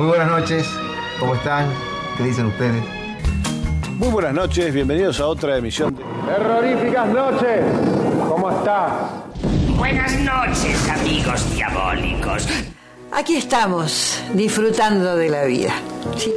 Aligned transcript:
Muy 0.00 0.08
buenas 0.08 0.30
noches, 0.30 0.66
¿cómo 1.18 1.34
están? 1.34 1.70
¿Qué 2.16 2.22
dicen 2.22 2.46
ustedes? 2.46 2.82
Muy 3.98 4.08
buenas 4.08 4.32
noches, 4.32 4.72
bienvenidos 4.72 5.20
a 5.20 5.26
otra 5.26 5.58
emisión 5.58 5.94
de... 5.94 6.02
Terroríficas 6.24 7.06
noches, 7.08 7.60
¿cómo 8.26 8.50
estás? 8.50 8.92
Buenas 9.76 10.18
noches, 10.20 10.88
amigos 10.88 11.54
diabólicos. 11.54 12.48
Aquí 13.12 13.36
estamos, 13.36 14.24
disfrutando 14.32 15.16
de 15.16 15.28
la 15.28 15.44
vida. 15.44 15.74
Sí. 16.16 16.32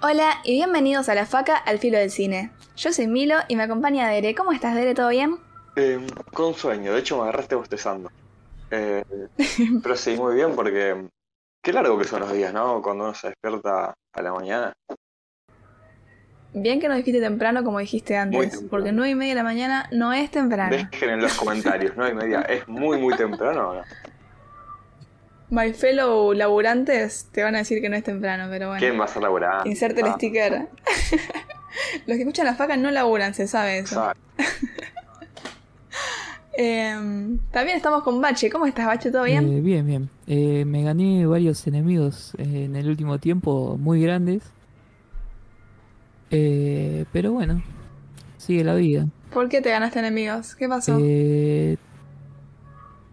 Hola 0.00 0.40
y 0.42 0.54
bienvenidos 0.54 1.10
a 1.10 1.14
La 1.14 1.26
Faca 1.26 1.58
al 1.58 1.80
Filo 1.80 1.98
del 1.98 2.10
Cine. 2.10 2.50
Yo 2.78 2.94
soy 2.94 3.08
Milo 3.08 3.36
y 3.48 3.56
me 3.56 3.64
acompaña 3.64 4.08
Dere. 4.08 4.34
¿Cómo 4.34 4.52
estás, 4.52 4.74
Dere? 4.74 4.94
¿Todo 4.94 5.10
bien? 5.10 5.36
Eh, 5.76 6.00
con 6.32 6.54
sueño, 6.54 6.94
de 6.94 7.00
hecho 7.00 7.18
me 7.18 7.24
agarraste 7.24 7.56
bostezando. 7.56 8.10
Eh, 8.70 9.04
pero 9.82 9.96
sí, 9.96 10.16
muy 10.16 10.34
bien 10.36 10.54
porque 10.56 10.96
qué 11.62 11.72
largo 11.72 11.98
que 11.98 12.04
son 12.04 12.20
los 12.20 12.32
días, 12.32 12.52
¿no? 12.52 12.82
Cuando 12.82 13.04
uno 13.04 13.14
se 13.14 13.28
despierta 13.28 13.94
a 14.12 14.22
la 14.22 14.32
mañana. 14.32 14.72
Bien 16.54 16.80
que 16.80 16.88
no 16.88 16.94
dijiste 16.94 17.20
temprano 17.20 17.64
como 17.64 17.78
dijiste 17.78 18.16
antes, 18.16 18.62
porque 18.68 18.92
nueve 18.92 19.10
y 19.10 19.14
media 19.14 19.32
de 19.32 19.36
la 19.36 19.44
mañana 19.44 19.88
no 19.90 20.12
es 20.12 20.30
temprano. 20.30 20.76
Dejen 20.76 21.10
en 21.10 21.22
los 21.22 21.32
comentarios, 21.34 21.96
¿no? 21.96 22.06
Y 22.06 22.14
media, 22.14 22.42
¿es 22.42 22.68
muy, 22.68 22.98
muy 22.98 23.16
temprano 23.16 23.70
o 23.70 23.74
no? 23.76 23.82
My 25.48 25.72
fellow 25.72 26.32
laburantes 26.34 27.28
te 27.32 27.42
van 27.42 27.54
a 27.54 27.58
decir 27.58 27.80
que 27.80 27.88
no 27.88 27.96
es 27.96 28.04
temprano, 28.04 28.48
pero 28.50 28.68
bueno. 28.68 28.80
¿Quién 28.80 29.00
va 29.00 29.04
a 29.04 29.08
ser 29.08 29.22
laburante? 29.22 29.68
Inserte 29.68 30.00
el 30.00 30.06
Ah, 30.08 30.14
sticker. 30.14 30.52
Los 32.06 32.16
que 32.16 32.22
escuchan 32.22 32.44
La 32.46 32.54
Faca 32.54 32.76
no 32.76 32.90
laburan, 32.90 33.32
se 33.34 33.46
sabe 33.46 33.78
eso. 33.78 34.12
Eh, 36.56 37.38
también 37.50 37.76
estamos 37.76 38.02
con 38.02 38.20
Bache. 38.20 38.50
¿Cómo 38.50 38.66
estás, 38.66 38.86
Bache? 38.86 39.10
¿Todo 39.10 39.24
bien? 39.24 39.50
Eh, 39.50 39.60
bien, 39.60 39.86
bien. 39.86 40.10
Eh, 40.26 40.64
me 40.64 40.82
gané 40.82 41.26
varios 41.26 41.66
enemigos 41.66 42.34
eh, 42.38 42.64
en 42.64 42.76
el 42.76 42.88
último 42.88 43.18
tiempo 43.18 43.76
muy 43.78 44.02
grandes. 44.02 44.42
Eh, 46.30 47.04
pero 47.12 47.32
bueno, 47.32 47.62
sigue 48.38 48.64
la 48.64 48.74
vida. 48.74 49.06
¿Por 49.32 49.48
qué 49.48 49.60
te 49.60 49.70
ganaste 49.70 49.98
enemigos? 49.98 50.54
¿Qué 50.54 50.68
pasó? 50.68 50.98
Eh, 51.00 51.76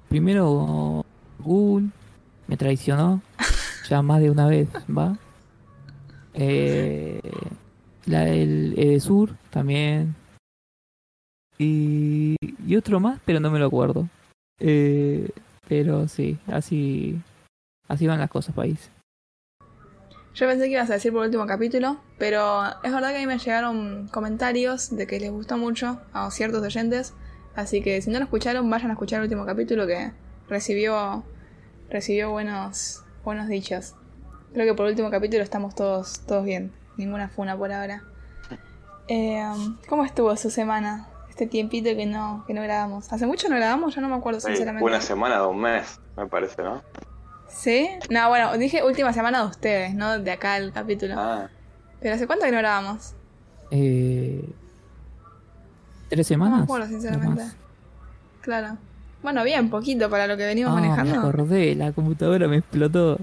primero, 0.09 1.05
Google 1.39 1.89
me 2.47 2.57
traicionó 2.57 3.21
ya 3.89 4.01
más 4.01 4.21
de 4.21 4.31
una 4.31 4.47
vez, 4.47 4.67
¿va? 4.89 5.17
Eh, 6.33 7.21
la, 8.05 8.27
el 8.27 8.73
Edesur 8.77 9.35
también. 9.49 10.15
Y, 11.59 12.37
y 12.65 12.75
otro 12.77 12.99
más, 12.99 13.19
pero 13.25 13.39
no 13.39 13.51
me 13.51 13.59
lo 13.59 13.67
acuerdo. 13.67 14.07
Eh, 14.59 15.29
pero 15.67 16.07
sí, 16.07 16.39
así, 16.47 17.21
así 17.87 18.07
van 18.07 18.19
las 18.19 18.29
cosas, 18.29 18.55
país. 18.55 18.89
Yo 20.33 20.47
pensé 20.47 20.65
que 20.65 20.71
ibas 20.71 20.89
a 20.89 20.93
decir 20.93 21.11
por 21.11 21.25
último 21.25 21.45
capítulo, 21.45 21.99
pero 22.17 22.63
es 22.81 22.93
verdad 22.93 23.09
que 23.09 23.17
a 23.17 23.19
mí 23.19 23.27
me 23.27 23.37
llegaron 23.37 24.07
comentarios 24.07 24.95
de 24.95 25.05
que 25.05 25.19
les 25.19 25.31
gustó 25.31 25.57
mucho 25.57 25.99
a 26.13 26.31
ciertos 26.31 26.63
oyentes, 26.63 27.13
así 27.55 27.81
que 27.81 28.01
si 28.01 28.09
no 28.09 28.19
lo 28.19 28.23
escucharon, 28.23 28.69
vayan 28.69 28.89
a 28.89 28.93
escuchar 28.93 29.17
el 29.19 29.23
último 29.23 29.45
capítulo 29.45 29.85
que 29.85 30.13
recibió 30.47 31.25
recibió 31.89 32.31
buenos 32.31 33.03
buenos 33.25 33.49
dichos. 33.49 33.95
Creo 34.53 34.65
que 34.65 34.73
por 34.75 34.85
el 34.85 34.91
último 34.91 35.09
capítulo 35.09 35.43
estamos 35.43 35.75
todos 35.75 36.21
todos 36.21 36.45
bien, 36.45 36.71
ninguna 36.95 37.27
funa 37.27 37.57
por 37.57 37.73
ahora. 37.73 38.03
Eh, 39.09 39.43
¿Cómo 39.89 40.05
estuvo 40.05 40.37
su 40.37 40.49
semana? 40.49 41.08
Este 41.39 41.47
tiempito 41.49 41.89
que 41.95 42.05
no 42.05 42.43
que 42.45 42.53
no 42.53 42.61
grabamos. 42.61 43.13
¿Hace 43.13 43.25
mucho 43.25 43.47
no 43.47 43.55
grabamos? 43.55 43.95
Yo 43.95 44.01
no 44.01 44.09
me 44.09 44.15
acuerdo 44.15 44.41
Sí, 44.41 44.47
sinceramente. 44.47 44.83
una 44.83 44.99
semana, 44.99 45.37
dos 45.37 45.55
meses, 45.55 45.97
me 46.17 46.27
parece, 46.27 46.61
¿no? 46.61 46.81
¿Sí? 47.47 47.87
No, 48.09 48.27
bueno, 48.27 48.57
dije 48.57 48.83
última 48.83 49.13
semana 49.13 49.43
de 49.43 49.47
ustedes, 49.47 49.95
no 49.95 50.19
de 50.19 50.31
acá 50.31 50.57
el 50.57 50.73
capítulo. 50.73 51.15
Ah, 51.17 51.47
¿Pero 52.01 52.15
hace 52.15 52.27
cuánto 52.27 52.43
que 52.43 52.51
no 52.51 52.57
grabamos? 52.57 53.13
Eh, 53.71 54.49
¿Tres 56.09 56.29
No 56.29 56.37
me 56.39 56.45
semanas? 56.45 56.63
acuerdo, 56.63 56.87
sinceramente. 56.87 57.43
Claro. 58.41 58.77
Bueno, 59.23 59.41
bien, 59.45 59.69
poquito 59.69 60.09
para 60.09 60.27
lo 60.27 60.35
que 60.35 60.45
venimos 60.45 60.73
Ah, 60.73 60.81
me 60.81 60.89
manejando. 60.89 61.19
acordé, 61.29 61.73
la 61.73 61.93
computadora 61.93 62.49
me 62.49 62.57
explotó. 62.57 63.17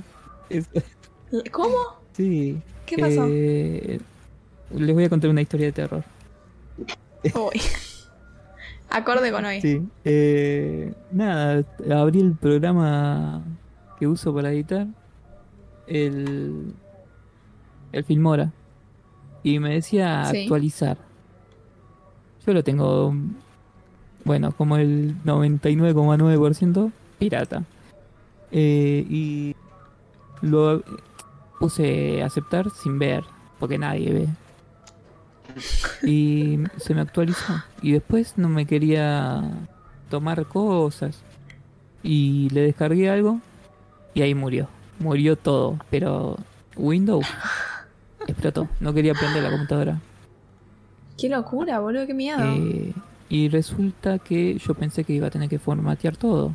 ¿Cómo? 1.53 1.77
sí. 2.15 2.63
¿Qué 2.87 2.97
pasó? 2.97 3.27
Eh, 3.29 4.01
les 4.71 4.95
voy 4.95 5.05
a 5.05 5.11
contar 5.11 5.29
una 5.29 5.43
historia 5.43 5.67
de 5.67 5.73
terror. 5.73 6.03
Uy. 7.35 7.61
Acorde 8.91 9.31
con 9.33 9.45
hoy. 9.45 9.61
Sí. 9.61 9.83
Eh, 10.05 10.93
nada, 11.11 11.65
abrí 11.95 12.21
el 12.21 12.33
programa 12.35 13.43
que 13.99 14.07
uso 14.07 14.33
para 14.35 14.51
editar, 14.53 14.87
el, 15.87 16.73
el 17.93 18.05
Filmora, 18.05 18.53
y 19.43 19.59
me 19.59 19.75
decía 19.75 20.25
Sí. 20.27 20.43
actualizar. 20.43 20.99
Yo 22.47 22.53
lo 22.53 22.63
tengo, 22.63 23.13
bueno, 24.25 24.53
como 24.53 24.77
el 24.77 25.17
99,9% 25.25 26.93
pirata. 27.19 27.65
Eh, 28.53 29.05
y 29.11 29.57
lo 30.43 30.83
puse 31.59 32.23
aceptar 32.23 32.71
sin 32.71 32.99
ver, 32.99 33.25
porque 33.59 33.79
nadie 33.79 34.13
ve. 34.13 34.29
Y 36.03 36.59
se 36.79 36.95
me 36.95 37.01
actualizó. 37.01 37.55
Y 37.83 37.93
después 37.93 38.35
no 38.37 38.49
me 38.49 38.67
quería 38.67 39.43
tomar 40.11 40.47
cosas. 40.47 41.23
Y 42.03 42.49
le 42.51 42.63
descargué 42.63 43.11
algo 43.11 43.41
y 44.15 44.23
ahí 44.23 44.35
murió. 44.35 44.69
Murió 44.99 45.37
todo. 45.37 45.79
Pero 45.91 46.37
Windows 46.77 47.27
explotó. 48.27 48.69
No 48.81 48.93
quería 48.93 49.15
prender 49.15 49.43
la 49.43 49.51
computadora. 49.51 50.01
Qué 51.19 51.29
locura, 51.29 51.81
boludo, 51.81 52.07
qué 52.07 52.15
miedo. 52.15 52.39
Eh, 52.45 52.93
y 53.29 53.49
resulta 53.49 54.19
que 54.19 54.59
yo 54.59 54.75
pensé 54.75 55.05
que 55.05 55.15
iba 55.15 55.29
a 55.29 55.31
tener 55.31 55.49
que 55.49 55.59
formatear 55.59 56.17
todo. 56.17 56.55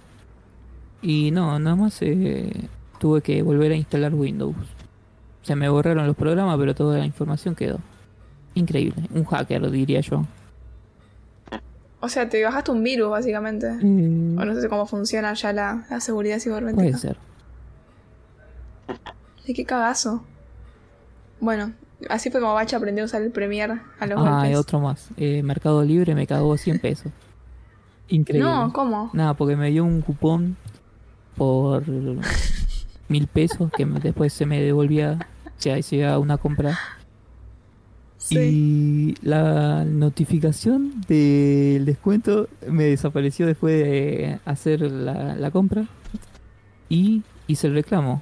Y 1.01 1.31
no, 1.31 1.57
nada 1.57 1.75
más 1.75 2.01
eh, 2.01 2.69
tuve 2.99 3.21
que 3.21 3.41
volver 3.41 3.71
a 3.71 3.75
instalar 3.75 4.13
Windows. 4.13 4.55
Se 5.41 5.55
me 5.55 5.67
borraron 5.67 6.05
los 6.05 6.15
programas, 6.15 6.57
pero 6.59 6.75
toda 6.75 6.99
la 6.99 7.05
información 7.05 7.55
quedó. 7.55 7.79
Increíble. 8.53 9.07
Un 9.13 9.23
hacker, 9.25 9.69
diría 9.71 10.01
yo. 10.01 10.25
O 11.99 12.09
sea, 12.09 12.27
te 12.27 12.43
bajaste 12.43 12.71
un 12.71 12.83
virus, 12.83 13.09
básicamente. 13.11 13.67
Eh, 13.67 14.35
O 14.39 14.45
no 14.45 14.59
sé 14.59 14.67
cómo 14.69 14.85
funciona 14.87 15.33
ya 15.33 15.53
la, 15.53 15.85
la 15.89 15.99
seguridad 15.99 16.37
puede 16.43 16.59
cibernética. 16.59 16.97
ser. 16.97 17.17
Y 19.45 19.53
qué 19.53 19.65
cagazo. 19.65 20.23
Bueno, 21.39 21.73
así 22.09 22.29
fue 22.29 22.41
como 22.41 22.53
Bacha 22.53 22.77
aprendió 22.77 23.03
a 23.03 23.05
usar 23.05 23.21
el 23.21 23.31
Premiere 23.31 23.81
a 23.99 24.05
los 24.07 24.19
Ah, 24.19 24.41
golpes. 24.41 24.57
otro 24.57 24.79
más. 24.79 25.09
Eh, 25.17 25.41
Mercado 25.43 25.83
Libre 25.83 26.15
me 26.15 26.27
cagó 26.27 26.57
100 26.57 26.79
pesos. 26.81 27.11
Increíble. 28.09 28.49
No, 28.49 28.71
¿cómo? 28.73 29.09
Nada, 29.13 29.33
porque 29.35 29.55
me 29.55 29.69
dio 29.71 29.83
un 29.85 30.01
cupón 30.01 30.57
por 31.35 31.83
mil 33.07 33.27
pesos 33.27 33.71
que 33.71 33.85
después 33.85 34.33
se 34.33 34.45
me 34.45 34.61
devolvía 34.61 35.19
si 35.57 35.69
hacía 35.69 36.17
una 36.19 36.37
compra. 36.37 36.77
Sí. 38.23 38.37
Y 38.37 39.15
la 39.27 39.83
notificación 39.83 41.01
del 41.07 41.85
descuento 41.85 42.47
me 42.69 42.83
desapareció 42.83 43.47
después 43.47 43.83
de 43.83 44.39
hacer 44.45 44.81
la, 44.81 45.35
la 45.35 45.49
compra. 45.49 45.85
Y 46.87 47.23
hice 47.47 47.65
el 47.67 47.73
reclamo. 47.73 48.21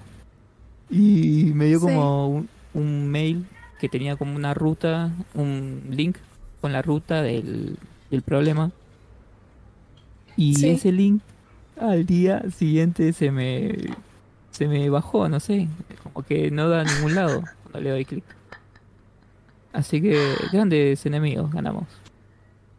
Y 0.90 1.52
me 1.54 1.66
dio 1.66 1.80
Sí. 1.80 1.86
como 1.88 2.28
un, 2.30 2.50
un 2.74 3.08
mail 3.10 3.46
que 3.80 3.90
tenía 3.90 4.16
como 4.16 4.36
una 4.38 4.54
ruta, 4.54 5.12
un 5.36 5.82
link 5.90 6.16
con 6.62 6.72
la 6.72 6.81
ruta 6.81 7.22
del, 7.22 7.78
del 8.10 8.22
problema. 8.22 8.72
Y 10.38 10.56
Sí. 10.56 10.69
ese 10.69 10.92
link 10.94 11.22
al 11.80 12.06
día 12.06 12.44
siguiente 12.51 13.12
se 13.12 13.31
me, 13.31 13.75
se 14.51 14.68
me 14.69 14.90
bajó, 14.90 15.28
no 15.28 15.40
sé. 15.42 15.68
Como 16.04 16.25
que 16.25 16.51
no 16.51 16.69
da 16.69 16.81
a 16.81 16.84
ningún 16.86 17.16
lado 17.16 17.44
cuando 17.63 17.81
le 17.81 17.90
doy 17.90 18.06
clic. 18.06 18.24
Así 19.74 20.01
que 20.01 20.36
grandes 20.51 21.06
enemigos 21.06 21.51
ganamos. 21.51 21.86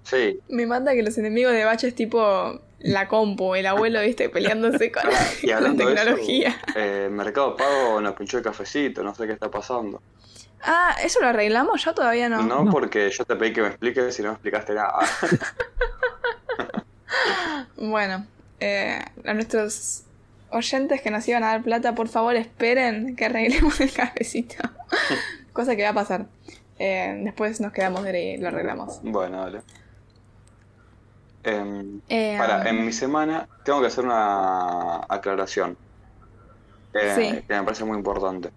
sí. 0.05 0.39
Me 0.49 0.67
mata 0.67 0.93
que 0.95 1.03
los 1.03 1.17
enemigos 1.19 1.53
de 1.53 1.65
Bacha 1.65 1.87
es 1.87 1.95
tipo 1.95 2.61
la 2.81 3.09
compu, 3.09 3.55
el 3.55 3.67
abuelo, 3.67 4.01
viste, 4.01 4.29
peleándose 4.29 4.91
con, 4.91 5.03
Ah, 5.13 5.23
y 5.37 5.41
con 5.43 5.51
la 5.51 5.57
hablando 5.57 5.87
de 5.87 5.95
tecnología. 5.95 6.49
eso, 6.49 6.79
eh, 6.79 7.09
Mercado 7.11 7.57
Pago 7.57 8.01
nos 8.01 8.15
pinchó 8.15 8.39
el 8.39 8.45
cafecito, 8.45 9.03
no 9.05 9.15
sé 9.15 9.27
qué 9.27 9.33
está 9.35 9.51
pasando. 9.51 10.01
Ah, 10.63 10.95
¿eso 11.03 11.21
lo 11.21 11.29
arreglamos? 11.29 11.83
Yo 11.85 11.95
todavía 11.95 12.29
no. 12.29 12.43
No, 12.43 12.65
No. 12.65 12.71
porque 12.71 13.11
yo 13.11 13.25
te 13.25 13.37
pedí 13.37 13.53
que 13.53 13.63
me 13.63 13.69
expliques 13.69 14.19
y 14.19 14.23
no 14.23 14.29
me 14.29 14.35
explicaste 14.35 14.75
nada. 14.75 14.99
Bueno, 17.77 18.27
eh, 18.61 19.01
a 19.25 19.35
nuestros 19.35 20.03
oyentes 20.51 21.01
que 21.01 21.11
nos 21.11 21.27
iban 21.29 21.43
a 21.45 21.49
dar 21.49 21.63
plata, 21.63 21.95
por 21.95 22.09
favor 22.09 22.37
esperen 22.37 23.17
que 23.17 23.25
arreglemos 23.27 23.81
el 23.81 23.91
cafecito. 23.93 24.57
Cosa 25.53 25.77
que 25.77 25.83
va 25.83 25.91
a 25.91 25.95
pasar. 25.95 26.27
Eh, 26.83 27.21
después 27.25 27.61
nos 27.61 27.73
quedamos 27.73 28.03
de 28.05 28.33
y 28.33 28.37
lo 28.39 28.49
arreglamos. 28.49 29.01
bueno, 29.03 29.43
dale. 29.43 29.61
Em, 31.43 32.01
Eh, 32.09 32.37
para, 32.39 32.69
en 32.69 32.85
mi 32.85 32.93
semana 32.93 33.49
tengo 33.65 33.81
que 33.81 33.87
hacer 33.89 34.05
una 34.05 34.97
aclaración. 35.09 35.77
eh, 36.93 37.13
Sí. 37.15 37.45
que 37.47 37.55
me 37.55 37.63
parece 37.63 37.85
muy 37.85 37.97
importante. 37.99 38.51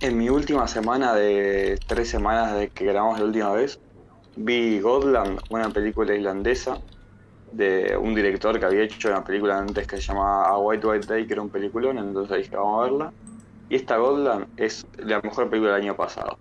En 0.00 0.18
mi 0.18 0.28
última 0.28 0.68
semana 0.68 1.14
de 1.14 1.78
tres 1.86 2.10
semanas 2.10 2.54
de 2.54 2.68
que 2.68 2.84
grabamos 2.84 3.18
la 3.18 3.24
última 3.24 3.52
vez, 3.52 3.80
vi 4.36 4.80
Godland, 4.80 5.40
una 5.48 5.70
película 5.70 6.14
islandesa 6.14 6.78
de 7.52 7.96
un 7.96 8.14
director 8.14 8.58
que 8.60 8.66
había 8.66 8.82
hecho 8.82 9.08
una 9.08 9.24
película 9.24 9.58
antes 9.58 9.86
que 9.86 9.96
se 9.96 10.02
llamaba 10.02 10.46
A 10.48 10.58
White 10.58 10.86
White 10.86 11.06
Day, 11.06 11.26
que 11.26 11.32
era 11.32 11.40
un 11.42 11.48
peliculón, 11.48 11.96
entonces 11.98 12.36
dije, 12.36 12.54
vamos 12.56 12.80
a 12.80 12.82
verla. 12.90 13.12
Y 13.70 13.76
esta 13.76 13.96
Godland 13.96 14.46
es 14.58 14.86
la 14.98 15.20
mejor 15.22 15.48
película 15.48 15.72
del 15.74 15.82
año 15.84 15.96
pasado, 15.96 16.36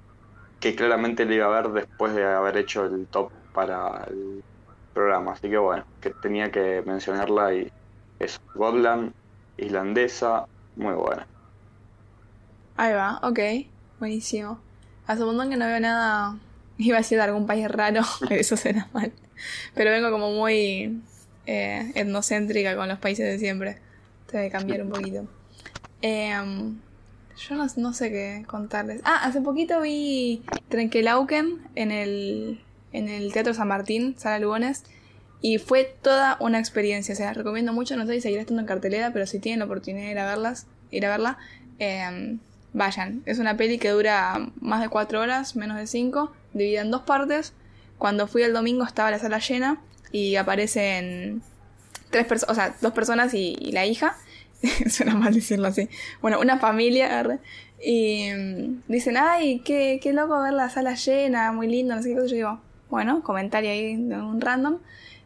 que 0.60 0.76
claramente 0.76 1.26
la 1.26 1.36
iba 1.36 1.46
a 1.46 1.62
ver 1.62 1.72
después 1.72 2.14
de 2.16 2.26
haber 2.26 2.58
hecho 2.58 2.86
el 2.86 3.08
top 3.08 3.32
para 3.54 4.06
el 4.10 4.44
programa, 4.94 5.34
así 5.34 5.50
que 5.50 5.58
bueno, 5.58 5.86
que 6.02 6.10
tenía 6.10 6.52
que 6.52 6.82
mencionarla 6.86 7.54
y 7.54 7.72
es 8.20 8.40
Godland, 8.56 9.14
islandesa, 9.58 10.46
muy 10.76 10.94
buena. 10.94 11.28
Ahí 12.76 12.94
va, 12.94 13.20
ok. 13.24 13.40
Buenísimo. 14.00 14.60
Hace 15.08 15.22
un 15.22 15.30
montón 15.30 15.50
que 15.50 15.58
no 15.58 15.66
veo 15.66 15.80
nada. 15.80 16.38
Iba 16.78 16.98
a 16.98 17.00
decir 17.00 17.18
de 17.18 17.24
algún 17.24 17.48
país 17.48 17.68
raro, 17.68 18.02
eso 18.30 18.56
será 18.58 18.88
mal. 18.94 19.12
Pero 19.74 19.92
vengo 19.92 20.12
como 20.12 20.32
muy 20.32 21.02
eh, 21.46 21.92
etnocéntrica 21.96 22.76
con 22.76 22.88
los 22.88 23.00
países 23.00 23.26
de 23.26 23.40
siempre. 23.40 23.78
Tengo 24.30 24.52
cambiar 24.52 24.84
un 24.84 24.90
poquito. 24.90 25.26
Em, 26.02 26.78
yo 27.38 27.56
no, 27.56 27.94
sé 27.94 28.12
qué 28.12 28.44
contarles. 28.48 29.02
Ah, 29.04 29.22
hace 29.24 29.42
poquito 29.42 29.82
vi 29.82 30.44
Trenkelauken 30.70 31.62
en 31.76 31.92
el, 31.92 32.62
en 32.92 33.10
el 33.10 33.32
Teatro 33.32 33.54
San 33.54 33.68
Martín, 33.68 34.16
Sala 34.18 34.40
Lugones. 34.40 34.84
Y 35.40 35.60
fue 35.60 35.96
toda 36.02 36.38
una 36.40 36.58
experiencia. 36.58 37.14
O 37.14 37.18
sea, 37.18 37.34
recomiendo 37.34 37.74
mucho. 37.74 37.96
No 37.96 38.06
sé 38.08 38.14
si 38.14 38.22
seguirá 38.22 38.42
estando 38.42 38.62
en 38.62 38.68
cartelera, 38.68 39.14
pero 39.14 39.28
si 39.28 39.40
tienen 39.40 39.60
la 39.60 39.66
oportunidad 39.66 40.06
de 40.06 40.12
ir 40.12 40.20
a 40.20 40.26
verlas, 40.26 40.66
ir 40.90 41.06
a 41.06 41.10
verla, 41.10 41.38
em, 41.78 42.40
vayan. 42.74 43.22
Es 43.26 43.38
una 43.38 43.56
peli 43.56 43.78
que 43.78 43.90
dura 43.90 44.50
más 44.60 44.82
de 44.82 44.90
cuatro 44.90 45.22
horas, 45.22 45.56
menos 45.56 45.78
de 45.78 45.86
cinco, 45.86 46.34
dividida 46.54 46.82
en 46.82 46.92
dos 46.92 47.04
partes. 47.04 47.54
Cuando 48.00 48.28
fui 48.28 48.42
el 48.42 48.54
domingo 48.54 48.84
estaba 48.84 49.12
la 49.12 49.20
sala 49.20 49.40
llena 49.40 49.80
y 50.12 50.36
aparecen 50.38 51.42
tres 52.10 52.26
personas, 52.26 52.52
o 52.52 52.56
sea, 52.56 52.76
dos 52.82 52.94
personas 52.94 53.34
y 53.34 53.72
la 53.72 53.86
hija. 53.86 54.18
Suena 54.90 55.16
mal 55.16 55.34
decirlo 55.34 55.68
así. 55.68 55.90
Bueno, 56.22 56.40
una 56.40 56.60
familia. 56.60 57.40
Y 57.84 58.30
mm, 58.32 58.82
dicen, 58.88 59.18
ay, 59.18 59.60
qué, 59.60 60.00
qué 60.02 60.14
loco 60.14 60.42
ver 60.42 60.54
la 60.54 60.70
sala 60.70 60.96
llena, 60.96 61.52
muy 61.52 61.68
lindo, 61.68 61.96
no 61.96 62.02
sé 62.02 62.10
qué 62.10 62.16
cosa. 62.16 62.28
Yo 62.28 62.36
digo, 62.36 62.62
bueno, 62.90 63.24
comentario 63.24 63.70
ahí 63.70 63.96
de 63.96 64.16
un 64.16 64.42
random. 64.42 64.80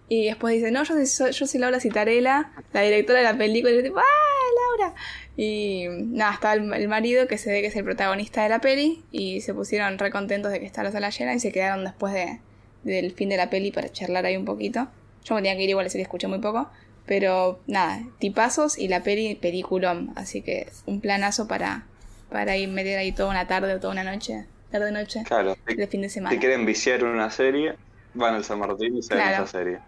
Y 0.09 0.25
después 0.25 0.55
dice, 0.55 0.71
no, 0.71 0.83
yo 0.83 1.05
soy, 1.05 1.31
yo 1.31 1.47
soy 1.47 1.59
Laura 1.59 1.79
Citarella, 1.79 2.51
la 2.73 2.81
directora 2.81 3.19
de 3.19 3.25
la 3.25 3.37
película. 3.37 3.71
Y 3.71 3.77
yo 3.77 3.83
tipo, 3.83 3.99
¡ah, 3.99 4.77
Laura! 4.79 4.95
Y 5.37 5.85
nada, 5.89 6.33
estaba 6.33 6.53
el, 6.55 6.73
el 6.73 6.87
marido 6.89 7.27
que 7.27 7.37
se 7.37 7.49
ve 7.49 7.61
que 7.61 7.67
es 7.67 7.75
el 7.77 7.85
protagonista 7.85 8.43
de 8.43 8.49
la 8.49 8.59
peli. 8.59 9.03
Y 9.11 9.41
se 9.41 9.53
pusieron 9.53 9.97
re 9.97 10.11
contentos 10.11 10.51
de 10.51 10.59
que 10.59 10.65
está 10.65 10.83
la 10.83 10.91
sala 10.91 11.09
llena 11.09 11.33
y 11.33 11.39
se 11.39 11.53
quedaron 11.53 11.85
después 11.85 12.13
de, 12.13 12.41
del 12.83 13.11
fin 13.11 13.29
de 13.29 13.37
la 13.37 13.49
peli 13.49 13.71
para 13.71 13.89
charlar 13.89 14.25
ahí 14.25 14.35
un 14.35 14.45
poquito. 14.45 14.89
Yo 15.23 15.35
me 15.35 15.41
tenía 15.41 15.55
que 15.55 15.63
ir 15.63 15.69
igual, 15.69 15.85
así 15.85 15.97
que 15.97 16.03
escuché 16.03 16.27
muy 16.27 16.39
poco. 16.39 16.69
Pero 17.11 17.59
nada, 17.67 18.03
tipazos 18.19 18.77
y 18.77 18.87
la 18.87 19.03
peli, 19.03 19.35
peliculón. 19.35 20.13
Así 20.15 20.41
que 20.41 20.71
un 20.85 21.01
planazo 21.01 21.45
para, 21.45 21.83
para 22.29 22.55
ir 22.55 22.69
meter 22.69 22.97
ahí 22.97 23.11
toda 23.11 23.29
una 23.31 23.47
tarde 23.47 23.73
o 23.73 23.81
toda 23.81 23.91
una 23.91 24.05
noche, 24.05 24.45
tarde-noche, 24.71 25.23
Claro, 25.25 25.57
si, 25.67 25.75
de 25.75 25.87
fin 25.87 26.03
de 26.03 26.07
semana. 26.07 26.33
si 26.33 26.39
quieren 26.39 26.65
viciar 26.65 27.03
una 27.03 27.29
serie, 27.29 27.75
van 28.13 28.35
al 28.35 28.45
San 28.45 28.59
Martín 28.59 28.95
y 28.95 29.03
se 29.03 29.13
ven 29.13 29.23
Claro. 29.27 29.43
esa 29.43 29.51
serie. 29.51 29.79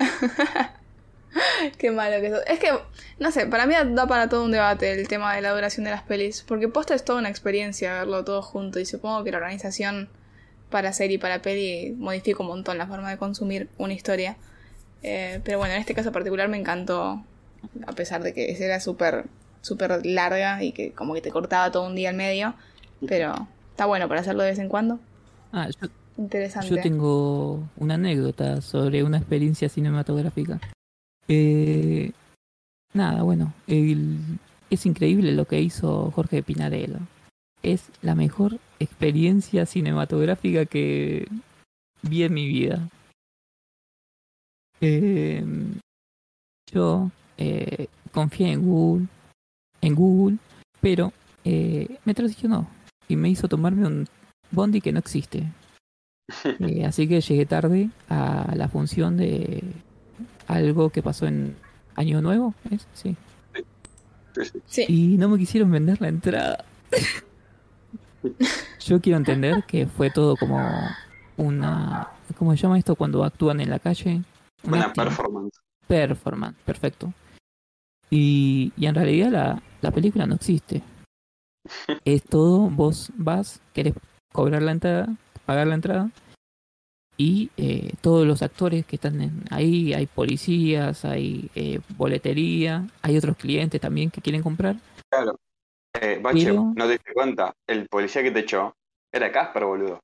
Qué 1.78 1.92
malo 1.92 2.20
que 2.20 2.26
eso. 2.26 2.44
Es 2.48 2.58
que, 2.58 2.70
no 3.20 3.30
sé, 3.30 3.46
para 3.46 3.66
mí 3.66 3.74
da 3.92 4.08
para 4.08 4.28
todo 4.28 4.44
un 4.44 4.50
debate 4.50 4.90
el 4.90 5.06
tema 5.06 5.36
de 5.36 5.40
la 5.40 5.52
duración 5.52 5.84
de 5.84 5.92
las 5.92 6.02
pelis. 6.02 6.42
Porque 6.42 6.66
posta 6.66 6.96
es 6.96 7.04
toda 7.04 7.20
una 7.20 7.28
experiencia 7.28 7.94
verlo 8.00 8.24
todo 8.24 8.42
junto. 8.42 8.80
Y 8.80 8.86
supongo 8.86 9.22
que 9.22 9.30
la 9.30 9.36
organización 9.36 10.08
para 10.68 10.92
serie 10.92 11.14
y 11.14 11.18
para 11.18 11.42
peli 11.42 11.94
modifica 11.96 12.40
un 12.40 12.48
montón 12.48 12.76
la 12.76 12.88
forma 12.88 13.08
de 13.08 13.18
consumir 13.18 13.68
una 13.78 13.92
historia. 13.92 14.36
Eh, 15.02 15.40
pero 15.44 15.58
bueno, 15.58 15.74
en 15.74 15.80
este 15.80 15.94
caso 15.94 16.12
particular 16.12 16.48
me 16.48 16.58
encantó. 16.58 17.22
A 17.86 17.92
pesar 17.92 18.22
de 18.22 18.32
que 18.32 18.52
era 18.64 18.80
súper, 18.80 19.26
súper 19.60 20.04
larga 20.04 20.62
y 20.62 20.72
que 20.72 20.92
como 20.92 21.14
que 21.14 21.20
te 21.22 21.30
cortaba 21.30 21.70
todo 21.70 21.86
un 21.86 21.94
día 21.94 22.10
al 22.10 22.16
medio. 22.16 22.54
Pero 23.06 23.48
está 23.70 23.86
bueno 23.86 24.08
para 24.08 24.20
hacerlo 24.20 24.42
de 24.42 24.50
vez 24.50 24.58
en 24.58 24.68
cuando. 24.68 24.98
Ah, 25.52 25.68
yo, 25.80 25.88
Interesante. 26.18 26.68
yo 26.68 26.80
tengo 26.80 27.62
una 27.76 27.94
anécdota 27.94 28.60
sobre 28.60 29.02
una 29.02 29.18
experiencia 29.18 29.68
cinematográfica. 29.68 30.60
Eh, 31.28 32.12
nada, 32.94 33.22
bueno, 33.22 33.52
el- 33.66 34.18
es 34.70 34.86
increíble 34.86 35.32
lo 35.32 35.44
que 35.46 35.60
hizo 35.60 36.10
Jorge 36.12 36.42
Pinarello. 36.42 36.98
Es 37.62 37.84
la 38.02 38.14
mejor 38.14 38.58
experiencia 38.80 39.66
cinematográfica 39.66 40.66
que 40.66 41.28
vi 42.02 42.24
en 42.24 42.34
mi 42.34 42.46
vida. 42.46 42.88
Eh, 44.84 45.44
yo 46.72 47.10
eh, 47.38 47.86
confié 48.10 48.50
en 48.50 48.62
Google, 48.62 49.06
en 49.80 49.94
Google, 49.94 50.38
pero 50.80 51.12
eh, 51.44 51.98
me 52.04 52.14
traicionó 52.14 52.66
y 53.06 53.14
me 53.14 53.30
hizo 53.30 53.46
tomarme 53.46 53.86
un 53.86 54.08
bondi 54.50 54.80
que 54.80 54.92
no 54.92 54.98
existe. 54.98 55.44
Eh, 56.60 56.86
así 56.86 57.06
que 57.08 57.20
llegué 57.20 57.44
tarde 57.44 57.90
a 58.08 58.54
la 58.56 58.68
función 58.68 59.18
de 59.18 59.62
algo 60.46 60.88
que 60.88 61.02
pasó 61.02 61.26
en 61.26 61.54
Año 61.94 62.22
Nuevo, 62.22 62.54
¿es? 62.70 62.86
Sí. 62.94 63.16
Sí, 64.34 64.44
sí. 64.44 64.62
Sí. 64.66 64.84
Y 64.88 65.18
no 65.18 65.28
me 65.28 65.36
quisieron 65.36 65.70
vender 65.70 66.00
la 66.00 66.08
entrada. 66.08 66.64
Yo 68.80 69.00
quiero 69.00 69.18
entender 69.18 69.64
que 69.64 69.86
fue 69.86 70.10
todo 70.10 70.36
como 70.36 70.58
una... 71.36 72.08
¿Cómo 72.38 72.52
se 72.52 72.62
llama 72.62 72.78
esto 72.78 72.94
cuando 72.96 73.24
actúan 73.24 73.60
en 73.60 73.68
la 73.68 73.78
calle? 73.78 74.22
Un 74.64 74.74
Una 74.74 74.92
performance. 74.92 75.58
Performance, 75.86 76.56
perfecto. 76.64 77.12
Y, 78.10 78.72
y 78.76 78.86
en 78.86 78.94
realidad 78.94 79.30
la, 79.30 79.62
la 79.80 79.90
película 79.90 80.26
no 80.26 80.34
existe. 80.34 80.82
Es 82.04 82.22
todo, 82.24 82.68
vos 82.70 83.10
vas, 83.16 83.60
querés 83.72 83.94
cobrar 84.32 84.62
la 84.62 84.72
entrada, 84.72 85.16
pagar 85.46 85.66
la 85.66 85.74
entrada, 85.74 86.10
y 87.16 87.50
eh, 87.56 87.92
todos 88.00 88.26
los 88.26 88.42
actores 88.42 88.84
que 88.86 88.96
están 88.96 89.20
en- 89.20 89.44
ahí, 89.50 89.92
hay 89.92 90.06
policías, 90.06 91.04
hay 91.04 91.50
eh, 91.54 91.80
boletería, 91.96 92.86
hay 93.02 93.16
otros 93.16 93.36
clientes 93.36 93.80
también 93.80 94.10
que 94.10 94.20
quieren 94.22 94.42
comprar. 94.42 94.76
Claro. 95.10 95.36
Eh, 96.00 96.18
Bache, 96.22 96.46
Pero- 96.46 96.72
no 96.74 96.86
te 96.86 96.92
diste 96.92 97.12
cuenta, 97.12 97.52
el 97.68 97.86
policía 97.88 98.22
que 98.22 98.30
te 98.30 98.40
echó 98.40 98.74
era 99.12 99.30
Casper, 99.30 99.64
boludo. 99.66 100.00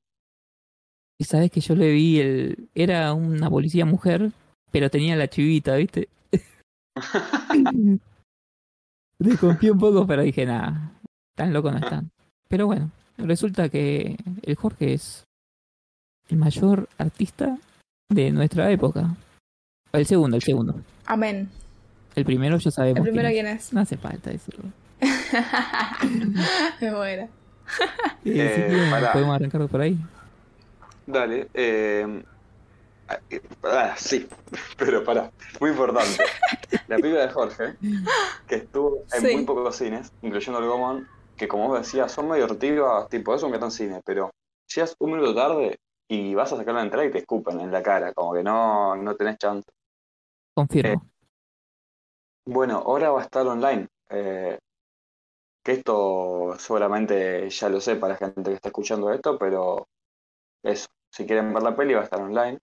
Y 1.21 1.25
sabes 1.25 1.50
que 1.50 1.61
yo 1.61 1.75
le 1.75 1.90
vi 1.90 2.21
el... 2.21 2.68
Era 2.75 3.12
una 3.14 3.50
policía 3.50 3.85
mujer, 3.85 4.30
pero 4.70 4.90
tenía 4.90 5.16
la 5.16 5.28
chivita, 5.28 5.76
¿viste? 5.76 6.08
Desconfié 9.18 9.70
un 9.70 9.78
poco, 9.78 10.06
pero 10.06 10.22
dije, 10.22 10.46
nada, 10.46 10.92
tan 11.34 11.52
loco 11.52 11.70
no 11.70 11.78
están. 11.78 12.10
Pero 12.48 12.66
bueno, 12.66 12.90
resulta 13.16 13.68
que 13.68 14.16
el 14.42 14.56
Jorge 14.56 14.94
es 14.94 15.25
el 16.28 16.37
mayor 16.37 16.88
artista 16.98 17.58
de 18.08 18.30
nuestra 18.30 18.70
época. 18.70 19.16
El 19.92 20.06
segundo, 20.06 20.37
el 20.37 20.42
segundo. 20.42 20.80
Amén. 21.06 21.48
El 22.14 22.25
primero 22.25 22.58
ya 22.58 22.70
sabemos. 22.70 22.98
El 22.98 23.04
primero 23.04 23.28
quién 23.28 23.44
quién 23.44 23.56
es. 23.56 23.72
No 23.72 23.80
hace 23.80 23.96
falta 23.96 24.30
decirlo. 24.30 24.64
Me 26.80 26.90
muero. 26.90 27.28
Eh, 28.25 28.88
pará. 28.90 29.12
podemos 29.12 29.34
arrancar 29.34 29.68
por 29.68 29.80
ahí. 29.80 29.98
Dale. 31.06 31.48
Eh, 31.54 32.22
ah, 33.08 33.18
eh, 33.30 33.40
ah, 33.64 33.94
sí, 33.96 34.28
pero 34.78 35.04
pará. 35.04 35.30
Muy 35.60 35.70
importante. 35.70 36.22
La 36.86 36.96
película 36.96 37.26
de 37.26 37.32
Jorge, 37.32 37.76
que 38.46 38.54
estuvo 38.56 39.04
en 39.12 39.20
Sí. 39.22 39.34
muy 39.34 39.44
pocos 39.44 39.76
cines, 39.76 40.12
incluyendo 40.22 40.60
el 40.60 40.66
Gomón, 40.68 41.08
que 41.36 41.48
como 41.48 41.68
vos 41.68 41.78
decías, 41.80 42.10
son 42.12 42.28
medio 42.28 42.44
hortivas, 42.46 43.08
tipo, 43.08 43.34
eso 43.34 43.48
que 43.48 43.54
están 43.54 43.68
en 43.68 43.72
cine, 43.72 44.00
pero 44.04 44.30
llegas 44.74 44.94
un 44.98 45.12
minuto 45.12 45.34
tarde 45.34 45.78
y 46.08 46.34
vas 46.34 46.52
a 46.52 46.56
sacar 46.56 46.74
la 46.74 46.82
entrada 46.82 47.06
y 47.06 47.10
te 47.10 47.18
escupen 47.18 47.60
en 47.60 47.70
la 47.70 47.82
cara, 47.82 48.12
como 48.14 48.32
que 48.34 48.42
no, 48.42 48.96
no 48.96 49.14
tenés 49.16 49.38
chance. 49.38 49.68
Confirmo. 50.54 51.06
Bueno, 52.46 52.78
ahora 52.84 53.10
va 53.10 53.20
a 53.20 53.24
estar 53.24 53.46
online. 53.46 53.88
eh, 54.10 54.58
que 55.62 55.72
esto 55.72 56.54
seguramente 56.58 57.50
ya 57.50 57.68
lo 57.68 57.78
sé 57.78 57.96
para 57.96 58.14
la 58.14 58.18
gente 58.18 58.42
que 58.50 58.54
está 58.56 58.68
escuchando 58.70 59.12
esto, 59.12 59.38
pero 59.38 59.86
eso, 60.62 60.88
si 61.12 61.26
quieren 61.26 61.52
ver 61.52 61.62
la 61.62 61.76
peli 61.76 61.92
va 61.92 62.00
a 62.00 62.04
estar 62.04 62.20
online. 62.22 62.58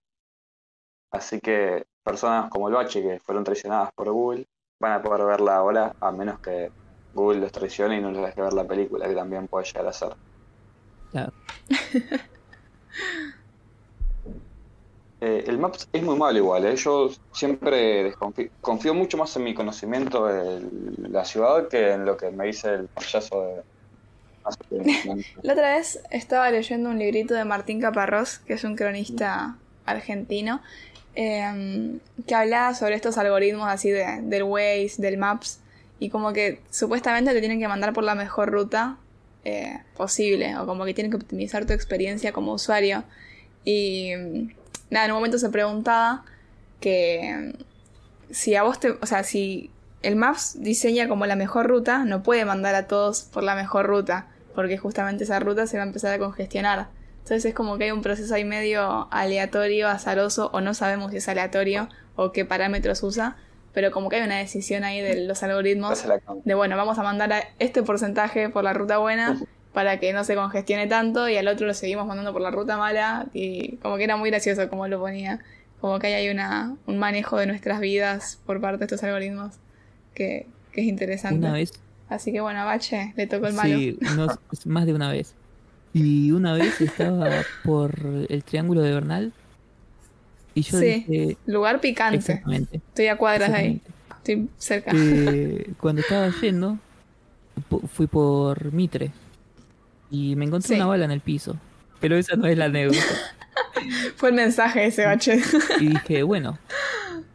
Así 1.16 1.40
que 1.40 1.86
personas 2.04 2.50
como 2.50 2.68
el 2.68 2.74
Bache 2.74 3.02
que 3.02 3.18
fueron 3.20 3.44
traicionadas 3.44 3.90
por 3.92 4.10
Google 4.10 4.46
van 4.78 4.92
a 4.92 5.02
poder 5.02 5.26
verla 5.26 5.56
ahora, 5.56 5.94
a 6.00 6.12
menos 6.12 6.38
que 6.40 6.70
Google 7.14 7.40
los 7.40 7.52
traicione 7.52 7.96
y 7.96 8.00
no 8.00 8.10
les 8.10 8.22
deje 8.22 8.42
ver 8.42 8.52
la 8.52 8.64
película, 8.64 9.08
que 9.08 9.14
también 9.14 9.48
puede 9.48 9.64
llegar 9.64 9.86
a 9.86 9.92
ser. 9.92 10.14
Claro. 11.10 11.32
Eh, 15.18 15.44
el 15.46 15.56
Maps 15.56 15.88
es 15.94 16.02
muy 16.02 16.14
malo 16.14 16.36
igual, 16.36 16.66
¿eh? 16.66 16.76
yo 16.76 17.08
siempre 17.32 18.04
desconfío, 18.04 18.50
confío 18.60 18.92
mucho 18.92 19.16
más 19.16 19.34
en 19.36 19.44
mi 19.44 19.54
conocimiento 19.54 20.26
de 20.26 20.60
la 21.08 21.24
ciudad 21.24 21.68
que 21.68 21.92
en 21.92 22.04
lo 22.04 22.18
que 22.18 22.30
me 22.30 22.44
dice 22.44 22.74
el 22.74 22.88
payaso 22.88 23.42
de... 23.46 23.62
La 25.42 25.54
otra 25.54 25.76
vez 25.76 26.02
estaba 26.10 26.50
leyendo 26.50 26.90
un 26.90 26.98
librito 26.98 27.32
de 27.32 27.46
Martín 27.46 27.80
Caparrós, 27.80 28.40
que 28.40 28.52
es 28.52 28.64
un 28.64 28.76
cronista 28.76 29.56
argentino, 29.86 30.60
eh, 31.16 31.98
que 32.26 32.34
hablaba 32.34 32.74
sobre 32.74 32.94
estos 32.94 33.18
algoritmos 33.18 33.66
así 33.68 33.90
de, 33.90 34.20
del 34.22 34.44
Waze, 34.44 34.94
del 34.98 35.16
Maps, 35.16 35.60
y 35.98 36.10
como 36.10 36.32
que 36.32 36.60
supuestamente 36.70 37.32
te 37.32 37.40
tienen 37.40 37.58
que 37.58 37.68
mandar 37.68 37.92
por 37.92 38.04
la 38.04 38.14
mejor 38.14 38.50
ruta 38.50 38.98
eh, 39.44 39.80
posible, 39.96 40.56
o 40.58 40.66
como 40.66 40.84
que 40.84 40.94
tienen 40.94 41.10
que 41.10 41.16
optimizar 41.16 41.64
tu 41.66 41.72
experiencia 41.72 42.32
como 42.32 42.52
usuario. 42.52 43.04
Y 43.64 44.12
nada, 44.90 45.06
en 45.06 45.12
un 45.12 45.16
momento 45.16 45.38
se 45.38 45.48
preguntaba 45.48 46.24
que 46.80 47.54
si 48.30 48.54
a 48.54 48.62
vos 48.62 48.78
te, 48.78 48.90
o 48.90 49.06
sea, 49.06 49.24
si 49.24 49.70
el 50.02 50.16
Maps 50.16 50.56
diseña 50.60 51.08
como 51.08 51.26
la 51.26 51.36
mejor 51.36 51.66
ruta, 51.66 52.04
no 52.04 52.22
puede 52.22 52.44
mandar 52.44 52.74
a 52.74 52.86
todos 52.86 53.22
por 53.22 53.42
la 53.42 53.54
mejor 53.54 53.86
ruta, 53.86 54.28
porque 54.54 54.76
justamente 54.76 55.24
esa 55.24 55.40
ruta 55.40 55.66
se 55.66 55.78
va 55.78 55.84
a 55.84 55.86
empezar 55.86 56.12
a 56.12 56.18
congestionar. 56.18 56.88
Entonces 57.26 57.44
es 57.46 57.54
como 57.54 57.76
que 57.76 57.84
hay 57.86 57.90
un 57.90 58.02
proceso 58.02 58.32
ahí 58.36 58.44
medio 58.44 59.08
aleatorio, 59.10 59.88
azaroso, 59.88 60.48
o 60.52 60.60
no 60.60 60.74
sabemos 60.74 61.10
si 61.10 61.16
es 61.16 61.28
aleatorio 61.28 61.88
o 62.14 62.30
qué 62.30 62.44
parámetros 62.44 63.02
usa, 63.02 63.36
pero 63.74 63.90
como 63.90 64.08
que 64.08 64.14
hay 64.14 64.22
una 64.22 64.38
decisión 64.38 64.84
ahí 64.84 65.00
de 65.00 65.26
los 65.26 65.42
algoritmos 65.42 66.04
de, 66.44 66.54
bueno, 66.54 66.76
vamos 66.76 67.00
a 67.00 67.02
mandar 67.02 67.32
a 67.32 67.42
este 67.58 67.82
porcentaje 67.82 68.48
por 68.48 68.62
la 68.62 68.74
ruta 68.74 68.98
buena 68.98 69.40
para 69.74 69.98
que 69.98 70.12
no 70.12 70.22
se 70.22 70.36
congestione 70.36 70.86
tanto 70.86 71.28
y 71.28 71.36
al 71.36 71.48
otro 71.48 71.66
lo 71.66 71.74
seguimos 71.74 72.06
mandando 72.06 72.32
por 72.32 72.42
la 72.42 72.52
ruta 72.52 72.76
mala 72.76 73.26
y 73.34 73.76
como 73.78 73.96
que 73.96 74.04
era 74.04 74.16
muy 74.16 74.30
gracioso 74.30 74.68
como 74.70 74.86
lo 74.86 75.00
ponía. 75.00 75.40
Como 75.80 75.98
que 75.98 76.14
hay 76.14 76.28
una, 76.28 76.76
un 76.86 76.96
manejo 76.98 77.38
de 77.38 77.46
nuestras 77.46 77.80
vidas 77.80 78.38
por 78.46 78.60
parte 78.60 78.78
de 78.78 78.84
estos 78.84 79.02
algoritmos 79.02 79.54
que, 80.14 80.46
que 80.70 80.82
es 80.82 80.86
interesante. 80.86 81.40
Una 81.40 81.52
vez. 81.54 81.72
Así 82.08 82.30
que 82.32 82.40
bueno, 82.40 82.60
a 82.60 82.64
Bache 82.64 83.12
le 83.16 83.26
tocó 83.26 83.48
el 83.48 83.54
malo. 83.54 83.76
Sí, 83.76 83.98
unos- 84.12 84.38
más 84.64 84.86
de 84.86 84.94
una 84.94 85.10
vez. 85.10 85.34
Y 85.92 86.30
una 86.32 86.52
vez 86.52 86.80
estaba 86.80 87.30
por 87.64 87.94
el 88.28 88.44
Triángulo 88.44 88.82
de 88.82 88.92
Bernal 88.92 89.32
y 90.54 90.62
yo 90.62 90.78
Sí. 90.78 90.84
dije... 91.06 91.36
Lugar 91.46 91.80
picante. 91.80 92.18
Exactamente. 92.18 92.76
Estoy 92.88 93.06
a 93.08 93.16
cuadras 93.16 93.50
ahí. 93.50 93.80
Estoy 94.18 94.48
cerca. 94.58 94.92
Eh, 94.94 95.70
cuando 95.80 96.02
estaba 96.02 96.30
yendo, 96.40 96.78
fui 97.92 98.06
por 98.06 98.72
Mitre 98.72 99.10
y 100.10 100.36
me 100.36 100.44
encontré 100.44 100.68
Sí. 100.68 100.74
una 100.74 100.86
bala 100.86 101.04
en 101.06 101.10
el 101.12 101.20
piso. 101.20 101.56
Pero 102.00 102.16
esa 102.16 102.36
no 102.36 102.46
es 102.46 102.58
la 102.58 102.66
anécdota. 102.66 102.98
Fue 104.16 104.28
el 104.30 104.34
mensaje 104.34 104.86
ese 104.86 105.06
bache. 105.06 105.40
Y 105.80 105.88
dije, 105.88 106.22
bueno, 106.22 106.58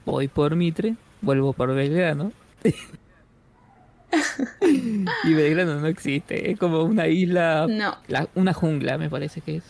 voy 0.05 0.27
por 0.27 0.55
Mitre, 0.55 0.95
vuelvo 1.21 1.53
por 1.53 1.73
Belgrano. 1.73 2.31
y 5.23 5.33
Belgrano 5.33 5.79
no 5.79 5.87
existe, 5.87 6.51
es 6.51 6.59
como 6.59 6.83
una 6.83 7.07
isla, 7.07 7.67
No. 7.69 7.97
la- 8.07 8.27
una 8.35 8.53
jungla 8.53 8.97
me 8.97 9.09
parece 9.09 9.41
que 9.41 9.57
es. 9.57 9.63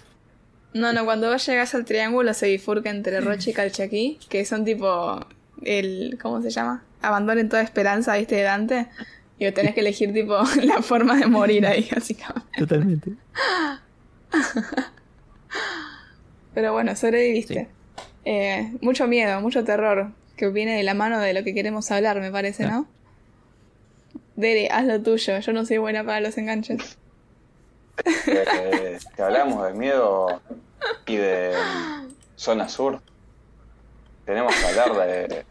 No, 0.74 0.94
no, 0.94 1.04
cuando 1.06 1.30
vos 1.30 1.46
llegás 1.46 1.76
al 1.76 1.86
triángulo 1.86 2.34
se 2.34 2.48
bifurca 2.48 2.90
entre 2.90 3.20
Roche 3.22 3.52
y 3.52 3.54
Calchaquí, 3.54 4.20
que 4.30 4.46
son 4.46 4.64
tipo 4.66 5.20
el. 5.64 6.18
¿Cómo 6.22 6.42
se 6.42 6.50
llama? 6.50 6.84
Abandonen 7.02 7.50
toda 7.50 7.62
esperanza, 7.62 8.16
¿viste? 8.16 8.36
De 8.36 8.44
Dante. 8.44 8.88
Y 9.38 9.52
tenés 9.52 9.74
que 9.74 9.82
elegir 9.82 10.14
tipo 10.14 10.38
la 10.64 10.82
forma 10.82 11.18
de 11.18 11.28
morir 11.28 11.66
ahí, 11.66 11.90
básicamente. 11.94 12.48
Totalmente. 12.58 13.12
Pero 16.54 16.74
bueno, 16.74 16.96
sobreviviste. 16.96 17.68
Eh, 18.26 18.74
mucho 18.82 19.08
miedo, 19.08 19.42
mucho 19.42 19.64
terror, 19.64 20.12
que 20.36 20.48
viene 20.50 20.76
de 20.78 20.84
la 20.84 20.94
mano 20.94 21.20
de 21.20 21.34
lo 21.34 21.44
que 21.44 21.54
queremos 21.54 21.90
hablar, 21.92 22.20
me 22.20 22.32
parece, 22.32 22.68
¿no? 22.68 22.88
Dere, 24.36 24.70
haz 24.72 24.86
lo 24.86 25.02
tuyo, 25.02 25.40
yo 25.40 25.54
no 25.54 25.66
soy 25.66 25.78
buena 25.78 26.04
para 26.04 26.22
los 26.22 26.38
enganches. 26.38 26.98
Eh, 28.28 28.98
hablamos 29.18 29.66
de 29.68 29.74
miedo 29.74 30.42
y 31.06 31.18
de 31.18 31.54
zona 32.36 32.70
sur. 32.70 33.02
Tenemos 34.26 34.56
que 34.56 34.66
hablar 34.66 35.08
de, 35.08 35.46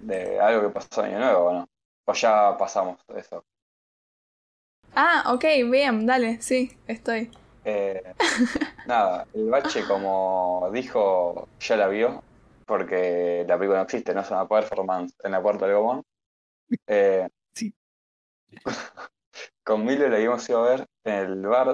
de 0.00 0.40
algo 0.40 0.62
que 0.62 0.68
pasó 0.68 1.02
Año 1.02 1.18
Nuevo, 1.18 1.44
¿o 1.44 1.52
no? 1.52 1.68
O 2.04 2.12
ya 2.12 2.56
pasamos 2.58 2.98
eso. 3.16 3.44
Ah, 4.94 5.32
ok, 5.32 5.44
bien, 5.70 6.04
dale, 6.04 6.42
sí, 6.42 6.76
estoy. 6.86 7.30
Eh, 7.64 8.02
nada, 8.86 9.26
el 9.32 9.48
bache, 9.48 9.84
como 9.86 10.68
dijo, 10.72 11.48
ya 11.60 11.76
la 11.76 11.88
vio, 11.88 12.22
porque 12.66 13.44
la 13.46 13.56
película 13.56 13.78
no 13.78 13.84
existe, 13.84 14.12
no 14.12 14.20
es 14.20 14.30
una 14.30 14.46
performance 14.46 15.14
en 15.22 15.32
la 15.32 15.40
Puerta 15.40 15.66
del 15.66 15.76
Gomón. 15.76 16.02
Eh. 16.86 17.28
Con 19.64 19.84
Milo 19.84 20.08
la 20.08 20.16
a 20.16 20.20
ir 20.20 20.28
a 20.28 20.60
ver 20.60 20.86
en 21.04 21.14
el 21.14 21.46
bar, 21.46 21.72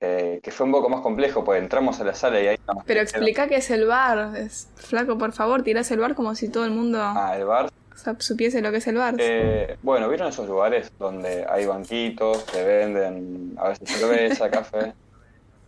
eh, 0.00 0.40
que 0.42 0.50
fue 0.50 0.66
un 0.66 0.72
poco 0.72 0.88
más 0.88 1.02
complejo, 1.02 1.44
porque 1.44 1.60
entramos 1.60 2.00
a 2.00 2.04
la 2.04 2.14
sala 2.14 2.40
y 2.40 2.46
ahí 2.48 2.56
Pero 2.86 3.00
explica 3.00 3.46
qué 3.46 3.56
es 3.56 3.70
el 3.70 3.86
bar. 3.86 4.36
Es, 4.36 4.70
flaco, 4.76 5.18
por 5.18 5.32
favor, 5.32 5.62
tirás 5.62 5.90
el 5.90 6.00
bar 6.00 6.14
como 6.14 6.34
si 6.34 6.48
todo 6.48 6.64
el 6.64 6.70
mundo 6.70 6.98
Ah, 7.00 7.36
el 7.36 7.44
bar. 7.44 7.70
supiese 8.18 8.62
lo 8.62 8.70
que 8.70 8.78
es 8.78 8.86
el 8.86 8.96
bar. 8.96 9.16
Eh, 9.18 9.76
bueno, 9.82 10.08
¿vieron 10.08 10.28
esos 10.28 10.48
lugares 10.48 10.90
donde 10.98 11.46
hay 11.48 11.66
banquitos, 11.66 12.46
te 12.46 12.64
venden 12.64 13.54
a 13.58 13.68
veces 13.68 13.88
cerveza, 13.90 14.50
café? 14.50 14.94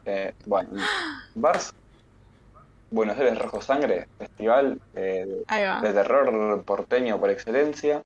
Eh, 0.05 0.33
bueno, 0.47 0.71
Bars, 1.35 1.75
Buenos 2.91 3.19
Aires 3.19 3.39
Rojo 3.39 3.63
Sangre, 3.63 4.07
festival 4.19 4.79
eh, 4.95 5.45
de 5.83 5.93
terror 5.93 6.63
porteño 6.65 7.19
por 7.19 7.31
excelencia. 7.31 8.03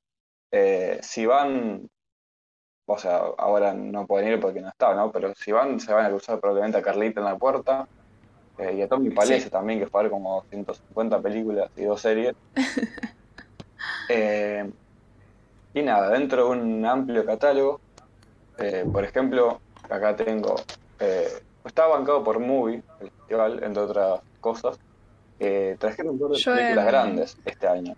Eh, 0.52 1.00
si 1.02 1.26
van, 1.26 1.88
o 2.87 2.99
sea, 2.99 3.19
ahora 3.38 3.75
no 3.75 4.07
pueden 4.07 4.28
ir 4.33 4.40
porque 4.40 4.61
no 4.61 4.69
está, 4.69 4.95
¿no? 4.95 5.11
Pero 5.12 5.33
si 5.35 5.52
van, 5.52 5.81
se 5.81 5.93
van 5.93 6.07
a 6.07 6.09
cruzar 6.11 6.38
probablemente 6.40 6.78
a 6.78 6.83
Carlita 6.83 7.21
en 7.21 7.26
la 7.26 7.37
puerta 7.37 7.87
eh, 8.59 8.75
y 8.76 8.83
a 8.83 8.88
Tommy 8.88 9.11
Palese 9.11 9.45
Sí. 9.47 9.50
también, 9.50 9.78
que 9.81 9.87
fue 9.87 10.00
a 10.00 10.02
ver 10.05 10.12
como 10.12 10.43
150 10.50 11.21
películas 11.21 11.71
y 11.76 11.85
dos 11.85 12.00
series. 12.00 12.35
Eh, 14.09 14.71
y 15.75 15.83
nada, 15.83 16.11
dentro 16.11 16.45
de 16.45 16.50
un 16.59 16.87
amplio 16.87 17.25
catálogo, 17.26 17.81
eh, 18.59 18.85
por 18.90 19.05
ejemplo, 19.05 19.61
acá 19.90 20.14
tengo, 20.16 20.57
eh, 21.00 21.28
estaba 21.64 21.97
bancado 21.99 22.23
por 22.25 22.38
Movie, 22.38 22.83
el 23.00 23.11
festival, 23.11 23.62
entre 23.64 23.83
otras 23.83 24.21
cosas, 24.40 24.78
trajeron 25.78 26.12
un 26.14 26.19
par 26.21 26.31
de 26.31 26.38
Yo 26.38 26.55
películas 26.55 26.85
en- 26.85 26.90
grandes 26.90 27.37
este 27.45 27.66
año. 27.69 27.95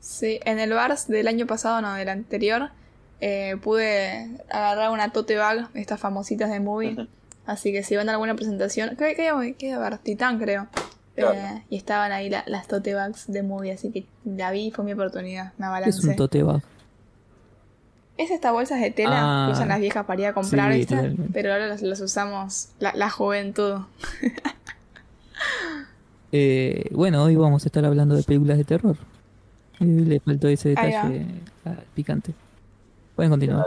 Sí, 0.00 0.40
en 0.44 0.58
el 0.58 0.72
bar 0.72 0.96
del 0.96 1.28
año 1.28 1.46
pasado, 1.46 1.80
no, 1.80 1.94
del 1.94 2.08
anterior, 2.08 2.70
eh, 3.26 3.56
pude 3.62 4.28
agarrar 4.50 4.90
una 4.90 5.10
tote 5.12 5.36
bag, 5.36 5.68
estas 5.72 5.98
famositas 5.98 6.50
de 6.50 6.60
movie. 6.60 7.08
Así 7.46 7.72
que 7.72 7.82
si 7.82 7.96
van 7.96 8.08
a 8.10 8.12
alguna 8.12 8.34
presentación, 8.34 8.96
¿qué, 8.98 9.14
qué, 9.16 9.54
qué 9.58 9.76
bar? 9.76 9.96
Titán, 9.98 10.38
creo. 10.38 10.66
Claro. 11.14 11.32
Eh, 11.38 11.62
y 11.70 11.76
estaban 11.76 12.12
ahí 12.12 12.28
la- 12.28 12.44
las 12.46 12.66
tote 12.66 12.92
bags 12.94 13.24
de 13.28 13.42
movie, 13.42 13.72
así 13.72 13.90
que 13.92 14.04
la 14.24 14.50
vi 14.50 14.66
y 14.66 14.70
fue 14.72 14.84
mi 14.84 14.92
oportunidad, 14.92 15.52
me 15.58 15.64
Es 15.64 15.68
abalancé. 15.68 16.08
un 16.08 16.16
tote 16.16 16.42
bag. 16.42 16.60
Es 18.18 18.30
estas 18.30 18.52
bolsas 18.52 18.80
de 18.80 18.90
tela 18.90 19.18
Ah, 19.22 19.46
que 19.46 19.52
usan 19.54 19.68
las 19.68 19.80
viejas 19.80 20.04
para 20.06 20.20
ir 20.20 20.26
a 20.28 20.32
comprar, 20.34 20.72
sí. 20.74 20.86
Pero 21.32 21.52
ahora 21.52 21.66
las, 21.66 21.82
las 21.82 22.00
usamos 22.00 22.68
la, 22.78 22.92
la 22.94 23.08
juventud. 23.10 23.80
Eh, 26.36 26.88
bueno, 26.90 27.22
hoy 27.22 27.36
vamos 27.36 27.64
a 27.64 27.68
estar 27.68 27.84
hablando 27.84 28.16
de 28.16 28.22
películas 28.24 28.58
de 28.58 28.64
terror. 28.64 28.96
Eh, 29.80 29.84
le 29.84 30.18
faltó 30.20 30.48
ese 30.48 30.70
detalle 30.70 31.26
picante. 31.94 32.34
Pueden 33.16 33.30
continuar. 33.30 33.66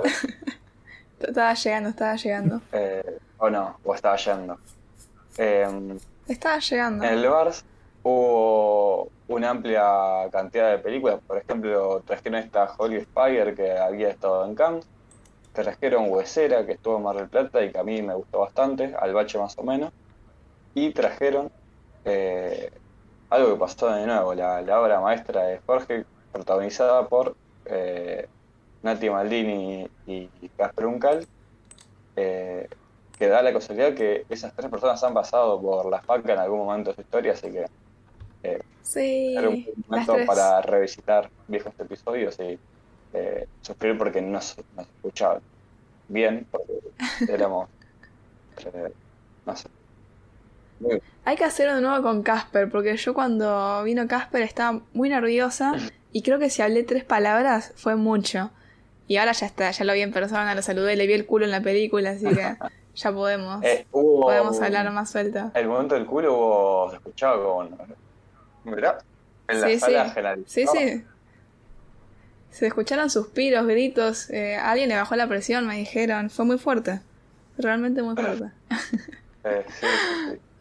Estaba 1.19 1.53
llegando, 1.55 1.89
estaba 1.89 2.15
llegando. 2.15 2.61
Eh, 2.71 3.17
o 3.39 3.49
no, 3.49 3.79
o 3.83 3.95
estaba 3.95 4.17
yendo. 4.17 4.57
Eh, 5.37 5.97
Estaba 6.27 6.59
llegando. 6.59 7.03
En 7.05 7.13
el 7.15 7.27
Bars 7.27 7.65
hubo 8.03 9.09
una 9.27 9.49
amplia 9.49 10.29
cantidad 10.31 10.69
de 10.71 10.77
películas. 10.77 11.19
Por 11.25 11.37
ejemplo, 11.37 12.03
trajeron 12.05 12.39
esta 12.39 12.71
Holy 12.77 12.97
Spider 12.97 13.55
que 13.55 13.77
había 13.77 14.09
estado 14.09 14.45
en 14.45 14.53
Cannes. 14.53 14.85
Trajeron 15.53 16.05
Huesera 16.11 16.65
que 16.67 16.73
estuvo 16.73 16.97
en 16.97 17.03
Mar 17.03 17.15
del 17.15 17.29
Plata 17.29 17.63
y 17.65 17.71
que 17.71 17.79
a 17.79 17.83
mí 17.83 17.99
me 18.03 18.13
gustó 18.13 18.41
bastante, 18.41 18.93
al 18.99 19.13
bache 19.13 19.39
más 19.39 19.57
o 19.57 19.63
menos. 19.63 19.91
Y 20.75 20.91
trajeron 20.91 21.49
eh, 22.05 22.71
algo 23.31 23.53
que 23.53 23.59
pasó 23.59 23.89
de 23.89 24.05
nuevo, 24.05 24.35
la, 24.35 24.61
la 24.61 24.79
obra 24.79 25.01
maestra 25.01 25.43
de 25.45 25.59
Jorge, 25.65 26.05
protagonizada 26.31 27.07
por 27.07 27.35
eh, 27.65 28.27
Nati 28.87 29.09
Maldini 29.09 29.87
y 30.05 30.29
Casper 30.57 30.85
Uncal. 30.87 31.25
eh, 32.15 32.67
que 33.17 33.27
da 33.27 33.41
la 33.41 33.51
casualidad 33.51 33.95
que 33.95 34.25
esas 34.29 34.53
tres 34.55 34.69
personas 34.69 35.03
han 35.03 35.13
pasado 35.13 35.59
por 35.59 35.89
la 35.89 36.01
FACA 36.01 36.33
en 36.33 36.39
algún 36.39 36.59
momento 36.59 36.91
de 36.91 36.95
su 36.95 37.01
historia, 37.01 37.33
así 37.33 37.51
que 37.51 37.65
sí, 38.83 39.35
era 39.35 39.49
un 39.49 39.65
momento 39.87 40.13
para 40.25 40.61
revisitar 40.61 41.29
viejos 41.47 41.73
episodios 41.79 42.37
y 42.39 42.59
eh, 43.13 43.47
sufrir 43.61 43.97
porque 43.97 44.21
no 44.21 44.33
nos 44.33 44.55
escuchaban 44.95 45.41
bien, 46.07 46.47
porque 46.51 46.73
éramos, 47.27 47.69
eh, 48.65 48.93
no 49.45 49.55
sé, 49.55 49.67
Muy- 50.79 51.01
Hay 51.25 51.35
que 51.37 51.43
hacerlo 51.45 51.75
de 51.75 51.81
nuevo 51.81 52.03
con 52.03 52.21
Casper, 52.21 52.69
porque 52.69 52.95
yo 52.97 53.13
cuando 53.15 53.83
vino 53.83 54.07
Casper 54.07 54.43
estaba 54.43 54.79
muy 54.93 55.09
nerviosa 55.09 55.73
y 56.13 56.21
creo 56.21 56.37
que 56.39 56.51
si 56.51 56.61
hablé 56.61 56.83
tres 56.83 57.03
palabras 57.03 57.73
fue 57.75 57.95
mucho. 57.95 58.51
Y 59.07 59.17
ahora 59.17 59.31
ya 59.31 59.45
está, 59.45 59.71
ya 59.71 59.85
lo 59.85 59.93
vi 59.93 60.01
en 60.01 60.11
persona, 60.11 60.53
lo 60.53 60.61
saludé, 60.61 60.95
le 60.95 61.07
vi 61.07 61.13
el 61.13 61.25
culo 61.25 61.45
en 61.45 61.51
la 61.51 61.61
película, 61.61 62.11
así 62.11 62.25
que 62.25 62.55
ya 62.95 63.11
podemos, 63.11 63.63
Eh, 63.63 63.85
hubo 63.91 64.21
podemos 64.21 64.61
hablar 64.61 64.91
más 64.91 65.09
suelta. 65.09 65.51
El 65.55 65.67
momento 65.67 65.95
del 65.95 66.05
culo 66.05 66.33
hubo, 66.33 66.89
se 66.89 66.97
escuchaba 66.97 67.41
como, 67.41 67.69
¿verdad? 68.65 69.01
En 69.47 69.61
la 69.61 69.67
Sí, 69.67 69.79
sala 69.79 70.05
sí. 70.05 70.09
general. 70.11 70.43
Sí, 70.45 70.65
sí. 70.67 71.03
Se 72.51 72.67
escucharon 72.67 73.09
suspiros, 73.09 73.65
gritos, 73.67 74.29
eh, 74.29 74.55
alguien 74.57 74.89
le 74.89 74.95
bajó 74.95 75.15
la 75.15 75.27
presión, 75.27 75.67
me 75.67 75.77
dijeron, 75.77 76.29
fue 76.29 76.43
muy 76.45 76.57
fuerte, 76.57 77.01
realmente 77.57 78.01
muy 78.01 78.15
fuerte. 78.15 78.51
Eh, 79.49 79.65
sí. 79.79 79.87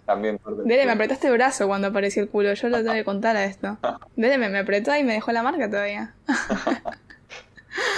También 0.04 0.38
fuerte. 0.38 0.62
Dele, 0.64 0.86
me 0.86 0.92
apretaste 0.92 1.26
el 1.26 1.32
brazo 1.32 1.66
cuando 1.66 1.88
apareció 1.88 2.22
el 2.22 2.28
culo. 2.28 2.54
Yo 2.54 2.68
lo 2.68 2.76
tengo 2.76 2.92
que 2.92 3.02
contar 3.02 3.36
a 3.36 3.44
esto. 3.46 3.78
Dele, 4.14 4.38
me, 4.38 4.48
me 4.48 4.58
apretó 4.60 4.94
y 4.94 5.02
me 5.02 5.14
dejó 5.14 5.32
la 5.32 5.42
marca 5.42 5.68
todavía. 5.68 6.14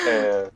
Eh, 0.06 0.48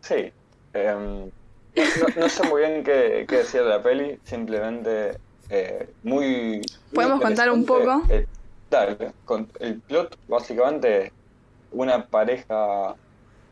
sí. 0.00 0.32
Em, 0.74 1.24
no, 1.26 2.06
no 2.16 2.28
sé 2.28 2.48
muy 2.48 2.62
bien 2.62 2.82
qué, 2.84 3.24
qué 3.28 3.36
decir 3.38 3.62
de 3.62 3.68
la 3.68 3.82
peli, 3.82 4.18
simplemente 4.24 5.18
eh, 5.48 5.88
muy... 6.02 6.22
muy 6.58 6.62
¿Podemos 6.94 7.20
contar 7.20 7.50
un 7.50 7.64
poco? 7.64 8.02
Eh, 8.08 8.26
dale, 8.70 9.12
con- 9.24 9.48
el 9.60 9.80
plot 9.80 10.16
básicamente 10.28 11.12
una 11.72 12.06
pareja 12.06 12.94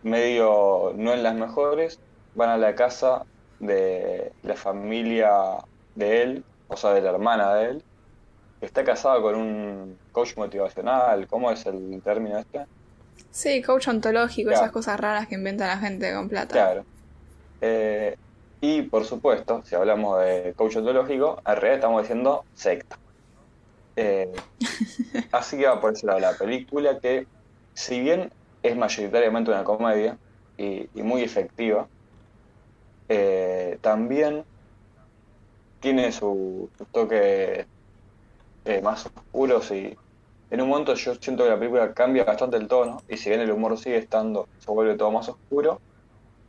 medio 0.03 0.93
no 0.97 1.13
en 1.13 1.23
las 1.23 1.35
mejores, 1.35 1.99
van 2.35 2.51
a 2.51 2.57
la 2.57 2.75
casa 2.75 3.25
de 3.59 4.33
la 4.43 4.55
familia 4.57 5.31
de 5.95 6.23
él, 6.23 6.45
o 6.69 6.77
sea, 6.77 6.93
de 6.95 7.03
la 7.03 7.11
hermana 7.11 7.55
de 7.55 7.65
él, 7.71 7.85
que 8.61 8.67
está 8.67 8.85
casada 8.85 9.21
con 9.21 9.35
un 9.37 9.99
coach 10.13 10.37
motivacional, 10.37 11.27
¿cómo 11.27 11.51
es 11.51 11.65
el 11.67 12.01
término 12.03 12.39
este? 12.39 12.65
Sí, 13.31 13.63
coach 13.63 13.89
ontológico, 13.89 14.49
Claro. 14.51 14.63
esas 14.65 14.73
cosas 14.73 14.99
raras 15.01 15.29
que 15.29 15.35
inventa 15.37 15.67
la 15.67 15.79
gente 15.79 16.13
con 16.15 16.29
plata. 16.29 16.53
Claro. 16.53 16.85
Eh, 17.61 18.17
y 18.61 18.83
por 18.83 19.05
supuesto, 19.05 19.63
si 19.65 19.75
hablamos 19.75 20.21
de 20.21 20.53
coach 20.57 20.77
ontológico, 20.77 21.39
en 21.47 21.55
realidad 21.55 21.75
estamos 21.75 22.03
diciendo 22.03 22.45
secta. 22.55 22.99
Eh, 23.97 24.33
así 25.33 25.59
que 25.59 25.67
va 25.67 25.81
por 25.81 25.93
ese 25.93 26.07
lado 26.07 26.21
la 26.21 26.35
película 26.35 26.99
que, 27.01 27.27
si 27.75 28.01
bien 28.01 28.33
es 28.63 28.77
mayoritariamente 28.77 29.51
una 29.51 29.65
comedia 29.65 30.19
y, 30.57 30.89
y 30.95 31.03
muy 31.03 31.23
efectiva, 31.23 31.89
eh, 33.09 33.79
también 33.81 34.45
tiene 35.81 36.13
su, 36.13 36.71
toques 36.93 37.67
eh, 38.67 38.83
más 38.83 39.07
oscuros 39.07 39.71
y 39.71 39.97
en 40.51 40.61
un 40.61 40.69
momento 40.69 40.95
yo 40.95 41.15
siento 41.17 41.45
que 41.45 41.51
la 41.51 41.59
película 41.59 41.93
cambia 41.95 42.25
bastante 42.25 42.57
el 42.57 42.69
tono 42.69 42.99
y 43.09 43.17
si 43.17 43.31
bien 43.31 43.41
el 43.41 43.51
humor 43.53 43.79
sigue 43.79 43.99
estando, 43.99 44.47
se 44.59 44.71
vuelve 44.73 44.97
todo 44.97 45.11
más 45.13 45.29
oscuro 45.29 45.81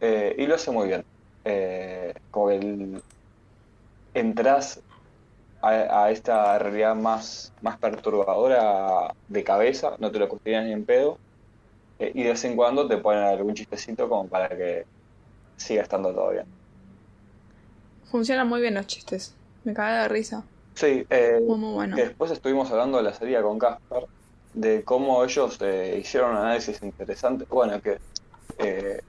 eh, 0.02 0.36
y 0.38 0.48
lo 0.48 0.56
hace 0.56 0.72
muy 0.72 0.88
bien. 0.88 1.04
Eh, 1.46 2.14
como 2.32 2.50
que 2.50 2.56
el- 2.56 3.02
entras 4.14 4.82
a, 5.62 6.12
esta 6.12 6.58
realidad 6.60 6.96
más, 6.96 7.54
más 7.62 7.78
perturbadora 7.80 9.12
de 9.28 9.44
cabeza, 9.44 9.96
no 10.00 10.12
te 10.12 10.20
lo 10.20 10.28
cuestionas 10.30 10.66
ni 10.66 10.74
en 10.74 10.86
pedo, 10.86 11.18
eh, 12.00 12.12
y 12.16 12.24
de 12.24 12.30
vez 12.32 12.44
en 12.46 12.56
cuando 12.56 12.88
te 12.88 12.98
ponen 12.98 13.24
algún 13.24 13.54
chistecito 13.54 14.10
como 14.10 14.28
para 14.28 14.50
que 14.50 14.86
siga 15.58 15.84
estando 15.84 16.14
todo 16.14 16.32
bien. 16.32 16.46
Funcionan 18.12 18.48
muy 18.50 18.62
bien 18.62 18.74
los 18.74 18.88
chistes. 18.88 19.34
Me 19.64 19.74
cagué 19.74 20.02
de 20.02 20.08
risa. 20.10 20.44
Sí, 20.82 21.06
eh, 21.10 21.40
Muy, 21.46 21.58
muy 21.60 21.74
bueno. 21.74 21.96
que 21.96 22.02
después 22.06 22.32
estuvimos 22.32 22.72
hablando 22.72 22.98
de 22.98 23.04
la 23.04 23.14
serie 23.14 23.42
con 23.42 23.60
Casper, 23.60 24.06
de 24.54 24.84
cómo 24.84 25.24
ellos 25.24 25.58
eh, 25.62 25.98
hicieron 26.02 26.32
un 26.32 26.38
análisis 26.38 26.82
interesante. 26.82 27.46
Bueno, 27.50 27.80
que 27.82 27.98
eh, 28.58 29.00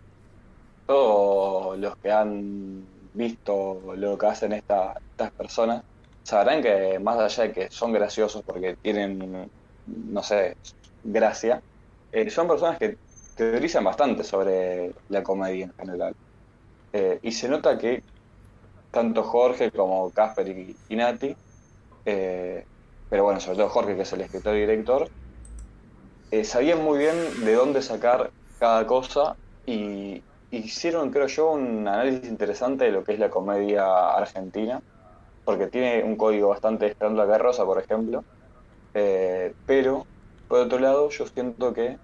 todos 0.87 1.79
los 1.79 1.95
que 2.03 2.13
han 2.13 3.11
visto 3.13 3.95
lo 3.97 4.19
que 4.19 4.27
hacen 4.27 4.53
esta- 4.55 4.95
estas 5.11 5.33
personas 5.35 5.83
sabrán 6.25 6.63
que 6.63 6.99
más 7.01 7.19
allá 7.19 7.45
de 7.49 7.53
que 7.55 7.69
son 7.71 7.93
graciosos 7.93 8.43
porque 8.45 8.77
tienen, 8.83 9.51
no 9.87 10.23
sé, 10.23 10.57
gracia, 11.03 11.63
son 12.31 12.49
personas 12.49 12.79
que 12.79 12.97
teorizan 13.35 13.85
bastante 13.85 14.25
sobre 14.25 14.93
la 15.09 15.23
comedia 15.23 15.67
en 15.67 15.73
general. 15.87 16.15
Eh, 16.93 17.19
y 17.23 17.33
se 17.33 17.49
nota 17.49 17.79
que 17.79 18.03
tanto 18.91 19.23
Jorge 19.25 19.71
como 19.73 20.11
Casper 20.13 20.49
y, 20.49 20.77
y 20.89 20.97
Nati 20.97 21.35
eh, 22.05 22.65
pero 23.09 23.25
bueno, 23.25 23.41
sobre 23.41 23.59
todo 23.59 23.69
Jorge, 23.69 23.97
que 23.97 24.03
es 24.03 24.13
el 24.13 24.23
escritor 24.23 24.57
y 24.57 24.61
director, 24.61 25.09
eh, 26.31 26.45
sabían 26.45 26.83
muy 26.83 26.99
bien 26.99 27.45
de 27.45 27.55
dónde 27.55 27.83
sacar 27.83 28.31
cada 28.59 28.87
cosa 28.87 29.37
y 29.67 30.23
hicieron, 30.51 31.11
creo 31.11 31.27
yo, 31.27 31.53
un 31.53 31.87
análisis 31.87 32.29
interesante 32.29 32.85
de 32.85 32.93
lo 32.93 33.05
que 33.05 33.13
es 33.13 33.19
la 33.19 33.31
comedia 33.31 34.15
argentina, 34.15 34.81
porque 35.45 35.67
tiene 35.67 36.03
un 36.05 36.17
código 36.17 36.49
bastante 36.49 36.87
estándar 36.87 37.29
de 37.29 37.39
Rosa, 37.39 37.65
por 37.65 37.79
ejemplo, 37.83 38.25
eh, 38.95 39.53
pero 39.67 40.07
por 40.49 40.61
otro 40.61 40.79
lado 40.79 41.09
yo 41.11 41.27
siento 41.27 41.73
que 41.73 41.99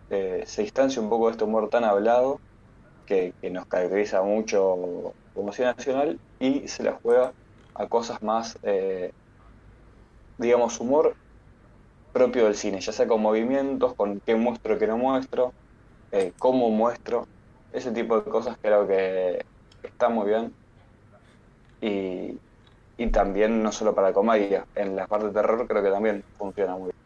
se 0.47 0.63
distancia 0.63 1.03
un 1.03 1.11
poco 1.11 1.27
de 1.27 1.33
este 1.33 1.45
humor 1.45 1.69
tan 1.69 1.85
hablado 1.85 2.41
que, 3.07 3.35
nos 3.51 3.67
caracteriza 3.67 4.23
mucho 4.23 5.15
como 5.35 5.53
cine 5.53 5.75
nacional 5.77 6.19
y 6.39 6.67
se 6.69 6.83
la 6.83 6.99
juega 7.03 7.33
a 7.75 7.87
cosas 7.87 8.23
más... 8.23 8.59
digamos, 10.39 10.81
humor 10.81 11.15
propio 12.13 12.47
del 12.47 12.57
cine, 12.57 12.81
ya 12.81 12.93
sea 12.93 13.07
con 13.07 13.21
movimientos, 13.21 13.95
con 13.95 14.21
qué 14.21 14.35
muestro, 14.35 14.79
qué 14.79 14.87
no 14.87 14.97
muestro, 14.97 15.53
eh, 16.13 16.33
cómo 16.39 16.71
muestro, 16.71 17.27
ese 17.73 17.91
tipo 17.91 18.21
de 18.21 18.31
cosas 18.31 18.57
creo 18.61 18.87
que 18.87 19.45
está 19.83 20.09
muy 20.09 20.29
bien. 20.29 20.53
Y, 21.81 22.39
y 22.97 23.07
también 23.09 23.63
no 23.63 23.71
solo 23.71 23.95
para 23.95 24.13
comedia, 24.13 24.67
en 24.75 24.97
la 24.97 25.07
parte 25.07 25.27
de 25.27 25.33
terror 25.33 25.67
creo 25.69 25.83
que 25.83 25.91
también 25.91 26.25
funciona 26.39 26.73
muy 26.73 26.85
bien. 26.85 26.97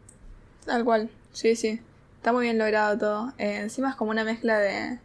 Tal 0.65 0.83
cual. 0.85 1.09
Sí, 1.31 1.55
sí. 1.55 1.81
Está 2.17 2.31
muy 2.31 2.45
bien 2.45 2.57
logrado 2.57 2.97
todo. 2.97 3.33
Eh, 3.37 3.57
encima 3.57 3.89
es 3.89 3.95
como 3.95 4.11
una 4.11 4.23
mezcla 4.23 4.57
de. 4.57 4.99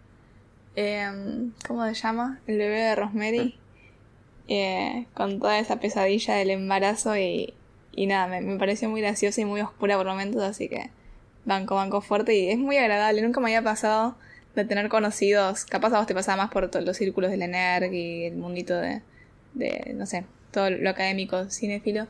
em, 0.76 1.52
¿Cómo 1.66 1.84
se 1.84 1.94
llama? 1.94 2.38
El 2.46 2.58
bebé 2.58 2.80
de 2.80 2.94
Rosemary. 2.94 3.58
Eh, 4.46 5.06
con 5.14 5.40
toda 5.40 5.58
esa 5.58 5.78
pesadilla 5.78 6.36
del 6.36 6.50
embarazo 6.50 7.16
y, 7.16 7.52
y 7.98 8.06
nada, 8.06 8.28
me, 8.28 8.40
me 8.40 8.56
pareció 8.58 8.88
muy 8.88 9.00
graciosa 9.00 9.40
y 9.40 9.44
muy 9.44 9.60
oscura 9.60 9.96
por 9.96 10.06
momentos, 10.06 10.40
así 10.42 10.68
que 10.68 10.90
banco, 11.44 11.74
banco 11.74 12.00
fuerte 12.00 12.32
y 12.36 12.48
es 12.48 12.56
muy 12.56 12.76
agradable. 12.76 13.22
Nunca 13.22 13.40
me 13.40 13.46
había 13.48 13.62
pasado 13.62 14.16
de 14.54 14.64
tener 14.64 14.88
conocidos, 14.88 15.64
capaz 15.64 15.92
a 15.92 15.98
vos 15.98 16.06
te 16.06 16.14
pasaba 16.14 16.44
más 16.44 16.52
por 16.52 16.72
los 16.80 16.96
círculos 16.96 17.32
del 17.32 17.42
ENERG 17.42 17.92
y 17.92 18.24
el 18.26 18.36
mundito 18.36 18.76
de, 18.76 19.02
de, 19.54 19.94
no 19.96 20.06
sé, 20.06 20.26
todo 20.52 20.70
lo 20.70 20.90
académico, 20.90 21.50
cinéfilo, 21.50 22.06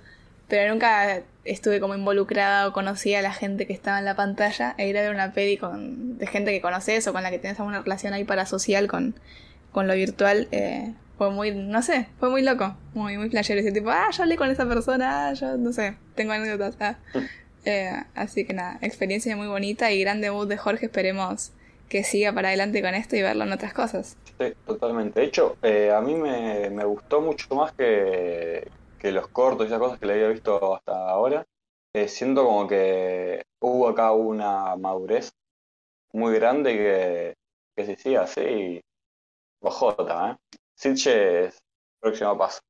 pero 0.46 0.70
nunca 0.70 1.22
estuve 1.46 1.80
como 1.80 1.94
involucrada 1.94 2.68
o 2.68 2.74
conocía 2.74 3.20
a 3.20 3.22
la 3.22 3.32
gente 3.32 3.66
que 3.66 3.72
estaba 3.72 3.98
en 3.98 4.04
la 4.04 4.14
pantalla 4.14 4.74
e 4.76 4.88
ir 4.88 4.98
a 4.98 5.00
ver 5.00 5.14
una 5.14 5.32
peli 5.32 5.56
con, 5.56 6.18
de 6.18 6.26
gente 6.26 6.52
que 6.52 6.60
conoces 6.60 7.06
o 7.06 7.14
con 7.14 7.22
la 7.22 7.30
que 7.30 7.38
tienes 7.38 7.58
alguna 7.60 7.80
relación 7.80 8.12
ahí 8.12 8.24
parasocial 8.24 8.88
con, 8.88 9.14
con 9.72 9.88
lo 9.88 9.94
virtual, 9.94 10.48
eh, 10.52 10.92
fue 11.18 11.30
muy, 11.30 11.52
no 11.52 11.82
sé, 11.82 12.08
fue 12.18 12.30
muy 12.30 12.42
loco, 12.42 12.76
muy, 12.94 13.18
muy 13.18 13.28
flashero. 13.30 13.60
Ese 13.60 13.72
tipo, 13.72 13.90
ah, 13.90 14.08
yo 14.12 14.22
hablé 14.22 14.36
con 14.36 14.50
esa 14.50 14.66
persona, 14.68 15.28
ah, 15.28 15.32
yo 15.34 15.58
no 15.58 15.72
sé, 15.72 15.98
tengo 16.14 16.32
anécdotas. 16.32 16.76
ah. 16.80 16.98
Eh, 17.64 17.90
así 18.14 18.46
que 18.46 18.54
nada, 18.54 18.78
experiencia 18.80 19.36
muy 19.36 19.46
bonita 19.48 19.92
y 19.92 20.00
gran 20.00 20.20
debut 20.22 20.48
de 20.48 20.56
Jorge. 20.56 20.86
Esperemos 20.86 21.52
que 21.88 22.02
siga 22.04 22.32
para 22.32 22.48
adelante 22.48 22.80
con 22.80 22.94
esto 22.94 23.16
y 23.16 23.22
verlo 23.22 23.44
en 23.44 23.52
otras 23.52 23.74
cosas. 23.74 24.16
Sí, 24.38 24.54
totalmente. 24.64 25.20
De 25.20 25.26
hecho, 25.26 25.58
eh, 25.62 25.90
a 25.92 26.00
mí 26.00 26.14
me, 26.14 26.70
me 26.70 26.84
gustó 26.84 27.20
mucho 27.20 27.54
más 27.54 27.72
que, 27.74 28.72
que 28.98 29.12
los 29.12 29.28
cortos 29.28 29.66
y 29.66 29.68
esas 29.68 29.80
cosas 29.80 29.98
que 29.98 30.06
le 30.06 30.14
había 30.14 30.28
visto 30.28 30.76
hasta 30.76 31.10
ahora. 31.10 31.44
Eh, 31.94 32.08
siento 32.08 32.44
como 32.44 32.66
que 32.68 33.42
hubo 33.60 33.88
acá 33.88 34.12
una 34.12 34.76
madurez 34.76 35.30
muy 36.12 36.34
grande 36.34 36.72
que, 36.76 37.34
que 37.76 37.86
se 37.86 37.96
sigue 37.96 38.18
así, 38.18 38.80
bojota, 39.60 40.32
¿eh? 40.32 40.58
Sitche 40.78 41.46
es 41.46 41.58
próximo 42.00 42.38
paso. 42.38 42.60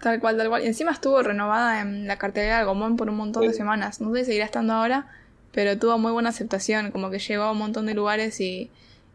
Tal 0.00 0.20
cual, 0.20 0.36
tal 0.36 0.48
cual. 0.48 0.62
Y 0.62 0.66
encima 0.66 0.92
estuvo 0.92 1.20
renovada 1.22 1.80
en 1.80 2.06
la 2.06 2.16
cartelera 2.18 2.58
de 2.60 2.64
Gomón 2.64 2.96
por 2.96 3.10
un 3.10 3.16
montón 3.16 3.42
de 3.42 3.48
semanas. 3.56 4.00
No 4.00 4.12
sé 4.14 4.20
si 4.20 4.26
seguirá 4.26 4.44
estando 4.44 4.72
ahora, 4.72 5.08
pero 5.52 5.76
tuvo 5.78 5.98
muy 5.98 6.12
buena 6.12 6.28
aceptación. 6.28 6.90
Como 6.92 7.10
que 7.10 7.18
llegó 7.18 7.42
a 7.44 7.52
un 7.52 7.58
montón 7.58 7.86
de 7.86 7.94
lugares 7.94 8.40
y, 8.40 8.70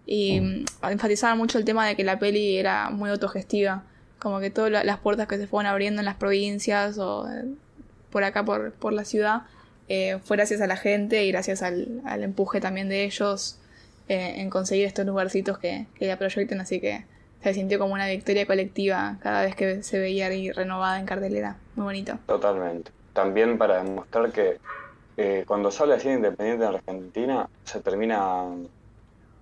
y 0.05 0.41
mm, 0.41 0.65
enfatizaban 0.91 1.37
mucho 1.37 1.57
el 1.57 1.65
tema 1.65 1.87
de 1.87 1.95
que 1.95 2.03
la 2.03 2.19
peli 2.19 2.57
era 2.57 2.89
muy 2.89 3.09
autogestiva. 3.09 3.83
Como 4.19 4.39
que 4.39 4.49
todas 4.49 4.71
la- 4.71 4.83
las 4.83 4.99
puertas 4.99 5.27
que 5.27 5.37
se 5.37 5.47
fueron 5.47 5.71
abriendo 5.71 6.01
en 6.01 6.05
las 6.05 6.15
provincias 6.15 6.97
o 6.97 7.27
eh, 7.31 7.45
por 8.11 8.23
acá, 8.25 8.43
por, 8.43 8.73
por 8.73 8.91
la 8.93 9.05
ciudad, 9.05 9.43
eh, 9.89 10.19
fue 10.23 10.37
gracias 10.37 10.59
a 10.61 10.67
la 10.67 10.77
gente 10.77 11.23
y 11.25 11.31
gracias 11.31 11.61
al, 11.63 12.01
al 12.05 12.23
empuje 12.23 12.59
también 12.61 12.89
de 12.89 13.05
ellos 13.05 13.57
eh, 14.09 14.35
en 14.37 14.49
conseguir 14.49 14.85
estos 14.85 15.05
lugarcitos 15.05 15.57
que, 15.59 15.87
que 15.95 16.07
la 16.07 16.17
proyecten. 16.17 16.59
Así 16.61 16.79
que 16.81 17.05
se 17.43 17.53
sintió 17.53 17.77
como 17.77 17.93
una 17.93 18.07
victoria 18.07 18.45
colectiva 18.45 19.17
cada 19.21 19.43
vez 19.43 19.55
que 19.55 19.83
se 19.83 19.99
veía 19.99 20.27
ahí 20.27 20.51
renovada 20.51 20.99
en 20.99 21.05
cartelera. 21.05 21.57
Muy 21.75 21.83
bonito. 21.83 22.17
Totalmente. 22.25 22.91
También 23.11 23.57
para 23.57 23.83
demostrar 23.83 24.31
que 24.31 24.59
eh, 25.17 25.43
cuando 25.45 25.69
de 25.69 25.99
cine 25.99 26.13
independiente 26.15 26.63
en 26.63 26.73
Argentina, 26.73 27.49
se 27.65 27.81
termina 27.81 28.45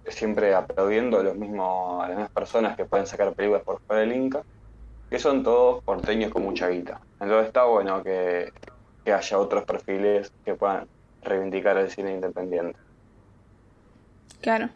siempre 0.08 0.56
aplaudiendo 0.56 1.20
a, 1.20 1.24
los 1.24 1.36
mismos, 1.36 2.04
a 2.04 2.08
las 2.08 2.18
mismas 2.18 2.32
personas 2.32 2.76
que 2.76 2.86
pueden 2.86 3.06
sacar 3.06 3.34
películas 3.34 3.62
por 3.64 3.80
fuera 3.82 4.02
del 4.02 4.14
Inca, 4.14 4.42
que 5.10 5.20
son 5.20 5.44
todos 5.44 5.84
porteños 5.84 6.32
con 6.32 6.44
mucha 6.44 6.70
guita. 6.70 7.00
Entonces 7.20 7.48
está 7.48 7.66
bueno 7.66 8.02
que, 8.02 8.52
que 9.06 9.14
haya 9.14 9.38
otros 9.38 9.64
perfiles 9.64 10.32
que 10.44 10.56
puedan 10.56 10.88
reivindicar 11.22 11.78
el 11.78 11.92
cine 11.92 12.16
independiente. 12.16 12.80
Claro. 14.42 14.70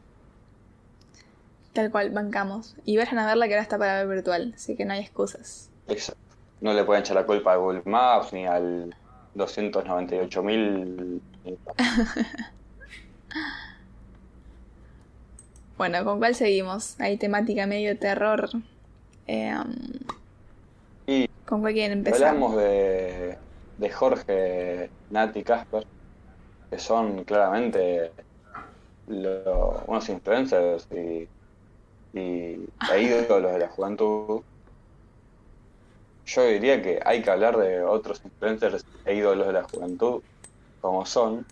Tal 1.75 1.91
cual, 1.91 2.09
bancamos. 2.11 2.75
Y 2.85 2.97
vayan 2.97 3.19
a 3.19 3.27
verla 3.27 3.47
que 3.47 3.53
ahora 3.53 3.63
está 3.63 3.77
para 3.77 3.97
ver 4.03 4.07
virtual, 4.07 4.53
así 4.55 4.75
que 4.77 4.85
no 4.85 4.93
hay 4.93 5.01
excusas. 5.01 5.69
Exacto. 5.88 6.21
No 6.61 6.73
le 6.73 6.83
pueden 6.85 7.01
echar 7.03 7.15
la 7.17 7.25
culpa 7.25 7.53
a 7.53 7.57
Google 7.57 7.83
Maps 7.85 8.33
ni 8.33 8.47
al 8.47 8.95
298.000. 9.35 11.21
Bueno, 15.77 16.03
¿con 16.05 16.19
cuál 16.19 16.35
seguimos? 16.35 16.99
Hay 17.01 17.17
temática 17.17 17.67
medio 17.67 17.97
terror. 17.99 18.49
Eh, 19.27 19.53
Y 21.07 21.27
¿Con 21.45 21.61
cuál 21.61 21.73
quieren 21.73 21.99
empezar? 21.99 22.29
hablamos 22.29 22.55
de, 22.57 23.38
de 23.77 23.89
Jorge, 23.89 24.89
Nati 25.09 25.43
Casper, 25.43 25.85
que 26.69 26.79
son 26.79 27.23
claramente 27.25 28.11
unos 29.07 30.09
influencers 30.09 30.88
y, 30.91 31.27
y 32.15 32.67
e 32.91 33.01
ídolos 33.01 33.51
de 33.54 33.60
la 33.60 33.67
juventud. 33.67 34.41
Yo 36.25 36.43
diría 36.47 36.82
que 36.82 36.99
hay 37.06 37.21
que 37.21 37.30
hablar 37.30 37.58
de 37.58 37.84
otros 37.84 38.21
influencers 38.25 38.84
e 39.06 39.13
ídolos 39.15 39.45
de 39.47 39.54
la 39.54 39.63
juventud, 39.63 40.21
como 40.82 41.06
son 41.06 41.45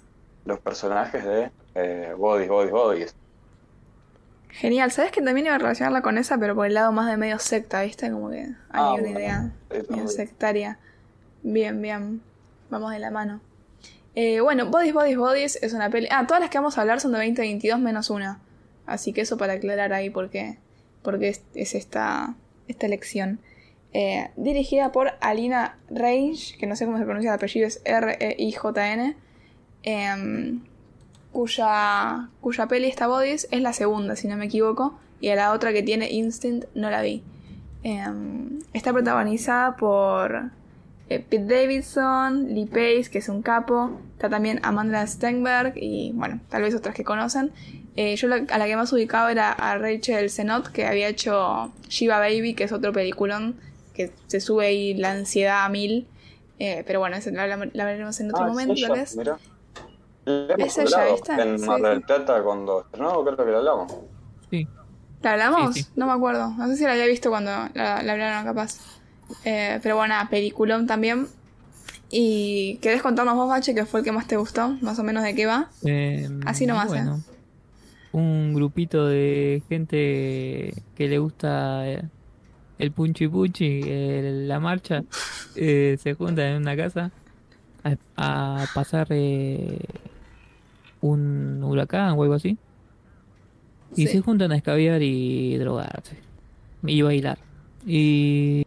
los 0.45 0.59
personajes 0.59 1.23
de 1.23 1.51
eh, 1.75 2.13
Bodies, 2.17 2.49
Bodies, 2.49 2.71
Bodies. 2.71 3.15
Genial, 4.49 4.91
¿sabes 4.91 5.11
que 5.11 5.21
también 5.21 5.47
iba 5.47 5.55
a 5.55 5.59
relacionarla 5.59 6.01
con 6.01 6.17
esa, 6.17 6.37
pero 6.37 6.55
por 6.55 6.65
el 6.67 6.75
lado 6.75 6.91
más 6.91 7.09
de 7.09 7.17
medio 7.17 7.39
secta, 7.39 7.81
¿viste? 7.83 8.11
Como 8.11 8.29
que 8.29 8.37
hay 8.39 8.55
Ah, 8.71 8.93
una 8.93 9.01
bueno. 9.01 9.19
idea 9.19 9.51
medio 9.89 10.07
sectaria. 10.07 10.79
Bien, 11.43 11.81
bien. 11.81 12.21
Vamos 12.69 12.91
de 12.91 12.99
la 12.99 13.11
mano. 13.11 13.41
Eh, 14.15 14.41
bueno, 14.41 14.67
Bodies, 14.67 14.93
Bodies, 14.93 15.17
Bodies 15.17 15.59
es 15.63 15.73
una 15.73 15.89
peli. 15.89 16.07
Ah, 16.11 16.25
todas 16.27 16.39
las 16.41 16.49
que 16.49 16.57
vamos 16.59 16.77
a 16.77 16.81
hablar 16.81 16.99
son 17.01 17.11
de 17.13 17.17
2022 17.17 17.79
menos 17.79 18.09
una. 18.11 18.39
Así 18.85 19.13
que 19.13 19.21
eso 19.21 19.37
para 19.37 19.53
aclarar 19.53 19.93
ahí 19.93 20.09
por 20.09 20.29
qué, 20.29 20.57
por 21.01 21.19
qué 21.19 21.29
es, 21.29 21.43
es 21.55 21.75
esta, 21.75 22.35
esta 22.67 22.85
elección. 22.85 23.39
Eh, 23.93 24.31
dirigida 24.37 24.91
por 24.91 25.11
Alina 25.21 25.77
Range, 25.89 26.57
que 26.57 26.65
no 26.65 26.75
sé 26.75 26.85
cómo 26.85 26.97
se 26.97 27.03
pronuncia 27.03 27.29
el 27.29 27.35
apellido, 27.35 27.67
es 27.67 27.81
R-E-I-J-N. 27.85 29.15
em, 29.83 30.61
cuya, 31.31 32.29
cuya 32.41 32.67
peli 32.67 32.87
esta 32.87 33.07
Bodies 33.07 33.47
es 33.51 33.61
la 33.61 33.73
segunda, 33.73 34.15
si 34.15 34.27
no 34.27 34.37
me 34.37 34.45
equivoco. 34.45 34.97
Y 35.19 35.29
a 35.29 35.35
la 35.35 35.53
otra 35.53 35.73
que 35.73 35.83
tiene 35.83 36.11
Instinct 36.11 36.65
no 36.75 36.89
la 36.89 37.01
vi. 37.01 37.23
Em, 37.83 38.59
está 38.73 38.93
protagonizada 38.93 39.75
por 39.75 40.51
eh, 41.09 41.19
Pete 41.19 41.45
Davidson, 41.45 42.53
Lee 42.53 42.65
Pace, 42.65 43.09
que 43.11 43.19
es 43.19 43.29
un 43.29 43.41
capo. 43.41 43.99
Está 44.13 44.29
también 44.29 44.59
Amanda 44.63 45.05
Stenberg 45.05 45.73
y, 45.75 46.11
bueno, 46.15 46.39
tal 46.49 46.63
vez 46.63 46.73
otras 46.75 46.95
que 46.95 47.03
conocen. 47.03 47.51
Eh, 47.95 48.15
yo 48.15 48.27
la- 48.27 48.45
a 48.49 48.57
la 48.57 48.65
que 48.65 48.75
más 48.75 48.91
ubicaba 48.91 49.31
era 49.31 49.51
a 49.51 49.77
Rachel 49.77 50.29
Zenott, 50.29 50.69
que 50.69 50.85
había 50.85 51.07
hecho 51.07 51.71
Shiva 51.89 52.19
Baby, 52.19 52.53
que 52.55 52.63
es 52.63 52.71
otro 52.71 52.91
peliculón 52.91 53.55
que 53.93 54.11
se 54.27 54.39
sube 54.41 54.65
ahí 54.65 54.93
la 54.95 55.11
ansiedad 55.11 55.65
a 55.65 55.69
mil. 55.69 56.07
Eh, 56.59 56.83
pero 56.87 56.99
bueno, 56.99 57.15
eso 57.17 57.29
la, 57.31 57.45
la- 57.47 57.69
la 57.71 57.85
veremos 57.85 58.19
en 58.19 58.31
otro 58.31 58.45
Ah, 58.45 58.47
momento, 58.47 58.73
es 58.95 59.15
ella. 59.17 59.37
La 60.25 60.55
Es 60.55 60.77
¿viste? 60.77 61.33
En 61.33 61.59
Sí, 61.59 61.65
Mar 61.65 61.81
del 61.81 61.97
sí. 61.97 62.03
Plata 62.05 62.41
cuando 62.41 62.81
estrenó, 62.81 63.23
creo 63.23 63.37
que 63.37 63.43
lo 63.51 63.57
hablamos. 63.57 63.93
Sí. 64.49 64.67
¿La 65.21 65.31
hablamos? 65.33 65.73
Sí, 65.75 65.83
sí. 65.83 65.89
No 65.95 66.05
me 66.07 66.13
acuerdo. 66.13 66.49
No 66.51 66.67
sé 66.67 66.77
si 66.77 66.83
la 66.85 66.93
había 66.93 67.05
visto 67.07 67.29
cuando 67.29 67.51
la, 67.73 68.01
la 68.01 68.11
hablaron 68.13 68.45
capaz. 68.45 68.77
Eh, 69.45 69.79
pero 69.83 69.97
bueno, 69.97 70.15
peliculón 70.29 70.87
también. 70.87 71.27
¿Y 72.09 72.77
querés 72.81 73.01
contarnos 73.01 73.35
vos, 73.35 73.49
Bache, 73.49 73.73
que 73.75 73.85
fue 73.85 73.99
el 74.01 74.03
que 74.05 74.11
más 74.11 74.27
te 74.27 74.37
gustó? 74.37 74.69
Más 74.81 74.97
o 74.99 75.03
menos 75.03 75.23
de 75.23 75.33
qué 75.35 75.45
va. 75.45 75.69
Eh, 75.83 76.29
Así 76.45 76.65
nomás, 76.65 76.85
¿eh? 76.87 76.89
Bueno, 76.89 77.21
un 78.13 78.53
grupito 78.53 79.05
de 79.07 79.61
gente 79.67 80.73
que 80.95 81.07
le 81.09 81.17
gusta 81.19 81.89
eh, 81.89 82.03
el 82.79 82.91
punchi 82.91 83.27
punchi, 83.27 83.81
el- 83.83 84.47
la 84.47 84.59
marcha, 84.59 85.03
eh, 85.55 85.97
se 85.99 86.13
juntan 86.13 86.45
en 86.45 86.61
una 86.61 86.75
casa 86.77 87.11
a, 87.83 88.61
a 88.61 88.65
pasar 88.73 89.07
eh, 89.09 89.79
un 91.01 91.61
huracán 91.63 92.11
o 92.17 92.23
algo 92.23 92.33
así. 92.35 92.57
Y 93.95 94.07
Sí. 94.07 94.13
se 94.13 94.21
juntan 94.21 94.51
a 94.51 94.55
escabiar 94.55 95.01
y 95.03 95.57
drogarse. 95.57 96.17
Y 96.83 97.01
bailar. 97.03 97.37
Y 97.85 98.65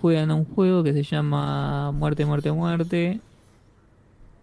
juegan 0.00 0.30
a 0.30 0.34
un 0.34 0.44
juego 0.44 0.82
que 0.82 0.92
se 0.92 1.02
llama 1.02 1.90
Muerte, 1.92 2.24
Muerte, 2.24 2.52
Muerte. 2.52 3.20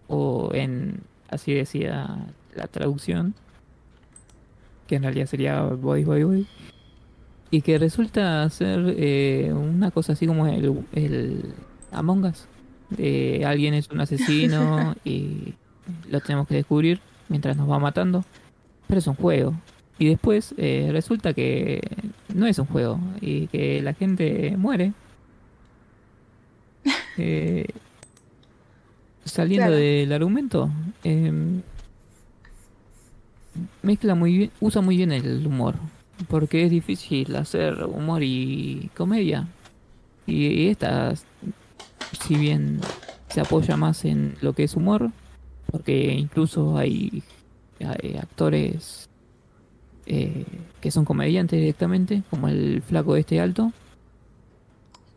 O 0.06 0.50
en, 0.54 1.00
así 1.30 1.52
decía 1.52 2.16
la 2.58 2.66
traducción. 2.66 3.34
Que 4.86 4.96
en 4.96 5.02
realidad 5.02 5.26
sería 5.26 5.62
Boy, 5.62 6.04
Boy, 6.04 6.22
Boy. 6.24 6.46
Y 7.50 7.62
que 7.62 7.78
resulta 7.78 8.48
ser 8.50 8.94
eh, 8.98 9.52
una 9.54 9.90
cosa 9.90 10.12
así 10.12 10.26
como 10.26 10.46
el, 10.46 10.84
el 10.92 11.54
Among 11.92 12.24
Us. 12.26 12.46
Eh, 12.96 13.42
alguien 13.46 13.74
es 13.74 13.88
un 13.90 14.00
asesino 14.00 14.94
y 15.04 15.54
lo 16.10 16.20
tenemos 16.20 16.46
que 16.48 16.54
descubrir 16.56 17.00
mientras 17.28 17.56
nos 17.56 17.70
va 17.70 17.78
matando. 17.78 18.24
Pero 18.86 18.98
es 18.98 19.06
un 19.06 19.14
juego. 19.14 19.54
Y 19.98 20.08
después 20.08 20.54
eh, 20.58 20.88
resulta 20.92 21.32
que 21.34 21.80
no 22.34 22.46
es 22.46 22.58
un 22.58 22.66
juego 22.66 23.00
y 23.20 23.46
que 23.48 23.80
la 23.82 23.94
gente 23.94 24.54
muere. 24.56 24.92
Eh, 27.20 27.66
saliendo 29.24 29.66
Claro. 29.66 29.76
del 29.76 30.12
argumento, 30.12 30.70
em, 31.02 31.62
mezcla 33.82 34.14
muy 34.14 34.36
bien, 34.36 34.50
usa 34.60 34.80
muy 34.82 34.96
bien 34.96 35.12
el 35.12 35.46
humor. 35.46 35.74
Porque 36.28 36.64
es 36.64 36.70
difícil 36.70 37.36
hacer 37.36 37.84
humor 37.84 38.22
y 38.24 38.90
comedia. 38.96 39.46
Y, 40.26 40.46
y 40.46 40.68
esta, 40.68 41.14
si 42.20 42.34
bien 42.34 42.80
se 43.28 43.40
apoya 43.40 43.76
más 43.76 44.04
en 44.04 44.36
lo 44.40 44.52
que 44.52 44.64
es 44.64 44.74
humor, 44.74 45.10
porque 45.70 46.12
incluso 46.12 46.76
hay, 46.76 47.22
hay 47.80 48.16
actores 48.16 49.08
eh, 50.06 50.44
que 50.80 50.90
son 50.90 51.04
comediantes 51.04 51.58
directamente, 51.60 52.22
como 52.30 52.48
el 52.48 52.82
flaco 52.82 53.14
este 53.16 53.38
alto. 53.40 53.72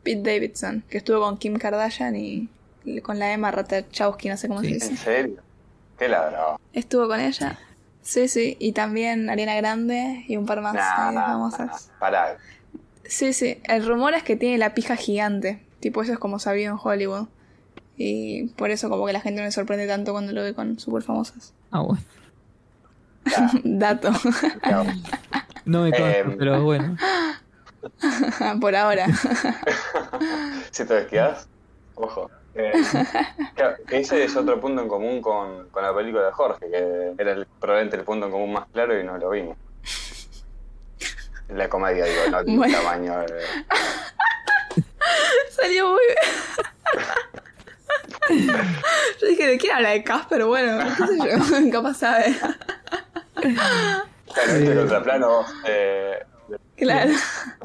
Pete 0.03 0.21
Davidson, 0.33 0.83
que 0.89 0.97
estuvo 0.99 1.19
con 1.21 1.37
Kim 1.37 1.55
Kardashian 1.57 2.15
y 2.15 2.47
con 3.01 3.17
la 3.19 3.33
Emma 3.33 3.51
Ratajkowski, 3.51 4.29
no 4.29 4.37
sé 4.37 4.47
cómo 4.47 4.61
Sí. 4.61 4.67
se 4.67 4.73
¿En 4.73 4.79
dice. 4.91 4.97
serio? 5.03 5.35
Qué 5.97 6.07
ladrado. 6.09 6.59
Estuvo 6.73 7.07
con 7.07 7.19
ella. 7.19 7.57
Sí, 8.01 8.27
sí. 8.27 8.57
Y 8.59 8.71
también 8.73 9.29
Ariana 9.29 9.55
Grande 9.55 10.25
y 10.27 10.37
un 10.37 10.45
par 10.45 10.61
más 10.61 10.73
Nah, 10.73 11.09
ahí 11.09 11.15
nah, 11.15 11.25
famosas. 11.27 11.67
nah, 11.91 11.99
Pará. 11.99 12.37
Sí, 13.05 13.33
sí. 13.33 13.59
El 13.65 13.85
rumor 13.85 14.13
es 14.13 14.23
que 14.23 14.35
tiene 14.35 14.57
la 14.57 14.73
pija 14.73 14.95
gigante. 14.95 15.61
Tipo, 15.79 16.01
eso 16.01 16.13
es 16.13 16.19
como 16.19 16.39
sabido 16.39 16.71
en 16.73 16.79
Hollywood. 16.81 17.27
Y 17.97 18.47
por 18.55 18.71
eso 18.71 18.89
como 18.89 19.05
que 19.05 19.13
la 19.13 19.21
gente 19.21 19.41
no 19.41 19.45
le 19.45 19.51
sorprende 19.51 19.85
tanto 19.87 20.11
cuando 20.13 20.31
lo 20.31 20.41
ve 20.41 20.53
con 20.53 20.79
super 20.79 21.03
famosas. 21.03 21.53
Ah, 21.71 21.81
bueno. 21.81 22.01
Dato. 23.63 24.11
No 25.65 25.83
me 25.83 25.91
consta, 25.91 26.17
Em. 26.19 26.37
pero 26.37 26.63
bueno. 26.63 26.97
por 28.61 28.75
ahora. 28.75 29.07
Si 30.71 30.85
te 30.85 30.93
desquedas, 30.93 31.47
ojo. 31.95 32.29
Eh, 32.53 32.71
claro, 33.55 33.77
que 33.87 33.99
ese 33.99 34.23
es 34.25 34.35
otro 34.35 34.59
punto 34.59 34.81
en 34.81 34.87
común 34.89 35.21
con, 35.21 35.69
con 35.69 35.83
la 35.83 35.93
película 35.95 36.25
de 36.25 36.31
Jorge, 36.33 36.69
que 36.69 37.13
era 37.17 37.31
el- 37.31 37.45
probablemente 37.59 37.95
el 37.97 38.03
punto 38.03 38.25
en 38.25 38.31
común 38.33 38.53
más 38.53 38.67
claro 38.73 38.99
y 38.99 39.03
no 39.03 39.17
lo 39.17 39.29
vimos. 39.29 39.57
La 41.49 41.67
comedia, 41.69 42.05
digo, 42.05 42.21
no 42.29 42.39
el 42.39 42.57
Bueno. 42.57 42.77
tamaño. 42.77 43.13
Salió 45.49 45.89
muy 45.91 45.99
bien. 48.29 48.49
Yo 49.21 49.27
dije, 49.27 49.47
¿de 49.47 49.57
quién 49.57 49.73
habla 49.75 49.89
de 49.89 50.03
Casper? 50.03 50.45
Bueno, 50.45 50.77
qué 50.97 51.07
sé 51.07 51.17
yo. 51.17 51.71
Capaz 51.71 51.93
sabe. 51.95 52.35
Claro, 53.35 54.51
este 54.53 54.75
contraplano, 54.75 55.45
eh, 55.65 56.23
Claro. 56.77 57.11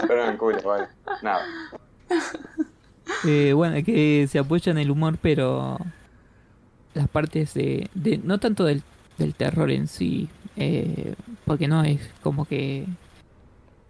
pero 0.06 0.26
en 0.28 0.36
culo, 0.36 0.60
vale. 0.62 0.88
Nada. 1.22 1.44
Eh, 3.24 3.52
bueno, 3.52 3.76
que 3.84 4.26
se 4.28 4.38
apoya 4.38 4.72
en 4.72 4.78
el 4.78 4.90
humor, 4.90 5.18
pero 5.20 5.78
las 6.94 7.08
partes 7.08 7.54
de, 7.54 7.88
de- 7.94 8.18
no 8.18 8.38
tanto 8.38 8.64
del, 8.64 8.82
del 9.18 9.34
terror 9.34 9.70
en 9.70 9.86
sí, 9.86 10.28
eh, 10.56 11.14
porque 11.44 11.68
no 11.68 11.82
es 11.84 12.00
como 12.22 12.44
que 12.44 12.86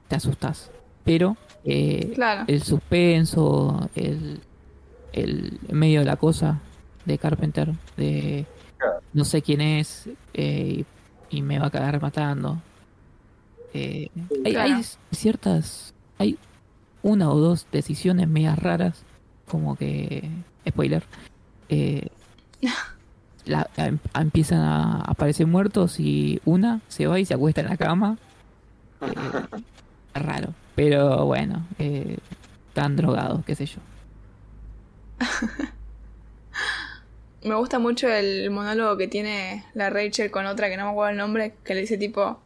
te 0.08 0.16
asustas. 0.16 0.70
Pero 1.04 1.36
eh, 1.64 2.12
Claro. 2.14 2.44
el 2.46 2.62
suspenso, 2.62 3.88
el, 3.94 4.40
el 5.12 5.58
medio 5.70 6.00
de 6.00 6.06
la 6.06 6.16
cosa 6.16 6.60
de 7.04 7.18
Carpenter, 7.18 7.72
de 7.96 8.44
Claro. 8.78 8.96
no 9.14 9.24
sé 9.24 9.40
quién 9.40 9.60
es 9.62 10.08
eh, 10.34 10.84
y, 11.30 11.36
y 11.38 11.42
me 11.42 11.58
va 11.58 11.68
a 11.68 11.70
cagar 11.70 12.00
matando. 12.02 12.60
Eh, 13.72 14.08
hay, 14.44 14.52
Claro. 14.52 14.74
hay 14.76 14.84
ciertas, 15.12 15.94
hay 16.18 16.36
una 17.06 17.30
o 17.30 17.38
dos 17.38 17.66
decisiones 17.70 18.26
medias 18.28 18.58
raras, 18.58 19.02
como 19.48 19.76
que, 19.76 20.28
spoiler, 20.68 21.04
eh, 21.68 22.08
la- 23.44 23.70
em- 23.76 23.98
empiezan 24.14 24.60
a 24.60 25.02
aparecer 25.02 25.46
muertos 25.46 26.00
y 26.00 26.40
una 26.44 26.80
se 26.88 27.06
va 27.06 27.20
y 27.20 27.24
se 27.24 27.34
acuesta 27.34 27.60
en 27.60 27.68
la 27.68 27.76
cama. 27.76 28.18
Eh, 29.02 30.18
raro, 30.18 30.52
pero 30.74 31.26
bueno, 31.26 31.64
eh, 31.78 32.18
están 32.68 32.96
drogados, 32.96 33.44
qué 33.44 33.54
sé 33.54 33.66
yo. 33.66 33.78
Me 37.44 37.54
gusta 37.54 37.78
mucho 37.78 38.08
el 38.08 38.50
monólogo 38.50 38.96
que 38.96 39.06
tiene 39.06 39.64
la 39.74 39.90
Rachel 39.90 40.30
con 40.32 40.46
otra 40.46 40.68
que 40.68 40.76
no 40.76 40.84
me 40.86 40.90
acuerdo 40.90 41.10
el 41.12 41.16
nombre, 41.18 41.54
que 41.64 41.74
le 41.74 41.82
dice 41.82 41.96
tipo, 41.96 42.40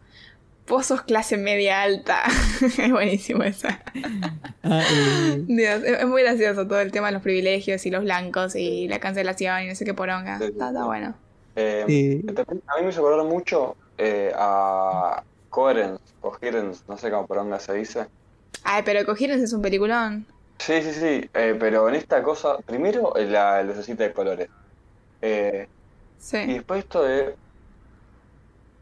vos 0.70 0.86
sos 0.86 1.02
clase 1.02 1.36
media 1.36 1.82
alta. 1.82 2.22
es 2.62 2.90
buenísimo 2.90 3.42
esa. 3.42 3.82
Ah, 4.62 4.82
eh, 4.90 5.44
Dios, 5.46 5.82
es, 5.84 5.98
es 6.00 6.06
muy 6.06 6.22
gracioso 6.22 6.66
todo 6.66 6.80
el 6.80 6.90
tema 6.92 7.08
de 7.08 7.12
los 7.12 7.22
privilegios 7.22 7.84
y 7.84 7.90
los 7.90 8.02
blancos 8.04 8.54
y 8.56 8.88
la 8.88 8.98
cancelación 9.00 9.62
y 9.64 9.68
no 9.68 9.74
sé 9.74 9.84
qué 9.84 9.92
poronga. 9.94 10.38
Sí, 10.38 10.44
sí, 10.46 10.50
Está, 10.52 10.68
está 10.68 10.80
sí. 10.80 10.86
bueno. 10.86 11.14
Eh, 11.56 11.84
Sí. 11.86 12.24
A 12.68 12.78
mí 12.78 12.84
me 12.84 12.88
hizo 12.90 13.00
acordar 13.00 13.26
mucho 13.26 13.76
eh, 13.98 14.32
a 14.34 15.22
Coherence, 15.50 16.02
Coherence, 16.20 16.82
no 16.88 16.96
sé 16.96 17.10
cómo 17.10 17.26
poronga 17.26 17.58
se 17.60 17.74
dice. 17.74 18.06
Ay, 18.62 18.82
pero 18.84 19.04
Cogieron 19.04 19.42
es 19.42 19.52
un 19.52 19.62
peliculón. 19.62 20.26
Sí, 20.58 20.82
sí, 20.82 20.92
sí, 20.92 21.30
eh, 21.34 21.56
pero 21.58 21.88
en 21.88 21.94
esta 21.96 22.22
cosa, 22.22 22.58
primero 22.58 23.12
la 23.16 23.62
lucecita 23.62 24.04
de 24.04 24.12
colores. 24.12 24.48
Eh, 25.22 25.66
y 25.68 26.22
Sí. 26.22 26.38
después 26.46 26.80
esto 26.80 27.02
de, 27.02 27.34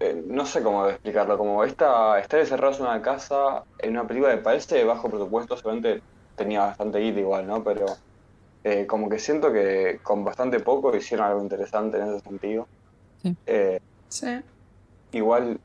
eh, 0.01 0.23
no 0.27 0.47
sé 0.47 0.63
cómo 0.63 0.89
explicarlo, 0.89 1.37
como 1.39 1.65
esta, 1.65 2.19
estar 2.21 2.41
encerrados 2.41 2.79
en 2.79 2.87
una 2.87 3.03
casa, 3.03 3.65
en 3.79 3.93
una 3.93 4.07
película 4.07 4.35
que 4.35 4.43
parece 4.43 4.77
de 4.77 4.85
bajo 4.85 5.09
presupuesto, 5.09 5.57
seguramente 5.57 6.03
tenía 6.37 6.61
bastante 6.61 6.99
guita 7.01 7.21
igual, 7.21 7.47
¿no? 7.47 7.63
Pero 7.65 7.87
eh, 8.65 8.87
como 8.87 9.09
que 9.09 9.19
siento 9.19 9.53
que 9.53 10.01
con 10.03 10.25
bastante 10.25 10.61
poco 10.61 10.95
hicieron 10.97 11.27
algo 11.27 11.43
interesante 11.43 11.99
en 11.99 12.09
ese 12.09 12.21
sentido. 12.21 12.69
Sí. 13.23 13.37
Eh, 13.47 13.81
Sí. 14.09 14.41
Igual, 15.13 15.61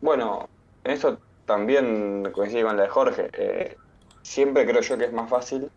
bueno, 0.00 0.48
en 0.82 0.92
esto 0.92 1.18
también 1.44 2.30
coincide 2.32 2.62
con 2.62 2.76
la 2.76 2.84
de 2.84 2.88
Jorge. 2.88 3.28
eh, 3.32 3.76
siempre 4.22 4.66
creo 4.66 4.80
yo 4.80 4.96
que 4.96 5.04
es 5.04 5.12
más 5.12 5.28
fácil, 5.28 5.70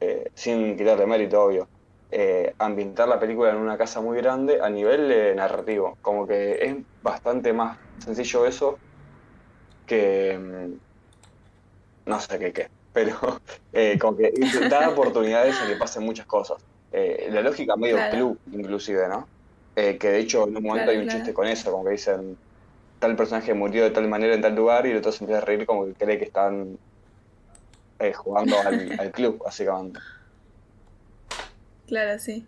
eh, 0.00 0.30
sin 0.34 0.76
quitarle 0.76 1.06
mérito, 1.06 1.42
obvio, 1.42 1.68
eh, 2.10 2.54
ambientar 2.58 3.08
la 3.08 3.20
película 3.20 3.50
en 3.50 3.56
una 3.58 3.78
casa 3.78 4.00
muy 4.00 4.16
grande 4.18 4.60
a 4.62 4.70
nivel 4.70 5.10
eh, 5.12 5.34
narrativo. 5.34 5.98
Como 6.00 6.26
que 6.26 6.52
es 6.64 6.76
bastante 7.02 7.52
más 7.52 7.78
sencillo 7.98 8.46
eso 8.46 8.80
que... 9.86 10.36
mm, 10.38 10.78
No 12.06 12.18
sé 12.20 12.38
qué 12.38 12.52
qué, 12.52 12.68
pero 12.92 13.16
eh, 13.72 13.98
como 13.98 14.16
que 14.16 14.32
da 14.68 14.88
oportunidades 14.90 15.60
a 15.60 15.66
que 15.66 15.76
pasen 15.76 16.04
muchas 16.04 16.26
cosas. 16.26 16.58
La 16.90 17.42
lógica 17.42 17.76
medio 17.76 17.98
Claro. 17.98 18.08
club, 18.08 18.40
inclusive, 18.46 19.08
¿no? 19.08 19.28
Que 19.74 19.98
de 19.98 20.18
hecho 20.20 20.44
en 20.48 20.56
un 20.56 20.62
momento 20.64 20.90
Claro, 20.90 20.90
hay 20.90 20.96
un 20.98 21.06
claro. 21.06 21.08
chiste 21.08 21.34
con 21.34 21.46
eso, 21.46 21.70
como 21.70 21.84
que 21.84 21.92
dicen 21.92 22.38
tal 22.98 23.16
personaje 23.16 23.54
murió 23.54 23.84
de 23.84 23.90
tal 23.92 24.08
manera 24.08 24.34
en 24.34 24.42
tal 24.42 24.54
lugar 24.56 24.86
y 24.86 24.92
el 24.92 24.98
otro 24.98 25.12
se 25.12 25.24
empieza 25.24 25.42
a 25.42 25.46
reír 25.46 25.66
como 25.66 25.86
que 25.86 25.94
cree 25.96 26.18
que 26.18 26.24
están 26.26 26.78
eh, 27.98 28.12
jugando 28.12 28.64
al, 28.66 28.94
al 28.96 29.12
club, 29.12 29.38
básicamente. 29.44 30.00
Claro, 31.88 32.18
sí. 32.20 32.46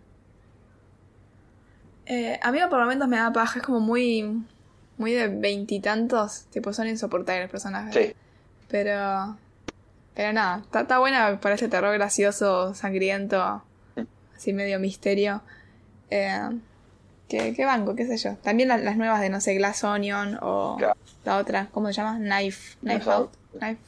Eh, 2.05 2.39
a 2.41 2.51
mí 2.51 2.59
por 2.69 2.79
momentos 2.79 3.07
me 3.07 3.17
da 3.17 3.31
paja, 3.31 3.59
es 3.59 3.65
como 3.65 3.79
muy, 3.79 4.43
muy 4.97 5.11
de 5.13 5.27
veintitantos, 5.27 6.45
tipo 6.51 6.73
son 6.73 6.87
insoportables 6.87 7.43
los 7.43 7.51
personajes. 7.51 7.93
Sí, 7.93 8.13
Pero, 8.69 9.37
pero 10.15 10.33
nada, 10.33 10.59
está, 10.63 10.81
está 10.81 10.99
buena 10.99 11.39
para 11.41 11.55
ese 11.55 11.67
terror 11.67 11.93
gracioso, 11.93 12.73
sangriento, 12.73 13.63
así 14.35 14.53
medio 14.53 14.79
misterio. 14.79 15.41
Eh, 16.09 16.49
que, 17.29 17.53
que 17.53 17.63
banco, 17.65 17.95
qué 17.95 18.05
sé 18.05 18.17
yo. 18.17 18.35
También 18.37 18.67
la- 18.67 18.77
las 18.77 18.97
nuevas 18.97 19.21
de, 19.21 19.29
no 19.29 19.39
sé, 19.39 19.55
Glass 19.55 19.83
Onion 19.85 20.37
o 20.41 20.75
Claro. 20.77 20.95
la 21.23 21.37
otra, 21.37 21.67
¿cómo 21.71 21.87
se 21.87 21.93
llama? 21.93 22.17
Knife, 22.17 22.77
Knife. 22.81 23.09
Out. 23.09 23.31
Knife. 23.57 23.79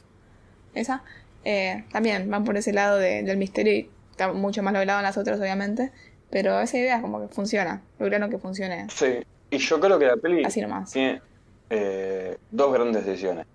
Esa. 0.74 1.04
Eh, 1.44 1.84
también 1.92 2.30
van 2.30 2.46
por 2.46 2.56
ese 2.56 2.72
lado 2.72 2.98
de- 2.98 3.24
del 3.24 3.36
misterio 3.38 3.74
y 3.74 3.90
está 4.14 4.32
mucho 4.32 4.62
más 4.64 4.74
logrado 4.74 5.00
en 5.00 5.04
las 5.04 5.18
otras, 5.18 5.40
obviamente. 5.40 5.92
Pero 6.30 6.60
esa 6.60 6.78
idea 6.78 7.02
como 7.02 7.20
que 7.22 7.28
funciona. 7.34 7.82
Lograron 8.00 8.30
que 8.30 8.38
funcione 8.38 8.88
sí. 8.90 9.20
Y 9.50 9.58
yo 9.58 9.80
creo 9.80 10.00
que 10.00 10.06
la 10.08 10.16
peli 10.18 10.44
así 10.44 10.62
nomás. 10.62 10.92
tiene 10.92 11.22
eh, 11.70 12.38
dos 12.50 12.74
grandes 12.74 13.06
decisiones, 13.06 13.46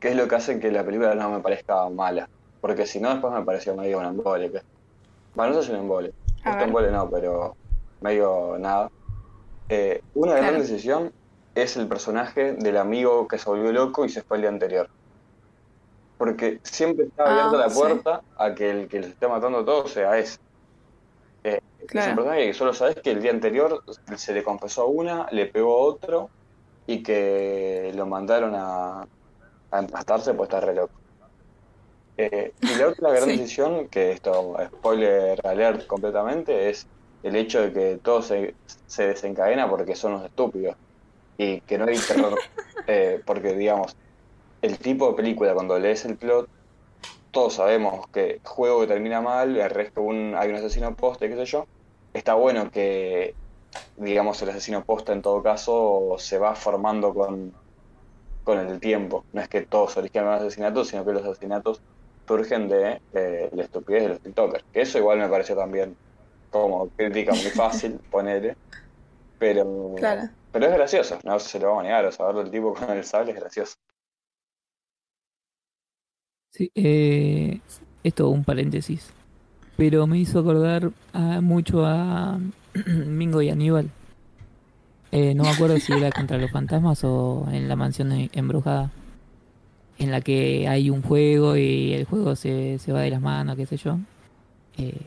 que 0.00 0.08
es 0.08 0.16
lo 0.16 0.26
que 0.28 0.34
hace 0.36 0.58
que 0.58 0.70
la 0.70 0.84
película 0.84 1.14
no 1.14 1.30
me 1.30 1.40
parezca 1.40 1.88
mala. 1.90 2.28
Porque 2.60 2.86
si 2.86 2.98
no, 3.00 3.10
después 3.10 3.32
me 3.34 3.42
pareció 3.42 3.74
medio 3.74 3.98
un 3.98 4.06
embole. 4.06 4.50
Que... 4.50 4.62
Bueno, 5.34 5.52
no 5.54 5.60
sé 5.60 5.66
si 5.68 5.72
un 5.74 5.80
embole. 5.80 6.12
A 6.44 6.50
Este 6.50 6.58
ver. 6.60 6.68
embole 6.68 6.90
no, 6.90 7.10
pero 7.10 7.56
medio 8.00 8.56
nada. 8.58 8.90
Eh, 9.68 10.02
una 10.14 10.34
gran 10.36 10.58
decisión 10.58 11.12
es 11.54 11.76
el 11.76 11.86
personaje 11.88 12.52
del 12.54 12.76
amigo 12.78 13.28
que 13.28 13.36
se 13.38 13.48
volvió 13.50 13.70
loco 13.72 14.04
y 14.06 14.08
se 14.08 14.22
fue 14.22 14.38
el 14.38 14.42
día 14.42 14.50
anterior. 14.50 14.88
Porque 16.24 16.58
siempre 16.64 17.06
está 17.06 17.24
abierta 17.26 17.56
Ah, 17.56 17.58
la 17.58 17.68
sí. 17.70 17.74
puerta 17.74 18.22
a 18.36 18.54
que 18.54 18.70
el 18.70 18.88
que 18.88 19.00
los 19.00 19.08
esté 19.10 19.28
matando 19.28 19.58
a 19.58 19.64
todos 19.64 19.90
sea 19.92 20.18
ese. 20.18 20.36
Eh, 21.44 21.58
Es 21.78 21.82
un 21.82 21.86
Claro. 21.88 22.16
personaje 22.16 22.46
que 22.46 22.54
solo 22.54 22.72
sabes 22.72 22.96
que 23.02 23.10
el 23.10 23.20
día 23.22 23.30
anterior 23.30 23.82
se 24.16 24.32
le 24.32 24.42
confesó 24.42 24.82
a 24.82 24.86
una, 24.86 25.26
le 25.30 25.46
pegó 25.46 25.74
a 25.74 25.84
otro 25.84 26.30
y 26.86 27.02
que 27.02 27.92
lo 27.94 28.06
mandaron 28.06 28.54
a, 28.54 29.02
a 29.70 29.78
empastarse 29.78 30.34
pues 30.34 30.48
está 30.48 30.60
re 30.60 30.74
loco. 30.74 31.00
Eh, 32.16 32.52
y 32.60 32.74
la 32.76 32.88
otra 32.88 33.10
gran 33.10 33.30
Sí. 33.32 33.38
decisión, 33.38 33.88
que 33.88 34.12
esto, 34.12 34.56
spoiler 34.66 35.38
alert 35.44 35.86
completamente, 35.86 36.70
es 36.70 36.86
el 37.22 37.36
hecho 37.36 37.62
de 37.62 37.72
que 37.72 37.98
todo 38.02 38.22
se, 38.22 38.56
se 38.86 39.08
desencadena 39.08 39.68
porque 39.68 39.96
son 39.96 40.12
unos 40.14 40.26
estúpidos 40.26 40.76
y 41.38 41.60
que 41.62 41.78
no 41.78 41.86
hay 41.86 41.98
terror, 41.98 42.40
eh, 42.86 43.20
porque 43.26 43.54
digamos, 43.54 43.92
el 44.64 44.78
tipo 44.78 45.08
de 45.10 45.14
película 45.14 45.52
cuando 45.52 45.78
lees 45.78 46.04
el 46.06 46.16
plot, 46.16 46.48
todos 47.30 47.54
sabemos 47.54 48.06
que 48.08 48.40
juego 48.44 48.80
que 48.80 48.86
termina 48.86 49.20
mal, 49.20 49.56
el 49.56 49.70
resto 49.70 50.00
un, 50.00 50.34
hay 50.36 50.48
un 50.48 50.56
asesino 50.56 50.94
poste, 50.96 51.28
qué 51.28 51.36
sé 51.36 51.44
yo, 51.44 51.66
está 52.14 52.34
bueno 52.34 52.70
que, 52.70 53.34
digamos, 53.96 54.40
el 54.40 54.50
asesino 54.50 54.82
posta 54.84 55.12
en 55.12 55.20
todo 55.20 55.42
caso 55.42 56.16
se 56.18 56.38
va 56.38 56.54
formando 56.54 57.12
con, 57.12 57.52
con 58.42 58.58
el 58.58 58.80
tiempo, 58.80 59.26
no 59.32 59.42
es 59.42 59.48
que 59.48 59.66
todos 59.66 59.96
originan 59.98 60.28
un 60.28 60.34
asesinato, 60.34 60.84
sino 60.84 61.04
que 61.04 61.12
los 61.12 61.24
asesinatos 61.24 61.82
surgen 62.26 62.68
de 62.68 63.02
eh, 63.12 63.50
la 63.52 63.64
estupidez 63.64 64.04
de 64.04 64.08
los 64.08 64.20
TikTokers, 64.22 64.64
que 64.72 64.80
eso 64.80 64.98
igual 64.98 65.18
me 65.18 65.28
pareció 65.28 65.54
también 65.56 65.94
como 66.50 66.88
crítica 66.88 67.32
muy 67.32 67.50
fácil, 67.50 67.98
ponerle, 68.10 68.56
pero, 69.38 69.94
Claro. 69.96 70.22
pero 70.50 70.66
es 70.66 70.72
gracioso, 70.72 71.18
no 71.22 71.38
se 71.38 71.58
lo 71.58 71.66
vamos 71.66 71.80
a 71.80 71.84
negar, 71.84 72.06
o 72.06 72.12
sea, 72.12 72.26
verlo 72.26 72.40
el 72.40 72.50
tipo 72.50 72.72
con 72.72 72.88
el 72.90 73.04
sable 73.04 73.32
es 73.32 73.40
gracioso. 73.40 73.74
Sí, 76.54 76.70
eh, 76.76 77.58
esto 78.04 78.28
un 78.28 78.44
paréntesis. 78.44 79.10
Pero 79.76 80.06
me 80.06 80.18
hizo 80.20 80.38
acordar 80.38 80.92
a- 81.12 81.40
mucho 81.40 81.84
a 81.84 82.38
Mingo 82.86 83.42
y 83.42 83.50
Aníbal. 83.50 83.90
Eh, 85.10 85.34
no 85.34 85.42
me 85.42 85.50
acuerdo 85.50 85.78
si 85.80 85.92
era 85.92 86.12
contra 86.12 86.38
los 86.38 86.50
fantasmas 86.52 87.02
o 87.02 87.48
en 87.50 87.68
la 87.68 87.74
mansión 87.74 88.12
embrujada. 88.32 88.90
En 89.98 90.12
la 90.12 90.20
que 90.20 90.68
hay 90.68 90.90
un 90.90 91.02
juego 91.02 91.56
y 91.56 91.92
el 91.92 92.04
juego 92.04 92.36
se, 92.36 92.78
se 92.78 92.92
va 92.92 93.00
de 93.00 93.10
las 93.10 93.20
manos, 93.20 93.56
qué 93.56 93.66
sé 93.66 93.76
yo. 93.76 93.98
Eh, 94.78 95.00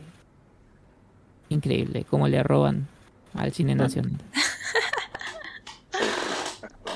increíble 1.49 2.05
cómo 2.09 2.27
le 2.27 2.43
roban 2.43 2.87
al 3.33 3.53
cine 3.53 3.73
nacional. 3.75 4.17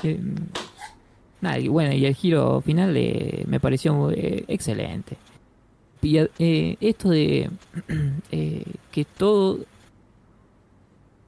Nada, 1.42 1.58
y 1.58 1.68
bueno, 1.68 1.92
y 1.92 2.06
el 2.06 2.14
giro 2.14 2.60
final 2.62 2.96
eh, 2.96 3.44
me 3.46 3.60
pareció 3.60 4.10
eh, 4.12 4.44
excelente. 4.48 5.16
Y 6.00 6.16
eh, 6.18 6.76
esto 6.80 7.10
de 7.10 7.50
eh, 8.32 8.64
que 8.90 9.04
todo 9.04 9.58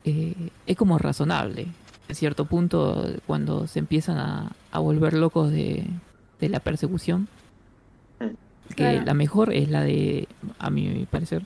eh, 0.04 0.34
es 0.66 0.76
como 0.76 0.98
razonable, 0.98 1.66
en 2.08 2.14
cierto 2.14 2.44
punto, 2.46 3.06
cuando 3.26 3.66
se 3.66 3.78
empiezan 3.78 4.18
a, 4.18 4.52
a 4.70 4.78
volver 4.78 5.14
locos 5.14 5.50
de, 5.50 5.84
de 6.40 6.48
la 6.48 6.60
persecución. 6.60 7.28
Que 8.68 8.74
Claro. 8.76 9.02
la 9.04 9.14
mejor 9.14 9.52
es 9.52 9.68
la 9.68 9.82
de, 9.82 10.26
a 10.58 10.70
mi 10.70 11.06
parecer, 11.10 11.42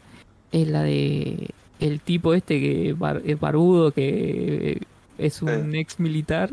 es 0.53 0.69
la 0.69 0.85
de 0.85 1.51
el 1.81 1.99
tipo 2.01 2.33
este 2.33 2.61
que 2.61 2.93
bar- 2.95 3.23
es 3.25 3.39
barbudo, 3.41 3.91
que 3.91 4.81
es 5.19 5.43
un 5.43 5.75
ex 5.75 5.99
militar 5.99 6.51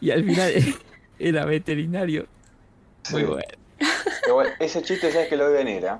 y 0.00 0.10
al 0.10 0.24
final 0.24 0.50
era 1.20 1.44
veterinario. 1.44 2.26
Muy 3.12 3.22
Sí. 3.22 3.26
bueno. 3.26 3.42
Igual, 4.26 4.54
ese 4.60 4.82
chiste, 4.82 5.10
¿sabes 5.10 5.28
que 5.28 5.36
lo 5.36 5.48
vi 5.48 5.54
venir? 5.54 5.84
¿eh? 5.84 5.98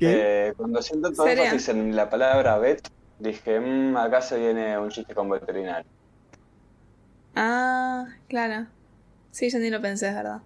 Eh, 0.00 0.52
cuando 0.56 0.82
siento 0.82 1.12
todo 1.12 1.26
¿Serio? 1.26 1.44
énfasis 1.44 1.68
en 1.70 1.94
la 1.96 2.10
palabra 2.10 2.58
vet, 2.58 2.80
dije, 3.18 3.60
"Mm, 3.60 3.96
acá 3.96 4.20
se 4.20 4.38
viene 4.38 4.78
un 4.78 4.90
chiste 4.90 5.14
con 5.14 5.30
veterinario. 5.30 5.84
Ah, 7.34 8.06
claro. 8.28 8.66
Sí, 9.30 9.50
yo 9.50 9.58
ni 9.58 9.70
lo 9.70 9.80
pensé, 9.80 10.08
es 10.08 10.14
verdad. 10.14 10.42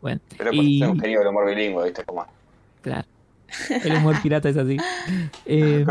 Bueno, 0.00 0.20
Pero 0.36 0.50
pues 0.52 0.66
y, 0.66 0.78
soy 0.78 0.88
un 0.88 1.00
genio 1.00 1.18
del 1.20 1.28
humor 1.28 1.46
bilingüe, 1.46 1.84
¿viste 1.84 2.04
cómo 2.04 2.22
es? 2.22 2.28
claro, 2.82 3.06
el 3.84 3.94
humor 3.94 4.14
pirata 4.22 4.48
es 4.48 4.56
así. 4.56 4.78
Eh, 5.46 5.84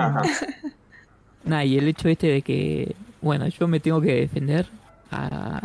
nada, 1.43 1.65
y 1.65 1.77
el 1.77 1.87
hecho 1.87 2.07
este 2.09 2.27
de 2.27 2.41
que, 2.41 2.95
bueno, 3.21 3.47
yo 3.47 3.67
me 3.67 3.79
tengo 3.79 4.01
que 4.01 4.13
defender 4.13 4.65
a- 5.11 5.61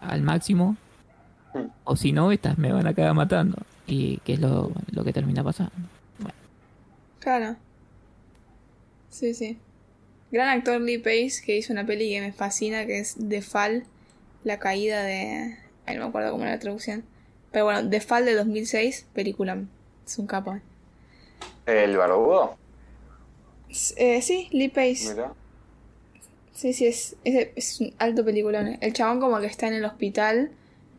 al 0.00 0.22
máximo, 0.22 0.76
o 1.84 1.96
si 1.96 2.12
no, 2.12 2.32
estas 2.32 2.58
me 2.58 2.72
van 2.72 2.86
a 2.86 2.90
acabar 2.90 3.14
matando. 3.14 3.58
Y 3.86 4.18
que 4.18 4.34
es 4.34 4.40
lo, 4.40 4.72
lo 4.92 5.04
que 5.04 5.12
termina 5.12 5.42
pasando. 5.42 5.72
Bueno, 6.18 6.34
Claro. 7.18 7.56
Sí, 9.08 9.34
sí. 9.34 9.58
Gran 10.30 10.48
actor 10.48 10.80
Lee 10.80 10.98
Pace 10.98 11.42
que 11.44 11.56
hizo 11.56 11.72
una 11.72 11.84
peli 11.84 12.10
que 12.10 12.20
me 12.20 12.32
fascina 12.32 12.86
que 12.86 13.00
es 13.00 13.16
The 13.28 13.42
Fall, 13.42 13.84
la 14.44 14.58
caída 14.60 15.02
de... 15.02 15.56
Ay, 15.86 15.96
no 15.96 16.02
me 16.02 16.08
acuerdo 16.08 16.30
cómo 16.30 16.44
era 16.44 16.52
la 16.52 16.60
traducción. 16.60 17.04
Pero 17.50 17.64
bueno, 17.64 17.88
The 17.90 18.00
Fall 18.00 18.24
de 18.26 18.34
2006, 18.34 19.06
película. 19.12 19.58
Es 20.06 20.18
un 20.18 20.28
capo. 20.28 20.56
¿El 21.66 21.96
barbudo? 21.96 22.56
Eh, 23.96 24.22
sí, 24.22 24.48
Lee 24.52 24.68
Pace. 24.68 25.08
Mira. 25.10 25.32
Sí, 26.52 26.72
sí, 26.72 26.86
es, 26.86 27.16
es, 27.24 27.48
es 27.56 27.80
un 27.80 27.94
alto 27.98 28.24
peliculón. 28.24 28.78
El 28.80 28.92
chabón 28.92 29.20
como 29.20 29.40
que 29.40 29.46
está 29.46 29.68
en 29.68 29.74
el 29.74 29.84
hospital 29.84 30.50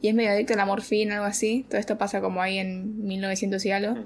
y 0.02 0.08
es 0.08 0.16
medio 0.16 0.32
adicto 0.32 0.54
a 0.54 0.58
la 0.58 0.66
morfina, 0.66 1.16
algo 1.16 1.28
así. 1.28 1.66
Todo 1.70 1.80
esto 1.80 1.98
pasa 1.98 2.22
como 2.22 2.42
ahí 2.42 2.58
en 2.58 3.06
1900 3.06 3.64
y 3.66 3.72
algo. 3.72 4.04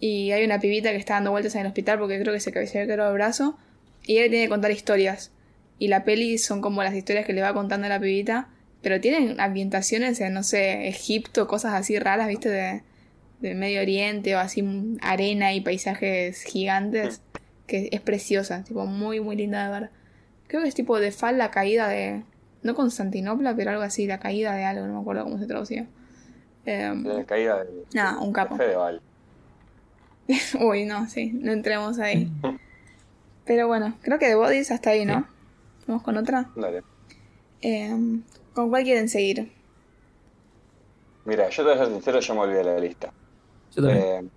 Y 0.00 0.32
hay 0.32 0.44
una 0.44 0.58
pibita 0.60 0.90
que 0.90 0.96
está 0.96 1.14
dando 1.14 1.30
vueltas 1.30 1.54
en 1.54 1.62
el 1.62 1.66
hospital 1.66 1.98
porque 1.98 2.18
creo 2.18 2.32
que 2.32 2.40
se, 2.40 2.52
quebrado 2.52 3.10
el 3.10 3.14
brazo. 3.14 3.58
Y 4.04 4.18
él 4.18 4.30
tiene 4.30 4.46
que 4.46 4.48
contar 4.48 4.70
historias. 4.70 5.32
Y 5.78 5.88
la 5.88 6.04
peli 6.04 6.38
son 6.38 6.62
como 6.62 6.82
las 6.82 6.94
historias 6.94 7.26
que 7.26 7.34
le 7.34 7.42
va 7.42 7.52
contando 7.52 7.86
la 7.86 8.00
pibita. 8.00 8.48
Pero 8.80 9.00
tienen 9.00 9.38
ambientaciones 9.38 10.20
en, 10.20 10.32
no 10.32 10.42
sé, 10.42 10.88
Egipto, 10.88 11.46
cosas 11.48 11.74
así 11.74 11.98
raras, 11.98 12.28
viste, 12.28 12.48
de, 12.48 12.82
de 13.40 13.54
Medio 13.54 13.82
Oriente 13.82 14.36
o 14.36 14.38
así, 14.38 14.62
mm, 14.62 14.98
arena 15.02 15.52
y 15.52 15.60
paisajes 15.60 16.42
gigantes. 16.42 17.20
Que 17.66 17.90
es 17.92 18.00
preciosa, 18.00 18.64
tipo, 18.64 18.86
muy, 18.86 19.20
muy 19.20 19.36
linda 19.36 19.66
de 19.66 19.80
ver. 19.80 19.90
Creo 20.48 20.62
que 20.62 20.68
es 20.68 20.74
tipo 20.74 20.98
de 21.00 21.10
Fall, 21.12 21.38
la 21.38 21.50
caída 21.50 21.88
de. 21.88 22.22
No 22.62 22.74
Constantinopla, 22.74 23.54
pero 23.54 23.70
algo 23.70 23.82
así, 23.82 24.06
la 24.06 24.18
caída 24.18 24.54
de 24.54 24.64
algo, 24.64 24.86
no 24.86 24.94
me 24.94 25.00
acuerdo 25.00 25.24
cómo 25.24 25.38
se 25.38 25.46
traducía. 25.46 25.86
Em, 26.64 27.04
La 27.04 27.24
caída 27.24 27.62
del 27.62 27.84
Nada, 27.94 28.18
un 28.18 28.32
capo. 28.32 28.56
Fedeval. 28.56 29.00
Uy, 30.60 30.84
no, 30.84 31.08
sí, 31.08 31.30
no 31.32 31.52
entremos 31.52 31.98
ahí. 31.98 32.30
Pero 33.44 33.68
bueno, 33.68 33.96
creo 34.02 34.18
que 34.18 34.26
de 34.26 34.34
Bodies 34.34 34.72
hasta 34.72 34.90
ahí, 34.90 35.04
¿no? 35.04 35.26
Vamos 35.86 36.02
con 36.02 36.16
otra. 36.16 36.50
Dale. 36.56 36.82
Em, 37.60 38.22
¿Con 38.54 38.70
cuál 38.70 38.82
quieren 38.82 39.08
seguir? 39.08 39.52
Mira, 41.24 41.48
yo 41.48 41.62
te 41.62 41.70
voy 41.70 41.78
a 41.78 41.84
ser 41.84 41.92
sincero, 41.92 42.20
yo 42.20 42.34
me 42.34 42.40
olvidé 42.40 42.64
la 42.64 42.78
lista. 42.78 43.12
yo 43.74 43.82
también. 43.82 44.30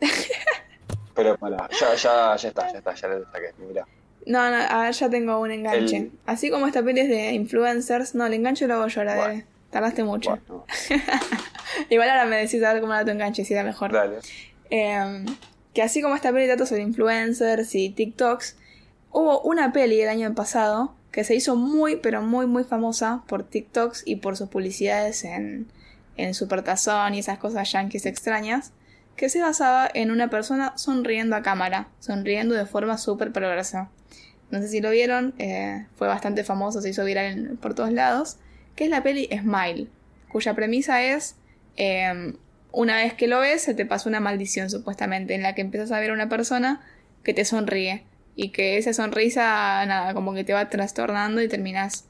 Eh, 0.00 0.06
pero 1.14 1.36
bueno, 1.38 1.56
ya, 1.80 1.94
ya, 1.94 2.36
ya 2.36 2.48
está, 2.48 2.72
ya 2.72 2.78
está, 2.78 2.94
ya 2.94 3.08
le 3.08 3.24
saqué. 3.24 3.54
Mira. 3.58 3.86
No, 4.26 4.50
no, 4.50 4.56
a 4.56 4.82
ver, 4.84 4.94
ya 4.94 5.10
tengo 5.10 5.38
un 5.40 5.50
enganche. 5.50 5.96
El- 5.96 6.12
Así 6.26 6.50
como 6.50 6.66
esta 6.66 6.82
peli 6.82 7.00
es 7.00 7.08
de 7.08 7.32
influencers, 7.32 8.14
no, 8.14 8.24
el 8.26 8.34
enganche 8.34 8.66
lo 8.66 8.74
hago 8.74 8.86
yo, 8.88 9.04
la 9.04 9.14
de. 9.14 9.20
Bueno. 9.20 9.42
Tardaste 9.70 10.04
mucho. 10.04 10.30
Bueno, 10.46 10.64
Igual 11.90 12.08
ahora 12.10 12.26
me 12.26 12.36
decís 12.36 12.62
a 12.62 12.72
ver 12.72 12.80
cómo 12.80 12.94
era 12.94 13.04
tu 13.04 13.10
enganche, 13.10 13.44
si 13.44 13.52
era 13.54 13.64
mejor. 13.64 13.92
dale. 13.92 14.18
Eh, 14.70 15.24
que 15.72 15.82
así 15.82 16.00
como 16.00 16.14
esta 16.14 16.32
peli 16.32 16.46
trata 16.46 16.66
sobre 16.66 16.82
influencers 16.82 17.74
y 17.74 17.90
TikToks, 17.90 18.56
hubo 19.10 19.40
una 19.42 19.72
peli 19.72 20.00
el 20.00 20.08
año 20.08 20.32
pasado 20.34 20.94
que 21.10 21.24
se 21.24 21.34
hizo 21.34 21.56
muy, 21.56 21.96
pero 21.96 22.22
muy, 22.22 22.46
muy 22.46 22.64
famosa 22.64 23.22
por 23.26 23.44
TikToks 23.44 24.02
y 24.06 24.16
por 24.16 24.36
sus 24.36 24.48
publicidades 24.48 25.24
en, 25.24 25.66
en 26.16 26.34
Supertazón 26.34 27.14
y 27.14 27.18
esas 27.20 27.38
cosas 27.38 27.70
yankees 27.72 28.06
extrañas, 28.06 28.72
que 29.16 29.28
se 29.28 29.40
basaba 29.40 29.88
en 29.94 30.10
una 30.10 30.28
persona 30.30 30.76
sonriendo 30.76 31.36
a 31.36 31.42
cámara, 31.42 31.88
sonriendo 32.00 32.54
de 32.54 32.66
forma 32.66 32.98
súper 32.98 33.32
perversa. 33.32 33.90
No 34.54 34.60
sé 34.60 34.68
si 34.68 34.80
lo 34.80 34.90
vieron, 34.90 35.34
eh, 35.38 35.84
fue 35.96 36.06
bastante 36.06 36.44
famoso, 36.44 36.80
se 36.80 36.88
hizo 36.88 37.04
viral 37.04 37.58
por 37.60 37.74
todos 37.74 37.90
lados, 37.90 38.36
que 38.76 38.84
es 38.84 38.90
la 38.90 39.02
peli 39.02 39.28
Smile, 39.36 39.88
cuya 40.28 40.54
premisa 40.54 41.02
es 41.02 41.34
eh, 41.76 42.34
una 42.70 42.98
vez 42.98 43.14
que 43.14 43.26
lo 43.26 43.40
ves, 43.40 43.62
se 43.62 43.74
te 43.74 43.84
pasa 43.84 44.08
una 44.08 44.20
maldición 44.20 44.70
supuestamente, 44.70 45.34
en 45.34 45.42
la 45.42 45.56
que 45.56 45.62
empiezas 45.62 45.90
a 45.90 45.98
ver 45.98 46.10
a 46.10 46.12
una 46.12 46.28
persona 46.28 46.82
que 47.24 47.34
te 47.34 47.44
sonríe 47.44 48.04
y 48.36 48.50
que 48.50 48.78
esa 48.78 48.92
sonrisa, 48.92 49.84
nada, 49.86 50.14
como 50.14 50.34
que 50.34 50.44
te 50.44 50.52
va 50.52 50.70
trastornando 50.70 51.42
y 51.42 51.48
terminas 51.48 52.04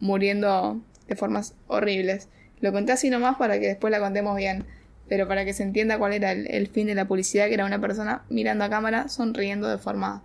muriendo 0.00 0.80
de 1.08 1.14
formas 1.14 1.52
horribles. 1.66 2.30
Lo 2.62 2.72
conté 2.72 2.92
así 2.92 3.10
nomás 3.10 3.36
para 3.36 3.60
que 3.60 3.66
después 3.66 3.90
la 3.90 4.00
contemos 4.00 4.34
bien, 4.34 4.64
pero 5.10 5.28
para 5.28 5.44
que 5.44 5.52
se 5.52 5.62
entienda 5.62 5.98
cuál 5.98 6.14
era 6.14 6.32
el, 6.32 6.50
el 6.50 6.68
fin 6.68 6.86
de 6.86 6.94
la 6.94 7.04
publicidad, 7.04 7.48
que 7.48 7.54
era 7.54 7.66
una 7.66 7.82
persona 7.82 8.22
mirando 8.30 8.64
a 8.64 8.70
cámara, 8.70 9.10
sonriendo 9.10 9.68
de 9.68 9.76
forma 9.76 10.22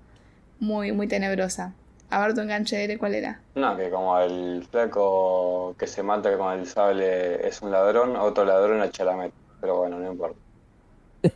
muy, 0.60 0.92
muy 0.92 1.08
tenebrosa. 1.08 1.74
A 2.10 2.22
ver 2.22 2.34
tu 2.34 2.42
enganche, 2.42 2.98
¿cuál 2.98 3.16
era? 3.16 3.42
No, 3.56 3.76
que 3.76 3.90
como 3.90 4.18
el 4.20 4.66
flaco 4.70 5.76
que 5.78 5.88
se 5.88 6.04
mata 6.04 6.38
con 6.38 6.58
el 6.58 6.66
sable 6.66 7.46
es 7.46 7.62
un 7.62 7.72
ladrón, 7.72 8.16
otro 8.16 8.46
ladrón 8.46 8.82
a 8.82 8.90
Chalamet. 8.90 9.34
Pero 9.60 9.78
bueno, 9.78 10.00
no 10.00 10.12
importa. 10.12 10.40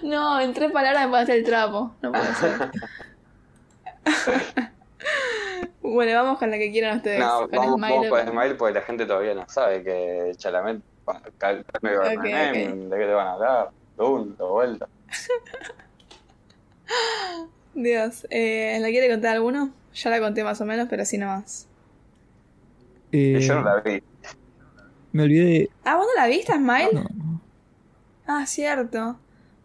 No, 0.00 0.40
en 0.40 0.54
tres 0.54 0.70
palabras 0.70 1.04
me 1.06 1.10
pasaste 1.10 1.38
el 1.38 1.44
trapo. 1.44 1.92
No 2.02 2.12
puede 2.12 2.34
ser. 2.34 2.70
bueno, 5.82 6.22
vamos 6.22 6.38
con 6.38 6.52
la 6.52 6.56
que 6.56 6.70
quieran 6.70 6.98
ustedes. 6.98 7.18
No, 7.18 7.40
con 7.40 7.50
vamos, 7.50 7.74
Smile 7.80 7.94
vamos 7.94 8.08
con 8.10 8.28
Smile 8.28 8.54
porque 8.54 8.74
la 8.74 8.82
gente 8.82 9.06
todavía 9.06 9.34
no 9.34 9.44
sabe 9.48 9.82
que 9.82 10.32
Chalamet 10.36 10.80
de 11.08 12.96
qué 12.98 13.06
te 13.06 13.12
van 13.12 13.26
a 13.26 13.32
hablar, 13.32 13.70
punto, 13.96 14.48
vuelta. 14.48 14.88
Dios, 17.74 18.26
eh, 18.30 18.78
¿la 18.80 18.88
quiere 18.88 19.08
contar 19.08 19.34
alguno? 19.36 19.72
Ya 19.94 20.10
la 20.10 20.20
conté 20.20 20.44
más 20.44 20.60
o 20.60 20.64
menos, 20.64 20.88
pero 20.88 21.02
así 21.02 21.18
nomás. 21.18 21.66
Eh, 23.12 23.38
Yo 23.40 23.54
no 23.56 23.62
la 23.62 23.80
vi. 23.80 24.02
Me 25.12 25.22
olvidé. 25.22 25.70
Ah, 25.84 25.96
¿vos 25.96 26.06
no 26.06 26.20
la 26.20 26.28
viste, 26.28 26.52
Smile? 26.54 26.90
No, 26.92 27.02
no. 27.02 27.40
Ah, 28.26 28.46
cierto. 28.46 29.18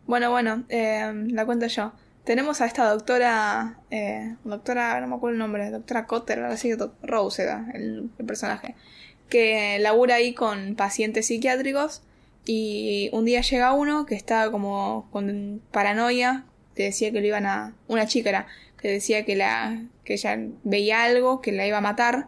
Bueno, 0.08 0.32
bueno, 0.32 0.64
eh, 0.70 1.12
la 1.28 1.46
cuento 1.46 1.68
yo. 1.68 1.92
Tenemos 2.24 2.62
a 2.62 2.66
esta 2.66 2.90
doctora, 2.90 3.80
eh, 3.92 4.36
doctora, 4.46 5.02
no 5.02 5.08
me 5.08 5.16
acuerdo 5.16 5.34
el 5.34 5.40
nombre, 5.40 5.70
doctora 5.72 6.06
Cotter, 6.06 6.42
así, 6.46 6.72
doc- 6.72 6.96
Rose 7.04 7.44
era 7.44 7.66
el, 7.74 8.10
el 8.18 8.26
personaje, 8.26 8.76
que 9.30 9.78
labura 9.80 10.16
ahí 10.16 10.34
con 10.34 10.76
pacientes 10.76 11.26
psiquiátricos 11.28 12.02
y 12.46 13.10
un 13.12 13.26
día 13.26 13.42
llega 13.42 13.74
uno 13.74 14.06
que 14.06 14.16
estaba 14.16 14.50
como 14.52 15.10
con 15.12 15.62
paranoia, 15.72 16.46
que 16.76 16.84
decía 16.84 17.12
que 17.12 17.22
lo 17.22 17.28
iban 17.28 17.46
a... 17.46 17.76
Una 17.88 18.08
chica 18.08 18.30
era, 18.30 18.48
que 18.80 18.90
decía 18.90 19.26
que, 19.26 19.36
la, 19.36 19.82
que 20.04 20.14
ella 20.14 20.38
veía 20.64 21.04
algo, 21.04 21.42
que 21.42 21.52
la 21.52 21.66
iba 21.66 21.78
a 21.78 21.82
matar 21.82 22.28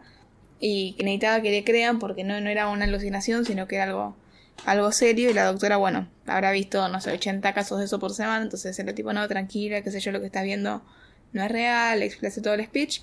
y 0.58 0.94
que 0.94 1.04
necesitaba 1.04 1.42
que 1.42 1.50
le 1.50 1.64
crean 1.64 1.98
porque 1.98 2.24
no, 2.24 2.34
era 2.34 2.68
una 2.68 2.84
alucinación, 2.84 3.44
sino 3.44 3.66
que 3.68 3.76
era 3.76 3.84
algo 3.84 4.16
algo 4.64 4.90
serio. 4.90 5.30
Y 5.30 5.34
la 5.34 5.44
doctora, 5.44 5.76
bueno, 5.76 6.08
habrá 6.26 6.50
visto, 6.52 6.88
no 6.88 7.00
sé, 7.00 7.12
80 7.12 7.52
casos 7.52 7.78
de 7.78 7.84
eso 7.84 7.98
por 7.98 8.12
semana, 8.14 8.42
entonces 8.42 8.78
era 8.78 8.94
tipo, 8.94 9.12
no, 9.12 9.26
tranquila, 9.28 9.82
qué 9.82 9.90
sé 9.90 10.00
yo, 10.00 10.12
lo 10.12 10.20
que 10.20 10.26
estás 10.26 10.44
viendo 10.44 10.82
no 11.32 11.42
es 11.42 11.50
real, 11.50 12.00
le 12.00 12.06
explica 12.06 12.34
todo 12.42 12.54
el 12.54 12.64
speech. 12.64 13.02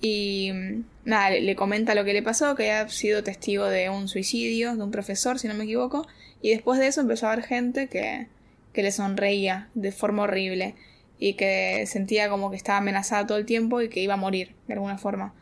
Y 0.00 0.50
mm, 0.52 0.84
nada, 1.04 1.30
le, 1.30 1.40
le 1.42 1.56
comenta 1.56 1.94
lo 1.94 2.04
que 2.04 2.14
le 2.14 2.22
pasó, 2.22 2.54
que 2.54 2.70
había 2.70 2.88
sido 2.88 3.22
testigo 3.22 3.66
de 3.66 3.90
un 3.90 4.08
suicidio 4.08 4.74
de 4.76 4.82
un 4.82 4.90
profesor, 4.90 5.38
si 5.38 5.48
no 5.48 5.54
me 5.54 5.64
equivoco, 5.64 6.06
y 6.40 6.50
después 6.50 6.78
de 6.78 6.86
eso 6.86 7.00
empezó 7.00 7.26
a 7.26 7.32
haber 7.32 7.44
gente 7.44 7.88
que, 7.88 8.28
que 8.74 8.82
le 8.82 8.92
sonreía 8.92 9.70
de 9.74 9.92
forma 9.92 10.24
horrible 10.24 10.74
y 11.18 11.34
que 11.34 11.86
sentía 11.86 12.28
como 12.28 12.50
que 12.50 12.56
estaba 12.56 12.78
amenazada 12.78 13.26
todo 13.26 13.38
el 13.38 13.46
tiempo 13.46 13.80
y 13.80 13.88
que 13.88 14.00
iba 14.00 14.14
a 14.14 14.18
morir 14.18 14.54
de 14.66 14.74
alguna 14.74 14.98
forma. 14.98 15.32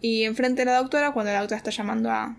Y 0.00 0.22
enfrente 0.22 0.64
de 0.64 0.70
la 0.70 0.78
doctora, 0.78 1.12
cuando 1.12 1.32
la 1.32 1.40
doctora 1.40 1.58
está 1.58 1.70
llamando 1.70 2.10
a... 2.10 2.36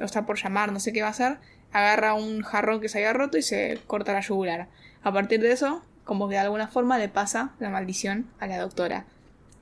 o 0.00 0.02
está 0.02 0.26
por 0.26 0.42
llamar, 0.42 0.72
no 0.72 0.80
sé 0.80 0.92
qué 0.92 1.02
va 1.02 1.08
a 1.08 1.12
hacer, 1.12 1.38
agarra 1.72 2.14
un 2.14 2.42
jarrón 2.42 2.80
que 2.80 2.88
se 2.88 2.98
había 2.98 3.12
roto 3.12 3.38
y 3.38 3.42
se 3.42 3.78
corta 3.86 4.12
la 4.12 4.20
yugular. 4.20 4.68
A 5.02 5.12
partir 5.12 5.40
de 5.40 5.52
eso, 5.52 5.84
como 6.04 6.28
que 6.28 6.34
de 6.34 6.40
alguna 6.40 6.68
forma 6.68 6.98
le 6.98 7.08
pasa 7.08 7.54
la 7.60 7.70
maldición 7.70 8.30
a 8.40 8.46
la 8.46 8.58
doctora. 8.58 9.04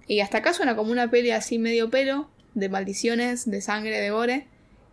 Y 0.06 0.20
hasta 0.20 0.38
acá 0.38 0.52
suena 0.52 0.76
como 0.76 0.92
una 0.92 1.10
peli 1.10 1.32
así 1.32 1.58
medio 1.58 1.90
pelo, 1.90 2.30
de 2.54 2.68
maldiciones, 2.68 3.50
de 3.50 3.60
sangre, 3.60 4.00
de 4.00 4.10
gore, 4.10 4.46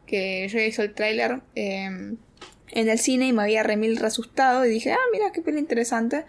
que 0.05 0.47
yo 0.47 0.59
hizo 0.59 0.83
el 0.83 0.93
tráiler 0.93 1.41
eh, 1.55 2.15
en 2.72 2.89
el 2.89 2.99
cine 2.99 3.28
y 3.28 3.34
me 3.34 3.43
había 3.43 3.63
remil 3.63 4.03
asustado 4.03 4.65
y 4.65 4.70
dije, 4.70 4.91
ah, 4.93 4.97
mira, 5.11 5.32
qué 5.32 5.41
peli 5.41 5.59
interesante. 5.59 6.26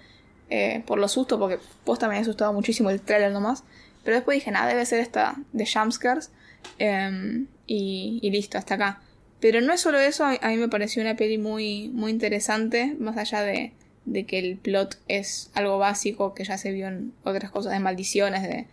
eh, 0.51 0.83
por 0.87 0.99
lo 0.99 1.09
susto, 1.09 1.39
porque 1.39 1.59
posta 1.85 2.07
me 2.09 2.15
había 2.15 2.23
asustado 2.23 2.53
muchísimo 2.53 2.91
el 2.91 3.01
tráiler 3.01 3.33
nomás. 3.33 3.65
Pero 4.05 4.17
después 4.17 4.37
dije, 4.37 4.51
nada, 4.51 4.67
debe 4.69 4.87
ser 4.87 5.01
esta 5.01 5.37
de 5.53 5.67
jumpscares. 5.67 6.31
eh, 6.79 7.45
y, 7.67 8.31
listo, 8.31 8.57
hasta 8.59 8.75
acá. 8.75 9.01
Pero 9.41 9.61
no 9.61 9.73
es 9.73 9.81
solo 9.81 9.99
eso, 9.99 10.25
a 10.25 10.35
a 10.41 10.49
mí 10.49 10.57
me 10.57 10.69
pareció 10.69 11.03
una 11.03 11.17
peli 11.17 11.39
muy, 11.39 11.89
muy 11.91 12.11
interesante, 12.11 12.97
más 12.99 13.17
allá 13.19 13.43
de, 13.43 13.73
de 14.07 14.25
que 14.25 14.39
el 14.39 14.57
plot 14.57 14.99
es 15.07 15.51
algo 15.55 15.79
básico 15.79 16.35
que 16.35 16.45
ya 16.45 16.57
se 16.59 16.73
vio 16.73 16.89
en 16.89 17.13
otras 17.25 17.51
cosas 17.51 17.73
de 17.73 17.79
maldiciones, 17.81 18.43
de, 18.43 18.67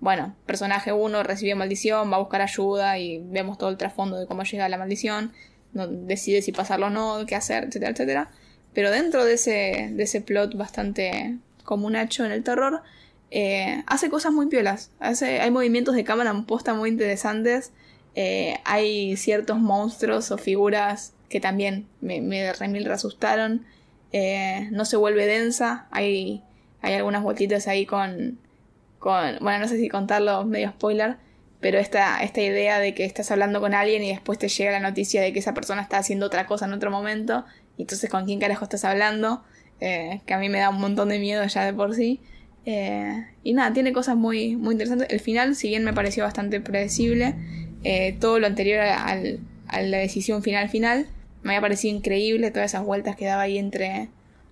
bueno, 0.00 0.34
personaje 0.46 0.92
1 0.92 1.22
recibió 1.22 1.56
maldición, 1.56 2.10
va 2.10 2.16
a 2.16 2.20
buscar 2.20 2.42
ayuda 2.42 2.98
y 2.98 3.18
vemos 3.24 3.56
todo 3.56 3.70
el 3.70 3.76
trasfondo 3.76 4.18
de 4.18 4.26
cómo 4.26 4.42
llega 4.42 4.68
la 4.68 4.78
maldición, 4.78 5.32
no, 5.72 5.86
decide 5.86 6.42
si 6.42 6.52
pasarlo 6.52 6.86
o 6.86 6.90
no, 6.90 7.24
qué 7.26 7.34
hacer, 7.34 7.64
etcétera, 7.64 7.92
etcétera. 7.92 8.30
Pero 8.74 8.90
dentro 8.90 9.24
de 9.24 9.34
ese, 9.34 9.90
de 9.92 10.02
ese 10.02 10.20
plot 10.20 10.56
bastante 10.56 11.38
comunacho 11.64 12.24
en 12.24 12.32
el 12.32 12.42
terror, 12.42 12.82
eh, 13.30 13.82
hace 13.86 14.10
cosas 14.10 14.32
muy 14.32 14.46
piolas. 14.46 14.90
Hace, 15.00 15.40
hay 15.40 15.50
movimientos 15.50 15.94
de 15.94 16.04
cámara 16.04 16.30
en 16.30 16.44
posta 16.44 16.74
muy 16.74 16.88
interesantes. 16.88 17.72
Eh, 18.14 18.58
hay 18.64 19.16
ciertos 19.16 19.58
monstruos 19.58 20.30
o 20.30 20.38
figuras 20.38 21.12
que 21.28 21.40
también 21.40 21.86
me, 22.00 22.20
me 22.20 22.52
remil 22.52 22.90
asustaron. 22.90 23.64
Eh, 24.12 24.68
no 24.72 24.84
se 24.84 24.96
vuelve 24.96 25.26
densa. 25.26 25.86
Hay, 25.90 26.42
hay 26.82 26.94
algunas 26.94 27.22
vueltitas 27.22 27.68
ahí 27.68 27.86
con, 27.86 28.38
con. 28.98 29.38
Bueno, 29.40 29.60
no 29.60 29.68
sé 29.68 29.78
si 29.78 29.88
contarlo 29.88 30.44
medio 30.44 30.70
spoiler. 30.70 31.16
Pero 31.60 31.78
esta, 31.78 32.22
esta 32.22 32.40
idea 32.40 32.78
de 32.78 32.94
que 32.94 33.04
estás 33.04 33.30
hablando 33.30 33.60
con 33.60 33.74
alguien 33.74 34.02
y 34.02 34.08
después 34.10 34.38
te 34.38 34.48
llega 34.48 34.70
la 34.72 34.80
noticia 34.80 35.20
de 35.20 35.32
que 35.32 35.40
esa 35.40 35.52
persona 35.54 35.82
está 35.82 35.98
haciendo 35.98 36.26
otra 36.26 36.46
cosa 36.46 36.64
en 36.66 36.72
otro 36.72 36.90
momento. 36.90 37.44
Y 37.76 37.82
entonces 37.82 38.08
con 38.10 38.24
quién 38.24 38.40
carajo 38.40 38.64
estás 38.64 38.84
hablando. 38.84 39.42
eh, 39.80 40.20
que 40.26 40.34
a 40.34 40.38
mí 40.38 40.48
me 40.50 40.58
da 40.58 40.68
un 40.70 40.78
montón 40.80 41.08
de 41.10 41.18
miedo 41.18 41.44
ya 41.46 41.64
de 41.64 41.72
por 41.72 41.94
sí. 41.94 42.20
Eh, 42.66 43.26
y 43.42 43.52
nada, 43.54 43.72
tiene 43.72 43.92
cosas 43.92 44.16
muy, 44.16 44.56
muy 44.56 44.72
interesantes. 44.72 45.08
El 45.10 45.20
final, 45.20 45.54
si 45.56 45.68
bien 45.68 45.84
me 45.84 45.92
pareció 45.94 46.24
bastante 46.24 46.60
predecible, 46.60 47.34
eh, 47.84 48.16
todo 48.20 48.38
lo 48.38 48.46
anterior 48.46 48.80
al- 48.80 49.40
a 49.68 49.80
la 49.82 49.98
decisión 49.98 50.42
final 50.42 50.68
final, 50.68 51.06
me 51.42 51.52
había 51.52 51.62
parecido 51.62 51.96
increíble 51.96 52.50
todas 52.50 52.70
esas 52.72 52.84
vueltas 52.84 53.16
que 53.16 53.24
daba 53.24 53.42
ahí 53.42 53.56
entre 53.58 54.08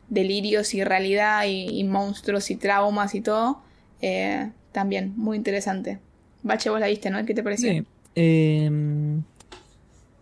delirios 0.09 0.73
y 0.75 0.85
realidad 0.85 1.45
y, 1.47 1.69
y 1.79 1.85
monstruos 1.85 2.51
y 2.51 2.57
traumas 2.57 3.15
y 3.15 3.21
todo. 3.21 3.61
Eh, 4.01 4.51
también, 4.73 5.13
muy 5.17 5.37
interesante. 5.37 5.99
Bache, 6.43 6.70
vos 6.70 6.80
la 6.80 6.86
viste, 6.89 7.11
¿no? 7.11 7.24
¿Qué 7.24 7.34
te 7.34 7.43
pareció? 7.43 7.72
Sí. 7.72 7.86
Em, 8.14 9.22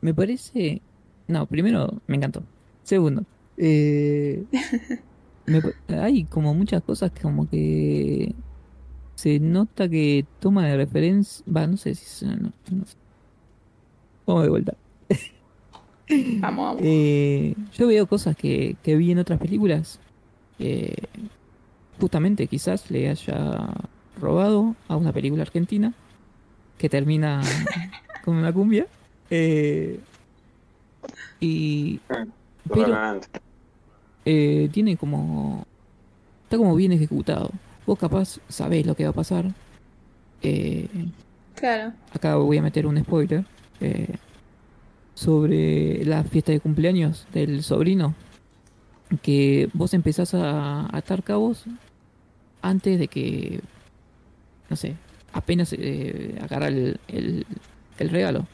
me 0.00 0.14
parece. 0.14 0.82
No, 1.28 1.46
primero, 1.46 2.02
me 2.06 2.16
encantó. 2.16 2.42
Segundo, 2.82 3.24
eh, 3.56 4.44
me 5.46 5.62
hay 5.88 6.24
como 6.24 6.54
muchas 6.54 6.82
cosas 6.82 7.10
que 7.12 7.22
como 7.22 7.48
que 7.48 8.34
se 9.16 9.40
nota 9.40 9.88
que 9.88 10.26
toma 10.40 10.66
de 10.66 10.76
referencia. 10.76 11.44
Va, 11.52 11.66
no 11.66 11.76
sé 11.76 11.94
si 11.94 12.26
no, 12.26 12.36
no 12.70 12.86
sé. 12.86 12.96
Vamos 14.26 14.42
de 14.44 14.48
vuelta. 14.50 14.76
Vamos, 16.40 16.64
vamos. 16.66 16.82
Eh, 16.84 17.54
yo 17.72 17.86
veo 17.88 18.06
cosas 18.06 18.36
que, 18.36 18.76
que 18.82 18.96
vi 18.96 19.10
en 19.12 19.18
otras 19.18 19.40
películas. 19.40 20.00
eh, 20.58 20.94
justamente 22.00 22.46
quizás 22.46 22.90
le 22.90 23.08
haya 23.08 23.68
robado 24.20 24.76
a 24.88 24.96
una 24.96 25.12
película 25.12 25.42
argentina 25.42 25.94
que 26.78 26.88
termina 26.88 27.42
con 28.24 28.36
una 28.36 28.52
cumbia. 28.52 28.86
eh, 29.30 30.00
y 31.40 32.00
pero 32.72 33.20
eh, 34.24 34.68
tiene 34.72 34.96
como 34.96 35.64
está 36.44 36.56
como 36.56 36.74
bien 36.74 36.92
ejecutado. 36.92 37.50
Vos 37.86 37.98
capaz 37.98 38.40
sabés 38.48 38.86
lo 38.86 38.94
que 38.96 39.04
va 39.04 39.10
a 39.10 39.14
pasar. 39.14 39.52
Eh, 40.42 40.88
Claro. 41.54 41.92
acá 42.12 42.36
voy 42.36 42.58
a 42.58 42.62
meter 42.62 42.86
un 42.86 42.98
spoiler 43.02 43.44
eh, 43.80 44.16
sobre 45.14 46.04
la 46.04 46.22
fiesta 46.22 46.52
de 46.52 46.60
cumpleaños 46.60 47.26
del 47.32 47.62
sobrino 47.62 48.14
que 49.22 49.70
vos 49.72 49.94
empezás 49.94 50.34
a 50.34 50.94
atar 50.94 51.22
cabos 51.22 51.64
antes 52.60 52.98
de 52.98 53.08
que 53.08 53.60
no 54.68 54.76
sé 54.76 54.96
apenas 55.36 55.72
eh, 55.78 56.38
agarra 56.42 56.68
el, 56.68 56.98
el, 57.08 57.46
el 57.98 58.08
regalo. 58.08 58.46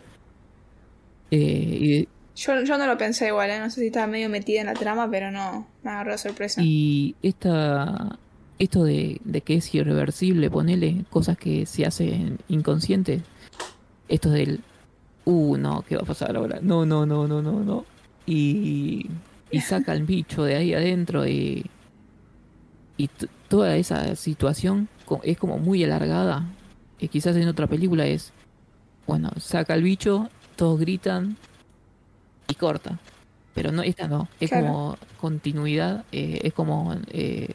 Eh, 1.30 1.78
y, 1.80 2.08
Yo, 2.36 2.62
yo 2.64 2.76
no 2.78 2.86
lo 2.86 2.98
pensé 2.98 3.28
igual, 3.28 3.50
¿eh? 3.50 3.58
No 3.58 3.70
sé 3.70 3.80
si 3.80 3.86
estaba 3.86 4.06
medio 4.06 4.28
metida 4.28 4.60
en 4.60 4.66
la 4.66 4.74
trama, 4.74 5.08
pero 5.10 5.30
no, 5.30 5.66
me 5.82 5.90
agarró 5.90 6.18
sorpresa. 6.18 6.60
y 6.62 7.14
esta 7.22 8.18
esto 8.58 8.84
de, 8.84 9.20
de 9.24 9.40
que 9.40 9.54
es 9.56 9.74
irreversible 9.74 10.48
ponele 10.48 11.04
cosas 11.10 11.36
que 11.36 11.66
se 11.66 11.84
hacen 11.84 12.38
inconscientes. 12.48 13.22
Esto 14.08 14.30
del 14.30 14.60
uh 15.24 15.56
no 15.56 15.82
qué 15.82 15.96
va 15.96 16.02
a 16.02 16.06
pasar 16.06 16.36
ahora 16.36 16.58
no 16.60 16.84
no 16.84 17.06
no 17.06 17.26
no 17.26 17.42
no 17.42 17.64
no. 17.64 17.84
Y 18.26 19.08
y 19.50 19.60
saca 19.60 19.92
el 19.92 20.04
bicho 20.04 20.44
de 20.44 20.56
ahí 20.56 20.74
adentro 20.74 21.26
y 21.26 21.66
y 22.96 23.08
toda 23.48 23.76
esa 23.76 24.14
situación 24.16 24.88
es 25.24 25.38
como 25.38 25.58
muy 25.58 25.82
alargada 25.82 26.44
y 27.02 27.08
quizás 27.08 27.36
en 27.36 27.48
otra 27.48 27.66
película 27.66 28.06
es 28.06 28.32
bueno 29.06 29.30
saca 29.38 29.74
el 29.74 29.82
bicho 29.82 30.28
todos 30.56 30.78
gritan 30.80 31.36
y 32.48 32.54
corta 32.54 32.98
pero 33.54 33.72
no 33.72 33.82
esta 33.82 34.08
no 34.08 34.28
es 34.40 34.50
Claro. 34.50 34.66
como 34.66 34.98
continuidad 35.20 36.04
eh, 36.12 36.40
es 36.44 36.52
como 36.54 36.94
eh, 37.08 37.48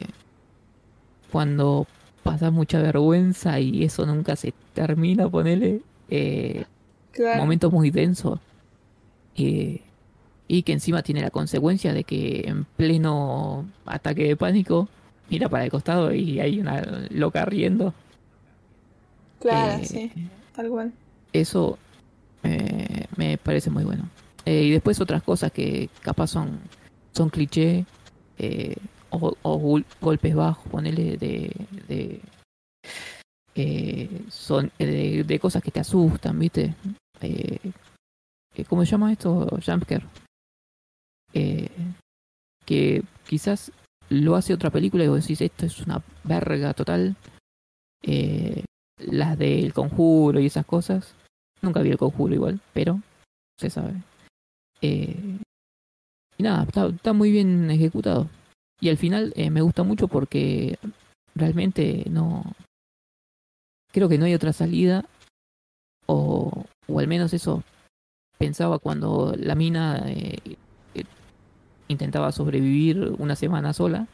cuando 1.32 1.86
pasas 2.22 2.52
mucha 2.52 2.80
vergüenza 2.80 3.58
y 3.60 3.84
eso 3.84 4.04
nunca 4.06 4.36
se 4.36 4.52
termina 4.74 5.28
ponele 5.28 5.80
eh, 6.10 6.64
claro. 7.12 7.40
momentos 7.40 7.72
muy 7.72 7.90
densos 7.90 8.38
eh, 9.36 9.80
y 10.46 10.62
que 10.62 10.72
encima 10.72 11.02
tiene 11.02 11.20
la 11.22 11.30
consecuencia 11.30 11.92
de 11.92 12.04
que 12.04 12.44
en 12.46 12.64
pleno 12.64 13.66
ataque 13.86 14.24
de 14.28 14.36
pánico 14.36 14.88
mira 15.30 15.48
para 15.48 15.64
el 15.64 15.70
costado 15.70 16.12
y 16.12 16.40
hay 16.40 16.60
una 16.60 17.06
loca 17.10 17.44
riendo 17.44 17.94
Claro, 19.38 19.82
eh, 19.82 19.84
sí, 19.84 20.12
tal 20.54 20.68
cual. 20.68 20.92
eso 21.32 21.78
eh, 22.42 23.06
me 23.16 23.38
parece 23.38 23.70
muy 23.70 23.84
bueno 23.84 24.08
Eh, 24.44 24.62
y 24.64 24.70
después 24.70 25.00
otras 25.00 25.22
cosas 25.22 25.52
que 25.52 25.88
capaz 26.02 26.28
son 26.28 26.58
son 27.12 27.28
cliché 27.30 27.84
o, 29.10 29.34
o 29.42 29.58
gol- 29.58 29.84
golpes 30.00 30.34
bajos 30.34 30.66
ponele 30.70 31.16
de, 31.16 31.50
de 31.88 32.20
eh, 33.54 34.08
son 34.28 34.70
de, 34.78 35.24
de 35.24 35.38
cosas 35.38 35.62
que 35.62 35.70
te 35.70 35.80
asustan 35.80 36.38
viste 36.38 36.74
¿cómo 38.68 38.84
se 38.84 38.90
llama 38.90 39.12
esto? 39.12 39.46
jumpscare 39.64 40.04
eh, 41.34 41.68
que 42.64 43.02
quizás 43.26 43.70
lo 44.10 44.36
hace 44.36 44.54
otra 44.54 44.70
película 44.70 45.04
y 45.04 45.08
vos 45.08 45.20
decís 45.22 45.40
esto 45.40 45.66
es 45.66 45.80
una 45.80 46.02
verga 46.24 46.72
total 46.74 47.16
eh, 48.02 48.64
las 48.98 49.38
del 49.38 49.72
conjuro 49.72 50.40
y 50.40 50.46
esas 50.46 50.66
cosas. 50.66 51.14
Nunca 51.62 51.82
vi 51.82 51.90
el 51.90 51.98
conjuro 51.98 52.34
igual 52.34 52.60
pero 52.72 53.00
se 53.56 53.70
sabe. 53.70 53.94
Eh, 54.80 55.38
y 56.36 56.42
nada 56.42 56.64
está, 56.64 56.86
está 56.86 57.12
muy 57.12 57.30
bien 57.32 57.70
ejecutado. 57.70 58.28
Y 58.80 58.90
al 58.90 58.96
final 58.96 59.32
eh, 59.36 59.50
me 59.50 59.60
gusta 59.60 59.82
mucho 59.82 60.06
porque 60.06 60.78
realmente 61.34 62.04
no 62.10 62.44
creo 63.92 64.08
que 64.08 64.18
no 64.18 64.24
hay 64.24 64.34
otra 64.34 64.52
salida. 64.52 65.04
O, 66.06 66.64
o 66.86 66.98
al 67.00 67.08
menos 67.08 67.34
eso 67.34 67.62
pensaba 68.38 68.78
cuando 68.78 69.34
la 69.36 69.54
mina 69.54 70.04
eh, 70.06 70.56
intentaba 71.88 72.32
sobrevivir 72.32 73.14
una 73.18 73.34
semana 73.34 73.72
sola. 73.72 74.06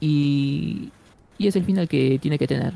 Y, 0.00 0.90
y 1.38 1.46
es 1.48 1.56
el 1.56 1.64
final 1.64 1.88
que 1.88 2.18
tiene 2.20 2.38
que 2.38 2.46
tener 2.46 2.72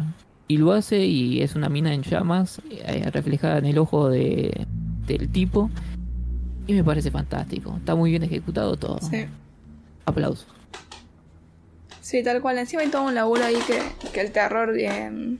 y 0.48 0.56
lo 0.56 0.72
hace 0.72 1.04
y 1.06 1.42
es 1.42 1.54
una 1.54 1.68
mina 1.68 1.94
en 1.94 2.02
llamas 2.02 2.60
eh, 2.70 3.08
reflejada 3.12 3.58
en 3.58 3.66
el 3.66 3.78
ojo 3.78 4.08
de, 4.08 4.66
del 5.06 5.28
tipo 5.30 5.70
y 6.66 6.72
me 6.74 6.84
parece 6.84 7.10
fantástico 7.10 7.76
está 7.76 7.94
muy 7.94 8.10
bien 8.10 8.22
ejecutado 8.22 8.76
todo 8.76 8.98
Sí. 9.00 9.26
aplausos 10.04 10.46
Sí, 12.02 12.24
tal 12.24 12.40
cual. 12.42 12.58
Encima 12.58 12.82
hay 12.82 12.88
todo 12.88 13.02
un 13.06 13.14
laburo 13.14 13.44
ahí 13.44 13.58
que, 13.68 13.80
que 14.12 14.20
el 14.20 14.32
terror 14.32 14.76
eh, 14.76 15.36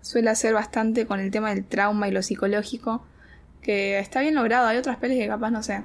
suele 0.00 0.30
hacer 0.30 0.54
bastante 0.54 1.04
con 1.04 1.20
el 1.20 1.30
tema 1.30 1.50
del 1.50 1.62
trauma 1.64 2.08
y 2.08 2.10
lo 2.10 2.22
psicológico. 2.22 3.04
Que 3.60 3.98
está 3.98 4.22
bien 4.22 4.34
logrado. 4.34 4.66
Hay 4.66 4.78
otras 4.78 4.96
pelis 4.96 5.18
que 5.18 5.26
capaz, 5.26 5.50
no 5.50 5.62
sé, 5.62 5.82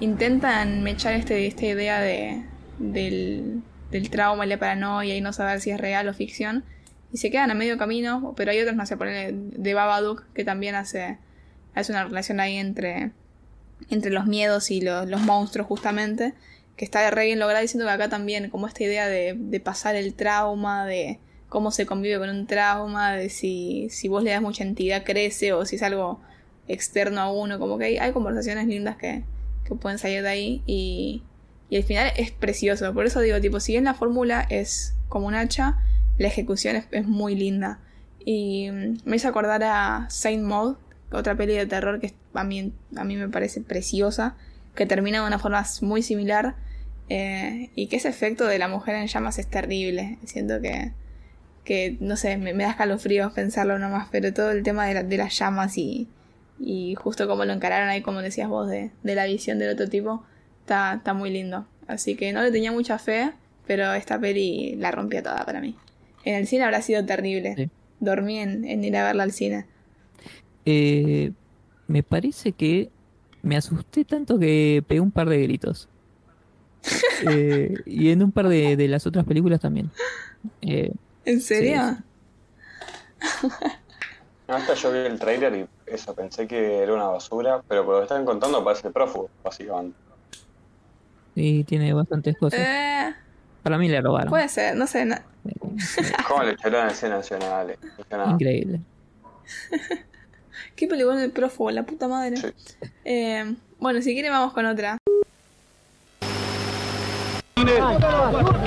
intentan 0.00 0.82
mechar 0.82 1.12
este, 1.14 1.46
esta 1.46 1.66
idea 1.66 2.00
de, 2.00 2.42
del, 2.78 3.60
del 3.92 4.10
trauma 4.10 4.44
y 4.44 4.48
la 4.48 4.58
paranoia 4.58 5.16
y 5.16 5.20
no 5.20 5.32
saber 5.32 5.60
si 5.60 5.70
es 5.70 5.80
real 5.80 6.08
o 6.08 6.14
ficción. 6.14 6.64
Y 7.12 7.18
se 7.18 7.30
quedan 7.30 7.50
a 7.50 7.54
medio 7.54 7.78
camino, 7.78 8.34
pero 8.36 8.50
hay 8.50 8.60
otras, 8.60 8.74
no 8.74 8.86
sé, 8.86 8.96
por 8.96 9.08
de 9.08 9.74
Babadook, 9.74 10.24
que 10.32 10.44
también 10.44 10.74
hace, 10.74 11.18
hace 11.74 11.92
una 11.92 12.04
relación 12.04 12.40
ahí 12.40 12.56
entre, 12.56 13.12
entre 13.90 14.10
los 14.10 14.26
miedos 14.26 14.70
y 14.70 14.80
los, 14.80 15.08
los 15.08 15.20
monstruos 15.20 15.68
justamente 15.68 16.34
que 16.76 16.84
está 16.84 17.10
re 17.10 17.26
bien 17.26 17.38
lograda 17.38 17.60
diciendo 17.60 17.86
que 17.86 17.92
acá 17.92 18.08
también 18.08 18.48
como 18.50 18.66
esta 18.66 18.82
idea 18.82 19.06
de, 19.06 19.34
de 19.36 19.60
pasar 19.60 19.94
el 19.94 20.14
trauma, 20.14 20.86
de 20.86 21.18
cómo 21.48 21.70
se 21.70 21.84
convive 21.84 22.18
con 22.18 22.30
un 22.30 22.46
trauma, 22.46 23.12
de 23.12 23.28
si, 23.28 23.88
si 23.90 24.08
vos 24.08 24.22
le 24.22 24.30
das 24.30 24.40
mucha 24.40 24.64
entidad 24.64 25.04
crece 25.04 25.52
o 25.52 25.66
si 25.66 25.76
es 25.76 25.82
algo 25.82 26.20
externo 26.66 27.20
a 27.20 27.30
uno, 27.30 27.58
como 27.58 27.76
que 27.76 27.84
hay, 27.84 27.98
hay 27.98 28.12
conversaciones 28.12 28.66
lindas 28.66 28.96
que, 28.96 29.22
que 29.66 29.74
pueden 29.74 29.98
salir 29.98 30.22
de 30.22 30.28
ahí 30.28 30.62
y, 30.66 31.22
y 31.72 31.76
el 31.76 31.84
final 31.84 32.12
es 32.18 32.30
precioso. 32.32 32.92
Por 32.92 33.06
eso 33.06 33.20
digo, 33.20 33.40
tipo, 33.40 33.58
si 33.58 33.72
bien 33.72 33.84
la 33.84 33.94
fórmula 33.94 34.46
es 34.50 34.94
como 35.08 35.26
un 35.26 35.34
hacha, 35.34 35.78
la 36.18 36.28
ejecución 36.28 36.76
es, 36.76 36.84
es 36.90 37.06
muy 37.06 37.34
linda. 37.34 37.78
Y 38.24 38.68
mm, 38.70 38.98
me 39.06 39.16
hizo 39.16 39.28
acordar 39.28 39.62
a 39.64 40.06
Saint 40.10 40.42
Maud, 40.42 40.76
otra 41.10 41.34
peli 41.34 41.54
de 41.54 41.64
terror 41.64 41.98
que 41.98 42.12
a 42.34 42.44
mí, 42.44 42.72
a 42.94 43.04
mí 43.04 43.16
me 43.16 43.28
parece 43.30 43.62
preciosa, 43.62 44.34
que 44.74 44.84
termina 44.84 45.22
de 45.22 45.26
una 45.26 45.38
forma 45.38 45.64
muy 45.80 46.02
similar. 46.02 46.56
eh, 47.08 47.70
y 47.74 47.86
que 47.86 47.96
ese 47.96 48.08
efecto 48.08 48.44
de 48.46 48.58
la 48.58 48.68
mujer 48.68 48.94
en 48.96 49.06
llamas 49.06 49.38
es 49.38 49.46
terrible. 49.46 50.18
Siento 50.24 50.60
que, 50.60 50.92
que 51.64 51.96
no 52.00 52.16
sé, 52.16 52.36
me, 52.36 52.52
me 52.54 52.64
da 52.64 52.70
escalofríos 52.72 53.32
pensarlo 53.32 53.78
nomás, 53.78 54.08
pero 54.12 54.32
todo 54.34 54.50
el 54.50 54.62
tema 54.62 54.86
de, 54.86 54.94
la- 54.94 55.02
de 55.04 55.16
las 55.16 55.38
llamas 55.38 55.78
y, 55.78 56.08
y 56.60 56.94
justo 56.96 57.26
como 57.28 57.44
lo 57.46 57.52
encararon 57.54 57.88
ahí, 57.88 58.02
como 58.02 58.20
decías 58.20 58.48
vos, 58.48 58.68
de, 58.68 58.90
de 59.02 59.14
la 59.14 59.24
visión 59.26 59.58
del 59.58 59.70
otro 59.70 59.88
tipo, 59.88 60.24
está, 60.62 60.94
está 60.94 61.14
muy 61.14 61.30
lindo. 61.30 61.66
Así 61.86 62.16
que 62.16 62.32
no 62.32 62.42
le 62.42 62.50
tenía 62.50 62.72
mucha 62.72 62.98
fe, 62.98 63.32
pero 63.66 63.92
esta 63.92 64.18
peli 64.18 64.76
la 64.76 64.90
rompió 64.90 65.22
toda 65.22 65.44
para 65.44 65.60
mí. 65.60 65.76
En 66.24 66.36
el 66.36 66.46
cine 66.46 66.64
habrá 66.64 66.80
sido 66.82 67.04
terrible. 67.04 67.54
Sí. 67.56 67.70
Dormí 68.00 68.38
en, 68.38 68.64
en 68.64 68.84
ir 68.84 68.96
a 68.96 69.04
verla 69.04 69.24
al 69.24 69.32
cine. 69.32 69.66
Eh, 70.64 71.32
me 71.88 72.02
parece 72.02 72.52
que 72.52 72.90
me 73.42 73.56
asusté 73.56 74.04
tanto 74.04 74.38
que 74.38 74.82
pegué 74.86 75.00
un 75.00 75.10
par 75.10 75.28
de 75.28 75.42
gritos. 75.42 75.88
Eh, 77.30 77.74
y 77.86 78.10
en 78.10 78.20
un 78.20 78.32
par 78.32 78.48
de, 78.48 78.76
de 78.76 78.88
las 78.88 79.06
otras 79.06 79.24
películas 79.24 79.60
también. 79.60 79.92
Eh, 80.60 80.90
¿En 81.24 81.40
serio? 81.40 81.98
No, 84.48 84.56
esta 84.58 84.74
yo 84.74 84.92
vi 84.92 84.98
el 84.98 85.18
trailer 85.20 85.54
y 85.54 85.66
eso, 85.86 86.14
pensé 86.14 86.48
que 86.48 86.78
era 86.78 86.92
una 86.92 87.06
basura, 87.06 87.62
pero 87.68 87.84
por 87.86 87.94
lo 87.94 88.00
que 88.00 88.04
están 88.06 88.24
contando 88.24 88.62
parece 88.64 88.90
prófugo, 88.90 89.30
básicamente. 89.42 89.96
Y 91.34 91.64
tiene 91.64 91.92
bastantes 91.92 92.36
cosas. 92.36 92.60
Eh, 92.60 93.14
Para 93.62 93.78
mí 93.78 93.88
le 93.88 94.00
robaron. 94.00 94.28
puede 94.30 94.48
ser, 94.48 94.76
no 94.76 94.86
sé. 94.86 95.04
no- 95.04 95.16
¿Cómo 96.28 96.42
le 96.42 96.52
echaron 96.52 96.86
escenas 96.88 97.18
nacionales? 97.18 97.78
Increíble. 98.30 98.80
¿Qué 100.76 100.86
película 100.86 101.16
de 101.16 101.28
prófugo? 101.28 101.70
La 101.70 101.82
puta 101.82 102.08
madre. 102.08 102.36
Sí. 102.36 102.52
Eh, 103.04 103.54
bueno, 103.78 104.00
si 104.02 104.12
quiere 104.12 104.30
vamos 104.30 104.52
con 104.52 104.66
otra. 104.66 104.96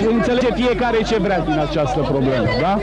Înțelege 0.08 0.54
fiecare 0.54 1.02
ce 1.04 1.18
vrea 1.18 1.40
din 1.40 1.58
această 1.60 2.00
problemă, 2.00 2.46
da? 2.62 2.80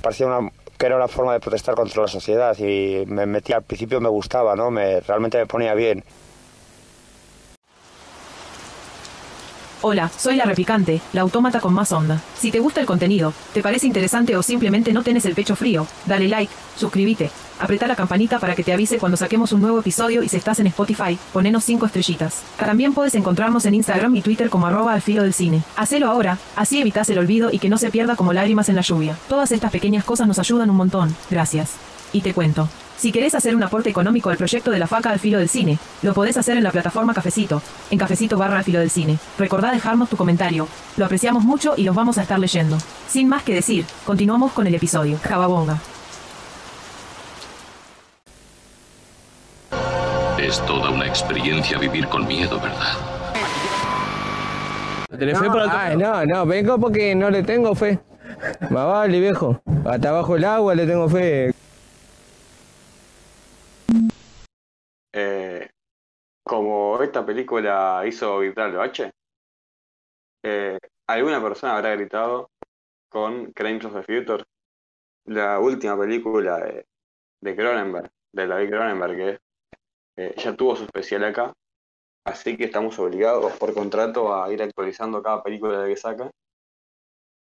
parecía 0.00 0.26
una, 0.26 0.50
que 0.84 0.88
era 0.88 0.96
una 0.96 1.08
forma 1.08 1.32
de 1.32 1.40
protestar 1.40 1.74
contra 1.74 2.02
la 2.02 2.08
sociedad 2.08 2.54
y 2.58 3.04
me 3.06 3.24
metí 3.24 3.54
al 3.54 3.62
principio 3.62 4.02
me 4.02 4.10
gustaba, 4.10 4.54
¿no? 4.54 4.70
Me, 4.70 5.00
realmente 5.00 5.38
me 5.38 5.46
ponía 5.46 5.72
bien. 5.72 6.04
Hola, 9.86 10.10
soy 10.16 10.36
la 10.36 10.46
replicante, 10.46 11.02
la 11.12 11.20
autómata 11.20 11.60
con 11.60 11.74
más 11.74 11.92
onda. 11.92 12.18
Si 12.38 12.50
te 12.50 12.58
gusta 12.58 12.80
el 12.80 12.86
contenido, 12.86 13.34
te 13.52 13.60
parece 13.60 13.86
interesante 13.86 14.34
o 14.34 14.42
simplemente 14.42 14.94
no 14.94 15.02
tenés 15.02 15.26
el 15.26 15.34
pecho 15.34 15.56
frío, 15.56 15.86
dale 16.06 16.26
like, 16.26 16.50
suscríbete, 16.74 17.30
apretá 17.60 17.86
la 17.86 17.94
campanita 17.94 18.38
para 18.38 18.54
que 18.54 18.64
te 18.64 18.72
avise 18.72 18.96
cuando 18.96 19.18
saquemos 19.18 19.52
un 19.52 19.60
nuevo 19.60 19.78
episodio 19.80 20.22
y 20.22 20.30
si 20.30 20.38
estás 20.38 20.58
en 20.58 20.68
Spotify, 20.68 21.18
ponenos 21.34 21.64
5 21.64 21.84
estrellitas. 21.84 22.40
También 22.56 22.94
puedes 22.94 23.14
encontrarnos 23.14 23.66
en 23.66 23.74
Instagram 23.74 24.16
y 24.16 24.22
Twitter 24.22 24.48
como 24.48 24.66
arroba 24.66 24.94
al 24.94 25.02
filo 25.02 25.22
del 25.22 25.34
cine. 25.34 25.62
Hacelo 25.76 26.08
ahora, 26.08 26.38
así 26.56 26.80
evitas 26.80 27.10
el 27.10 27.18
olvido 27.18 27.50
y 27.52 27.58
que 27.58 27.68
no 27.68 27.76
se 27.76 27.90
pierda 27.90 28.16
como 28.16 28.32
lágrimas 28.32 28.70
en 28.70 28.76
la 28.76 28.80
lluvia. 28.80 29.18
Todas 29.28 29.52
estas 29.52 29.70
pequeñas 29.70 30.04
cosas 30.04 30.26
nos 30.26 30.38
ayudan 30.38 30.70
un 30.70 30.76
montón, 30.76 31.14
gracias. 31.28 31.72
Y 32.10 32.22
te 32.22 32.32
cuento. 32.32 32.70
Si 32.96 33.12
querés 33.12 33.34
hacer 33.34 33.56
un 33.56 33.62
aporte 33.62 33.90
económico 33.90 34.30
al 34.30 34.36
proyecto 34.36 34.70
de 34.70 34.78
la 34.78 34.86
faca 34.86 35.10
al 35.10 35.18
filo 35.18 35.38
del 35.38 35.48
cine, 35.48 35.78
lo 36.02 36.14
podés 36.14 36.36
hacer 36.36 36.56
en 36.56 36.62
la 36.62 36.70
plataforma 36.70 37.12
Cafecito, 37.12 37.60
en 37.90 37.98
cafecito 37.98 38.38
barra 38.38 38.58
al 38.58 38.64
filo 38.64 38.80
del 38.80 38.90
cine. 38.90 39.18
Recordá 39.38 39.72
dejarnos 39.72 40.08
tu 40.08 40.16
comentario. 40.16 40.68
Lo 40.96 41.04
apreciamos 41.04 41.44
mucho 41.44 41.74
y 41.76 41.84
los 41.84 41.94
vamos 41.94 42.18
a 42.18 42.22
estar 42.22 42.38
leyendo. 42.38 42.78
Sin 43.08 43.28
más 43.28 43.42
que 43.42 43.54
decir, 43.54 43.84
continuamos 44.06 44.52
con 44.52 44.66
el 44.66 44.74
episodio. 44.74 45.18
Jababonga. 45.22 45.78
Es 50.38 50.64
toda 50.66 50.90
una 50.90 51.06
experiencia 51.06 51.78
vivir 51.78 52.06
con 52.08 52.26
miedo, 52.26 52.60
¿verdad? 52.60 52.92
¿Tenés 55.18 55.38
fe 55.38 55.46
para 55.46 55.86
Ay, 55.86 55.96
no, 55.96 56.26
no, 56.26 56.44
vengo 56.44 56.78
porque 56.78 57.14
no 57.14 57.30
le 57.30 57.42
tengo 57.42 57.74
fe. 57.74 57.98
Más 58.70 58.86
vale, 58.86 59.20
viejo. 59.20 59.60
Hasta 59.84 60.10
abajo 60.10 60.36
el 60.36 60.44
agua 60.44 60.74
le 60.74 60.86
tengo 60.86 61.08
fe. 61.08 61.53
Eh, 65.16 65.70
como 66.42 67.00
esta 67.00 67.24
película 67.24 68.02
hizo 68.04 68.40
vibrar 68.40 68.74
el 68.74 69.12
eh, 70.42 70.78
alguna 71.06 71.40
persona 71.40 71.76
habrá 71.76 71.94
gritado 71.94 72.50
con 73.08 73.52
Crimes 73.52 73.84
of 73.84 73.94
the 73.94 74.02
Future, 74.02 74.42
la 75.26 75.60
última 75.60 75.96
película 75.96 76.58
de, 76.58 76.86
de 77.40 77.56
Cronenberg, 77.56 78.10
de 78.32 78.46
David 78.48 78.70
Cronenberg, 78.70 79.16
que 79.16 79.38
eh, 80.16 80.34
ya 80.36 80.56
tuvo 80.56 80.74
su 80.74 80.82
especial 80.82 81.22
acá, 81.22 81.52
así 82.26 82.56
que 82.56 82.64
estamos 82.64 82.98
obligados 82.98 83.56
por 83.56 83.72
contrato 83.72 84.34
a 84.34 84.52
ir 84.52 84.62
actualizando 84.64 85.22
cada 85.22 85.44
película 85.44 85.86
que 85.86 85.96
saca. 85.96 86.28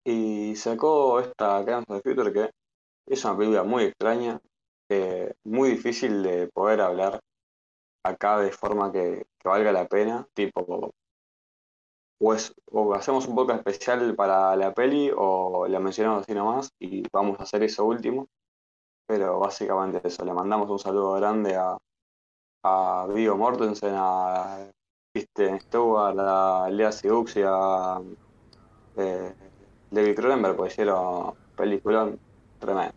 Y 0.05 0.53
sacó 0.57 1.21
esta 1.21 1.63
Crimes 1.63 1.85
of 1.87 2.01
the 2.01 2.09
Future, 2.09 2.33
que 2.33 2.51
es 3.07 3.23
una 3.23 3.37
película 3.37 3.63
muy 3.63 3.85
extraña, 3.85 4.37
eh, 4.89 5.33
muy 5.45 5.69
difícil 5.69 6.21
de 6.23 6.49
poder 6.49 6.81
hablar 6.81 7.21
acá 8.03 8.39
de 8.39 8.51
forma 8.51 8.91
que, 8.91 9.25
valga 9.43 9.71
la 9.71 9.85
pena, 9.87 10.25
tipo, 10.33 10.91
o, 12.21 12.33
es- 12.33 12.53
o 12.71 12.93
hacemos 12.93 13.27
un 13.27 13.35
podcast 13.35 13.59
especial 13.67 14.15
para 14.15 14.55
la 14.55 14.73
peli 14.73 15.11
o 15.15 15.67
la 15.67 15.79
mencionamos 15.79 16.21
así 16.23 16.33
nomás 16.33 16.69
y 16.79 17.03
vamos 17.11 17.39
a 17.39 17.43
hacer 17.43 17.63
eso 17.63 17.83
último, 17.85 18.27
pero 19.07 19.39
básicamente 19.39 20.01
eso, 20.07 20.23
le 20.23 20.33
mandamos 20.33 20.69
un 20.69 20.79
saludo 20.79 21.13
grande 21.13 21.55
a, 21.55 21.77
a 22.63 23.07
Viggo 23.13 23.35
Mortensen, 23.37 23.93
a 23.97 24.65
Kristen 25.13 25.59
Stewart, 25.61 26.17
a 26.19 26.69
Lea 26.69 26.91
Seydoux 26.91 27.35
y 27.35 27.41
a 27.45 28.01
eh, 28.95 29.33
David 29.91 30.15
Cronenberg, 30.15 30.55
porque 30.55 30.71
hicieron 30.71 31.33
peliculón 31.57 32.17
tremendo. 32.59 32.93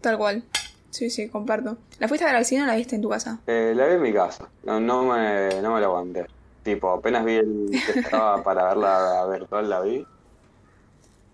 Tal 0.00 0.16
cual. 0.16 0.42
Sí, 0.90 1.10
sí, 1.10 1.28
comparto. 1.28 1.76
¿La 1.98 2.08
fuiste 2.08 2.24
a 2.24 2.28
ver 2.28 2.36
al 2.36 2.44
cine 2.44 2.62
o 2.62 2.66
la 2.66 2.74
viste 2.76 2.96
en 2.96 3.02
tu 3.02 3.08
casa? 3.10 3.40
Eh, 3.46 3.72
la 3.76 3.86
vi 3.86 3.94
en 3.94 4.02
mi 4.02 4.12
casa, 4.12 4.48
no, 4.64 4.80
no 4.80 5.02
me, 5.04 5.60
no 5.60 5.74
me 5.74 5.80
la 5.80 5.86
aguanté. 5.86 6.26
Tipo, 6.62 6.90
apenas 6.90 7.24
vi 7.24 7.34
el 7.36 7.70
que 7.70 8.00
estaba 8.00 8.42
para 8.42 8.64
verla 8.68 9.26
virtual, 9.30 9.68
la 9.68 9.80
vi. 9.82 10.06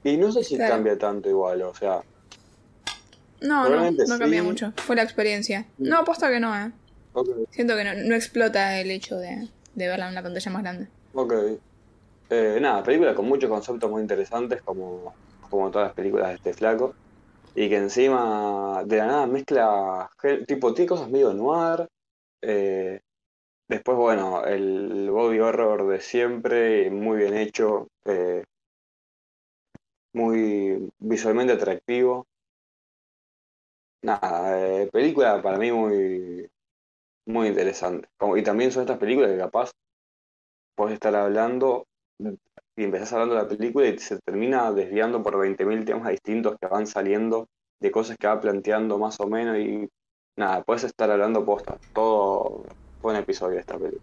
Y 0.02 0.16
no 0.16 0.30
sé 0.32 0.44
si 0.44 0.56
Claro. 0.56 0.74
cambia 0.74 0.98
tanto 0.98 1.28
igual, 1.30 1.62
o 1.62 1.74
sea, 1.74 2.02
No, 3.40 3.68
no, 3.68 3.90
no 3.90 4.18
cambia 4.18 4.40
sí. 4.40 4.46
mucho. 4.46 4.72
Fue 4.76 4.96
la 4.96 5.02
experiencia. 5.02 5.66
No, 5.78 5.98
aposto 5.98 6.26
que 6.28 6.40
no, 6.40 6.54
eh. 6.56 6.70
Siento 7.50 7.76
que 7.76 7.84
no, 7.84 7.94
no 7.94 8.14
explota 8.14 8.78
el 8.80 8.90
hecho 8.90 9.16
de, 9.16 9.48
de 9.74 9.88
verla 9.88 10.06
en 10.06 10.12
una 10.12 10.22
pantalla 10.22 10.50
más 10.50 10.62
grande. 10.62 10.88
ok. 11.14 11.32
Eh, 12.30 12.58
nada, 12.60 12.82
película 12.82 13.14
con 13.14 13.26
muchos 13.26 13.48
conceptos 13.50 13.88
muy 13.90 14.00
interesantes, 14.02 14.62
como, 14.62 15.14
como 15.50 15.70
todas 15.70 15.88
las 15.88 15.94
películas 15.94 16.28
de 16.30 16.34
este 16.36 16.54
flaco. 16.54 16.94
Y 17.54 17.68
que 17.68 17.76
encima, 17.76 18.82
de 18.84 18.96
la 18.98 19.06
nada, 19.06 19.26
mezcla, 19.26 20.10
tipo, 20.46 20.74
tiene 20.74 20.88
cosas 20.88 21.08
medio 21.10 21.32
noir. 21.32 21.88
eh, 22.42 23.00
después, 23.68 23.98
bueno, 23.98 24.44
el 24.46 25.10
body 25.10 25.40
horror 25.40 25.88
de 25.88 26.00
siempre, 26.00 26.90
muy 26.90 27.18
bien 27.18 27.36
hecho. 27.36 27.88
eh, 28.06 28.44
muy 30.14 30.90
visualmente 30.98 31.52
atractivo. 31.52 32.26
Nada, 34.02 34.60
eh, 34.82 34.88
película 34.92 35.40
para 35.42 35.58
mí 35.58 35.72
muy, 35.72 36.48
muy 37.26 37.48
interesante. 37.48 38.08
Como, 38.18 38.36
y 38.36 38.42
también 38.44 38.72
son 38.72 38.82
estas 38.82 38.98
películas 38.98 39.30
que 39.32 39.38
capaz 39.38 39.70
puedes 40.76 40.94
estar 40.94 41.14
hablando 41.16 41.86
y 42.76 42.84
empezás 42.84 43.12
hablando 43.12 43.34
de 43.34 43.42
la 43.42 43.48
película 43.48 43.86
y 43.86 43.98
se 43.98 44.18
termina 44.20 44.72
desviando 44.72 45.22
por 45.22 45.34
20.000 45.34 45.84
temas 45.84 46.10
distintos 46.10 46.56
que 46.60 46.66
van 46.66 46.86
saliendo 46.86 47.48
de 47.80 47.90
cosas 47.90 48.16
que 48.18 48.26
va 48.26 48.40
planteando 48.40 48.98
más 48.98 49.20
o 49.20 49.26
menos 49.26 49.58
y 49.58 49.88
nada, 50.36 50.62
puedes 50.62 50.84
estar 50.84 51.10
hablando 51.10 51.44
posta. 51.44 51.78
Todo 51.92 52.64
un 53.02 53.16
episodio 53.16 53.54
de 53.54 53.60
esta 53.60 53.78
película. 53.78 54.02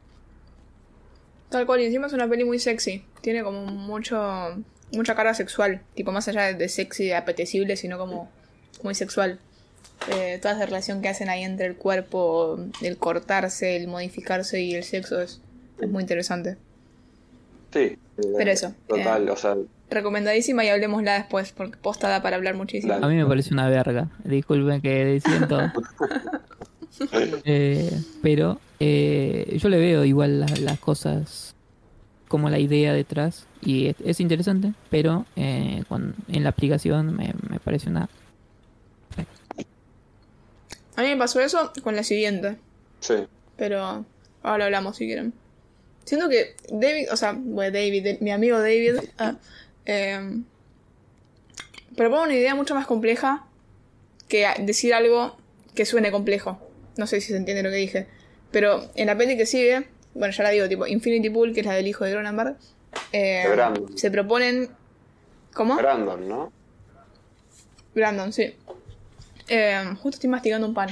Tal 1.49 1.65
cual, 1.65 1.81
y 1.81 1.85
encima 1.85 2.07
es 2.07 2.13
una 2.13 2.29
peli 2.29 2.45
muy 2.45 2.59
sexy. 2.59 3.03
Tiene 3.21 3.43
como 3.43 3.65
mucho 3.65 4.17
mucha 4.93 5.15
carga 5.15 5.33
sexual. 5.33 5.81
Tipo, 5.95 6.11
más 6.11 6.27
allá 6.27 6.43
de, 6.43 6.53
de 6.53 6.69
sexy, 6.69 7.07
de 7.07 7.15
apetecible, 7.15 7.75
sino 7.75 7.97
como 7.97 8.29
muy 8.83 8.95
sexual. 8.95 9.39
Eh, 10.09 10.39
toda 10.41 10.55
esa 10.55 10.65
relación 10.65 11.01
que 11.01 11.09
hacen 11.09 11.29
ahí 11.29 11.43
entre 11.43 11.67
el 11.67 11.75
cuerpo, 11.75 12.59
el 12.81 12.97
cortarse, 12.97 13.75
el 13.75 13.87
modificarse 13.87 14.61
y 14.61 14.73
el 14.73 14.83
sexo 14.83 15.21
es, 15.21 15.41
es 15.79 15.89
muy 15.89 16.01
interesante. 16.01 16.57
Sí, 17.71 17.79
eh, 17.79 17.97
Pero 18.37 18.51
eso, 18.51 18.73
Total, 18.87 19.27
eh, 19.27 19.31
o 19.31 19.35
sea, 19.37 19.55
recomendadísima 19.89 20.63
y 20.65 20.69
hablemosla 20.69 21.13
después, 21.15 21.51
porque 21.53 21.77
posta 21.77 22.09
da 22.09 22.21
para 22.21 22.35
hablar 22.37 22.55
muchísimo. 22.55 22.93
A 22.93 23.07
mí 23.07 23.15
me 23.15 23.25
parece 23.25 23.53
una 23.53 23.69
verga. 23.69 24.09
Disculpen 24.23 24.81
que 24.81 25.19
siento. 25.23 25.71
Eh, 27.45 27.89
pero 28.21 28.59
eh, 28.79 29.57
yo 29.57 29.69
le 29.69 29.77
veo 29.79 30.03
igual 30.03 30.41
la- 30.41 30.55
las 30.59 30.77
cosas 30.79 31.55
como 32.27 32.49
la 32.49 32.59
idea 32.59 32.93
detrás 32.93 33.45
y 33.61 33.87
es, 33.87 33.95
es 34.03 34.19
interesante, 34.19 34.73
pero 34.89 35.25
eh, 35.37 35.83
con- 35.87 36.13
en 36.27 36.43
la 36.43 36.49
aplicación 36.49 37.15
me, 37.15 37.33
me 37.49 37.59
parece 37.59 37.89
una... 37.89 38.09
A 40.95 41.01
mí 41.01 41.07
me 41.07 41.17
pasó 41.17 41.39
eso 41.39 41.71
con 41.81 41.95
la 41.95 42.03
siguiente, 42.03 42.57
Sí. 42.99 43.15
pero 43.57 44.05
ahora 44.43 44.65
hablamos 44.65 44.97
si 44.97 45.05
quieren. 45.05 45.33
Siento 46.05 46.29
que 46.29 46.55
David, 46.69 47.07
o 47.11 47.15
sea, 47.15 47.33
bueno, 47.37 47.71
David, 47.71 48.17
mi 48.21 48.31
amigo 48.31 48.59
David, 48.59 48.95
ah, 49.17 49.35
eh, 49.85 50.41
propone 51.95 52.23
una 52.23 52.35
idea 52.35 52.55
mucho 52.55 52.75
más 52.75 52.87
compleja 52.87 53.45
que 54.27 54.47
decir 54.59 54.93
algo 54.93 55.37
que 55.75 55.85
suene 55.85 56.11
complejo. 56.11 56.59
No 56.97 57.07
sé 57.07 57.21
si 57.21 57.27
se 57.27 57.37
entiende 57.37 57.63
lo 57.63 57.69
que 57.69 57.75
dije. 57.75 58.07
Pero 58.51 58.89
en 58.95 59.07
la 59.07 59.17
peli 59.17 59.37
que 59.37 59.45
sigue, 59.45 59.87
bueno, 60.13 60.33
ya 60.33 60.43
la 60.43 60.49
digo, 60.49 60.67
tipo 60.67 60.87
Infinity 60.87 61.29
Pool, 61.29 61.53
que 61.53 61.61
es 61.61 61.65
la 61.65 61.73
del 61.73 61.87
hijo 61.87 62.03
de 62.03 62.11
Cronenberg, 62.11 62.57
eh, 63.13 63.45
se 63.95 64.11
proponen... 64.11 64.69
¿Cómo? 65.53 65.75
Brandon, 65.75 66.27
¿no? 66.27 66.51
Brandon, 67.93 68.31
sí. 68.31 68.55
Eh, 69.47 69.83
justo 70.01 70.15
estoy 70.15 70.29
masticando 70.29 70.67
un 70.67 70.73
pan. 70.73 70.89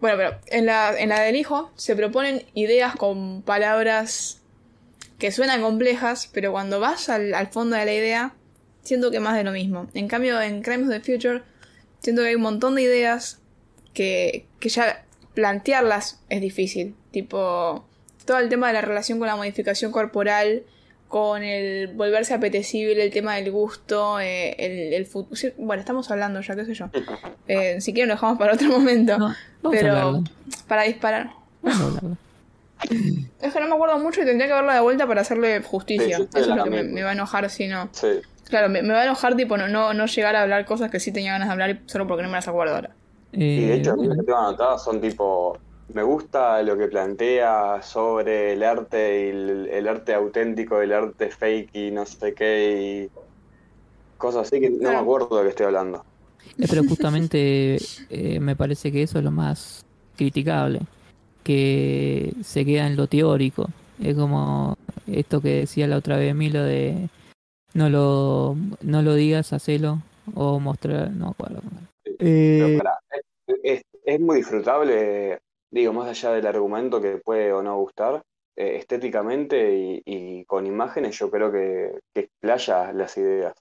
Bueno, 0.00 0.16
pero 0.16 0.38
en 0.46 0.66
la, 0.66 0.96
en 0.96 1.08
la 1.08 1.20
del 1.20 1.34
hijo 1.34 1.72
se 1.74 1.96
proponen 1.96 2.44
ideas 2.54 2.94
con 2.94 3.42
palabras 3.42 4.37
que 5.18 5.32
suenan 5.32 5.60
complejas, 5.62 6.30
pero 6.32 6.52
cuando 6.52 6.80
vas 6.80 7.08
al, 7.08 7.34
al 7.34 7.48
fondo 7.48 7.76
de 7.76 7.84
la 7.84 7.92
idea, 7.94 8.34
siento 8.82 9.10
que 9.10 9.20
más 9.20 9.36
de 9.36 9.44
lo 9.44 9.52
mismo. 9.52 9.88
En 9.94 10.08
cambio, 10.08 10.40
en 10.40 10.62
Crimes 10.62 10.88
of 10.88 10.94
the 10.94 11.00
Future, 11.12 11.42
siento 12.00 12.22
que 12.22 12.28
hay 12.28 12.34
un 12.36 12.42
montón 12.42 12.74
de 12.76 12.82
ideas 12.82 13.40
que, 13.94 14.46
que 14.60 14.68
ya 14.68 15.04
plantearlas 15.34 16.20
es 16.28 16.40
difícil. 16.40 16.94
Tipo, 17.10 17.84
todo 18.24 18.38
el 18.38 18.48
tema 18.48 18.68
de 18.68 18.74
la 18.74 18.80
relación 18.80 19.18
con 19.18 19.26
la 19.28 19.36
modificación 19.36 19.90
corporal, 19.92 20.62
con 21.08 21.42
el 21.42 21.88
volverse 21.88 22.34
apetecible, 22.34 23.02
el 23.02 23.10
tema 23.10 23.36
del 23.36 23.50
gusto, 23.50 24.20
eh, 24.20 24.50
el, 24.58 24.92
el 24.92 25.10
fut- 25.10 25.34
sí, 25.34 25.48
Bueno, 25.56 25.80
estamos 25.80 26.10
hablando 26.10 26.40
ya, 26.42 26.54
qué 26.54 26.64
sé 26.64 26.74
yo. 26.74 26.90
Eh, 27.50 27.80
si 27.80 27.94
quieren 27.94 28.08
lo 28.10 28.14
dejamos 28.16 28.38
para 28.38 28.52
otro 28.52 28.68
momento. 28.68 29.16
pero 29.70 30.22
para 30.66 30.82
disparar. 30.82 31.30
Vamos 31.62 31.80
a 31.80 31.84
hablarlo. 31.86 32.16
Es 33.40 33.52
que 33.52 33.60
no 33.60 33.68
me 33.68 33.74
acuerdo 33.74 33.98
mucho 33.98 34.22
y 34.22 34.24
tendría 34.24 34.48
que 34.48 34.54
verla 34.54 34.74
de 34.74 34.80
vuelta 34.80 35.06
para 35.06 35.20
hacerle 35.22 35.62
justicia. 35.62 36.16
Sí, 36.16 36.22
sí, 36.22 36.22
estoy 36.22 36.40
Eso 36.42 36.50
es 36.50 36.56
lo 36.56 36.62
que 36.62 36.70
me, 36.70 37.02
va 37.02 37.10
a 37.10 37.12
enojar 37.12 37.48
si 37.50 37.66
no. 37.68 37.90
Sí. 37.92 38.08
Claro, 38.48 38.68
me, 38.68 38.82
me 38.82 38.94
va 38.94 39.00
a 39.00 39.04
enojar 39.04 39.36
tipo 39.36 39.56
no, 39.56 39.68
no, 39.68 39.92
no 39.94 40.06
llegar 40.06 40.34
a 40.36 40.42
hablar 40.42 40.64
cosas 40.64 40.90
que 40.90 41.00
sí 41.00 41.12
tenía 41.12 41.32
ganas 41.32 41.48
de 41.48 41.52
hablar 41.52 41.82
solo 41.86 42.06
porque 42.06 42.22
no 42.22 42.28
me 42.30 42.36
las 42.36 42.48
acuerdo 42.48 42.74
ahora. 42.74 42.96
Y 43.54 43.66
de 43.66 43.74
Eh, 43.74 43.74
hecho, 43.76 43.92
a 43.92 43.96
mí 43.96 44.06
bueno, 44.06 44.14
lo 44.14 44.16
que 44.16 44.22
tengo 44.24 44.38
anotado 44.38 44.78
son 44.78 45.00
tipo. 45.00 45.58
Me 45.88 46.02
gusta 46.02 46.62
lo 46.62 46.76
que 46.76 46.88
plantea 46.88 47.80
sobre 47.82 48.52
el 48.52 48.62
arte 48.62 49.26
y 49.26 49.30
el, 49.30 49.68
el 49.70 49.88
arte 49.88 50.12
auténtico, 50.14 50.80
el 50.82 50.92
arte 50.92 51.30
fake 51.30 51.70
y 51.74 51.90
no 51.90 52.04
sé 52.06 52.34
qué 52.34 53.10
y 53.12 53.18
cosas 54.16 54.42
así 54.48 54.60
que 54.60 54.70
no 54.70 54.92
me 54.92 54.98
acuerdo 54.98 55.28
de 55.30 55.36
lo 55.36 55.42
que 55.44 55.50
estoy 55.50 55.66
hablando. 55.66 56.04
Eh, 56.58 56.66
Pero 56.68 56.84
justamente 56.84 57.90
eh, 58.08 58.40
me 58.40 58.56
parece 58.56 58.92
que 58.92 59.02
eso 59.02 59.18
es 59.18 59.24
lo 59.24 59.30
más 59.30 59.86
criticable, 60.16 60.88
que 61.48 62.34
se 62.44 62.66
queda 62.66 62.86
en 62.86 62.94
lo 62.96 63.06
teórico. 63.06 63.68
Es 64.02 64.14
como 64.14 64.76
esto 65.06 65.40
que 65.40 65.60
decía 65.60 65.86
la 65.86 65.96
otra 65.96 66.18
vez 66.18 66.34
Milo 66.34 66.62
de 66.62 67.08
no 67.72 67.88
lo, 67.88 68.54
no 68.82 69.00
lo 69.00 69.14
digas, 69.14 69.54
hacelo 69.54 70.02
o 70.34 70.60
mostrar, 70.60 71.10
no 71.10 71.28
acuerdo. 71.28 71.62
Pero 72.04 72.78
pará, 72.78 72.98
es, 73.62 73.82
es- 74.04 74.20
muy 74.20 74.36
disfrutable, 74.36 75.38
digo, 75.70 75.94
más 75.94 76.08
allá 76.08 76.32
del 76.34 76.46
argumento 76.46 77.00
que 77.00 77.16
puede 77.16 77.50
o 77.52 77.62
no 77.62 77.78
gustar, 77.78 78.22
eh, 78.56 78.76
estéticamente 78.76 79.74
y, 79.74 80.02
y 80.04 80.44
con 80.44 80.66
imágenes, 80.66 81.18
yo 81.18 81.30
creo 81.30 81.50
que, 81.50 81.98
que 82.14 82.20
explaya 82.20 82.92
las 82.92 83.16
ideas. 83.16 83.54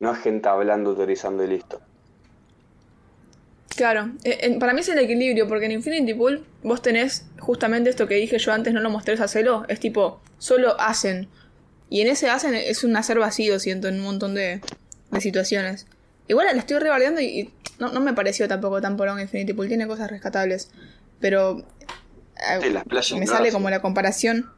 No 0.00 0.10
es 0.12 0.18
gente 0.20 0.48
hablando, 0.48 0.90
autorizando 0.90 1.44
y 1.44 1.48
listo. 1.48 1.80
Claro, 3.76 4.10
eh, 4.24 4.56
para 4.58 4.72
mí 4.72 4.80
es 4.80 4.88
el 4.88 4.98
equilibrio, 4.98 5.46
porque 5.48 5.66
en 5.66 5.72
Infinity 5.72 6.14
Pool 6.14 6.44
vos 6.62 6.80
tenés 6.80 7.26
justamente 7.38 7.90
esto 7.90 8.08
que 8.08 8.14
dije 8.14 8.38
yo 8.38 8.52
antes, 8.52 8.72
no 8.72 8.80
lo 8.80 8.88
mostrés 8.88 9.20
hacerlo, 9.20 9.66
es 9.68 9.80
tipo, 9.80 10.20
solo 10.38 10.80
hacen. 10.80 11.28
Y 11.90 12.00
en 12.00 12.08
ese 12.08 12.30
hacen 12.30 12.54
es 12.54 12.84
un 12.84 12.96
hacer 12.96 13.18
vacío, 13.18 13.58
siento, 13.60 13.88
en 13.88 13.96
un 13.96 14.00
montón 14.00 14.34
de, 14.34 14.60
de 15.10 15.20
situaciones. 15.20 15.86
Igual 16.26 16.46
la 16.46 16.60
estoy 16.60 16.78
rebardeando 16.78 17.20
y, 17.20 17.26
y 17.26 17.50
no, 17.78 17.92
no 17.92 18.00
me 18.00 18.14
pareció 18.14 18.48
tampoco 18.48 18.80
tan 18.80 18.96
porón 18.96 19.20
Infinity 19.20 19.52
Pool, 19.52 19.68
tiene 19.68 19.86
cosas 19.86 20.10
rescatables. 20.10 20.70
Pero 21.20 21.58
eh, 21.58 22.60
Sí, 22.62 22.70
las 22.70 22.84
playas 22.84 23.12
me 23.18 23.26
sale 23.26 23.52
como 23.52 23.68
la 23.68 23.82
comparación. 23.82 24.50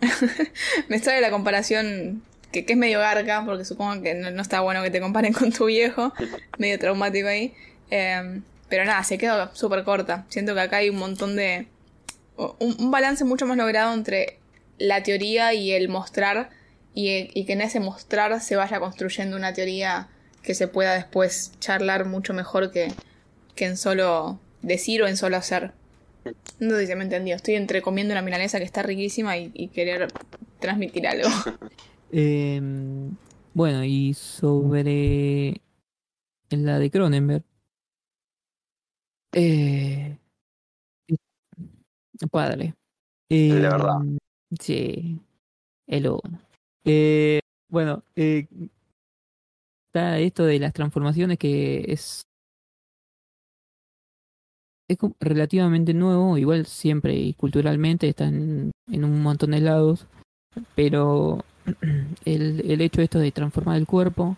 me 0.88 0.98
sale 0.98 1.20
la 1.20 1.30
comparación 1.30 2.22
que, 2.50 2.64
que 2.64 2.72
es 2.72 2.78
medio 2.78 2.98
garca, 2.98 3.44
porque 3.46 3.64
supongo 3.64 4.02
que 4.02 4.14
no, 4.14 4.30
no 4.32 4.42
está 4.42 4.60
bueno 4.60 4.82
que 4.82 4.90
te 4.90 5.00
comparen 5.00 5.32
con 5.32 5.52
tu 5.52 5.66
viejo, 5.66 6.12
medio 6.58 6.78
traumático 6.80 7.28
ahí. 7.28 7.54
Eh, 7.90 8.40
pero 8.68 8.84
nada, 8.84 9.02
se 9.04 9.18
quedó 9.18 9.54
súper 9.54 9.84
corta. 9.84 10.26
Siento 10.28 10.54
que 10.54 10.60
acá 10.60 10.78
hay 10.78 10.90
un 10.90 10.96
montón 10.96 11.36
de. 11.36 11.68
Un, 12.36 12.90
balance 12.90 13.24
mucho 13.24 13.46
más 13.46 13.56
logrado 13.56 13.94
entre 13.94 14.38
la 14.78 15.02
teoría 15.02 15.54
y 15.54 15.72
el 15.72 15.88
mostrar, 15.88 16.50
y, 16.94 17.44
que 17.44 17.52
en 17.52 17.60
ese 17.60 17.80
mostrar 17.80 18.40
se 18.40 18.56
vaya 18.56 18.80
construyendo 18.80 19.36
una 19.36 19.52
teoría 19.52 20.08
que 20.42 20.54
se 20.54 20.68
pueda 20.68 20.94
después 20.94 21.52
charlar 21.60 22.04
mucho 22.04 22.34
mejor 22.34 22.70
que, 22.70 22.92
que 23.54 23.66
en 23.66 23.76
solo 23.76 24.38
decir 24.62 25.02
o 25.02 25.08
en 25.08 25.16
solo 25.16 25.36
hacer. 25.36 25.72
No 26.58 26.76
sé 26.76 26.86
si 26.86 26.94
me 26.94 27.04
entendió. 27.04 27.36
Estoy 27.36 27.54
entre 27.54 27.82
comiendo 27.82 28.12
una 28.12 28.22
milanesa 28.22 28.58
que 28.58 28.64
está 28.64 28.82
riquísima 28.82 29.36
y, 29.38 29.68
querer 29.68 30.08
transmitir 30.60 31.06
algo. 31.06 31.28
Eh, 32.12 32.60
bueno, 33.52 33.84
y 33.84 34.14
sobre 34.14 35.60
la 36.50 36.78
de 36.78 36.90
Cronenberg. 36.90 37.42
Eh, 39.38 40.16
padre. 42.30 42.74
de 43.28 43.58
Eh, 43.58 43.60
verdad. 43.60 43.98
Sí, 44.58 45.20
el 45.86 46.08
uno. 46.08 46.40
Eh, 46.84 47.40
bueno, 47.70 48.02
eh, 48.14 48.46
está 49.88 50.18
esto 50.18 50.46
de 50.46 50.58
las 50.58 50.72
transformaciones 50.72 51.36
que 51.38 51.84
es 51.88 52.22
es 54.88 54.96
como 54.96 55.16
relativamente 55.20 55.92
nuevo, 55.92 56.38
igual 56.38 56.64
siempre 56.64 57.14
y 57.16 57.34
culturalmente 57.34 58.08
está 58.08 58.24
en, 58.28 58.70
en 58.90 59.04
un 59.04 59.20
montón 59.20 59.50
de 59.50 59.60
lados, 59.60 60.06
pero 60.74 61.44
el, 62.24 62.70
el 62.70 62.80
hecho 62.80 63.02
esto 63.02 63.18
de 63.18 63.32
transformar 63.32 63.76
el 63.76 63.86
cuerpo, 63.86 64.36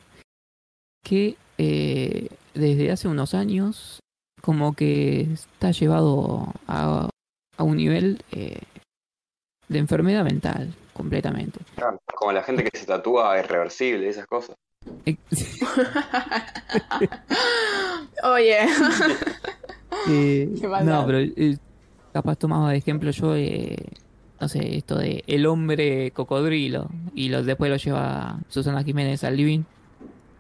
que 1.04 1.36
eh, 1.58 2.30
desde 2.54 2.90
hace 2.90 3.08
unos 3.08 3.34
años 3.34 4.00
como 4.40 4.74
que 4.74 5.22
está 5.32 5.70
llevado 5.70 6.52
a, 6.66 7.08
a 7.56 7.62
un 7.62 7.76
nivel 7.76 8.22
eh, 8.32 8.60
de 9.68 9.78
enfermedad 9.78 10.24
mental 10.24 10.74
completamente. 10.92 11.60
Claro, 11.76 12.00
Como 12.14 12.32
la 12.32 12.42
gente 12.42 12.64
que 12.64 12.76
se 12.76 12.86
tatúa 12.86 13.38
irreversible, 13.38 14.08
esas 14.08 14.26
cosas. 14.26 14.56
Eh, 15.04 15.16
Oye. 18.24 18.58
Eh, 20.08 20.48
no, 20.84 21.06
pero 21.06 21.18
eh, 21.18 21.56
capaz 22.12 22.36
tomaba 22.36 22.70
de 22.70 22.78
ejemplo 22.78 23.10
yo, 23.10 23.34
eh, 23.34 23.76
no 24.40 24.48
sé, 24.48 24.76
esto 24.76 24.96
de 24.98 25.24
el 25.26 25.46
hombre 25.46 26.10
cocodrilo 26.12 26.88
y 27.14 27.28
lo, 27.28 27.42
después 27.42 27.70
lo 27.70 27.76
lleva 27.76 28.38
Susana 28.48 28.84
Jiménez 28.84 29.24
al 29.24 29.36
living. 29.36 29.60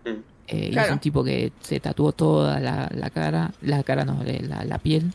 Mm. 0.04 0.37
Eh, 0.48 0.70
y 0.72 0.78
es 0.78 0.90
un 0.90 0.98
tipo 0.98 1.22
que 1.22 1.52
se 1.60 1.78
tatuó 1.80 2.12
toda 2.12 2.58
la, 2.60 2.90
la 2.94 3.10
cara, 3.10 3.52
la 3.62 3.82
cara 3.82 4.04
no, 4.04 4.22
la, 4.24 4.64
la 4.64 4.78
piel, 4.78 5.12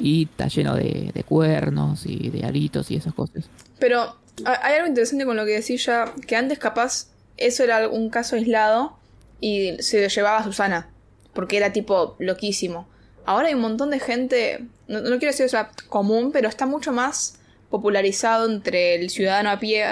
y 0.00 0.24
está 0.24 0.48
lleno 0.48 0.74
de, 0.74 1.12
de 1.14 1.24
cuernos 1.24 2.04
y 2.04 2.30
de 2.30 2.44
aritos 2.44 2.90
y 2.90 2.96
esas 2.96 3.14
cosas. 3.14 3.44
Pero 3.78 4.00
ha- 4.44 4.66
hay 4.66 4.74
algo 4.74 4.88
interesante 4.88 5.24
con 5.24 5.36
lo 5.36 5.44
que 5.44 5.52
decís 5.52 5.84
ya, 5.86 6.12
que 6.26 6.34
antes 6.36 6.58
capaz 6.58 7.08
eso 7.36 7.62
era 7.62 7.88
un 7.88 8.10
caso 8.10 8.34
aislado 8.36 8.96
y 9.40 9.76
se 9.80 10.02
lo 10.02 10.08
llevaba 10.08 10.38
a 10.38 10.44
Susana, 10.44 10.88
porque 11.32 11.56
era 11.58 11.72
tipo 11.72 12.16
loquísimo. 12.18 12.88
Ahora 13.24 13.48
hay 13.48 13.54
un 13.54 13.60
montón 13.60 13.90
de 13.90 14.00
gente, 14.00 14.64
no, 14.88 15.00
no 15.00 15.18
quiero 15.18 15.32
decir 15.32 15.46
o 15.46 15.48
sea, 15.48 15.70
común, 15.88 16.32
pero 16.32 16.48
está 16.48 16.66
mucho 16.66 16.92
más 16.92 17.38
popularizado 17.70 18.50
entre 18.50 18.94
el 18.96 19.10
ciudadano 19.10 19.50
a 19.50 19.58
pie 19.60 19.84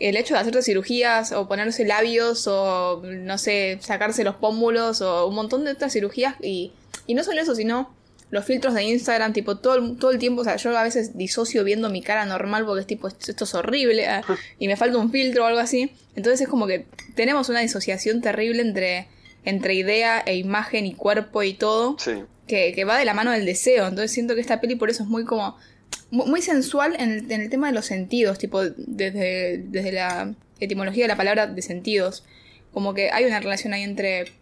el 0.00 0.16
hecho 0.16 0.34
de 0.34 0.40
hacerse 0.40 0.62
cirugías 0.62 1.32
o 1.32 1.46
ponerse 1.48 1.84
labios 1.84 2.46
o 2.48 3.02
no 3.04 3.38
sé, 3.38 3.78
sacarse 3.80 4.24
los 4.24 4.34
pómulos 4.36 5.00
o 5.00 5.26
un 5.28 5.34
montón 5.34 5.64
de 5.64 5.70
otras 5.72 5.92
cirugías 5.92 6.34
y, 6.42 6.72
y 7.06 7.14
no 7.14 7.22
solo 7.22 7.40
eso, 7.40 7.54
sino 7.54 7.94
los 8.30 8.44
filtros 8.44 8.74
de 8.74 8.82
Instagram, 8.82 9.32
tipo, 9.32 9.56
todo, 9.58 9.76
el- 9.76 9.96
todo 9.96 10.10
el 10.10 10.18
tiempo, 10.18 10.40
o 10.40 10.44
sea, 10.44 10.56
yo 10.56 10.76
a 10.76 10.82
veces 10.82 11.16
disocio 11.16 11.62
viendo 11.62 11.88
mi 11.90 12.02
cara 12.02 12.26
normal 12.26 12.64
porque 12.66 12.80
es 12.80 12.86
tipo, 12.88 13.06
esto, 13.06 13.30
esto 13.30 13.44
es 13.44 13.54
horrible 13.54 14.06
ah, 14.08 14.22
y 14.58 14.66
me 14.66 14.76
falta 14.76 14.98
un 14.98 15.12
filtro 15.12 15.44
o 15.44 15.46
algo 15.46 15.60
así. 15.60 15.92
Entonces 16.16 16.40
es 16.40 16.48
como 16.48 16.66
que 16.66 16.86
tenemos 17.14 17.48
una 17.48 17.60
disociación 17.60 18.20
terrible 18.20 18.62
entre, 18.62 19.06
entre 19.44 19.74
idea 19.74 20.20
e 20.26 20.36
imagen 20.36 20.86
y 20.86 20.94
cuerpo 20.94 21.44
y 21.44 21.54
todo 21.54 21.96
Sí. 22.00 22.24
que, 22.48 22.72
que 22.74 22.84
va 22.84 22.98
de 22.98 23.04
la 23.04 23.14
mano 23.14 23.30
del 23.30 23.44
deseo. 23.46 23.86
Entonces 23.86 24.10
siento 24.10 24.34
que 24.34 24.40
esta 24.40 24.60
peli 24.60 24.74
por 24.74 24.90
eso 24.90 25.04
es 25.04 25.08
muy 25.08 25.24
como. 25.24 25.56
Mu- 26.10 26.26
Muy 26.26 26.42
sensual 26.42 26.94
en 26.98 27.10
el, 27.12 27.30
en 27.32 27.40
el 27.42 27.50
tema 27.50 27.68
de 27.68 27.74
los 27.74 27.86
sentidos, 27.86 28.38
tipo, 28.38 28.62
desde, 28.62 29.58
desde 29.66 29.92
la 29.92 30.34
etimología 30.60 31.04
de 31.04 31.08
la 31.08 31.16
palabra 31.16 31.46
de 31.46 31.62
sentidos. 31.62 32.24
Como 32.72 32.94
que 32.94 33.10
hay 33.10 33.24
una 33.24 33.40
relación 33.40 33.72
ahí 33.72 33.82
entre 33.82 34.32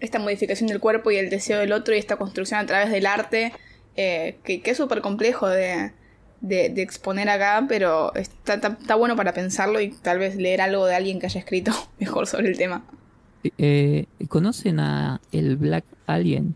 esta 0.00 0.18
modificación 0.18 0.68
del 0.68 0.80
cuerpo 0.80 1.10
y 1.10 1.16
el 1.16 1.30
deseo 1.30 1.58
del 1.58 1.72
otro 1.72 1.94
y 1.94 1.98
esta 1.98 2.16
construcción 2.16 2.58
a 2.60 2.66
través 2.66 2.90
del 2.90 3.06
arte, 3.06 3.52
eh, 3.96 4.36
que, 4.44 4.60
que 4.62 4.70
es 4.70 4.76
súper 4.76 5.02
complejo 5.02 5.46
de, 5.48 5.92
de, 6.40 6.70
de 6.70 6.82
exponer 6.82 7.28
acá, 7.28 7.64
pero 7.68 8.14
está, 8.14 8.54
está, 8.54 8.78
está 8.80 8.94
bueno 8.94 9.14
para 9.16 9.34
pensarlo 9.34 9.80
y 9.80 9.90
tal 9.90 10.18
vez 10.18 10.36
leer 10.36 10.60
algo 10.62 10.86
de 10.86 10.94
alguien 10.94 11.20
que 11.20 11.26
haya 11.26 11.40
escrito 11.40 11.72
mejor 12.00 12.26
sobre 12.26 12.48
el 12.48 12.56
tema. 12.56 12.82
Eh, 13.58 14.06
¿Conocen 14.28 14.80
a 14.80 15.20
el 15.32 15.56
Black 15.56 15.84
Alien? 16.06 16.54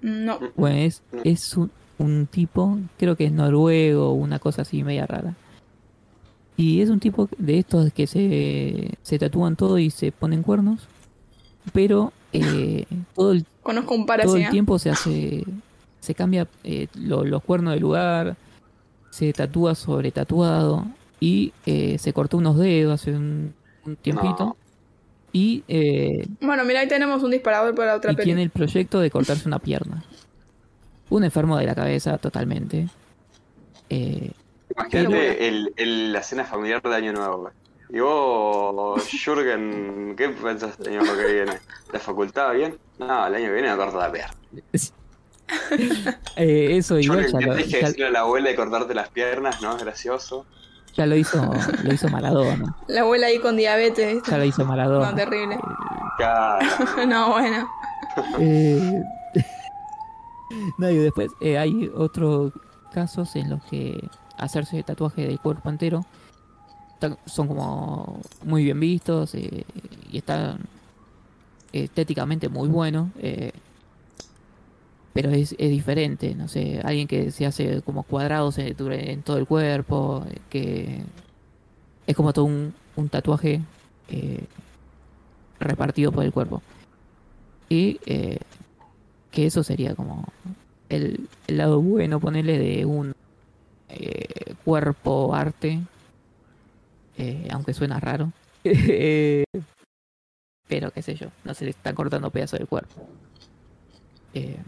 No. 0.00 0.38
Bueno, 0.56 0.78
es, 0.78 1.02
es 1.24 1.56
un, 1.56 1.70
un 2.02 2.26
tipo, 2.26 2.78
creo 2.98 3.16
que 3.16 3.26
es 3.26 3.32
noruego, 3.32 4.12
una 4.12 4.38
cosa 4.38 4.62
así 4.62 4.82
media 4.82 5.06
rara. 5.06 5.34
Y 6.56 6.80
es 6.82 6.90
un 6.90 7.00
tipo 7.00 7.28
de 7.38 7.58
estos 7.58 7.92
que 7.92 8.06
se, 8.06 8.90
se 9.02 9.18
tatúan 9.18 9.56
todo 9.56 9.78
y 9.78 9.90
se 9.90 10.12
ponen 10.12 10.42
cuernos, 10.42 10.86
pero 11.72 12.12
eh, 12.32 12.84
todo 13.14 13.32
el, 13.32 13.44
Conozco 13.62 13.94
un 13.94 14.06
todo 14.06 14.36
el 14.36 14.42
¿eh? 14.42 14.48
tiempo 14.50 14.78
se 14.78 14.90
hace, 14.90 15.44
se 16.00 16.14
cambia 16.14 16.46
eh, 16.64 16.88
lo- 16.94 17.24
los 17.24 17.42
cuernos 17.42 17.74
de 17.74 17.80
lugar, 17.80 18.36
se 19.10 19.32
tatúa 19.32 19.74
sobre 19.74 20.10
tatuado 20.10 20.84
y 21.20 21.52
eh, 21.66 21.96
se 21.98 22.12
cortó 22.12 22.36
unos 22.38 22.58
dedos 22.58 23.00
hace 23.00 23.12
un, 23.12 23.54
un 23.86 23.96
tiempito. 23.96 24.56
Y, 25.32 25.62
eh, 25.68 26.26
Bueno, 26.40 26.64
mira, 26.64 26.80
ahí 26.80 26.88
tenemos 26.88 27.22
un 27.22 27.30
disparador 27.30 27.74
para 27.74 27.94
otra 27.96 28.12
y 28.12 28.16
peli. 28.16 28.26
tiene 28.26 28.42
el 28.42 28.50
proyecto 28.50 29.00
de 29.00 29.10
cortarse 29.10 29.48
una 29.48 29.58
pierna. 29.58 30.04
Un 31.12 31.24
enfermo 31.24 31.58
de 31.58 31.66
la 31.66 31.74
cabeza 31.74 32.16
totalmente. 32.18 32.88
Eh, 33.90 34.30
Imagínate 34.74 35.48
el, 35.48 35.72
el- 35.76 36.12
la 36.12 36.22
cena 36.22 36.44
familiar 36.44 36.80
de 36.82 36.94
Año 36.94 37.12
Nuevo. 37.12 37.50
Y 37.90 38.00
vos, 38.00 39.02
Jürgen, 39.24 40.14
¿qué 40.16 40.30
pensás 40.30 40.78
el 40.80 40.98
año 40.98 41.14
que 41.16 41.32
viene? 41.32 41.52
¿La 41.92 41.98
facultad 41.98 42.54
bien? 42.54 42.78
No, 42.98 43.26
el 43.26 43.34
año 43.34 43.44
que 43.46 43.52
viene 43.52 43.70
me 43.70 43.76
corto 43.76 43.98
la 43.98 44.10
pierna. 44.10 44.34
eh, 46.36 46.76
eso 46.78 46.98
igual 46.98 47.26
Jürgen, 47.26 47.32
ya 47.32 47.38
¿qué 47.40 47.46
lo, 47.46 47.56
que 47.56 47.64
ya- 47.68 47.78
decirle 47.80 48.06
a 48.06 48.10
la 48.10 48.20
abuela 48.20 48.48
de 48.48 48.56
cortarte 48.56 48.94
las 48.94 49.08
piernas? 49.10 49.60
¿No? 49.60 49.76
Es 49.76 49.82
gracioso. 49.84 50.46
ya 50.96 51.04
lo 51.04 51.16
hizo, 51.16 51.50
lo 51.82 51.92
hizo 51.92 52.08
Maradona. 52.08 52.74
La 52.88 53.02
abuela 53.02 53.26
ahí 53.26 53.38
con 53.38 53.56
diabetes, 53.58 54.14
¿viste? 54.14 54.30
Ya 54.30 54.38
lo 54.38 54.44
hizo 54.44 54.64
Maradona. 54.64 55.10
No, 55.10 55.14
terrible. 55.16 55.58
Claro. 56.16 56.66
no, 57.06 57.30
bueno. 57.32 57.68
Eh, 58.38 59.02
no, 60.78 60.90
y 60.90 60.96
después 60.96 61.30
eh, 61.40 61.58
hay 61.58 61.90
otros 61.94 62.52
casos 62.92 63.34
en 63.36 63.50
los 63.50 63.62
que 63.64 64.08
hacerse 64.36 64.82
tatuaje 64.82 65.26
del 65.26 65.38
cuerpo 65.38 65.68
entero 65.70 66.04
son 67.26 67.48
como 67.48 68.20
muy 68.44 68.62
bien 68.62 68.78
vistos 68.78 69.34
eh, 69.34 69.64
y 70.10 70.18
están 70.18 70.60
estéticamente 71.72 72.48
muy 72.48 72.68
buenos. 72.68 73.08
eh, 73.18 73.52
pero 75.12 75.30
es, 75.30 75.54
es 75.58 75.68
diferente, 75.68 76.34
no 76.34 76.48
sé, 76.48 76.80
alguien 76.82 77.06
que 77.06 77.30
se 77.32 77.44
hace 77.44 77.82
como 77.82 78.02
cuadrados 78.02 78.56
en, 78.56 78.74
en 78.78 79.22
todo 79.22 79.36
el 79.36 79.46
cuerpo, 79.46 80.24
que 80.48 81.02
es 82.06 82.16
como 82.16 82.32
todo 82.32 82.46
un, 82.46 82.72
un 82.96 83.10
tatuaje 83.10 83.60
repartido 85.60 86.12
por 86.12 86.24
el 86.24 86.32
cuerpo. 86.32 86.62
Y 87.68 88.00
que 89.32 89.46
eso 89.46 89.64
sería 89.64 89.94
como 89.96 90.24
el, 90.88 91.28
el 91.48 91.56
lado 91.58 91.80
bueno, 91.80 92.20
ponerle 92.20 92.58
de 92.58 92.84
un 92.84 93.14
eh, 93.88 94.54
cuerpo 94.64 95.34
arte, 95.34 95.80
eh, 97.18 97.48
aunque 97.50 97.74
suena 97.74 97.98
raro. 97.98 98.30
Pero 100.68 100.90
qué 100.90 101.02
sé 101.02 101.14
yo, 101.16 101.28
no 101.44 101.54
se 101.54 101.64
le 101.64 101.70
están 101.70 101.94
cortando 101.94 102.30
pedazos 102.30 102.58
del 102.58 102.68
cuerpo. 102.68 103.08
Eh, 104.34 104.58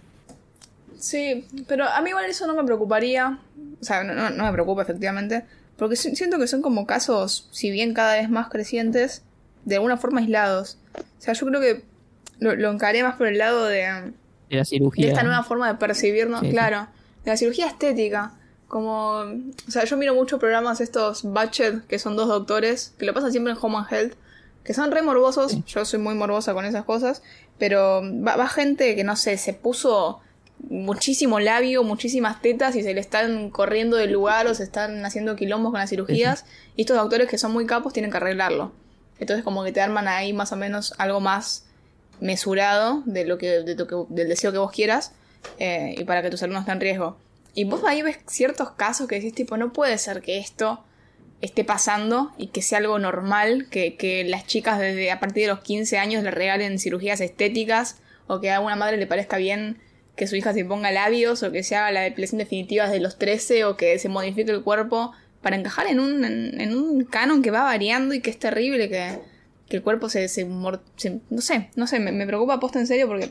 Sí, 0.98 1.46
pero 1.68 1.84
a 1.86 2.00
mí 2.00 2.10
igual 2.10 2.24
eso 2.26 2.46
no 2.46 2.54
me 2.54 2.64
preocuparía. 2.64 3.38
O 3.80 3.84
sea, 3.84 4.04
no, 4.04 4.44
me 4.44 4.52
preocupa 4.52 4.82
efectivamente. 4.82 5.44
Porque 5.76 5.96
si- 5.96 6.16
siento 6.16 6.38
que 6.38 6.46
son 6.46 6.62
como 6.62 6.86
casos, 6.86 7.46
si 7.50 7.70
bien 7.70 7.92
cada 7.92 8.14
vez 8.14 8.30
más 8.30 8.48
crecientes, 8.48 9.22
de 9.66 9.74
alguna 9.74 9.98
forma 9.98 10.20
aislados. 10.20 10.78
O 10.96 11.20
sea, 11.20 11.34
yo 11.34 11.46
creo 11.46 11.60
que 11.60 11.82
lo 12.38 12.70
encaré 12.70 13.02
más 13.02 13.16
por 13.16 13.26
el 13.26 13.36
lado 13.38 13.66
de, 13.66 14.12
de 14.49 14.57
la 14.57 14.62
de 14.62 14.66
cirugía. 14.66 15.09
esta 15.09 15.22
nueva 15.22 15.42
forma 15.42 15.68
de 15.68 15.74
percibirnos, 15.74 16.40
Sí, 16.40 16.51
claro, 16.51 16.88
de 17.24 17.30
la 17.30 17.36
cirugía 17.36 17.66
estética. 17.66 18.32
Como, 18.68 19.18
o 19.20 19.70
sea, 19.70 19.84
yo 19.84 19.97
miro 19.97 20.14
muchos 20.14 20.40
programas 20.40 20.80
estos 20.80 21.32
Batchet, 21.32 21.86
que 21.86 21.99
son 21.99 22.16
dos 22.16 22.28
doctores, 22.28 22.95
que 22.99 23.05
lo 23.05 23.14
pasan 23.14 23.30
siempre 23.30 23.53
en 23.53 23.59
Home 23.61 23.76
and 23.78 23.92
Health, 23.92 24.14
que 24.64 24.74
son 24.74 24.90
re 24.90 25.03
morbosos, 25.03 25.64
yo 25.66 25.84
soy 25.84 26.01
muy 26.01 26.14
morbosa 26.14 26.55
con 26.55 26.64
esas 26.64 26.84
cosas, 26.84 27.22
pero 27.59 28.03
va, 28.03 28.36
va 28.36 28.49
gente 28.49 28.97
que 28.97 29.05
no 29.05 29.14
sé, 29.14 29.36
se 29.36 29.53
puso 29.53 30.20
muchísimo 30.70 31.40
labio, 31.40 31.84
muchísimas 31.84 32.40
tetas 32.40 32.74
y 32.74 32.82
se 32.82 32.95
le 32.95 33.01
están 33.01 33.51
corriendo 33.51 33.97
del 33.97 34.12
lugar 34.12 34.47
o 34.47 34.55
se 34.55 34.62
están 34.62 35.05
haciendo 35.05 35.36
quilombos 35.36 35.70
con 35.70 35.80
las 35.80 35.90
cirugías, 35.90 36.47
y 36.76 36.82
estos 36.82 36.97
doctores 36.97 37.28
que 37.28 37.38
son 37.38 37.53
muy 37.53 37.66
capos 37.66 37.92
tienen 37.92 38.11
que 38.11 38.16
arreglarlo. 38.16 38.72
Entonces 39.18 39.45
como 39.45 39.62
que 39.64 39.72
te 39.72 39.80
arman 39.80 40.09
ahí 40.09 40.32
más 40.32 40.53
o 40.53 40.57
menos 40.57 40.95
algo 40.99 41.20
más 41.20 41.63
mesurado 42.25 43.03
de 43.07 43.25
lo 43.25 43.39
que, 43.39 43.61
de 43.61 43.77
que- 43.77 44.05
del 44.09 44.29
deseo 44.29 44.51
que 44.51 44.59
vos 44.59 44.72
quieras 44.72 45.12
eh, 45.59 45.95
y 45.99 46.05
para 46.05 46.22
que 46.22 46.31
tu 46.31 46.37
salud 46.37 46.55
no 46.55 46.61
esté 46.61 46.72
en 46.72 46.81
riesgo. 46.81 47.18
Y 47.55 47.64
vos 47.64 47.83
ahí 47.87 48.03
ves 48.03 48.18
ciertos 48.27 48.70
casos 48.72 49.07
que 49.07 49.16
decís 49.16 49.35
tipo, 49.35 49.57
no 49.57 49.72
puede 49.72 49.97
ser 49.99 50.22
que 50.22 50.39
esto 50.39 50.83
esté 51.41 51.62
pasando 51.64 52.33
y 52.39 52.47
que 52.49 52.62
sea 52.62 52.79
algo 52.79 52.99
normal, 52.99 53.68
que, 53.70 53.97
que 53.97 54.25
las 54.25 54.47
chicas 54.47 54.79
desde 54.81 55.11
a 55.12 55.20
partir 55.20 55.43
de 55.45 55.49
los 55.51 55.61
15 55.61 55.99
años 55.99 56.22
le 56.25 56.31
regalen 56.31 56.79
cirugías 56.79 57.20
estéticas 57.20 57.99
o 58.27 58.41
que 58.41 58.51
a 58.51 58.61
una 58.61 58.75
madre 58.77 58.97
le 58.97 59.07
parezca 59.07 59.37
bien 59.37 59.79
que 60.16 60.27
su 60.27 60.37
hija 60.37 60.55
se 60.55 60.64
ponga 60.64 60.91
labios 60.93 61.43
o 61.43 61.53
que 61.53 61.62
se 61.62 61.77
haga 61.77 61.91
la 61.93 62.01
depilación 62.01 62.39
definitiva 62.39 62.85
desde 62.85 63.01
los 63.01 63.18
13 63.18 63.64
o 63.66 63.77
que 63.77 63.99
se 63.99 64.09
modifique 64.09 64.51
el 64.51 64.62
cuerpo 64.62 65.12
para 65.43 65.57
encajar 65.57 65.87
en 65.89 66.01
un, 66.01 66.25
en, 66.25 66.59
en 66.61 66.75
un 66.75 67.05
canon 67.05 67.43
que 67.43 67.51
va 67.51 67.64
variando 67.64 68.14
y 68.14 68.20
que 68.20 68.31
es 68.31 68.39
terrible 68.39 68.89
que, 68.89 69.18
que 69.68 69.76
el 69.76 69.82
cuerpo 69.82 70.08
se, 70.08 70.28
se, 70.28 70.46
se- 70.96 71.20
no 71.30 71.40
sé, 71.40 71.70
no 71.76 71.86
sé, 71.86 71.98
me, 72.00 72.12
me 72.12 72.26
preocupa 72.26 72.60
posta 72.60 72.78
en 72.80 72.86
serio 72.86 73.06
porque 73.06 73.30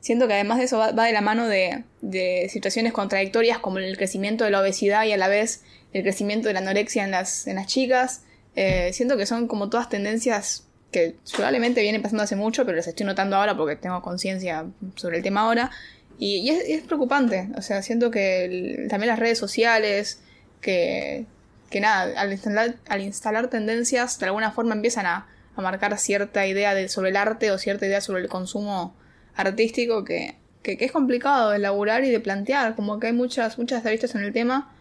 siento 0.00 0.26
que 0.26 0.34
además 0.34 0.58
de 0.58 0.64
eso 0.64 0.78
va, 0.78 0.92
va 0.92 1.04
de 1.06 1.12
la 1.12 1.20
mano 1.20 1.46
de, 1.46 1.84
de 2.00 2.48
situaciones 2.50 2.92
contradictorias 2.92 3.58
como 3.58 3.78
el 3.78 3.96
crecimiento 3.96 4.44
de 4.44 4.50
la 4.50 4.60
obesidad 4.60 5.04
y 5.04 5.12
a 5.12 5.16
la 5.16 5.28
vez 5.28 5.62
el 5.92 6.02
crecimiento 6.02 6.48
de 6.48 6.54
la 6.54 6.60
anorexia 6.60 7.04
en 7.04 7.10
las, 7.10 7.46
en 7.46 7.56
las 7.56 7.66
chicas. 7.66 8.22
Eh, 8.56 8.90
siento 8.92 9.16
que 9.16 9.26
son 9.26 9.46
como 9.46 9.68
todas 9.70 9.88
tendencias 9.88 10.64
que 10.90 11.14
probablemente 11.34 11.82
vienen 11.82 12.02
pasando 12.02 12.24
hace 12.24 12.34
mucho, 12.34 12.64
pero 12.64 12.76
las 12.76 12.86
estoy 12.88 13.06
notando 13.06 13.36
ahora 13.36 13.56
porque 13.56 13.76
tengo 13.76 14.02
conciencia 14.02 14.66
sobre 14.96 15.18
el 15.18 15.22
tema 15.22 15.42
ahora. 15.42 15.70
Y, 16.18 16.38
y 16.38 16.50
es, 16.50 16.82
preocupante, 16.82 17.48
o 17.56 17.62
sea, 17.62 17.80
siento 17.82 18.10
que 18.10 18.44
el- 18.44 18.88
también 18.88 19.08
las 19.08 19.18
redes 19.20 19.38
sociales, 19.38 20.20
que, 20.60 21.24
que 21.70 21.80
nada, 21.80 22.20
al 22.20 22.32
instalar, 22.32 22.74
al 22.88 23.00
instalar 23.02 23.48
tendencias, 23.48 24.18
de 24.18 24.26
alguna 24.26 24.50
forma 24.52 24.74
empiezan 24.74 25.06
a, 25.06 25.26
a 25.56 25.60
marcar 25.62 25.96
cierta 25.98 26.46
idea 26.46 26.74
de, 26.74 26.88
sobre 26.88 27.10
el 27.10 27.16
arte 27.16 27.50
o 27.50 27.58
cierta 27.58 27.86
idea 27.86 28.00
sobre 28.00 28.22
el 28.22 28.28
consumo 28.28 28.94
artístico 29.34 30.04
que, 30.04 30.36
que, 30.62 30.76
que 30.76 30.84
es 30.84 30.92
complicado 30.92 31.50
de 31.50 31.56
elaborar 31.56 32.04
y 32.04 32.10
de 32.10 32.20
plantear, 32.20 32.74
como 32.76 32.98
que 33.00 33.08
hay 33.08 33.12
muchas, 33.12 33.58
muchas 33.58 33.84
aristas 33.86 34.14
en 34.14 34.22
el 34.22 34.32
tema 34.32 34.72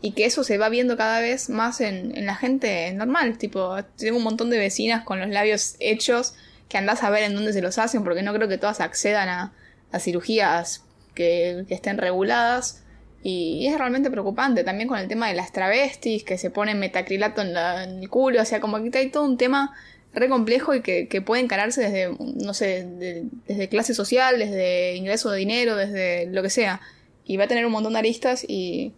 y 0.00 0.12
que 0.12 0.24
eso 0.24 0.42
se 0.44 0.58
va 0.58 0.68
viendo 0.68 0.96
cada 0.96 1.20
vez 1.20 1.48
más 1.48 1.80
en, 1.80 2.16
en 2.16 2.26
la 2.26 2.34
gente 2.34 2.92
normal, 2.92 3.38
tipo, 3.38 3.76
tengo 3.96 4.16
un 4.16 4.24
montón 4.24 4.50
de 4.50 4.58
vecinas 4.58 5.04
con 5.04 5.20
los 5.20 5.28
labios 5.28 5.76
hechos 5.78 6.34
que 6.68 6.78
andás 6.78 7.02
a 7.04 7.10
ver 7.10 7.22
en 7.24 7.34
dónde 7.34 7.52
se 7.52 7.62
los 7.62 7.78
hacen, 7.78 8.02
porque 8.02 8.22
no 8.22 8.32
creo 8.34 8.48
que 8.48 8.58
todas 8.58 8.80
accedan 8.80 9.28
a, 9.28 9.52
a 9.92 9.98
cirugías 9.98 10.82
que, 11.14 11.64
estén 11.68 11.98
reguladas. 11.98 12.82
Y 13.22 13.66
es 13.68 13.78
realmente 13.78 14.10
preocupante 14.10 14.64
también 14.64 14.88
con 14.88 14.98
el 14.98 15.06
tema 15.06 15.28
de 15.28 15.34
las 15.34 15.52
travestis 15.52 16.24
que 16.24 16.38
se 16.38 16.50
ponen 16.50 16.80
metacrilato 16.80 17.42
en, 17.42 17.52
la- 17.52 17.84
en 17.84 18.00
el 18.00 18.08
culo. 18.08 18.42
O 18.42 18.44
sea, 18.44 18.58
como 18.58 18.82
que 18.90 18.98
hay 18.98 19.10
todo 19.10 19.24
un 19.24 19.36
tema 19.36 19.72
re 20.14 20.28
complejo 20.28 20.74
y 20.74 20.82
que, 20.82 21.22
puede 21.22 21.42
encararse 21.42 21.80
desde, 21.82 22.16
no 22.18 22.54
sé, 22.54 22.86
de- 22.86 23.24
desde 23.46 23.68
clase 23.68 23.94
social, 23.94 24.38
desde 24.38 24.96
ingreso 24.96 25.30
de 25.30 25.38
dinero, 25.38 25.76
desde 25.76 26.26
lo 26.26 26.42
que 26.42 26.50
sea. 26.50 26.80
Y 27.24 27.36
va 27.36 27.44
a 27.44 27.48
tener 27.48 27.64
un 27.66 27.72
montón 27.72 27.94
de 27.94 28.00
aristas 28.00 28.44
y, 28.46 28.92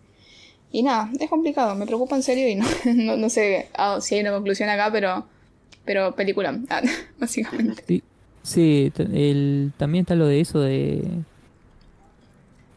y 0.72 0.82
nada, 0.82 1.10
es 1.20 1.30
complicado. 1.30 1.74
Me 1.74 1.86
preocupa 1.86 2.16
en 2.16 2.22
serio 2.22 2.48
y 2.48 2.56
no, 2.56 2.66
no, 3.16 3.28
sé 3.30 3.68
ah, 3.74 3.98
si 4.00 4.16
hay 4.16 4.22
una 4.22 4.32
conclusión 4.32 4.68
acá, 4.68 4.90
pero, 4.90 5.26
pero 5.84 6.14
película, 6.14 6.58
ah, 6.70 6.82
básicamente. 7.18 7.84
Sí, 7.86 8.02
sí, 8.42 8.92
el, 8.96 9.72
también 9.76 10.02
está 10.02 10.14
lo 10.16 10.26
de 10.26 10.40
eso 10.40 10.60
de 10.60 11.02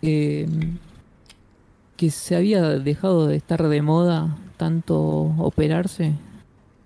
eh, 0.03 0.47
que 1.95 2.11
se 2.11 2.35
había 2.35 2.61
dejado 2.61 3.27
de 3.27 3.35
estar 3.35 3.67
de 3.67 3.81
moda 3.81 4.37
tanto 4.57 4.97
operarse. 5.39 6.13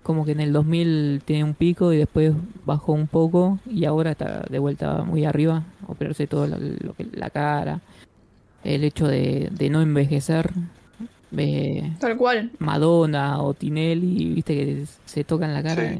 Como 0.02 0.24
que 0.24 0.32
en 0.32 0.40
el 0.40 0.52
2000 0.52 1.22
tiene 1.24 1.44
un 1.44 1.54
pico 1.54 1.92
y 1.92 1.98
después 1.98 2.32
bajó 2.64 2.92
un 2.92 3.06
poco 3.06 3.60
y 3.70 3.84
ahora 3.84 4.12
está 4.12 4.44
de 4.50 4.58
vuelta 4.58 5.04
muy 5.04 5.24
arriba. 5.24 5.62
Operarse 5.86 6.26
todo 6.26 6.46
la, 6.46 6.58
lo 6.58 6.94
que, 6.94 7.06
la 7.12 7.30
cara. 7.30 7.80
El 8.64 8.82
hecho 8.84 9.06
de, 9.06 9.48
de 9.52 9.70
no 9.70 9.80
envejecer. 9.80 10.50
eh, 11.36 11.92
Tal 12.00 12.16
cual. 12.16 12.50
Madonna 12.58 13.40
o 13.42 13.54
Tinelli, 13.54 14.34
viste 14.34 14.54
que 14.56 14.84
se 15.04 15.24
tocan 15.24 15.54
la 15.54 15.62
cara. 15.62 15.96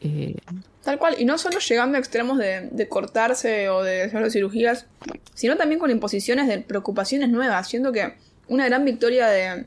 Eh, 0.00 0.36
Tal 0.82 0.98
cual, 0.98 1.16
y 1.18 1.24
no 1.24 1.36
solo 1.36 1.58
llegando 1.58 1.96
a 1.96 1.98
extremos 1.98 2.38
de, 2.38 2.68
de 2.70 2.88
cortarse 2.88 3.68
o 3.70 3.82
de 3.82 4.02
hacer 4.04 4.30
cirugías, 4.30 4.86
sino 5.34 5.56
también 5.56 5.80
con 5.80 5.90
imposiciones 5.90 6.46
de 6.46 6.58
preocupaciones 6.58 7.28
nuevas. 7.28 7.66
Siento 7.68 7.90
que 7.92 8.14
una 8.48 8.66
gran 8.66 8.84
victoria 8.84 9.26
de, 9.26 9.64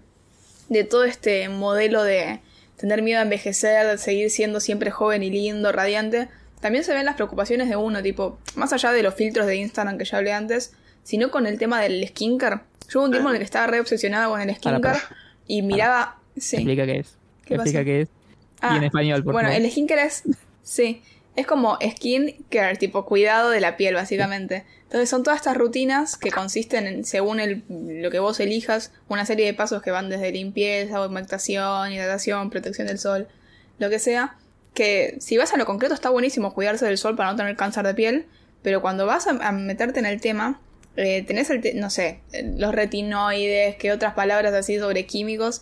de 0.70 0.84
todo 0.86 1.04
este 1.04 1.50
modelo 1.50 2.04
de 2.04 2.40
tener 2.80 3.02
miedo 3.02 3.20
a 3.20 3.24
envejecer, 3.24 3.86
de 3.86 3.98
seguir 3.98 4.30
siendo 4.32 4.60
siempre 4.60 4.90
joven 4.90 5.22
y 5.22 5.30
lindo, 5.30 5.72
radiante, 5.72 6.30
también 6.62 6.84
se 6.84 6.94
ven 6.94 7.06
las 7.06 7.16
preocupaciones 7.16 7.70
de 7.70 7.76
uno, 7.76 8.02
tipo, 8.02 8.40
más 8.56 8.74
allá 8.74 8.92
de 8.92 9.04
los 9.04 9.14
filtros 9.14 9.46
de 9.46 9.58
Instagram 9.58 9.98
que 9.98 10.06
ya 10.06 10.18
hablé 10.18 10.34
antes, 10.34 10.74
sino 11.04 11.30
con 11.32 11.46
el 11.46 11.58
tema 11.58 11.82
del 11.82 12.06
skincare. 12.08 12.62
Yo 12.90 13.00
hubo 13.00 13.06
un 13.06 13.12
tiempo 13.12 13.30
en 13.30 13.36
el 13.36 13.40
que 13.40 13.46
estaba 13.46 13.68
re 13.68 13.80
obsesionada 13.80 14.28
con 14.28 14.42
el 14.42 14.56
skincare 14.56 14.82
para. 14.82 15.02
y 15.48 15.62
miraba... 15.62 16.18
Sí. 16.38 16.58
Explica 16.58 16.86
qué 16.86 17.00
es. 17.00 17.18
¿Qué 17.46 17.56
explica 17.56 17.84
qué 17.84 18.02
es. 18.02 18.10
Ah, 18.62 18.74
y 18.74 18.78
en 18.78 18.84
español, 18.86 19.24
por 19.24 19.34
bueno, 19.34 19.50
favor. 19.50 19.62
el 19.62 19.72
skincare 19.72 20.04
es. 20.04 20.24
Sí. 20.64 21.02
Es 21.36 21.48
como 21.48 21.78
skin 21.82 22.36
care, 22.50 22.76
tipo 22.78 23.06
cuidado 23.06 23.50
de 23.50 23.60
la 23.60 23.78
piel, 23.78 23.96
básicamente. 23.96 24.66
Entonces 24.90 25.08
son 25.10 25.22
todas 25.22 25.38
estas 25.38 25.56
rutinas 25.56 26.18
que 26.18 26.32
consisten 26.32 26.88
en, 26.88 27.06
según 27.06 27.40
el, 27.40 27.62
lo 27.70 28.10
que 28.10 28.18
vos 28.18 28.40
elijas, 28.40 28.92
una 29.08 29.24
serie 29.24 29.46
de 29.46 29.54
pasos 29.54 29.84
que 29.84 29.92
van 29.92 30.10
desde 30.10 30.32
limpieza, 30.32 31.06
humectación, 31.06 31.92
hidratación, 31.94 32.50
protección 32.50 32.88
del 32.88 32.98
sol, 32.98 33.28
lo 33.78 33.90
que 33.92 34.00
sea. 34.00 34.36
Que 34.74 35.16
si 35.20 35.38
vas 35.38 35.54
a 35.54 35.58
lo 35.58 35.66
concreto 35.68 35.94
está 35.94 36.10
buenísimo 36.10 36.56
cuidarse 36.56 36.86
del 36.86 36.98
sol 36.98 37.16
para 37.16 37.30
no 37.32 37.36
tener 37.38 37.56
cáncer 37.56 37.86
de 37.86 37.94
piel, 37.94 38.26
pero 38.64 38.82
cuando 38.82 39.06
vas 39.06 39.28
a, 39.28 39.32
a 39.32 39.52
meterte 39.52 40.00
en 40.00 40.08
el 40.08 40.20
tema, 40.22 40.60
eh, 40.96 41.24
tenés 41.24 41.52
el, 41.52 41.62
te- 41.62 41.76
no 41.76 41.92
sé, 41.92 42.22
los 42.58 42.74
retinoides, 42.74 43.76
que 43.76 43.92
otras 43.92 44.16
palabras 44.16 44.54
así 44.56 44.80
sobre 44.80 45.06
químicos, 45.06 45.62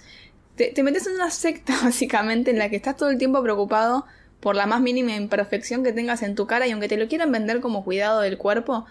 te, 0.56 0.72
te 0.72 0.84
metes 0.84 1.06
en 1.06 1.14
una 1.16 1.32
secta 1.32 1.74
básicamente 1.84 2.52
en 2.52 2.60
la 2.60 2.70
que 2.70 2.78
estás 2.78 2.96
todo 2.96 3.10
el 3.10 3.18
tiempo 3.18 3.44
preocupado 3.44 4.06
por 4.40 4.56
la 4.56 4.68
más 4.68 4.80
mínima 4.82 5.16
imperfección 5.16 5.84
que 5.84 5.92
tengas 5.92 6.22
en 6.24 6.36
tu 6.36 6.48
cara 6.48 6.66
y 6.68 6.72
aunque 6.72 6.88
te 6.88 6.96
lo 6.98 7.08
quieran 7.10 7.32
vender 7.32 7.60
como 7.60 7.84
cuidado 7.84 8.22
del 8.22 8.38
cuerpo, 8.38 8.86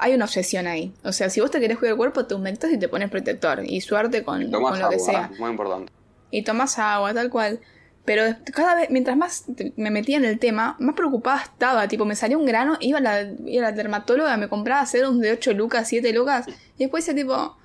hay 0.00 0.14
una 0.14 0.24
obsesión 0.24 0.66
ahí. 0.66 0.92
O 1.04 1.12
sea, 1.12 1.30
si 1.30 1.40
vos 1.40 1.50
te 1.50 1.60
querés 1.60 1.78
cuidar 1.78 1.92
el 1.92 1.98
cuerpo, 1.98 2.24
te 2.26 2.34
humectas 2.34 2.72
y 2.72 2.78
te 2.78 2.88
pones 2.88 3.10
protector 3.10 3.62
y 3.64 3.80
suerte 3.80 4.24
con, 4.24 4.50
Tomás 4.50 4.72
con 4.72 4.80
lo 4.80 4.88
que 4.88 4.96
agua, 4.96 5.06
sea. 5.06 5.30
muy 5.38 5.50
importante. 5.50 5.92
Y 6.30 6.42
tomas 6.42 6.78
agua, 6.78 7.12
tal 7.12 7.30
cual. 7.30 7.60
Pero 8.04 8.22
cada 8.54 8.74
vez, 8.74 8.90
mientras 8.90 9.16
más 9.16 9.44
me 9.76 9.90
metía 9.90 10.16
en 10.16 10.24
el 10.24 10.38
tema, 10.38 10.76
más 10.80 10.94
preocupada 10.94 11.42
estaba. 11.42 11.86
Tipo, 11.86 12.04
me 12.04 12.16
salía 12.16 12.38
un 12.38 12.46
grano, 12.46 12.76
iba 12.80 12.98
a 12.98 13.02
la, 13.02 13.22
iba 13.46 13.66
a 13.66 13.70
la 13.70 13.76
dermatóloga, 13.76 14.36
me 14.36 14.48
compraba 14.48 14.84
serums 14.86 15.20
de 15.20 15.32
8 15.32 15.52
lucas, 15.52 15.86
7 15.88 16.12
lucas. 16.12 16.46
Y 16.78 16.84
después 16.84 17.04
decía, 17.04 17.22
tipo, 17.22 17.56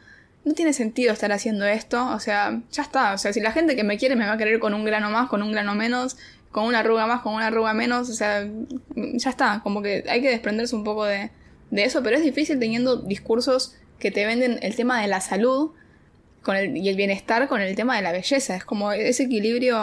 no 0.43 0.53
tiene 0.53 0.73
sentido 0.73 1.13
estar 1.13 1.31
haciendo 1.31 1.65
esto. 1.65 2.05
O 2.11 2.19
sea, 2.19 2.61
ya 2.71 2.83
está. 2.83 3.13
O 3.13 3.17
sea, 3.17 3.31
si 3.33 3.39
la 3.39 3.53
gente 3.53 3.75
que 3.75 3.83
me 3.83 3.97
quiere 3.97 4.15
me 4.15 4.25
va 4.27 4.33
a 4.33 4.37
querer 4.37 4.59
con 4.59 4.73
un 4.73 4.83
grano 4.83 5.09
más, 5.09 5.29
con 5.29 5.41
un 5.41 5.51
grano 5.51 5.73
menos, 5.73 6.17
con 6.51 6.65
una 6.65 6.79
arruga 6.79 7.07
más, 7.07 7.21
con 7.21 7.33
una 7.33 7.47
arruga 7.47 7.73
menos. 7.73 8.09
O 8.09 8.13
sea, 8.13 8.45
ya 8.95 9.29
está. 9.29 9.61
Como 9.63 9.81
que 9.81 10.03
hay 10.09 10.21
que 10.21 10.29
desprenderse 10.29 10.75
un 10.75 10.83
poco 10.83 11.05
de, 11.05 11.31
de 11.71 11.83
eso. 11.85 12.01
Pero 12.03 12.17
es 12.17 12.23
difícil 12.23 12.59
teniendo 12.59 12.97
discursos 12.97 13.75
que 13.99 14.11
te 14.11 14.25
venden 14.25 14.59
el 14.61 14.75
tema 14.75 15.01
de 15.01 15.07
la 15.07 15.21
salud 15.21 15.71
con 16.43 16.55
el, 16.55 16.77
y 16.77 16.89
el 16.89 16.95
bienestar 16.95 17.47
con 17.47 17.61
el 17.61 17.75
tema 17.75 17.95
de 17.95 18.01
la 18.03 18.11
belleza. 18.11 18.55
Es 18.55 18.65
como 18.65 18.91
ese 18.91 19.23
equilibrio 19.23 19.77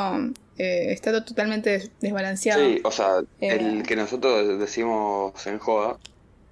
eh, 0.59 0.93
está 0.93 1.11
to- 1.13 1.25
totalmente 1.25 1.71
des- 1.71 1.91
desbalanceado. 2.01 2.65
Sí, 2.65 2.81
o 2.85 2.91
sea, 2.91 3.21
Eh. 3.41 3.57
el 3.61 3.83
que 3.83 3.97
nosotros 3.97 4.59
decimos 4.61 5.47
en 5.47 5.59
joda, 5.59 5.99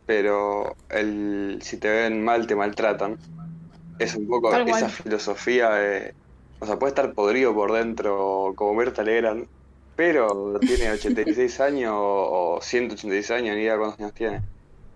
pero 0.06 0.74
el 0.88 1.58
si 1.62 1.76
te 1.76 1.88
ven 1.88 2.24
mal 2.24 2.46
te 2.46 2.56
maltratan, 2.56 3.18
es 3.98 4.14
un 4.16 4.26
poco 4.26 4.48
cual. 4.50 4.68
esa 4.68 4.88
filosofía 4.88 5.70
de, 5.70 6.14
o 6.58 6.66
sea, 6.66 6.78
puede 6.78 6.90
estar 6.90 7.12
podrido 7.12 7.54
por 7.54 7.72
dentro 7.72 8.52
como 8.56 8.74
Berta 8.74 9.02
Legrand, 9.04 9.46
pero 9.94 10.58
tiene 10.60 10.90
86 10.92 11.60
años 11.60 11.92
o 11.94 12.58
186 12.62 13.30
años, 13.30 13.54
ni 13.54 13.62
idea 13.62 13.76
cuántos 13.76 14.00
años 14.00 14.14
tiene. 14.14 14.40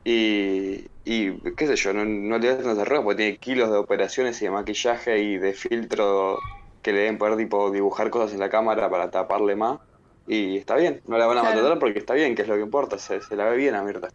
Y, 0.04 0.86
y 1.04 1.40
qué 1.56 1.66
sé 1.66 1.76
yo, 1.76 1.92
no, 1.94 2.04
no 2.04 2.38
le 2.38 2.48
das 2.56 2.76
de 2.76 2.84
ropa 2.84 3.04
porque 3.04 3.16
tiene 3.22 3.38
kilos 3.38 3.70
de 3.70 3.76
operaciones 3.78 4.40
y 4.42 4.46
de 4.46 4.50
maquillaje 4.50 5.18
y 5.20 5.38
de 5.38 5.54
filtro 5.54 6.38
que 6.82 6.92
le 6.92 6.98
deben 7.00 7.18
poder 7.18 7.36
tipo 7.38 7.70
dibujar 7.70 8.10
cosas 8.10 8.34
en 8.34 8.40
la 8.40 8.50
cámara 8.50 8.90
para 8.90 9.10
taparle 9.10 9.56
más. 9.56 9.78
Y 10.26 10.58
está 10.58 10.76
bien, 10.76 11.00
no 11.06 11.18
la 11.18 11.26
van 11.26 11.38
a 11.38 11.42
Claro. 11.42 11.44
maltratar 11.44 11.78
porque 11.78 11.98
está 12.00 12.14
bien, 12.14 12.34
que 12.34 12.42
es 12.42 12.48
lo 12.48 12.54
que 12.56 12.62
importa, 12.62 12.98
se, 12.98 13.20
se 13.22 13.36
la 13.36 13.46
ve 13.50 13.56
bien 13.56 13.74
a 13.74 13.82
Mirta. 13.82 14.10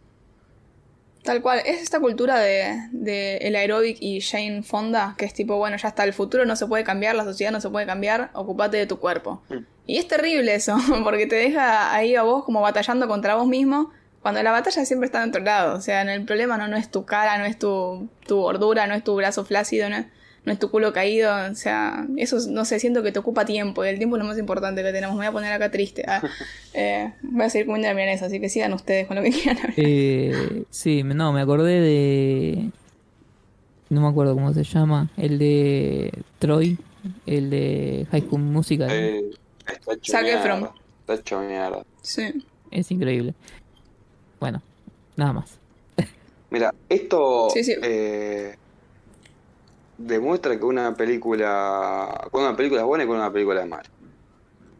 Tal 1.22 1.42
cual, 1.42 1.60
es 1.66 1.82
esta 1.82 2.00
cultura 2.00 2.38
de, 2.38 2.78
de 2.92 3.36
el 3.38 3.54
aeróbic 3.54 3.98
y 4.00 4.22
Jane 4.22 4.62
Fonda, 4.62 5.14
que 5.18 5.26
es 5.26 5.34
tipo, 5.34 5.56
bueno, 5.58 5.76
ya 5.76 5.88
está, 5.88 6.04
el 6.04 6.14
futuro 6.14 6.46
no 6.46 6.56
se 6.56 6.66
puede 6.66 6.82
cambiar, 6.82 7.14
la 7.14 7.24
sociedad 7.24 7.52
no 7.52 7.60
se 7.60 7.68
puede 7.68 7.84
cambiar, 7.84 8.30
ocupate 8.32 8.78
de 8.78 8.86
tu 8.86 8.98
cuerpo. 8.98 9.42
Y 9.84 9.98
es 9.98 10.08
terrible 10.08 10.54
eso, 10.54 10.76
porque 11.04 11.26
te 11.26 11.36
deja 11.36 11.94
ahí 11.94 12.14
a 12.16 12.22
vos 12.22 12.44
como 12.44 12.62
batallando 12.62 13.06
contra 13.06 13.34
vos 13.34 13.46
mismo, 13.46 13.90
cuando 14.22 14.42
la 14.42 14.50
batalla 14.52 14.84
siempre 14.84 15.06
está 15.06 15.22
en 15.22 15.30
otro 15.30 15.42
lado. 15.42 15.76
O 15.76 15.80
sea, 15.80 16.02
en 16.02 16.08
el 16.10 16.24
problema 16.24 16.56
no, 16.58 16.68
no 16.68 16.76
es 16.76 16.90
tu 16.90 17.04
cara, 17.04 17.38
no 17.38 17.44
es 17.44 17.58
tu, 17.58 18.08
tu 18.26 18.36
gordura, 18.40 18.86
no 18.86 18.94
es 18.94 19.02
tu 19.04 19.14
brazo 19.16 19.44
flácido, 19.44 19.88
no 19.88 19.96
es, 19.96 20.06
no 20.44 20.52
es 20.52 20.58
tu 20.58 20.70
culo 20.70 20.92
caído. 20.92 21.32
O 21.50 21.54
sea, 21.54 22.06
eso 22.16 22.38
no 22.50 22.64
sé, 22.64 22.78
siento 22.80 23.02
que 23.02 23.12
te 23.12 23.18
ocupa 23.18 23.44
tiempo, 23.44 23.84
y 23.84 23.88
el 23.88 23.98
tiempo 23.98 24.16
es 24.16 24.22
lo 24.22 24.28
más 24.28 24.38
importante 24.38 24.82
que 24.82 24.92
tenemos. 24.92 25.14
Me 25.16 25.20
voy 25.20 25.26
a 25.28 25.32
poner 25.32 25.52
acá 25.52 25.70
triste. 25.70 26.04
ah. 26.06 26.22
Eh, 26.72 27.12
voy 27.22 27.44
a 27.46 27.50
seguir 27.50 27.66
comiendo 27.66 27.88
la 27.88 27.94
milanesa, 27.94 28.26
así 28.26 28.38
que 28.40 28.48
sigan 28.48 28.72
ustedes 28.72 29.06
con 29.08 29.16
lo 29.16 29.22
que 29.22 29.30
quieran. 29.30 29.72
Eh, 29.76 30.62
sí, 30.70 31.02
me- 31.02 31.14
no, 31.14 31.32
me 31.32 31.40
acordé 31.40 31.80
de. 31.80 32.70
No 33.88 34.00
me 34.02 34.06
acuerdo 34.08 34.34
cómo 34.34 34.52
se 34.54 34.62
llama. 34.62 35.10
El 35.16 35.38
de 35.38 36.12
Troy. 36.38 36.78
El 37.26 37.50
de 37.50 38.06
High 38.12 38.20
School 38.22 38.42
Musical. 38.42 38.88
Eh, 38.92 39.30
está 40.02 40.22
mierda. 40.22 40.38
Efron. 40.40 40.70
Está 41.00 41.14
hecho 41.14 41.40
mierda. 41.40 41.82
Sí. 42.02 42.46
Es 42.70 42.90
increíble. 42.92 43.34
Bueno, 44.40 44.62
nada 45.16 45.32
más. 45.32 45.58
Mira, 46.50 46.74
esto 46.88 47.48
Sí, 47.50 47.62
sí. 47.62 47.74
eh, 47.82 48.56
demuestra 49.98 50.58
que 50.58 50.64
una 50.64 50.94
película, 50.94 52.26
cuando 52.30 52.48
una 52.48 52.56
película 52.56 52.80
es 52.80 52.86
buena 52.86 53.04
y 53.04 53.06
cuando 53.06 53.24
una 53.24 53.32
película 53.32 53.62
es 53.62 53.68
mala. 53.68 53.88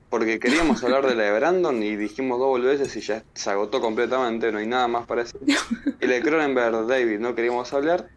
Porque 0.08 0.40
queríamos 0.40 0.82
hablar 0.84 1.06
de 1.06 1.14
la 1.14 1.24
de 1.24 1.32
Brandon 1.38 1.82
y 1.82 1.94
dijimos 1.96 2.38
dos 2.40 2.60
veces 2.62 2.94
y 2.96 3.00
ya 3.00 3.22
se 3.34 3.50
agotó 3.50 3.80
completamente, 3.80 4.50
no 4.50 4.58
hay 4.58 4.66
nada 4.66 4.88
más 4.88 5.06
para 5.06 5.22
decir. 5.22 5.40
Y 6.00 6.06
la 6.06 6.14
de 6.14 6.22
Cronenberg, 6.22 6.86
David, 6.86 7.20
no 7.20 7.34
queríamos 7.34 7.72
hablar 7.72 8.08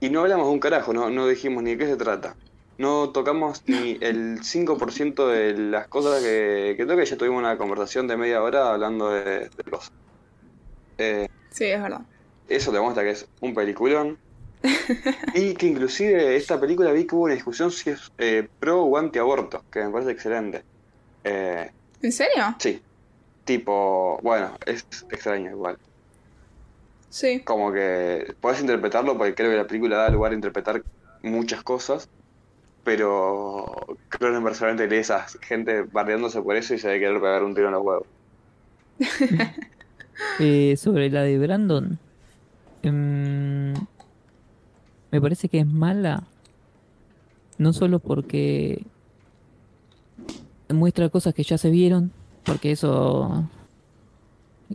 y 0.00 0.10
no 0.10 0.20
hablamos 0.22 0.46
de 0.48 0.52
un 0.52 0.58
carajo, 0.60 0.92
no, 0.92 1.10
no 1.10 1.28
dijimos 1.28 1.62
ni 1.62 1.70
de 1.72 1.78
qué 1.78 1.86
se 1.86 1.96
trata. 1.96 2.34
No 2.78 3.10
tocamos 3.10 3.62
ni 3.66 3.96
el 4.00 4.40
5% 4.42 5.28
de 5.28 5.54
las 5.56 5.88
cosas 5.88 6.22
que, 6.22 6.74
que 6.76 6.84
toca 6.84 7.02
y 7.02 7.06
ya 7.06 7.16
tuvimos 7.16 7.38
una 7.38 7.56
conversación 7.56 8.06
de 8.08 8.16
media 8.18 8.42
hora 8.42 8.70
hablando 8.72 9.10
de, 9.10 9.48
de 9.48 9.64
cosas. 9.70 9.92
Eh, 10.98 11.28
Sí, 11.50 11.64
es 11.64 11.80
verdad. 11.82 12.02
eso 12.48 12.70
demuestra 12.72 13.02
que 13.04 13.10
es 13.10 13.26
un 13.40 13.54
peliculón. 13.54 14.18
y 15.34 15.54
que 15.54 15.66
inclusive 15.66 16.36
esta 16.36 16.58
película 16.60 16.92
vi 16.92 17.06
que 17.06 17.14
hubo 17.14 17.24
una 17.24 17.34
discusión 17.34 17.70
si 17.70 17.90
es 17.90 18.10
eh, 18.18 18.48
pro 18.58 18.82
o 18.84 18.96
anti-aborto, 18.98 19.64
que 19.70 19.84
me 19.84 19.90
parece 19.90 20.10
excelente. 20.12 20.64
Eh, 21.24 21.70
¿En 22.02 22.12
serio? 22.12 22.54
sí, 22.58 22.82
tipo, 23.44 24.18
bueno, 24.22 24.56
es 24.66 24.86
extraño 25.10 25.50
igual. 25.50 25.78
Sí. 27.08 27.40
Como 27.44 27.72
que 27.72 28.34
puedes 28.40 28.60
interpretarlo 28.60 29.16
porque 29.16 29.34
creo 29.34 29.50
que 29.50 29.56
la 29.56 29.66
película 29.66 29.96
da 29.98 30.10
lugar 30.10 30.32
a 30.32 30.34
interpretar 30.34 30.82
muchas 31.22 31.62
cosas, 31.62 32.08
pero 32.84 33.66
Cronenberg 34.08 34.56
solamente 34.56 34.88
lee 34.88 34.98
esa 34.98 35.26
gente 35.42 35.82
bardeándose 35.82 36.42
por 36.42 36.56
eso 36.56 36.74
y 36.74 36.78
se 36.78 36.88
debe 36.88 37.00
querer 37.00 37.20
pegar 37.20 37.44
un 37.44 37.54
tiro 37.54 37.68
en 37.68 37.72
los 37.74 37.82
huevos. 37.82 38.06
Eh, 40.40 40.76
sobre 40.76 41.10
la 41.10 41.22
de 41.22 41.38
Brandon. 41.38 41.98
em, 42.82 43.72
me 45.10 45.20
parece 45.20 45.48
que 45.48 45.60
es 45.60 45.66
mala. 45.66 46.24
No 47.58 47.72
solo 47.72 47.98
porque 48.00 48.84
muestra 50.68 51.08
cosas 51.08 51.34
que 51.34 51.42
ya 51.42 51.58
se 51.58 51.70
vieron. 51.70 52.12
Porque 52.44 52.72
eso. 52.72 53.44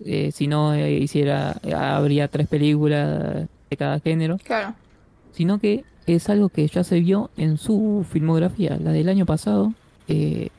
eh, 0.05 0.31
si 0.31 0.47
no 0.47 0.73
eh, 0.73 0.93
hiciera. 0.93 1.57
Habría 1.75 2.27
tres 2.27 2.47
películas 2.47 3.47
de 3.69 3.77
cada 3.77 3.99
género. 3.99 4.37
Claro. 4.43 4.73
Sino 5.33 5.59
que 5.59 5.85
es 6.07 6.29
algo 6.29 6.49
que 6.49 6.67
ya 6.67 6.83
se 6.83 6.99
vio 6.99 7.29
en 7.37 7.57
su 7.57 8.05
filmografía. 8.09 8.77
La 8.81 8.91
del 8.91 9.09
año 9.09 9.25
pasado. 9.25 9.73
eh, 10.07 10.49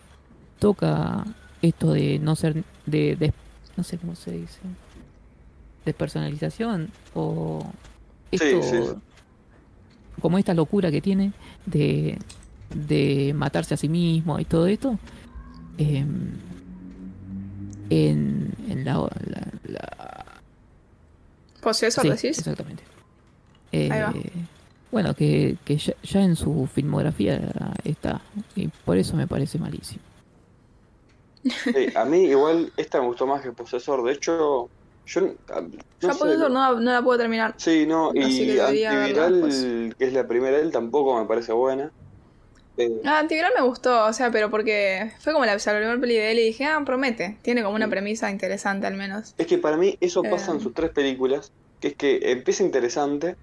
toca 0.59 1.25
esto 1.61 1.93
de 1.93 2.19
no 2.21 2.37
ser. 2.37 2.63
De, 2.87 3.17
de- 3.17 3.33
no 3.77 3.85
sé 3.85 3.99
cómo 3.99 4.15
se 4.15 4.33
dice 4.33 4.59
despersonalización 5.85 6.91
o 7.15 7.65
Sí, 8.31 8.39
esto 8.43 8.63
sí, 8.63 8.77
sí. 8.83 8.93
como 10.21 10.39
esta 10.39 10.55
locura 10.55 10.91
que 10.91 11.01
tiene 11.01 11.33
de, 11.67 12.19
de 12.75 13.33
matarse 13.35 13.75
a 13.75 13.77
sí 13.77 13.89
mismo 13.89 14.39
y 14.39 14.45
todo 14.45 14.67
esto. 14.67 14.99
eh, 15.79 16.05
en, 17.91 18.55
en 18.71 18.85
la, 18.85 18.95
la- 18.95 19.53
la- 19.65 20.27
¿Posesor 21.61 22.03
sí, 22.05 22.09
decís? 22.11 22.39
Exactamente. 22.39 22.83
Ahí 23.73 23.89
va. 23.89 24.13
Eh, 24.17 24.31
bueno, 24.91 25.15
que, 25.15 25.57
que 25.65 25.77
ya, 25.77 25.95
ya 26.03 26.23
en 26.23 26.37
su 26.37 26.67
filmografía 26.73 27.75
está. 27.85 28.21
Y 28.57 28.69
por 28.69 28.97
eso 28.99 29.17
me 29.17 29.27
parece 29.27 29.59
malísimo. 29.59 30.03
Sí, 31.45 31.89
a 31.95 32.05
mí 32.05 32.25
igual 32.27 32.73
esta 32.77 33.01
me 33.01 33.07
gustó 33.07 33.27
más 33.27 33.43
que 33.43 33.53
Posesor. 33.53 34.05
De 34.05 34.13
hecho, 34.13 34.69
yo 35.07 35.21
no 35.21 35.35
Ya 36.01 36.13
sé, 36.13 36.19
Posesor 36.19 36.51
no, 36.51 36.75
no 36.81 36.93
la 36.93 37.03
puedo 37.03 37.19
terminar. 37.19 37.55
Sí, 37.59 37.87
no, 37.87 38.11
Así 38.11 38.47
que 38.47 38.53
y 38.53 38.57
verla 38.57 39.27
Antiviral, 39.27 39.95
que 39.99 40.05
es 40.05 40.13
la 40.13 40.27
primera 40.27 40.57
de 40.57 40.63
él, 40.63 40.71
tampoco 40.73 41.19
me 41.21 41.27
parece 41.27 41.53
buena. 41.53 41.91
Eh, 42.77 43.01
Ah, 43.05 43.19
Antiviral 43.19 43.53
me 43.57 43.63
gustó, 43.63 44.07
o 44.07 44.13
sea, 44.13 44.31
pero 44.31 44.51
porque 44.51 45.13
fue 45.21 45.33
como 45.33 45.45
la, 45.45 45.55
la 45.55 45.59
primera 45.59 46.01
peli 46.01 46.15
de 46.15 46.31
él 46.33 46.39
y 46.39 46.45
dije, 46.47 46.65
ah, 46.65 46.81
promete. 46.87 47.39
Tiene 47.43 47.63
como 47.63 47.75
una 47.77 47.89
premisa 47.89 48.31
interesante 48.31 48.87
al 48.87 48.95
menos. 48.95 49.35
es 49.37 49.47
que 49.47 49.59
para 49.59 49.77
mí 49.77 49.97
eso 50.01 50.23
pasa 50.23 50.53
en 50.53 50.59
Eh. 50.59 50.61
sus 50.61 50.73
tres 50.73 50.91
películas, 50.91 51.53
que 51.81 51.89
es 51.89 51.97
que 51.97 52.21
empieza 52.31 52.63
interesante 52.63 53.37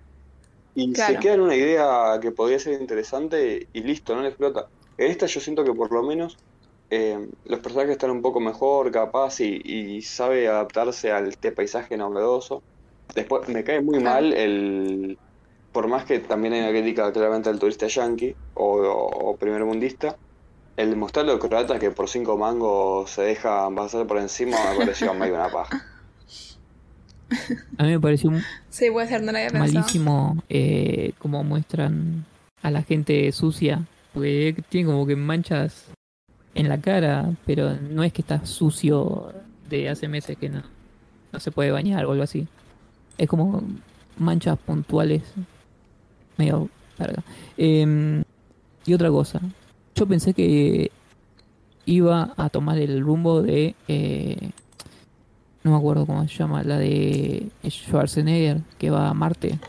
y 0.73 0.93
Claro. 0.93 1.13
se 1.15 1.19
queda 1.19 1.33
en 1.33 1.41
una 1.41 1.55
idea 1.55 2.17
que 2.21 2.31
podría 2.31 2.59
ser 2.59 2.79
interesante 2.81 3.67
y 3.73 3.81
listo, 3.83 4.15
no 4.15 4.21
le 4.21 4.29
explota. 4.29 4.67
En 4.97 5.11
esta 5.11 5.25
yo 5.27 5.39
siento 5.41 5.63
que 5.63 5.73
por 5.73 5.91
lo 5.91 6.03
menos 6.03 6.37
eh, 6.89 7.29
los 7.45 7.59
personajes 7.59 7.91
están 7.91 8.09
un 8.09 8.21
poco 8.21 8.39
mejor, 8.39 8.91
capaz, 8.91 9.41
y, 9.41 9.61
y 9.63 10.01
sabe 10.01 10.47
adaptarse 10.47 11.11
a 11.11 11.19
este 11.19 11.51
paisaje 11.51 11.97
novedoso. 11.97 12.63
Después 13.15 13.47
me 13.49 13.63
cae 13.63 13.81
muy 13.81 13.99
mal 13.99 14.33
el... 14.33 15.17
Por 15.71 15.87
más 15.87 16.03
que 16.05 16.19
también 16.19 16.53
hay 16.53 16.61
una 16.61 16.71
crítica 16.71 17.11
claramente 17.11 17.49
al 17.49 17.59
turista 17.59 17.87
yankee 17.87 18.35
o, 18.55 18.81
o, 18.81 19.37
primer 19.37 19.63
mundista, 19.65 20.17
el 20.77 20.95
mostrarlo 20.95 21.33
de 21.33 21.39
croata 21.39 21.77
que 21.77 21.91
por 21.91 22.09
cinco 22.09 22.37
mangos 22.37 23.11
se 23.11 23.21
deja 23.21 23.69
pasar 23.75 24.07
por 24.07 24.17
encima 24.17 24.57
me 24.71 24.77
pareció 24.79 25.13
medio 25.13 25.35
una 25.35 25.49
paja. 25.49 25.85
A 27.77 27.83
mí 27.83 27.89
me 27.89 27.99
pareció 27.99 28.31
Sí, 28.69 28.89
puede 28.89 29.07
ser, 29.07 29.21
no 29.21 29.31
malísimo 29.31 30.41
eh, 30.49 31.11
como 31.19 31.43
muestran 31.43 32.25
a 32.63 32.71
la 32.71 32.81
gente 32.81 33.31
sucia. 33.31 33.85
Porque 34.11 34.55
tiene 34.69 34.87
como 34.87 35.05
que 35.05 35.15
manchas 35.15 35.85
en 36.55 36.69
la 36.69 36.79
cara, 36.79 37.31
pero 37.45 37.75
no 37.75 38.03
es 38.03 38.13
que 38.13 38.21
está 38.21 38.45
sucio 38.45 39.33
de 39.69 39.89
hace 39.89 40.07
meses 40.07 40.37
que 40.37 40.49
no, 40.49 40.63
no 41.31 41.39
se 41.39 41.51
puede 41.51 41.71
bañar 41.71 42.05
o 42.05 42.11
algo 42.11 42.23
así. 42.23 42.47
Es 43.17 43.27
como 43.27 43.63
manchas 44.17 44.57
puntuales. 44.57 45.23
Medio 46.37 46.69
larga. 46.97 47.23
Em, 47.57 48.23
y 48.85 48.93
otra 48.93 49.09
cosa. 49.09 49.41
Yo 49.95 50.07
pensé 50.07 50.33
que 50.33 50.91
iba 51.85 52.33
a 52.37 52.49
tomar 52.49 52.77
el 52.77 53.01
rumbo 53.01 53.41
de... 53.41 53.75
eh, 53.87 54.51
no 55.63 55.71
me 55.71 55.77
acuerdo 55.77 56.05
cómo 56.05 56.25
se 56.27 56.33
llama, 56.35 56.63
la 56.63 56.77
de 56.77 57.49
Schwarzenegger, 57.67 58.61
que 58.77 58.89
va 58.89 59.09
a 59.09 59.13
Marte. 59.13 59.59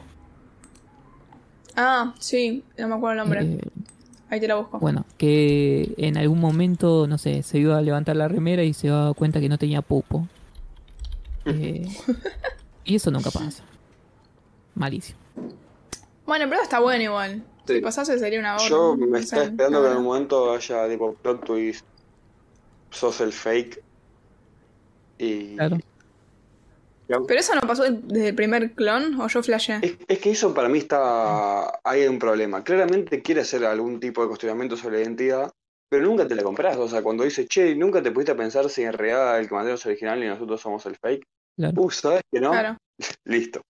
Ah, 1.76 2.14
sí, 2.18 2.62
no 2.78 2.89
me 2.89 2.95
acuerdo 2.95 3.12
el 3.12 3.18
nombre. 3.18 3.45
Eh, 3.45 3.61
Ahí 4.31 4.39
te 4.39 4.47
la 4.47 4.55
busco. 4.55 4.78
Bueno, 4.78 5.05
que 5.18 5.93
en 5.97 6.16
algún 6.16 6.39
momento, 6.39 7.09
no 7.09 7.18
sé, 7.18 7.43
se 7.43 7.59
iba 7.59 7.76
a 7.76 7.83
levantar 7.83 8.14
la 8.14 8.28
remera 8.28 8.62
y 8.62 8.72
se 8.72 8.87
daba 8.89 9.12
cuenta 9.12 9.41
que 9.41 9.49
no 9.49 9.59
tenía 9.59 9.83
pupo. 9.83 10.26
Eh, 11.47 11.89
y 12.85 12.97
eso 12.97 13.11
nunca 13.11 13.31
pasa. 13.31 13.64
Malísimo. 14.74 15.18
Bueno, 16.26 16.45
pero 16.51 16.62
está 16.62 16.81
bueno 16.81 17.03
igual. 17.03 17.43
Sí. 17.66 17.76
Si 17.76 17.81
pasase 17.81 18.18
sería 18.18 18.39
una 18.39 18.57
hora. 18.57 18.68
Yo 18.68 18.95
me 18.95 19.18
estaba 19.18 19.45
esperando 19.45 19.81
no, 19.81 19.87
que 19.87 19.91
en 19.91 19.99
un 19.99 20.05
momento 20.05 20.53
haya 20.53 20.87
tipo 20.87 21.14
plot 21.14 21.45
twist, 21.45 21.85
sos 22.91 23.20
el 23.22 23.33
fake. 23.33 23.83
Y 25.18 25.57
Claro. 25.57 25.78
Pero 27.26 27.40
eso 27.40 27.54
no 27.54 27.61
pasó 27.62 27.84
desde 27.84 28.28
el 28.28 28.34
primer 28.34 28.72
clon 28.72 29.20
o 29.20 29.28
yo 29.28 29.42
flashé. 29.42 29.78
Es, 29.82 29.96
es 30.06 30.18
que 30.18 30.30
eso 30.30 30.54
para 30.54 30.68
mí 30.68 30.78
está. 30.78 31.80
Ahí 31.84 32.02
hay 32.02 32.08
un 32.08 32.18
problema. 32.18 32.62
Claramente 32.64 33.22
quiere 33.22 33.42
hacer 33.42 33.64
algún 33.64 34.00
tipo 34.00 34.22
de 34.22 34.28
cuestionamiento 34.28 34.76
sobre 34.76 34.96
la 34.96 35.02
identidad, 35.02 35.52
pero 35.88 36.04
nunca 36.06 36.26
te 36.26 36.34
la 36.34 36.42
compras. 36.42 36.76
O 36.76 36.88
sea, 36.88 37.02
cuando 37.02 37.24
dice, 37.24 37.46
che, 37.46 37.74
nunca 37.74 38.02
te 38.02 38.12
pudiste 38.12 38.34
pensar 38.34 38.68
si 38.70 38.82
en 38.82 38.92
realidad 38.92 39.38
el 39.40 39.48
comandante 39.48 39.80
es 39.80 39.86
original 39.86 40.22
y 40.22 40.28
nosotros 40.28 40.61
somos 40.61 40.86
el 40.86 40.96
fake. 40.96 41.24
Claro. 41.56 41.82
Uh, 41.82 41.90
¿sabes 41.90 42.22
que 42.32 42.40
no? 42.40 42.50
Claro. 42.50 42.76
Listo. 43.24 43.62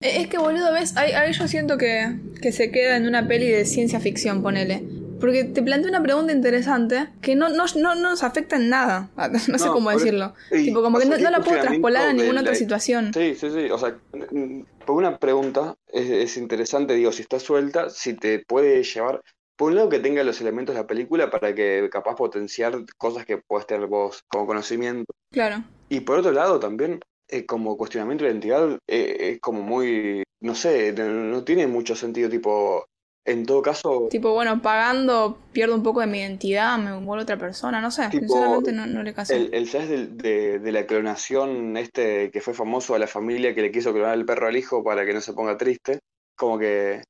Es 0.00 0.28
que, 0.28 0.38
boludo, 0.38 0.72
ves, 0.72 0.96
ahí, 0.96 1.12
ahí 1.12 1.32
yo 1.32 1.48
siento 1.48 1.76
que, 1.76 2.18
que 2.40 2.52
se 2.52 2.70
queda 2.70 2.96
en 2.96 3.06
una 3.06 3.26
peli 3.26 3.48
de 3.48 3.64
ciencia 3.64 4.00
ficción, 4.00 4.42
ponele. 4.42 4.84
Porque 5.20 5.44
te 5.44 5.62
plantea 5.62 5.90
una 5.90 6.02
pregunta 6.02 6.32
interesante 6.32 7.08
que 7.20 7.34
no, 7.36 7.48
no, 7.50 7.64
no, 7.76 7.94
no 7.94 8.10
nos 8.10 8.22
afecta 8.22 8.56
en 8.56 8.68
nada. 8.68 9.10
No 9.48 9.58
sé 9.58 9.68
cómo 9.68 9.90
decirlo. 9.90 10.34
y 10.50 10.64
tipo, 10.66 10.82
como 10.82 10.98
que 10.98 11.06
no, 11.06 11.16
la 11.18 11.40
puedo 11.40 11.60
traspolar 11.60 12.08
a 12.08 12.12
ninguna 12.12 12.40
otra 12.40 12.52
la- 12.52 12.58
situación. 12.58 13.12
Sí, 13.14 13.34
sí, 13.34 13.50
sí. 13.50 13.70
O 13.70 13.78
sea, 13.78 13.96
mm, 14.30 14.62
por 14.86 14.96
una 14.96 15.18
pregunta 15.18 15.74
es, 15.88 16.08
es 16.10 16.36
interesante, 16.36 16.94
digo, 16.94 17.12
si 17.12 17.22
está 17.22 17.38
suelta, 17.38 17.90
si 17.90 18.14
te 18.14 18.40
puede 18.46 18.82
llevar. 18.82 19.20
Por 19.56 19.70
un 19.72 19.76
lado, 19.76 19.88
que 19.90 19.98
tenga 19.98 20.24
los 20.24 20.40
elementos 20.40 20.74
de 20.74 20.80
la 20.80 20.86
película 20.86 21.30
para 21.30 21.54
que 21.54 21.88
capaz 21.92 22.14
potenciar 22.16 22.74
cosas 22.96 23.26
que 23.26 23.36
puedes 23.36 23.66
tener 23.66 23.86
vos 23.88 24.22
como 24.28 24.46
conocimiento. 24.46 25.12
Claro. 25.32 25.62
Y 25.90 26.00
por 26.00 26.18
otro 26.18 26.32
lado, 26.32 26.58
también, 26.58 27.00
eh, 27.28 27.44
como 27.44 27.76
cuestionamiento 27.76 28.24
de 28.24 28.30
identidad, 28.30 28.78
eh, 28.88 29.32
es 29.34 29.40
como 29.40 29.60
muy. 29.60 30.22
No 30.40 30.54
sé, 30.54 30.94
no, 30.94 31.04
no 31.04 31.44
tiene 31.44 31.66
mucho 31.66 31.94
sentido, 31.94 32.30
tipo. 32.30 32.86
En 33.24 33.44
todo 33.46 33.62
caso. 33.62 34.08
Tipo, 34.10 34.32
bueno, 34.32 34.60
pagando 34.62 35.38
pierdo 35.52 35.74
un 35.74 35.82
poco 35.82 36.00
de 36.00 36.06
mi 36.06 36.18
identidad, 36.18 36.78
me 36.78 36.92
vuelvo 36.94 37.22
otra 37.22 37.36
persona, 37.38 37.80
no 37.80 37.90
sé. 37.90 38.08
Tipo, 38.08 38.20
Sinceramente 38.20 38.72
no, 38.72 38.86
no 38.86 39.02
le 39.02 39.14
casé. 39.14 39.36
El, 39.36 39.54
el 39.54 39.66
flash 39.68 39.86
de, 39.88 40.58
de 40.58 40.72
la 40.72 40.86
clonación, 40.86 41.76
este 41.76 42.30
que 42.30 42.40
fue 42.40 42.54
famoso 42.54 42.94
a 42.94 42.98
la 42.98 43.06
familia 43.06 43.54
que 43.54 43.62
le 43.62 43.70
quiso 43.70 43.92
clonar 43.92 44.14
el 44.18 44.24
perro 44.26 44.48
al 44.48 44.56
hijo 44.56 44.82
para 44.82 45.04
que 45.06 45.12
no 45.12 45.20
se 45.20 45.32
ponga 45.34 45.56
triste, 45.56 46.00
como 46.36 46.58
que, 46.58 47.02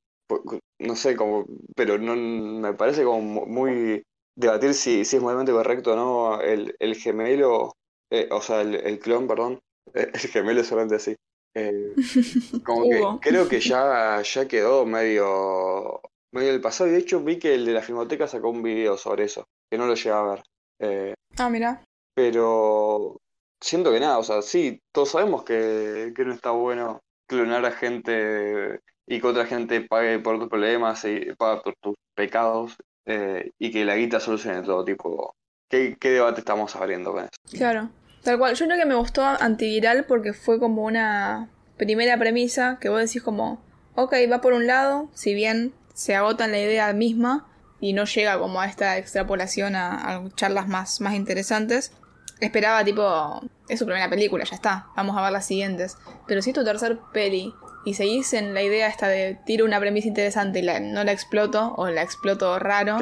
no 0.78 0.96
sé, 0.96 1.16
como, 1.16 1.46
pero 1.76 1.98
no 1.98 2.14
me 2.16 2.74
parece 2.74 3.04
como 3.04 3.20
mu- 3.22 3.46
muy 3.46 4.02
debatir 4.36 4.74
si, 4.74 5.04
si 5.04 5.16
es 5.16 5.22
moralmente 5.22 5.52
correcto 5.52 5.92
o 5.92 5.96
no 5.96 6.40
el, 6.40 6.74
el 6.78 6.94
gemelo, 6.96 7.72
eh, 8.10 8.28
o 8.30 8.40
sea, 8.42 8.60
el, 8.62 8.74
el 8.74 8.98
clon, 8.98 9.26
perdón, 9.26 9.60
el 9.94 10.18
gemelo 10.18 10.60
es 10.60 10.66
solamente 10.66 10.96
así. 10.96 11.16
Eh, 11.54 11.92
como 12.64 13.20
que 13.20 13.28
creo 13.30 13.48
que 13.48 13.60
ya, 13.60 14.22
ya 14.22 14.48
quedó 14.48 14.86
medio, 14.86 16.00
medio 16.32 16.52
del 16.52 16.60
pasado 16.60 16.88
y 16.90 16.92
de 16.92 16.98
hecho 16.98 17.20
vi 17.22 17.38
que 17.38 17.54
el 17.54 17.64
de 17.66 17.72
la 17.72 17.82
Filmoteca 17.82 18.26
sacó 18.26 18.50
un 18.50 18.62
video 18.62 18.96
sobre 18.96 19.24
eso, 19.24 19.44
que 19.70 19.78
no 19.78 19.86
lo 19.86 19.94
llegué 19.94 20.10
a 20.10 20.22
ver. 20.22 20.42
Eh, 20.80 21.14
Ah, 21.38 21.48
mira. 21.48 21.82
pero 22.14 23.16
siento 23.60 23.92
que 23.92 24.00
nada, 24.00 24.18
o 24.18 24.22
sea, 24.22 24.42
sí, 24.42 24.80
todos 24.92 25.10
sabemos 25.10 25.44
que, 25.44 26.12
que 26.14 26.24
no 26.24 26.32
está 26.34 26.50
bueno 26.50 27.00
clonar 27.28 27.64
a 27.64 27.70
gente 27.72 28.80
y 29.06 29.20
que 29.20 29.26
otra 29.26 29.46
gente 29.46 29.80
pague 29.82 30.18
por 30.18 30.38
tus 30.38 30.48
problemas 30.48 31.04
y 31.04 31.32
pague 31.36 31.60
por 31.62 31.74
tus 31.80 31.94
pecados 32.14 32.76
eh, 33.06 33.50
y 33.58 33.70
que 33.70 33.84
la 33.84 33.96
guita 33.96 34.20
solucione 34.20 34.62
todo, 34.62 34.84
tipo, 34.84 35.34
¿qué, 35.68 35.96
qué 36.00 36.10
debate 36.10 36.40
estamos 36.40 36.74
abriendo 36.76 37.12
con 37.12 37.22
eso? 37.24 37.30
Claro. 37.56 37.88
Tal 38.24 38.38
cual. 38.38 38.54
Yo 38.54 38.66
creo 38.66 38.78
que 38.78 38.86
me 38.86 38.94
gustó 38.94 39.24
Antiviral 39.24 40.04
porque 40.04 40.32
fue 40.32 40.58
como 40.58 40.82
una 40.84 41.48
primera 41.76 42.18
premisa 42.18 42.78
que 42.80 42.88
vos 42.88 43.00
decís 43.00 43.22
como, 43.22 43.60
ok, 43.94 44.14
va 44.30 44.40
por 44.40 44.52
un 44.52 44.66
lado, 44.66 45.08
si 45.14 45.34
bien 45.34 45.72
se 45.94 46.14
agota 46.14 46.44
en 46.44 46.52
la 46.52 46.58
idea 46.58 46.92
misma 46.92 47.46
y 47.80 47.94
no 47.94 48.04
llega 48.04 48.38
como 48.38 48.60
a 48.60 48.66
esta 48.66 48.98
extrapolación 48.98 49.74
a, 49.76 50.16
a 50.16 50.22
charlas 50.34 50.68
más, 50.68 51.00
más 51.00 51.14
interesantes, 51.14 51.92
esperaba 52.40 52.84
tipo, 52.84 53.40
es 53.68 53.78
su 53.78 53.86
primera 53.86 54.10
película, 54.10 54.44
ya 54.44 54.54
está, 54.54 54.86
vamos 54.96 55.16
a 55.16 55.22
ver 55.22 55.32
las 55.32 55.46
siguientes. 55.46 55.96
Pero 56.26 56.42
si 56.42 56.50
es 56.50 56.54
tu 56.56 56.64
tercer 56.64 56.98
peli 57.14 57.54
y 57.86 57.94
seguís 57.94 58.34
en 58.34 58.52
la 58.52 58.62
idea 58.62 58.88
esta 58.88 59.08
de 59.08 59.38
tiro 59.46 59.64
una 59.64 59.80
premisa 59.80 60.08
interesante 60.08 60.58
y 60.58 60.62
la- 60.62 60.80
no 60.80 61.02
la 61.04 61.12
exploto 61.12 61.72
o 61.76 61.88
la 61.88 62.02
exploto 62.02 62.58
raro, 62.58 62.98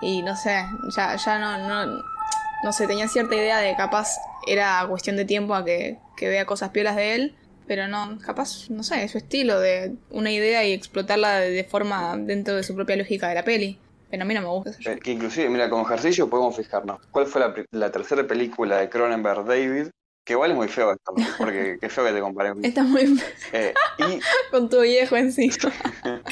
y 0.00 0.22
no 0.22 0.34
sé, 0.36 0.64
ya, 0.96 1.14
ya 1.16 1.38
no, 1.38 1.58
no, 1.86 2.02
no 2.62 2.72
sé, 2.72 2.86
tenía 2.86 3.08
cierta 3.08 3.34
idea 3.34 3.58
de 3.58 3.76
capaz 3.76 4.18
era 4.46 4.84
cuestión 4.88 5.16
de 5.16 5.24
tiempo 5.24 5.54
a 5.54 5.64
que, 5.64 5.98
que 6.16 6.28
vea 6.28 6.46
cosas 6.46 6.70
piolas 6.70 6.96
de 6.96 7.14
él, 7.14 7.34
pero 7.66 7.86
no, 7.86 8.18
capaz, 8.24 8.70
no 8.70 8.82
sé, 8.82 9.06
su 9.08 9.18
estilo 9.18 9.60
de 9.60 9.94
una 10.10 10.30
idea 10.30 10.64
y 10.64 10.72
explotarla 10.72 11.40
de, 11.40 11.64
forma 11.64 12.16
dentro 12.16 12.56
de 12.56 12.62
su 12.62 12.74
propia 12.74 12.96
lógica 12.96 13.28
de 13.28 13.34
la 13.34 13.44
peli. 13.44 13.78
Pero 14.10 14.22
a 14.22 14.26
mí 14.26 14.32
no 14.32 14.40
me 14.40 14.48
gusta 14.48 14.70
eso. 14.70 14.90
eh, 14.90 14.98
que 14.98 15.12
inclusive, 15.12 15.50
mira, 15.50 15.68
con 15.68 15.82
ejercicio 15.82 16.30
podemos 16.30 16.56
fijarnos. 16.56 16.98
¿Cuál 17.10 17.26
fue 17.26 17.42
la, 17.42 17.54
la 17.72 17.92
tercera 17.92 18.26
película 18.26 18.78
de 18.78 18.88
Cronenberg, 18.88 19.44
David? 19.44 19.88
Que 20.28 20.34
igual 20.34 20.50
es 20.50 20.56
muy 20.58 20.68
feo 20.68 20.92
esto, 20.92 21.14
porque 21.38 21.78
qué 21.80 21.88
feo 21.88 22.04
que 22.04 22.12
te 22.12 22.20
comparen. 22.20 22.62
Está 22.62 22.82
muy 22.82 23.18
Eh, 23.50 23.72
y 23.96 24.20
con 24.50 24.68
tu 24.68 24.82
viejo 24.82 25.16
encima. 25.16 25.72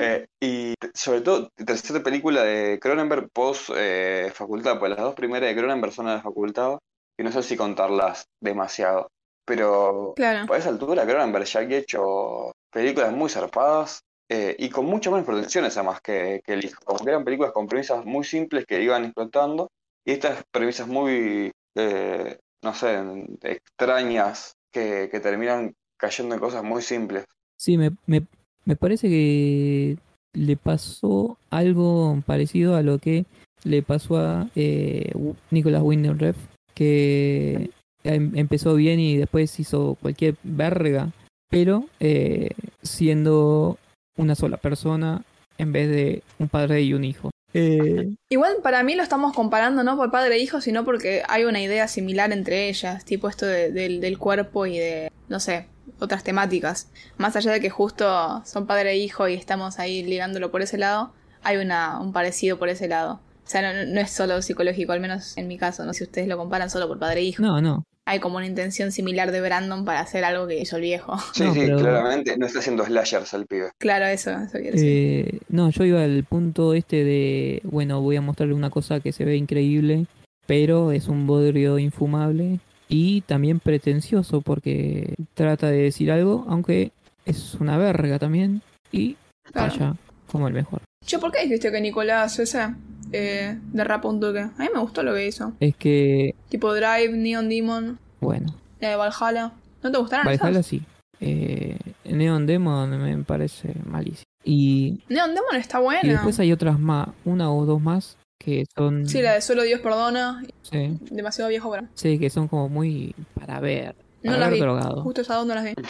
Eh, 0.00 0.26
y 0.40 0.74
sobre 0.94 1.22
todo, 1.22 1.50
tercera 1.56 2.00
película 2.02 2.44
de 2.44 2.78
Cronenberg 2.78 3.28
post 3.32 3.70
eh, 3.76 4.30
facultad, 4.32 4.78
pues 4.78 4.90
las 4.90 5.00
dos 5.00 5.14
primeras 5.14 5.48
de 5.50 5.60
Cronenberg 5.60 5.92
son 5.92 6.06
a 6.06 6.14
la 6.14 6.22
facultad, 6.22 6.78
y 7.18 7.24
no 7.24 7.32
sé 7.32 7.42
si 7.42 7.56
contarlas 7.56 8.26
demasiado, 8.40 9.08
pero 9.44 10.12
Claro. 10.14 10.46
por 10.46 10.56
esa 10.56 10.68
altura 10.68 11.04
Cronenberg 11.04 11.46
ya 11.46 11.60
había 11.60 11.78
hecho 11.78 12.52
películas 12.70 13.12
muy 13.12 13.28
zarpadas, 13.28 14.02
eh, 14.30 14.54
y 14.56 14.70
con 14.70 14.86
muchas 14.86 15.12
menos 15.12 15.26
pretensiones 15.26 15.76
además 15.76 16.00
que, 16.00 16.40
que 16.44 16.52
el 16.52 16.64
hijo. 16.64 16.80
Eran 17.04 17.24
películas 17.24 17.52
con 17.52 17.66
premisas 17.66 18.04
muy 18.04 18.24
simples 18.24 18.64
que 18.66 18.80
iban 18.80 19.04
explotando 19.04 19.68
y 20.06 20.12
estas 20.12 20.44
premisas 20.52 20.86
muy, 20.86 21.50
eh, 21.76 22.38
no 22.62 22.74
sé, 22.74 22.98
extrañas 23.42 24.56
que, 24.72 25.08
que 25.10 25.20
terminan 25.20 25.74
cayendo 25.96 26.34
en 26.34 26.40
cosas 26.40 26.62
muy 26.62 26.82
simples. 26.82 27.24
Sí, 27.56 27.76
me, 27.76 27.92
me, 28.06 28.22
me 28.64 28.76
parece 28.76 29.08
que 29.08 29.98
le 30.34 30.56
pasó 30.56 31.38
algo 31.50 32.22
parecido 32.26 32.76
a 32.76 32.82
lo 32.82 32.98
que 32.98 33.24
le 33.64 33.82
pasó 33.82 34.18
a 34.18 34.48
eh, 34.54 35.12
Nicolas 35.50 35.82
Winding 35.82 36.18
Refn, 36.18 36.48
que 36.74 37.70
em- 38.04 38.32
empezó 38.36 38.74
bien 38.74 39.00
y 39.00 39.16
después 39.16 39.58
hizo 39.58 39.96
cualquier 40.00 40.36
verga, 40.44 41.12
pero 41.50 41.86
eh, 41.98 42.50
siendo 42.82 43.78
una 44.16 44.34
sola 44.34 44.56
persona 44.56 45.24
en 45.58 45.72
vez 45.72 45.88
de 45.88 46.22
un 46.38 46.48
padre 46.48 46.82
y 46.82 46.94
un 46.94 47.04
hijo. 47.04 47.30
Eh, 47.54 48.10
Igual 48.28 48.56
para 48.62 48.82
mí 48.82 48.94
lo 48.94 49.02
estamos 49.02 49.34
comparando 49.34 49.82
no 49.82 49.96
por 49.96 50.10
padre 50.10 50.36
e 50.36 50.38
hijo, 50.38 50.60
sino 50.60 50.84
porque 50.84 51.22
hay 51.28 51.44
una 51.44 51.60
idea 51.62 51.88
similar 51.88 52.32
entre 52.32 52.68
ellas, 52.68 53.04
tipo 53.04 53.28
esto 53.28 53.46
de- 53.46 53.72
del, 53.72 54.00
del 54.00 54.18
cuerpo 54.18 54.66
y 54.66 54.78
de, 54.78 55.10
no 55.28 55.40
sé, 55.40 55.66
otras 55.98 56.22
temáticas. 56.24 56.88
Más 57.16 57.36
allá 57.36 57.52
de 57.52 57.60
que 57.60 57.70
justo 57.70 58.42
son 58.44 58.66
padre 58.66 58.92
e 58.92 58.96
hijo 58.98 59.28
y 59.28 59.34
estamos 59.34 59.78
ahí 59.78 60.02
ligándolo 60.02 60.50
por 60.50 60.62
ese 60.62 60.76
lado, 60.78 61.12
hay 61.42 61.56
una, 61.56 62.00
un 62.00 62.12
parecido 62.12 62.58
por 62.58 62.68
ese 62.68 62.86
lado. 62.88 63.20
O 63.46 63.50
sea, 63.50 63.62
no, 63.62 63.90
no 63.92 64.00
es 64.00 64.10
solo 64.10 64.42
psicológico, 64.42 64.92
al 64.92 65.00
menos 65.00 65.36
en 65.38 65.48
mi 65.48 65.56
caso, 65.56 65.84
no 65.86 65.94
sé 65.94 65.98
si 66.00 66.04
ustedes 66.04 66.28
lo 66.28 66.36
comparan 66.36 66.68
solo 66.68 66.86
por 66.86 66.98
padre 66.98 67.20
e 67.20 67.24
hijo. 67.24 67.42
no, 67.42 67.60
no. 67.62 67.84
Hay 68.10 68.20
como 68.20 68.38
una 68.38 68.46
intención 68.46 68.90
similar 68.90 69.32
de 69.32 69.42
Brandon 69.42 69.84
para 69.84 70.00
hacer 70.00 70.24
algo 70.24 70.46
que 70.46 70.58
hizo 70.58 70.76
el 70.76 70.82
viejo. 70.82 71.16
Sí, 71.34 71.44
No, 71.44 71.52
sí, 71.52 71.60
pero- 71.60 71.78
claramente. 71.78 72.36
No 72.38 72.46
está 72.46 72.60
haciendo 72.60 72.84
slashers 72.86 73.34
el 73.34 73.46
pibe. 73.46 73.70
Claro, 73.78 74.06
eso, 74.06 74.30
eso 74.30 74.52
quiero 74.58 74.72
decir. 74.72 74.86
Eh, 74.88 75.38
no, 75.50 75.68
yo 75.70 75.84
iba 75.84 76.02
al 76.02 76.24
punto 76.24 76.72
este 76.72 77.04
de, 77.04 77.60
bueno, 77.64 78.00
voy 78.00 78.16
a 78.16 78.22
mostrarle 78.22 78.54
una 78.54 78.70
cosa 78.70 79.00
que 79.00 79.12
se 79.12 79.26
ve 79.26 79.36
increíble, 79.36 80.06
pero 80.46 80.90
es 80.92 81.08
un 81.08 81.26
bodrio 81.26 81.78
infumable 81.78 82.60
y 82.88 83.20
también 83.22 83.60
pretencioso 83.60 84.40
porque 84.40 85.12
trata 85.34 85.68
de 85.70 85.82
decir 85.82 86.10
algo, 86.10 86.46
aunque 86.48 86.92
es 87.26 87.54
una 87.56 87.76
verga 87.76 88.18
también 88.18 88.62
y 88.90 89.16
Claro. 89.52 89.72
vaya 89.72 89.94
como 90.32 90.48
el 90.48 90.54
mejor. 90.54 90.80
Che, 91.04 91.18
¿por 91.18 91.30
qué 91.30 91.42
dijiste 91.42 91.70
que 91.70 91.80
Nicolás 91.82 92.38
ese 92.38 92.68
eh, 93.12 93.58
derrapa 93.72 94.08
un 94.08 94.20
toque? 94.20 94.40
A 94.40 94.52
mí 94.58 94.68
me 94.72 94.80
gustó 94.80 95.02
lo 95.02 95.14
que 95.14 95.26
hizo. 95.26 95.52
Es 95.60 95.76
que, 95.76 96.34
Tipo 96.48 96.74
Drive, 96.74 97.10
Neon 97.12 97.48
Demon, 97.48 97.98
bueno, 98.20 98.54
la 98.80 98.90
de 98.90 98.96
Valhalla. 98.96 99.52
¿No 99.82 99.90
te 99.92 99.98
gustaron 99.98 100.26
Valhalla 100.26 100.50
esas? 100.50 100.66
sí. 100.66 100.82
Eh, 101.20 101.76
Neon 102.04 102.46
Demon 102.46 102.90
me 103.02 103.16
parece 103.24 103.74
malísimo. 103.84 104.24
Y, 104.44 105.00
Neon 105.08 105.34
Demon 105.34 105.56
está 105.56 105.78
y 105.80 105.82
buena. 105.82 106.12
después 106.12 106.38
hay 106.40 106.52
otras 106.52 106.78
más, 106.78 107.08
una 107.24 107.52
o 107.52 107.64
dos 107.66 107.80
más 107.80 108.16
que 108.40 108.64
son... 108.76 109.06
Sí, 109.08 109.20
la 109.20 109.34
de 109.34 109.40
Solo 109.40 109.62
Dios 109.64 109.80
Perdona. 109.80 110.42
sí, 110.62 110.96
Demasiado 111.10 111.50
viejo 111.50 111.70
para. 111.70 111.88
sí, 111.94 112.18
que 112.20 112.30
son 112.30 112.46
como 112.46 112.68
muy 112.68 113.14
para 113.34 113.58
ver. 113.60 113.96
No 114.22 114.36
las 114.36 114.50
vi. 114.50 114.58
drogado. 114.60 115.02
Justo 115.02 115.22
dos 115.22 115.46
no 115.46 115.54
las 115.54 115.64
vi. 115.64 115.74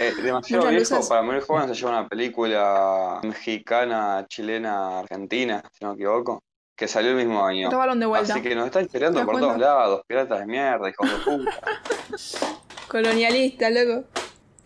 Eh, 0.00 0.12
demasiado 0.22 0.62
Muchas 0.62 0.76
viejo 0.76 0.94
luces. 0.94 1.08
para 1.08 1.22
muy 1.22 1.40
joven 1.40 1.68
se 1.68 1.74
lleva 1.74 1.90
una 1.90 2.08
película 2.08 3.18
mexicana, 3.24 4.24
chilena, 4.28 5.00
argentina, 5.00 5.60
si 5.72 5.84
no 5.84 5.90
me 5.90 5.94
equivoco, 5.96 6.40
que 6.76 6.86
salió 6.86 7.10
el 7.10 7.16
mismo 7.16 7.44
año. 7.44 7.68
Balón 7.76 7.98
de 7.98 8.06
vuelta. 8.06 8.34
Así 8.34 8.42
que 8.42 8.54
nos 8.54 8.66
está 8.66 8.80
inspirando 8.80 9.14
¿Te 9.14 9.18
das 9.18 9.26
por 9.26 9.32
cuenta? 9.34 9.48
todos 9.48 9.60
lados, 9.60 10.02
piratas 10.06 10.38
de 10.38 10.46
mierda, 10.46 10.88
hijos 10.88 11.10
de 11.10 11.16
puta. 11.18 11.50
Colonialista, 12.88 13.70
loco. 13.70 14.04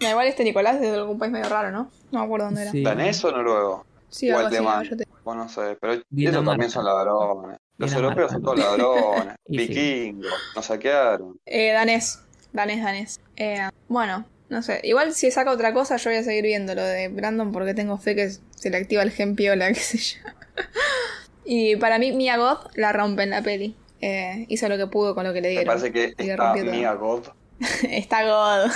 No, 0.01 0.11
igual 0.11 0.27
este 0.27 0.45
Nicolás 0.45 0.75
es 0.77 0.83
de 0.83 0.95
algún 0.97 1.19
país 1.19 1.33
medio 1.33 1.49
raro, 1.49 1.71
¿no? 1.71 1.91
No 2.11 2.19
me 2.19 2.25
acuerdo 2.27 2.47
dónde 2.47 2.63
era. 2.63 2.71
Sí. 2.73 2.83
¿Danés 2.83 3.25
o 3.25 3.31
noruego? 3.33 3.87
Sí, 4.11 4.31
o 4.31 4.39
alemán. 4.39 4.85
yo 4.85 4.97
te- 4.97 5.07
Bueno, 5.25 5.45
no 5.45 5.49
sé, 5.49 5.79
pero 5.81 5.95
ellos 5.95 6.05
Dinamarca. 6.11 6.51
también 6.51 6.71
son 6.71 6.85
ladrones. 6.85 7.59
Los 7.79 7.91
Dinamarca, 7.91 8.21
europeos 8.23 8.33
son 8.33 8.43
todos 8.43 8.59
ladrones, 8.59 9.35
sí. 9.47 9.57
vikingos, 9.57 10.33
nos 10.55 10.67
saquearon. 10.67 11.39
Eh, 11.47 11.73
danés. 11.73 12.23
Danés, 12.53 12.83
danés. 12.83 13.21
Eh, 13.37 13.69
bueno, 13.89 14.27
no 14.49 14.63
sé. 14.63 14.81
Igual 14.85 15.15
si 15.15 15.31
saca 15.31 15.51
otra 15.51 15.73
cosa, 15.73 15.97
yo 15.97 16.11
voy 16.11 16.19
a 16.19 16.23
seguir 16.23 16.45
viendo 16.45 16.75
lo 16.75 16.85
de 16.85 17.09
Brandon 17.09 17.53
porque 17.53 17.75
tengo 17.75 17.99
fe 17.99 18.15
que 18.15 18.31
se 18.31 18.71
le 18.71 18.77
activa 18.77 19.03
el 19.03 19.11
gen 19.11 19.35
piola, 19.37 19.69
qué 19.73 19.81
sé 19.81 19.99
yo. 19.99 20.19
y 21.45 21.77
para 21.77 21.99
mí, 21.99 22.13
Mia 22.13 22.37
Goth 22.37 22.71
la 22.77 22.93
rompe 22.93 23.23
en 23.23 23.31
la 23.31 23.43
peli. 23.43 23.77
Eh, 24.01 24.47
hizo 24.49 24.69
lo 24.69 24.77
que 24.77 24.89
pudo 24.89 25.15
con 25.15 25.25
lo 25.25 25.33
que 25.33 25.41
le 25.41 25.49
Me 25.49 25.53
dieron. 25.53 25.67
parece 25.67 25.93
que 25.93 26.15
está. 26.19 26.55
Mia 26.55 26.93
God. 26.95 27.29
Está 27.89 28.25
God. 28.25 28.73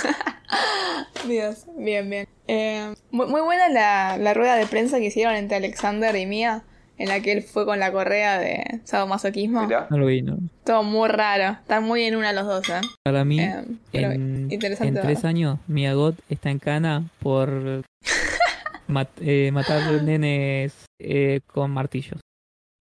Dios, 1.27 1.65
bien, 1.75 2.09
bien. 2.09 2.27
Eh, 2.47 2.93
muy, 3.11 3.27
muy 3.27 3.41
buena 3.41 3.67
la, 3.67 4.17
la 4.17 4.33
rueda 4.33 4.55
de 4.55 4.65
prensa 4.65 4.99
que 4.99 5.05
hicieron 5.07 5.35
entre 5.35 5.57
Alexander 5.57 6.15
y 6.15 6.25
Mia, 6.25 6.63
en 6.97 7.09
la 7.09 7.19
que 7.21 7.31
él 7.31 7.43
fue 7.43 7.65
con 7.65 7.79
la 7.79 7.91
correa 7.91 8.39
de 8.39 8.81
sadomasoquismo. 8.83 9.65
Mirá. 9.65 9.87
No 9.89 9.97
lo 9.97 10.05
vi, 10.07 10.21
¿no? 10.21 10.37
Todo 10.63 10.83
muy 10.83 11.09
raro. 11.09 11.57
Están 11.61 11.83
muy 11.83 12.03
en 12.03 12.15
una 12.15 12.33
los 12.33 12.45
dos, 12.47 12.67
¿eh? 12.69 12.81
Para 13.03 13.23
mí, 13.25 13.39
Eh, 13.39 13.63
pero 13.91 14.11
en, 14.11 14.51
interesante 14.51 14.99
en 14.99 15.05
tres 15.05 15.23
años, 15.25 15.59
Miyagot 15.67 16.15
está 16.29 16.49
en 16.49 16.59
cana 16.59 17.09
por 17.19 17.83
mat- 18.87 19.21
eh, 19.21 19.51
matar 19.51 20.01
nenes 20.03 20.73
eh, 20.99 21.41
con 21.45 21.71
martillos. 21.71 22.19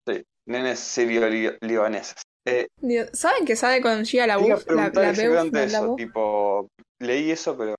Sí, 0.09 0.23
nenes 0.49 0.79
sirio-libaneses. 0.81 2.23
Eh, 2.49 2.69
¿Saben 3.13 3.45
que 3.45 3.57
sabe 3.57 3.81
con 3.81 4.05
Gia 4.05 4.27
la 4.27 4.37
Buff? 4.37 4.67
La, 4.69 4.91
la 4.95 5.11
eso, 5.11 5.87
Buff. 5.89 5.97
tipo, 5.97 6.69
leí 7.01 7.31
eso, 7.33 7.57
pero 7.59 7.75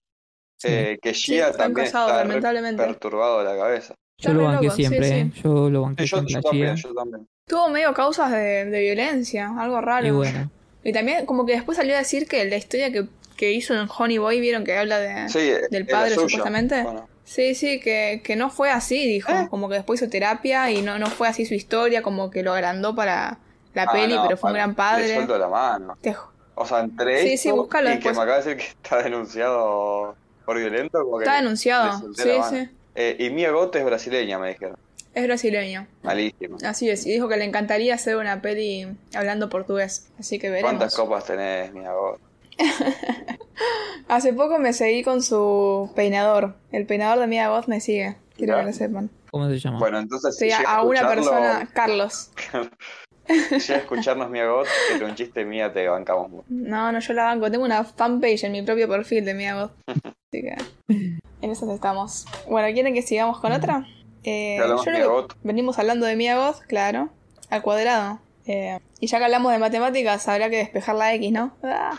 Sí. 0.60 0.68
eh, 0.70 0.98
que 1.02 1.14
Sí, 1.14 1.34
Gia 1.34 1.52
también 1.54 1.88
está 1.88 2.24
re 2.24 2.40
perturbado 2.76 3.40
de 3.40 3.46
la 3.46 3.58
cabeza. 3.58 3.96
Yo 4.20 4.32
Está 4.32 4.34
lo 4.34 4.44
banqué 4.46 4.70
sí, 4.72 4.76
siempre, 4.78 5.08
sí. 5.08 5.14
¿eh? 5.14 5.32
Yo 5.44 5.70
lo 5.70 5.82
banqué 5.84 6.04
Sí, 6.04 6.10
yo, 6.10 6.18
siempre 6.18 6.34
yo 6.34 6.42
también, 6.42 6.76
yo 6.76 6.94
también. 6.94 7.28
Tuvo 7.46 7.70
medio 7.70 7.94
causas 7.94 8.32
de, 8.32 8.66
de 8.66 8.80
violencia, 8.82 9.52
algo 9.58 9.80
raro. 9.80 10.08
Y 10.08 10.12
bueno, 10.12 10.50
Y 10.84 10.92
también 10.92 11.26
como 11.26 11.46
que 11.46 11.54
después 11.54 11.78
salió 11.78 11.94
a 11.96 12.00
decir 12.00 12.28
que 12.28 12.44
la 12.46 12.58
historia 12.58 12.92
que, 12.92 13.06
que 13.36 13.52
hizo 13.52 13.74
en 13.80 13.88
Honey 13.96 14.18
Boy, 14.18 14.40
vieron 14.40 14.64
que 14.64 14.76
habla 14.78 15.00
de... 15.00 15.30
Sí, 15.30 15.40
del 15.70 15.84
es 15.84 15.88
la 15.88 15.94
padre, 15.98 16.16
supuestamente. 16.16 16.82
Bueno, 16.84 17.08
Sí, 17.24 17.56
sí, 17.56 17.80
que, 17.82 18.22
que 18.24 18.36
no 18.38 18.50
fue 18.50 18.70
así, 18.72 19.06
dijo. 19.06 19.32
¿Eh? 19.34 19.48
Como 19.50 19.68
que 19.68 19.76
después 19.76 20.02
hizo 20.02 20.10
terapia 20.10 20.72
y 20.72 20.82
no, 20.82 20.98
no 20.98 21.08
fue 21.08 21.28
así 21.28 21.46
su 21.46 21.54
historia, 21.54 22.02
como 22.02 22.32
que 22.32 22.42
lo 22.42 22.54
agrandó 22.54 22.96
para 22.96 23.38
la 23.74 23.84
ah, 23.84 23.92
peli, 23.92 24.16
no, 24.16 24.24
pero 24.24 24.38
fue 24.38 24.50
un 24.52 24.54
gran 24.56 24.70
Le 24.70 24.76
padre. 24.76 25.14
suelto 25.14 25.38
la 25.38 25.50
mano. 25.50 25.98
Te 26.02 26.16
O 26.56 26.66
sea, 26.66 26.80
entre 26.80 27.22
Sí, 27.22 27.34
esto 27.34 27.50
sí, 27.50 27.52
búscalo 27.52 27.90
y 27.90 27.94
después. 27.96 28.14
que 28.14 28.18
me 28.18 28.24
acaba 28.24 28.40
de 28.42 28.44
decir 28.56 28.58
que 28.58 28.72
está 28.72 29.04
denunciado 29.04 30.16
por 30.46 30.58
violento, 30.58 31.04
como 31.04 31.18
que 31.20 31.26
Está 31.26 31.36
le 31.36 31.42
denunciado, 31.44 32.14
sí, 32.16 32.32
sí. 32.50 32.70
Eh, 33.00 33.16
y 33.20 33.30
Mia 33.30 33.52
Goth 33.52 33.76
es 33.76 33.86
brasileña, 33.86 34.40
me 34.40 34.50
dijeron. 34.50 34.76
Es 35.14 35.24
brasileño. 35.24 35.86
Malísimo. 36.02 36.58
Así 36.66 36.90
es, 36.90 37.06
y 37.06 37.12
dijo 37.12 37.30
que 37.30 37.38
le 37.38 37.46
encantaría 37.46 37.94
hacer 37.94 38.18
una 38.18 38.42
peli 38.42 38.88
hablando 39.14 39.50
portugués. 39.50 40.08
Así 40.20 40.40
que 40.40 40.50
veremos. 40.50 40.72
¿Cuántas 40.72 40.96
copas 40.96 41.26
tenés, 41.26 41.72
Mia 41.74 41.92
Goth? 41.94 42.20
Hace 44.08 44.34
poco 44.34 44.58
me 44.58 44.74
seguí 44.74 45.04
con 45.04 45.22
su 45.22 45.92
peinador. 45.96 46.56
El 46.72 46.88
peinador 46.88 47.20
de 47.20 47.28
Mia 47.28 47.50
Goth 47.50 47.68
me 47.68 47.82
sigue. 47.82 48.16
Quiero 48.36 48.54
Ya. 48.56 48.60
que 48.62 48.66
lo 48.66 48.74
sepan. 48.74 49.12
¿cómo 49.30 49.48
se 49.50 49.60
llama? 49.60 49.78
Bueno, 49.78 50.00
entonces 50.00 50.36
si 50.36 50.50
a, 50.52 50.82
una 50.82 51.08
persona, 51.08 51.70
Carlos. 51.74 52.32
Si 53.60 53.74
a 53.74 53.78
escucharnos 53.78 54.30
Mia 54.30 54.48
Goth, 54.48 54.68
que 54.90 54.96
era 54.96 55.06
un 55.06 55.16
chiste 55.16 55.46
mía, 55.46 55.72
te 55.74 55.88
bancamos 55.88 56.30
mucho. 56.30 56.46
No, 56.50 56.92
no, 56.92 57.00
yo 57.00 57.14
la 57.14 57.26
banco. 57.26 57.52
Tengo 57.52 57.66
una 57.66 57.84
fanpage 57.84 58.46
en 58.46 58.52
mi 58.54 58.62
propio 58.62 58.88
perfil 58.88 59.26
de 59.26 59.34
Mia 59.34 59.56
Goth. 59.56 59.72
Así 59.88 60.42
que 60.42 60.56
en 60.90 61.52
esas 61.52 61.70
estamos. 61.70 62.26
Bueno, 62.50 62.74
¿quieren 62.74 62.94
que 62.94 63.02
sigamos 63.02 63.40
con 63.40 63.52
otra? 63.52 63.86
Eh, 64.24 64.58
yo 64.60 64.78
creo 64.84 65.28
que 65.28 65.36
venimos 65.44 65.80
hablando 65.80 66.06
de 66.06 66.16
Mia 66.16 66.38
Goth, 66.38 66.62
claro, 66.68 67.10
al 67.50 67.62
cuadrado. 67.62 68.20
Eh, 68.46 68.80
y 69.00 69.08
ya 69.08 69.18
que 69.20 69.26
hablamos 69.26 69.52
de 69.52 69.60
matemáticas, 69.60 70.28
habrá 70.28 70.50
que 70.50 70.58
despejar 70.58 70.96
la 70.96 71.14
X, 71.14 71.32
¿no? 71.32 71.56
Ah, 71.64 71.96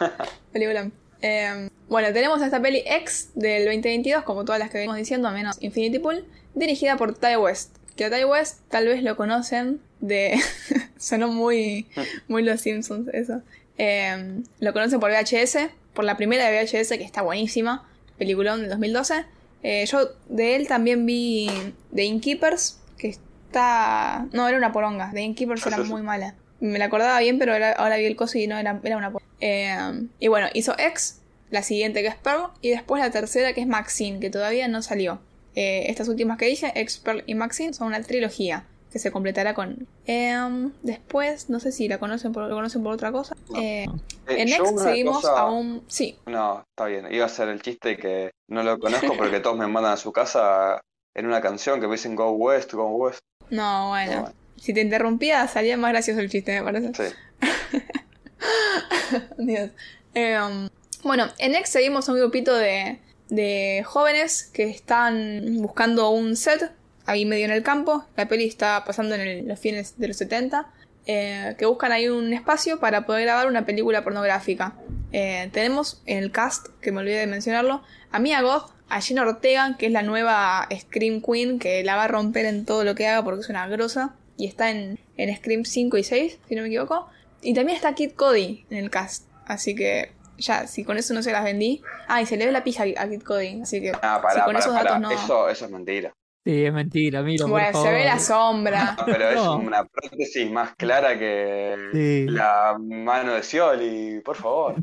película. 0.53 0.91
Eh, 1.21 1.69
bueno, 1.89 2.13
tenemos 2.13 2.41
esta 2.43 2.61
peli 2.61 2.83
X 2.87 3.31
del 3.35 3.65
2022, 3.65 4.25
como 4.25 4.45
todas 4.45 4.59
las 4.59 4.71
que 4.71 4.79
venimos 4.79 4.97
diciendo, 4.97 5.31
menos 5.31 5.57
Infinity 5.61 5.99
Pool, 5.99 6.27
dirigida 6.55 6.97
por 6.97 7.15
Ty 7.15 7.37
West. 7.37 7.77
Que 7.97 8.05
a 8.05 8.11
Ty 8.11 8.25
West 8.25 8.61
tal 8.69 8.87
vez 8.87 9.03
lo 9.03 9.17
conocen 9.17 9.81
de... 10.01 10.39
Sonó 10.99 11.29
muy, 11.29 11.87
muy 12.27 12.43
Los 12.43 12.61
Simpsons 12.63 13.09
eso. 13.13 13.43
Eh, 13.79 14.41
lo 14.61 14.73
conocen 14.73 14.99
por 15.01 15.11
VHS, 15.11 15.59
por 15.95 16.05
la 16.05 16.17
primera 16.17 16.49
de 16.51 16.63
VHS, 16.65 16.89
que 16.91 17.05
está 17.05 17.23
buenísima, 17.23 17.89
peliculón 18.19 18.61
del 18.61 18.71
2012. 18.71 19.25
Eh, 19.63 19.87
yo 19.87 20.11
de 20.29 20.57
él 20.57 20.67
también 20.69 21.07
vi 21.07 21.49
The 21.95 22.05
Innkeepers, 22.05 22.81
que 22.97 23.09
está... 23.09 24.27
No, 24.33 24.49
era 24.49 24.57
una 24.59 24.73
poronga. 24.73 25.11
The 25.13 25.21
Innkeepers 25.23 25.67
era 25.67 25.79
muy 25.79 26.03
mala. 26.03 26.35
Me 26.61 26.79
la 26.79 26.87
acordaba 26.87 27.19
bien, 27.21 27.39
pero 27.39 27.55
era- 27.55 27.73
ahora 27.73 27.97
vi 27.97 28.05
el 28.07 28.17
coso 28.17 28.39
y 28.39 28.47
no 28.49 28.59
era, 28.59 28.81
era 28.83 28.97
una 28.97 29.13
poronga. 29.13 29.31
Eh, 29.41 30.07
y 30.19 30.27
bueno, 30.29 30.49
hizo 30.55 30.75
X, 30.79 31.21
la 31.51 31.63
siguiente 31.63 32.03
que 32.03 32.09
es 32.09 32.17
Pearl, 32.17 32.49
y 32.61 32.71
después 32.71 33.01
la 33.03 33.11
tercera 33.13 33.53
que 33.53 33.61
es 33.61 33.67
Maxine, 33.69 34.19
que 34.19 34.31
todavía 34.31 34.67
no 34.67 34.83
salió. 34.83 35.21
Eh, 35.55 35.87
estas 35.89 36.09
últimas 36.09 36.39
que 36.39 36.47
dije, 36.47 36.73
X, 36.75 36.99
Pearl 36.99 37.23
y 37.27 37.35
Maxine, 37.35 37.73
son 37.75 37.87
una 37.89 38.03
trilogía 38.03 38.65
que 38.93 38.99
se 38.99 39.11
completará 39.13 39.55
con... 39.55 39.87
Em, 40.07 40.73
después, 40.83 41.51
no 41.51 41.61
sé 41.61 41.73
si 41.73 41.89
la 41.89 41.99
conocen 41.99 42.33
por, 42.33 42.49
lo 42.49 42.55
conocen 42.55 42.83
por 42.83 42.93
otra 42.95 43.13
cosa. 43.13 43.37
Eh, 43.57 43.87
Eh, 44.27 44.43
en 44.43 44.61
una 44.63 44.83
seguimos 44.83 45.17
cosa- 45.23 45.39
a 45.41 45.51
un... 45.51 45.83
Sí, 45.89 46.19
No, 46.27 46.65
está 46.71 46.87
bien. 46.87 47.07
Iba 47.13 47.27
a 47.27 47.29
ser 47.29 47.49
el 47.49 47.61
chiste 47.63 47.97
que 47.97 48.31
no 48.49 48.63
lo 48.63 48.79
conozco 48.81 49.15
porque 49.17 49.41
todos 49.41 49.57
me 49.59 49.67
mandan 49.67 49.93
a 49.93 49.97
su 49.97 50.13
casa 50.13 50.81
en 51.15 51.27
una 51.27 51.41
canción 51.41 51.81
que 51.81 51.87
me 51.87 51.93
dicen 51.95 52.15
Go 52.17 52.31
West, 52.33 52.73
Go 52.73 52.89
West. 52.97 53.21
No, 53.51 53.89
bueno. 53.89 54.33
Si 54.57 54.73
te 54.75 54.81
interrumpía, 54.81 55.47
salía 55.49 55.77
más 55.77 55.93
gracioso 55.93 56.21
el 56.21 56.29
chiste, 56.31 56.61
me 56.61 56.65
parece. 56.65 56.93
Sí. 57.11 57.15
Dios. 59.39 59.71
Eh, 60.15 60.69
bueno, 61.03 61.27
en 61.39 61.55
X 61.55 61.69
seguimos 61.71 62.09
un 62.09 62.17
grupito 62.19 62.55
de, 62.57 62.99
de 63.29 63.83
jóvenes 63.87 64.51
que 64.53 64.65
están 64.65 65.59
buscando 65.59 66.11
un 66.11 66.37
set 66.37 66.73
ahí 67.09 67.25
medio 67.25 67.45
en 67.47 67.51
el 67.51 67.63
campo. 67.63 68.05
La 68.17 68.29
peli 68.29 68.47
está 68.47 68.85
pasando 68.85 69.15
en 69.15 69.21
el- 69.23 69.49
los 69.49 69.59
fines 69.59 69.99
de 69.99 70.09
los 70.09 70.17
70. 70.17 70.67
eh, 71.11 71.55
que 71.59 71.65
buscan 71.65 71.91
ahí 71.91 72.07
un 72.11 72.35
espacio 72.35 72.81
para 72.81 73.07
poder 73.07 73.23
grabar 73.23 73.47
una 73.47 73.65
película 73.65 74.05
pornográfica. 74.05 74.75
Eh, 75.11 75.49
tenemos 75.55 76.03
en 76.05 76.19
el 76.19 76.31
cast, 76.31 76.67
que 76.83 76.93
me 76.93 77.01
olvidé 77.01 77.17
de 77.21 77.27
mencionarlo, 77.27 77.83
a 78.13 78.19
Mia 78.19 78.43
Goth, 78.43 78.71
a 78.91 79.01
Gina 79.01 79.23
Ortega, 79.23 79.77
que 79.79 79.87
es 79.87 79.93
la 79.93 80.03
nueva 80.03 80.69
Scream 80.79 81.23
Queen, 81.23 81.59
que 81.61 81.83
la 81.83 81.97
va 81.97 82.05
a 82.05 82.09
romper 82.09 82.45
en 82.45 82.67
todo 82.67 82.85
lo 82.85 82.95
que 82.95 83.07
haga 83.07 83.25
porque 83.25 83.41
es 83.41 83.49
una 83.49 83.67
grosa. 83.69 84.17
Y 84.37 84.47
está 84.47 84.71
en, 84.71 84.99
en 85.17 85.35
Scream 85.35 85.65
5 85.65 85.97
y 85.97 86.05
6, 86.05 86.39
si 86.47 86.55
no 86.55 86.61
me 86.61 86.69
equivoco. 86.69 87.09
Y 87.41 87.55
también 87.55 87.77
está 87.77 87.95
Kid 87.95 88.13
Cody 88.13 88.67
en 88.69 88.77
el 88.77 88.91
cast. 88.91 89.25
Así 89.47 89.75
que 89.75 90.13
ya, 90.37 90.67
si 90.67 90.85
con 90.85 90.99
eso 90.99 91.15
no 91.15 91.23
se 91.23 91.33
las 91.33 91.43
vendí. 91.43 91.81
Ah, 92.07 92.21
y 92.21 92.27
se 92.27 92.37
le 92.37 92.45
ve 92.45 92.53
la 92.53 92.65
pija 92.65 92.83
a 92.99 93.09
Kid 93.09 93.23
Cody. 93.23 93.63
Así 93.63 93.81
que 93.81 93.93
Ah, 94.03 94.21
si 94.35 94.41
con 94.43 94.57
esos 94.57 94.75
datos 94.75 95.01
no. 95.01 95.11
Eso, 95.11 95.49
eso 95.49 95.65
es 95.65 95.71
mentira. 95.71 96.13
Sí, 96.49 96.65
es 96.65 96.73
mentira, 96.73 97.21
mira, 97.21 97.43
por 97.43 97.51
Bueno, 97.51 97.67
se 97.67 97.73
favor. 97.75 97.93
ve 97.93 98.05
la 98.07 98.19
sombra. 98.19 98.97
No, 98.99 99.05
pero 99.05 99.29
es 99.29 99.35
No. 99.35 99.57
una 99.59 99.85
prótesis 99.85 100.51
más 100.51 100.75
clara 100.77 101.19
que 101.19 101.77
Sí. 101.93 102.25
la 102.27 102.75
mano 102.81 103.35
de 103.35 103.43
Scioli, 103.43 104.23
por 104.25 104.35
favor. 104.37 104.77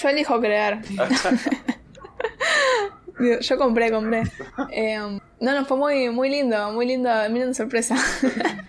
Yo 0.00 0.08
elijo 0.08 0.40
creer. 0.40 0.80
Yo 3.40 3.56
compré, 3.56 3.92
compré. 3.92 4.24
Eh, 4.72 4.98
no, 4.98 5.20
no, 5.52 5.64
fue 5.64 5.76
muy, 5.76 6.08
muy 6.10 6.28
lindo, 6.28 6.72
muy 6.72 6.86
lindo, 6.86 7.08
muy 7.30 7.38
linda 7.38 7.54
sorpresa. 7.54 7.94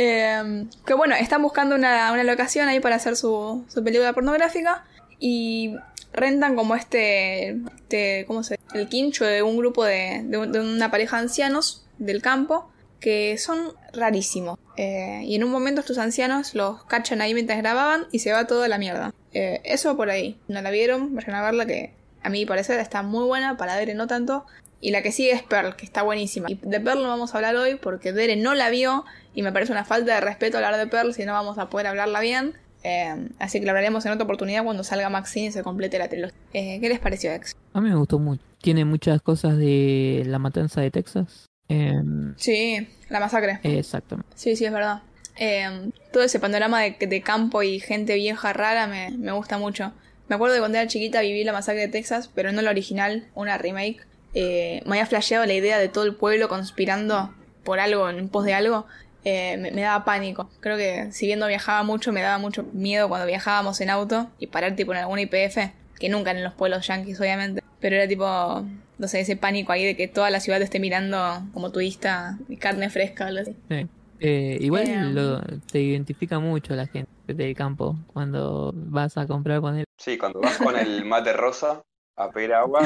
Eh, 0.00 0.66
que 0.86 0.94
bueno, 0.94 1.16
están 1.16 1.42
buscando 1.42 1.74
una, 1.74 2.12
una 2.12 2.22
locación 2.22 2.68
ahí 2.68 2.78
para 2.78 2.94
hacer 2.96 3.16
su, 3.16 3.64
su 3.68 3.82
película 3.82 4.12
pornográfica 4.12 4.84
y 5.18 5.74
rentan 6.12 6.56
como 6.56 6.74
este, 6.74 7.50
este 7.76 8.24
¿cómo 8.26 8.42
se 8.42 8.56
dice? 8.56 8.78
El 8.78 8.88
quincho 8.88 9.24
de 9.24 9.42
un 9.42 9.56
grupo 9.56 9.84
de, 9.84 10.22
de 10.24 10.38
un- 10.38 10.52
de 10.52 10.60
una 10.60 10.90
pareja 10.90 11.16
de 11.16 11.22
ancianos 11.24 11.86
del 11.98 12.22
campo 12.22 12.70
que 13.00 13.38
son 13.38 13.72
rarísimos. 13.92 14.58
Eh, 14.76 15.22
y 15.24 15.34
en 15.36 15.44
un 15.44 15.50
momento 15.50 15.80
estos 15.80 15.98
ancianos 15.98 16.54
los 16.54 16.84
cachan 16.84 17.20
ahí 17.20 17.34
mientras 17.34 17.58
grababan 17.58 18.06
y 18.12 18.18
se 18.20 18.32
va 18.32 18.46
todo 18.46 18.62
a 18.64 18.68
la 18.68 18.78
mierda. 18.78 19.12
Eh, 19.32 19.60
eso 19.64 19.96
por 19.96 20.10
ahí. 20.10 20.38
No 20.48 20.60
la 20.62 20.70
vieron, 20.70 21.14
vayan 21.14 21.34
a 21.34 21.42
verla 21.42 21.66
que 21.66 21.92
a 22.22 22.28
mi 22.28 22.44
parecer 22.46 22.80
está 22.80 23.02
muy 23.02 23.24
buena, 23.24 23.56
para 23.56 23.76
Dere 23.76 23.94
no 23.94 24.06
tanto. 24.08 24.44
Y 24.80 24.90
la 24.92 25.02
que 25.02 25.10
sigue 25.12 25.32
es 25.32 25.42
Pearl, 25.42 25.74
que 25.76 25.84
está 25.84 26.02
buenísima. 26.02 26.48
Y 26.50 26.54
de 26.62 26.80
Pearl 26.80 27.02
no 27.02 27.08
vamos 27.08 27.34
a 27.34 27.38
hablar 27.38 27.56
hoy 27.56 27.76
porque 27.76 28.12
Dere 28.12 28.36
no 28.36 28.54
la 28.54 28.70
vio 28.70 29.04
y 29.34 29.42
me 29.42 29.52
parece 29.52 29.72
una 29.72 29.84
falta 29.84 30.14
de 30.14 30.20
respeto 30.20 30.56
hablar 30.58 30.76
de 30.76 30.86
Pearl 30.86 31.14
si 31.14 31.24
no 31.24 31.32
vamos 31.32 31.58
a 31.58 31.68
poder 31.68 31.86
hablarla 31.88 32.20
bien. 32.20 32.54
Eh, 32.84 33.28
así 33.38 33.58
que 33.60 33.66
la 33.66 33.72
hablaremos 33.72 34.06
en 34.06 34.12
otra 34.12 34.24
oportunidad 34.24 34.64
cuando 34.64 34.84
salga 34.84 35.10
Maxine 35.10 35.46
y 35.48 35.52
se 35.52 35.62
complete 35.62 35.98
la 35.98 36.08
trilogía. 36.08 36.36
Eh, 36.52 36.78
¿Qué 36.80 36.88
les 36.88 37.00
pareció, 37.00 37.32
Ex? 37.32 37.56
A 37.72 37.80
mí 37.80 37.88
me 37.90 37.96
gustó 37.96 38.18
mucho. 38.18 38.42
Tiene 38.62 38.84
muchas 38.84 39.20
cosas 39.22 39.56
de 39.56 40.22
la 40.26 40.38
matanza 40.38 40.80
de 40.80 40.90
Texas. 40.90 41.46
Em, 41.68 42.34
Sí, 42.36 42.88
la 43.08 43.20
masacre. 43.20 43.60
exactamente. 43.62 44.30
Sí, 44.36 44.56
sí, 44.56 44.64
es 44.64 44.72
verdad. 44.72 45.02
Eh, 45.36 45.90
todo 46.12 46.22
ese 46.24 46.40
panorama 46.40 46.80
de, 46.82 46.96
de 47.06 47.20
campo 47.22 47.62
y 47.62 47.78
gente 47.80 48.14
vieja 48.14 48.52
rara 48.52 48.86
me, 48.86 49.10
me 49.10 49.32
gusta 49.32 49.58
mucho. 49.58 49.92
Me 50.28 50.34
acuerdo 50.36 50.54
de 50.54 50.60
cuando 50.60 50.78
era 50.78 50.88
chiquita 50.88 51.20
viví 51.20 51.44
la 51.44 51.52
masacre 51.52 51.82
de 51.82 51.88
Texas, 51.88 52.30
pero 52.34 52.52
no 52.52 52.60
la 52.62 52.70
original, 52.70 53.28
una 53.34 53.56
remake. 53.58 54.00
Eh, 54.34 54.82
me 54.84 54.92
había 54.92 55.06
flasheado 55.06 55.46
la 55.46 55.54
idea 55.54 55.78
de 55.78 55.88
todo 55.88 56.04
el 56.04 56.14
pueblo 56.14 56.48
conspirando 56.48 57.34
por 57.64 57.80
algo, 57.80 58.08
en 58.10 58.28
pos 58.28 58.44
de 58.44 58.54
algo. 58.54 58.86
Eh, 59.24 59.56
me, 59.58 59.70
me 59.72 59.82
daba 59.82 60.04
pánico. 60.04 60.48
Creo 60.60 60.76
que 60.76 61.10
si 61.12 61.26
bien 61.26 61.38
no 61.38 61.46
viajaba 61.48 61.82
mucho, 61.82 62.12
me 62.12 62.22
daba 62.22 62.38
mucho 62.38 62.64
miedo 62.72 63.08
cuando 63.08 63.26
viajábamos 63.26 63.80
en 63.80 63.90
auto 63.90 64.28
y 64.38 64.46
parar 64.48 64.76
tipo 64.76 64.92
en 64.92 64.98
alguna 64.98 65.22
IPF, 65.22 65.72
que 65.98 66.08
nunca 66.08 66.30
en 66.30 66.42
los 66.44 66.54
pueblos 66.54 66.86
yanquis, 66.86 67.20
obviamente. 67.20 67.62
Pero 67.80 67.96
era 67.96 68.08
tipo, 68.08 68.64
no 68.98 69.08
sé, 69.08 69.20
ese 69.20 69.36
pánico 69.36 69.72
ahí 69.72 69.84
de 69.84 69.96
que 69.96 70.08
toda 70.08 70.30
la 70.30 70.40
ciudad 70.40 70.58
te 70.58 70.64
esté 70.64 70.80
mirando 70.80 71.42
como 71.52 71.70
turista, 71.70 72.38
y 72.48 72.56
carne 72.56 72.90
fresca 72.90 73.24
o 73.24 73.28
algo 73.28 73.40
así. 73.42 73.56
Sí. 73.68 73.86
Eh, 74.20 74.58
igual 74.60 74.88
Em. 74.88 75.14
lo- 75.14 75.40
te 75.70 75.80
identifica 75.80 76.40
mucho 76.40 76.74
la 76.74 76.86
gente 76.88 77.08
del 77.28 77.54
campo 77.54 77.96
cuando 78.12 78.72
vas 78.74 79.16
a 79.16 79.26
comprar 79.28 79.60
con 79.60 79.78
él. 79.78 79.84
Sí, 79.96 80.18
cuando 80.18 80.40
vas 80.40 80.58
con 80.58 80.76
el 80.76 81.04
mate 81.04 81.32
rosa 81.32 81.82
a 82.18 82.30
pedir 82.30 82.52
agua, 82.54 82.80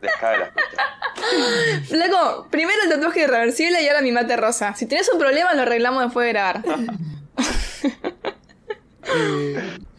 descae 0.00 0.38
las. 0.38 0.50
Flaco, 1.88 2.46
primero 2.50 2.78
el 2.84 2.90
tatuaje 2.90 3.22
irreversible 3.22 3.82
y 3.82 3.88
ahora 3.88 4.02
mi 4.02 4.12
mate 4.12 4.36
rosa. 4.36 4.74
Si 4.74 4.86
tenés 4.86 5.10
un 5.12 5.18
problema, 5.18 5.54
lo 5.54 5.62
arreglamos 5.62 6.02
después 6.04 6.26
de 6.26 6.32
grabar. 6.32 6.62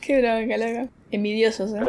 Qué 0.01 0.21
bronca, 0.21 0.57
loco. 0.57 0.89
Envidiosos, 1.11 1.71
eh. 1.73 1.81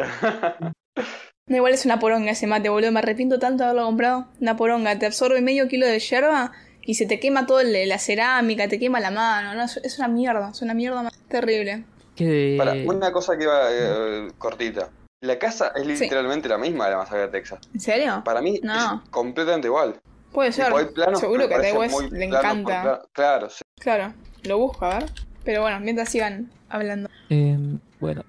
No, 1.47 1.55
igual 1.55 1.73
es 1.73 1.85
una 1.85 1.99
poronga 1.99 2.31
ese 2.31 2.47
mate, 2.47 2.69
boludo. 2.69 2.91
Me 2.91 2.99
arrepiento 2.99 3.39
tanto 3.39 3.63
de 3.63 3.69
haberlo 3.69 3.85
comprado. 3.87 4.27
Una 4.39 4.55
poronga. 4.55 4.97
Te 4.99 5.05
absorbe 5.05 5.41
medio 5.41 5.67
kilo 5.67 5.85
de 5.87 5.99
yerba 5.99 6.51
y 6.81 6.95
se 6.95 7.05
te 7.05 7.19
quema 7.19 7.45
todo 7.45 7.59
el- 7.59 7.87
la 7.89 7.97
cerámica, 7.99 8.67
te 8.67 8.79
quema 8.79 8.99
la 8.99 9.11
mano. 9.11 9.53
No, 9.55 9.63
es, 9.63 9.77
es 9.83 9.97
una 9.99 10.07
mierda. 10.07 10.49
Es 10.51 10.61
una 10.61 10.73
mierda 10.73 11.01
más 11.03 11.13
terrible. 11.27 11.83
Que 12.15 12.55
Para, 12.57 12.73
una 12.73 13.11
cosa 13.11 13.37
que 13.37 13.43
iba 13.43 13.61
eh, 13.71 14.27
cortita. 14.37 14.89
La 15.21 15.37
casa 15.37 15.71
es 15.75 15.83
Sí. 15.97 16.03
literalmente 16.03 16.47
la 16.47 16.57
misma 16.57 16.85
de 16.85 16.91
la 16.91 16.97
masacre 16.97 17.21
de 17.21 17.27
Texas. 17.29 17.59
¿En 17.73 17.79
serio? 17.79 18.21
Para 18.23 18.41
mí 18.41 18.59
No. 18.63 19.01
es 19.03 19.09
completamente 19.09 19.67
igual. 19.67 19.99
Puede 20.31 20.51
ser. 20.51 20.65
Tipo, 20.67 20.77
hay 20.77 20.85
planos 20.85 21.19
Seguro 21.19 21.47
que 21.47 21.55
a 21.55 21.61
Ty 21.61 21.71
West 21.77 22.11
le 22.11 22.25
encanta. 22.25 23.01
Claro, 23.11 23.49
sí. 23.49 23.61
Claro. 23.79 24.13
Lo 24.43 24.57
busco, 24.59 24.85
a 24.85 24.99
ver. 24.99 25.09
Pero 25.43 25.61
bueno, 25.61 25.79
mientras 25.79 26.09
sigan 26.09 26.49
hablando. 26.69 27.09
em, 27.29 27.79
bueno, 27.99 28.23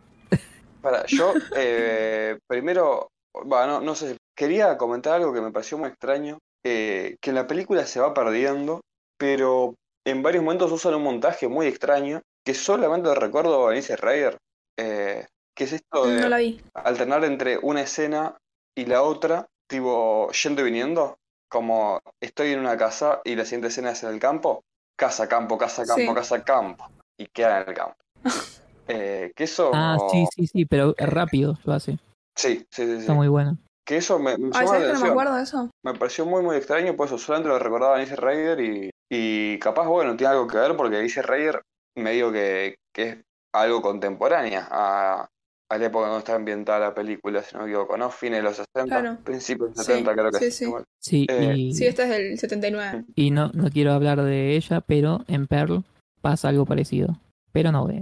Para, 0.80 1.04
yo 1.06 1.32
eh, 1.56 2.38
primero, 2.48 3.08
bueno, 3.44 3.66
no, 3.66 3.80
no 3.82 3.94
sé, 3.94 4.16
quería 4.34 4.76
comentar 4.78 5.14
algo 5.14 5.32
que 5.32 5.42
me 5.42 5.52
pareció 5.52 5.76
muy 5.78 5.88
extraño, 5.90 6.38
eh, 6.64 7.16
que 7.20 7.30
en 7.30 7.36
la 7.36 7.46
película 7.46 7.84
se 7.86 8.00
va 8.00 8.14
perdiendo, 8.14 8.80
pero 9.18 9.74
en 10.06 10.22
varios 10.22 10.42
momentos 10.42 10.72
usan 10.72 10.94
un 10.94 11.02
montaje 11.02 11.48
muy 11.48 11.66
extraño, 11.66 12.22
que 12.46 12.54
solamente 12.54 13.14
recuerdo 13.14 13.68
a 13.68 13.72
Alice 13.72 13.94
Ryder, 13.94 14.38
eh, 14.78 15.26
que 15.60 15.64
es 15.64 15.74
esto 15.74 16.06
de 16.06 16.22
No 16.22 16.28
la 16.30 16.38
vi. 16.38 16.58
alternar 16.72 17.22
entre 17.22 17.58
una 17.58 17.82
escena 17.82 18.34
y 18.74 18.86
la 18.86 19.02
otra, 19.02 19.46
tipo 19.68 20.30
yendo 20.32 20.62
y 20.62 20.64
viniendo, 20.64 21.18
como 21.50 22.00
estoy 22.18 22.52
en 22.52 22.60
una 22.60 22.78
casa 22.78 23.20
y 23.24 23.36
la 23.36 23.44
siguiente 23.44 23.68
escena 23.68 23.90
es 23.90 24.02
en 24.02 24.08
el 24.08 24.18
campo, 24.18 24.62
casa, 24.98 25.28
campo, 25.28 25.58
casa, 25.58 25.84
campo, 25.84 26.00
Sí. 26.00 26.14
casa, 26.14 26.42
campo, 26.44 26.86
y 27.18 27.26
queda 27.26 27.60
en 27.60 27.68
el 27.68 27.74
campo. 27.74 27.96
Eh, 28.92 29.30
que 29.36 29.44
eso... 29.44 29.70
ah, 29.72 29.98
sí, 30.10 30.24
sí, 30.34 30.46
sí, 30.48 30.64
pero 30.64 30.96
rápido 30.98 31.56
lo 31.64 31.74
hace. 31.74 31.92
Sí, 32.34 32.66
sí, 32.70 32.84
sí, 32.86 32.86
sí. 32.86 33.00
Está 33.02 33.12
muy 33.12 33.28
bueno. 33.28 33.56
Que 33.86 33.98
eso 33.98 34.18
me, 34.18 34.36
me 34.36 34.50
Ay, 34.52 34.66
¿sabes 34.66 34.88
que 34.88 34.92
no 34.94 35.00
me 35.00 35.08
acuerdo 35.10 35.36
de 35.36 35.44
eso? 35.44 35.70
Me 35.84 35.94
pareció 35.94 36.26
muy, 36.26 36.42
muy 36.42 36.56
extraño, 36.56 36.96
por 36.96 37.06
eso 37.06 37.16
solamente 37.16 37.50
lo 37.50 37.58
recordaba 37.60 37.94
a 37.94 37.98
Alice 37.98 38.16
Ryder 38.16 38.60
y, 38.60 38.90
y 39.08 39.60
capaz, 39.60 39.86
bueno, 39.86 40.16
tiene 40.16 40.32
algo 40.32 40.48
que 40.48 40.56
ver 40.58 40.76
porque 40.76 40.96
Alice 40.96 41.22
Ryder 41.22 41.62
me 41.96 42.10
digo 42.10 42.32
que, 42.32 42.78
que 42.92 43.08
es 43.10 43.18
algo 43.54 43.80
contemporánea 43.80 44.66
a, 44.68 45.28
a 45.70 45.78
la 45.78 45.86
época 45.86 46.06
donde 46.06 46.18
está 46.18 46.34
ambientada 46.34 46.80
la 46.80 46.94
película, 46.94 47.42
si 47.42 47.56
no 47.56 47.62
me 47.62 47.68
equivoco, 47.68 47.96
¿no? 47.96 48.10
Fines 48.10 48.38
de 48.38 48.42
los 48.42 48.56
60, 48.56 48.84
Claro. 48.86 49.18
principios 49.24 49.70
de 49.70 49.76
los 49.76 49.86
Sí, 49.86 49.92
70 49.92 50.12
creo 50.14 50.30
que 50.32 50.38
sí, 50.38 50.44
es. 50.46 50.56
sí. 50.56 50.64
igual. 50.64 50.84
Sí, 50.98 51.26
Eh, 51.30 51.54
y, 51.56 51.74
Sí, 51.74 51.86
esta 51.86 52.02
es 52.04 52.08
del 52.10 52.38
79. 52.38 53.04
y 53.14 53.30
no, 53.30 53.50
no 53.54 53.70
quiero 53.70 53.92
hablar 53.92 54.20
de 54.22 54.56
ella, 54.56 54.80
pero 54.80 55.24
en 55.28 55.46
Pearl 55.46 55.84
pasa 56.20 56.48
algo 56.48 56.66
parecido. 56.66 57.16
Pero 57.52 57.70
no 57.72 57.86
ve. 57.86 58.00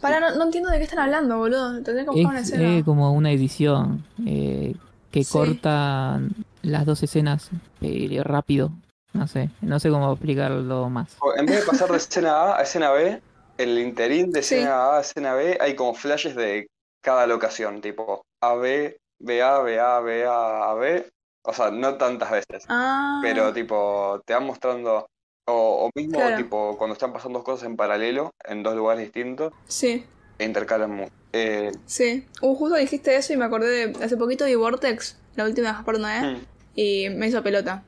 Para, 0.00 0.18
no, 0.18 0.34
no 0.34 0.44
entiendo 0.44 0.70
de 0.70 0.78
qué 0.78 0.84
están 0.84 0.98
hablando, 0.98 1.38
boludo. 1.38 1.82
Tendré 1.82 2.04
que 2.04 2.10
una 2.10 2.40
Es 2.40 2.48
escena. 2.50 2.78
eh, 2.78 2.82
como 2.84 3.12
una 3.12 3.30
edición 3.32 4.04
eh, 4.26 4.74
que 5.10 5.24
Sí. 5.24 5.32
corta 5.32 6.20
las 6.62 6.86
dos 6.86 7.02
escenas 7.02 7.50
eh, 7.82 8.20
rápido. 8.24 8.70
No 9.12 9.26
sé, 9.28 9.50
no 9.60 9.78
sé 9.78 9.90
cómo 9.90 10.10
explicarlo 10.12 10.88
más. 10.90 11.16
En 11.38 11.46
vez 11.46 11.60
de 11.60 11.66
pasar 11.66 11.90
de 11.90 11.98
escena 11.98 12.32
A 12.32 12.58
a 12.58 12.62
escena 12.62 12.90
B, 12.90 13.20
el 13.58 13.78
interín 13.78 14.30
de 14.32 14.42
Sí. 14.42 14.56
escena 14.56 14.74
A 14.86 14.98
a 14.98 15.00
escena 15.02 15.34
B 15.34 15.56
hay 15.60 15.76
como 15.76 15.94
flashes 15.94 16.34
de 16.34 16.66
cada 17.04 17.26
locación, 17.26 17.80
tipo 17.80 18.22
A, 18.42 18.54
B, 18.54 18.96
B, 19.20 19.42
A, 19.42 19.60
B, 19.60 19.78
A, 19.78 20.00
B, 20.00 20.24
A, 20.26 20.70
A, 20.70 20.74
B. 20.74 21.06
O 21.46 21.52
sea, 21.52 21.70
no 21.70 21.96
tantas 21.98 22.30
veces. 22.30 22.64
Ah, 22.68 23.20
pero 23.22 23.52
tipo 23.52 24.20
te 24.26 24.32
van 24.34 24.46
mostrando 24.46 25.06
o, 25.46 25.86
o 25.86 25.90
mismo 25.94 26.18
Claro. 26.18 26.36
tipo 26.36 26.76
cuando 26.78 26.94
están 26.94 27.12
pasando 27.12 27.44
cosas 27.44 27.66
en 27.68 27.76
paralelo 27.76 28.30
en 28.44 28.62
dos 28.62 28.74
lugares 28.74 29.02
distintos 29.04 29.52
sí, 29.68 30.06
e 30.38 30.44
intercalan 30.44 30.90
mucho 30.90 31.12
Eh, 31.32 31.70
sí. 31.84 32.26
Uh, 32.40 32.54
justo 32.54 32.76
dijiste 32.76 33.14
eso 33.16 33.32
y 33.32 33.36
me 33.36 33.44
acordé 33.44 33.88
de. 33.88 34.04
Hace 34.04 34.16
poquito 34.16 34.46
vi 34.46 34.54
Vortex, 34.54 35.18
la 35.36 35.44
última 35.44 35.82
porno, 35.84 36.08
¿eh? 36.08 36.22
mm. 36.22 36.46
Y 36.76 37.10
me 37.10 37.26
hizo 37.28 37.42
pelota. 37.42 37.84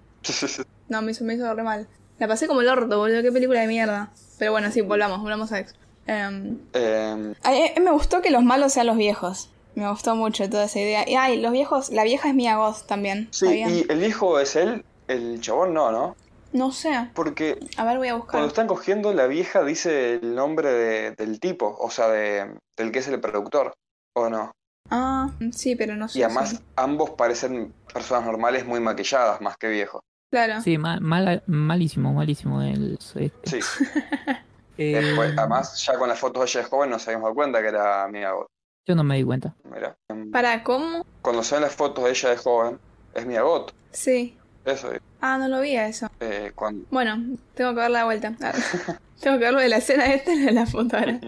No, 0.89 1.01
me 1.03 1.13
hizo, 1.13 1.25
me 1.25 1.35
hizo 1.35 1.53
re 1.55 1.63
mal. 1.63 1.89
La 2.19 2.29
pasé 2.29 2.47
como 2.49 2.61
el 2.61 2.69
orto, 2.69 2.99
boludo. 2.99 3.23
Qué 3.23 3.33
película 3.33 3.61
de 3.61 3.67
mierda. 3.69 4.13
Pero 4.39 4.53
bueno, 4.53 4.71
sí, 4.71 4.81
volvamos, 4.81 5.21
volvamos 5.23 5.51
a 5.53 5.61
X. 5.61 5.75
Em, 6.07 6.59
a 6.73 7.51
mí- 7.51 7.67
a 7.75 7.79
mí 7.79 7.85
me 7.85 7.91
gustó 7.91 8.23
que 8.23 8.31
los 8.31 8.43
malos 8.43 8.73
sean 8.73 8.87
los 8.87 8.97
viejos. 8.97 9.51
Me 9.75 9.89
gustó 9.91 10.17
mucho 10.17 10.49
toda 10.49 10.65
esa 10.65 10.81
idea. 10.81 11.09
Y 11.09 11.17
ay, 11.17 11.41
los 11.41 11.53
viejos, 11.53 11.91
la 11.91 12.05
vieja 12.05 12.29
es 12.29 12.35
Mia 12.35 12.57
Goth 12.57 12.87
también. 12.87 13.29
sí 13.31 13.47
¿sabían? 13.47 13.71
y 13.75 13.85
el 13.89 14.05
hijo 14.05 14.39
es 14.41 14.57
él 14.57 14.85
El 15.09 15.41
chabón 15.41 15.73
no, 15.75 15.93
¿no? 15.93 16.17
No 16.53 16.73
sé. 16.73 17.11
Porque 17.15 17.59
A 17.77 17.85
ver, 17.85 17.99
voy 17.99 18.09
a 18.09 18.15
buscar. 18.15 18.33
cuando 18.33 18.49
están 18.49 18.67
cogiendo, 18.67 19.13
la 19.13 19.27
vieja 19.27 19.63
dice 19.63 20.15
el 20.15 20.35
nombre 20.35 20.73
de- 20.73 21.11
del 21.13 21.39
tipo, 21.39 21.77
o 21.79 21.91
sea, 21.91 22.09
de, 22.09 22.57
del 22.77 22.91
que 22.93 23.01
es 23.01 23.09
el 23.09 23.21
productor, 23.21 23.73
¿o 24.17 24.31
no? 24.31 24.53
Ah, 24.91 25.31
sí, 25.53 25.77
pero 25.77 25.95
no 25.97 26.09
sé. 26.09 26.21
Y 26.21 26.23
además 26.23 26.63
ambos 26.77 27.11
parecen 27.11 27.73
personas 27.93 28.25
normales 28.25 28.65
muy 28.65 28.81
maquilladas, 28.81 29.41
más 29.41 29.57
que 29.59 29.69
viejos. 29.69 30.01
Claro. 30.31 30.61
Sí, 30.63 30.79
ma- 30.79 30.99
mala- 31.01 31.43
malísimo, 31.47 32.13
malísimo 32.15 32.63
el 32.63 32.95
este. 32.99 33.33
Sí. 33.45 33.59
Eh, 34.79 34.93
Después, 35.01 35.33
además, 35.37 35.77
ya 35.85 35.99
con 35.99 36.09
las 36.09 36.19
fotos 36.19 36.43
de 36.45 36.49
ella 36.51 36.61
de 36.61 36.67
joven 36.71 36.91
nos 36.91 37.07
habíamos 37.07 37.27
dado 37.27 37.35
cuenta 37.35 37.63
que 37.63 37.69
era 37.69 38.07
Mia 38.09 38.33
Goth. 38.33 38.49
Yo 38.87 38.95
no 38.95 39.03
me 39.05 39.17
di 39.17 39.25
cuenta. 39.25 39.55
Mira. 39.65 39.97
¿Para 40.33 40.63
cómo? 40.63 41.05
Cuando 41.23 41.43
se 41.43 41.55
ven 41.57 41.63
las 41.63 41.75
fotos 41.75 42.05
de 42.05 42.11
ella 42.11 42.31
de 42.31 42.37
joven, 42.37 42.79
es 43.15 43.27
Mia 43.27 43.43
Goth. 43.43 43.73
Sí. 43.93 44.37
Eso 44.65 44.93
es. 44.93 45.01
Ah, 45.21 45.39
no 45.39 45.49
lo 45.49 45.61
vi 45.61 45.77
a 45.77 45.87
eso. 45.89 46.09
Eh, 46.21 46.53
cuando... 46.55 46.85
Bueno, 46.91 47.17
tengo 47.55 47.71
que 47.75 47.81
darle 47.81 47.99
la 47.99 48.05
vuelta. 48.05 48.35
Tengo 49.21 49.39
que 49.39 49.45
verlo 49.45 49.61
de 49.61 49.69
la 49.71 49.79
escena 49.79 50.13
esta 50.13 50.31
y 50.35 50.41
de 50.45 50.53
la 50.53 50.67
foto 50.67 50.97
ahora. 50.99 51.19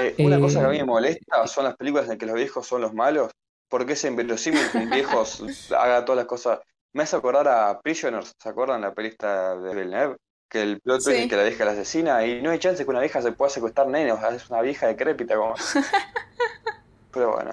Eh, 0.00 0.16
una 0.18 0.36
Eh. 0.36 0.40
cosa 0.40 0.58
que 0.60 0.66
a 0.66 0.68
mí 0.70 0.78
me 0.78 0.84
molesta 0.84 1.46
son 1.46 1.64
las 1.64 1.76
películas 1.76 2.10
en 2.10 2.18
que 2.18 2.26
los 2.26 2.34
viejos 2.34 2.66
son 2.66 2.80
los 2.80 2.92
malos. 2.94 3.30
Porque 3.68 3.92
es 3.92 4.04
inverosímil 4.04 4.60
que 4.72 4.78
un 4.78 4.90
viejo 4.90 5.22
s- 5.22 5.44
haga 5.78 6.04
todas 6.04 6.16
las 6.16 6.26
cosas. 6.26 6.58
Me 6.94 7.04
hace 7.04 7.14
acordar 7.16 7.46
a 7.46 7.80
Prisoners, 7.80 8.32
¿se 8.42 8.48
acuerdan 8.48 8.80
la 8.80 8.92
pelista 8.92 9.54
de 9.56 9.72
Villeneuve? 9.74 10.16
Que 10.52 10.60
el 10.60 10.80
plot 10.80 11.02
twist 11.02 11.16
Sí. 11.16 11.22
es 11.24 11.30
que 11.30 11.36
la 11.36 11.44
vieja 11.44 11.64
la 11.64 11.70
asesina 11.70 12.26
y 12.26 12.42
no 12.42 12.50
hay 12.50 12.58
chance 12.58 12.84
que 12.84 12.90
una 12.90 13.00
vieja 13.00 13.22
se 13.22 13.32
pueda 13.32 13.48
secuestrar 13.50 13.88
nenes, 13.88 14.12
o 14.12 14.18
sea, 14.20 14.28
es 14.28 14.50
una 14.50 14.60
vieja 14.60 14.86
decrépita 14.86 15.34
como... 15.34 15.54
Pero 17.12 17.32
bueno, 17.34 17.52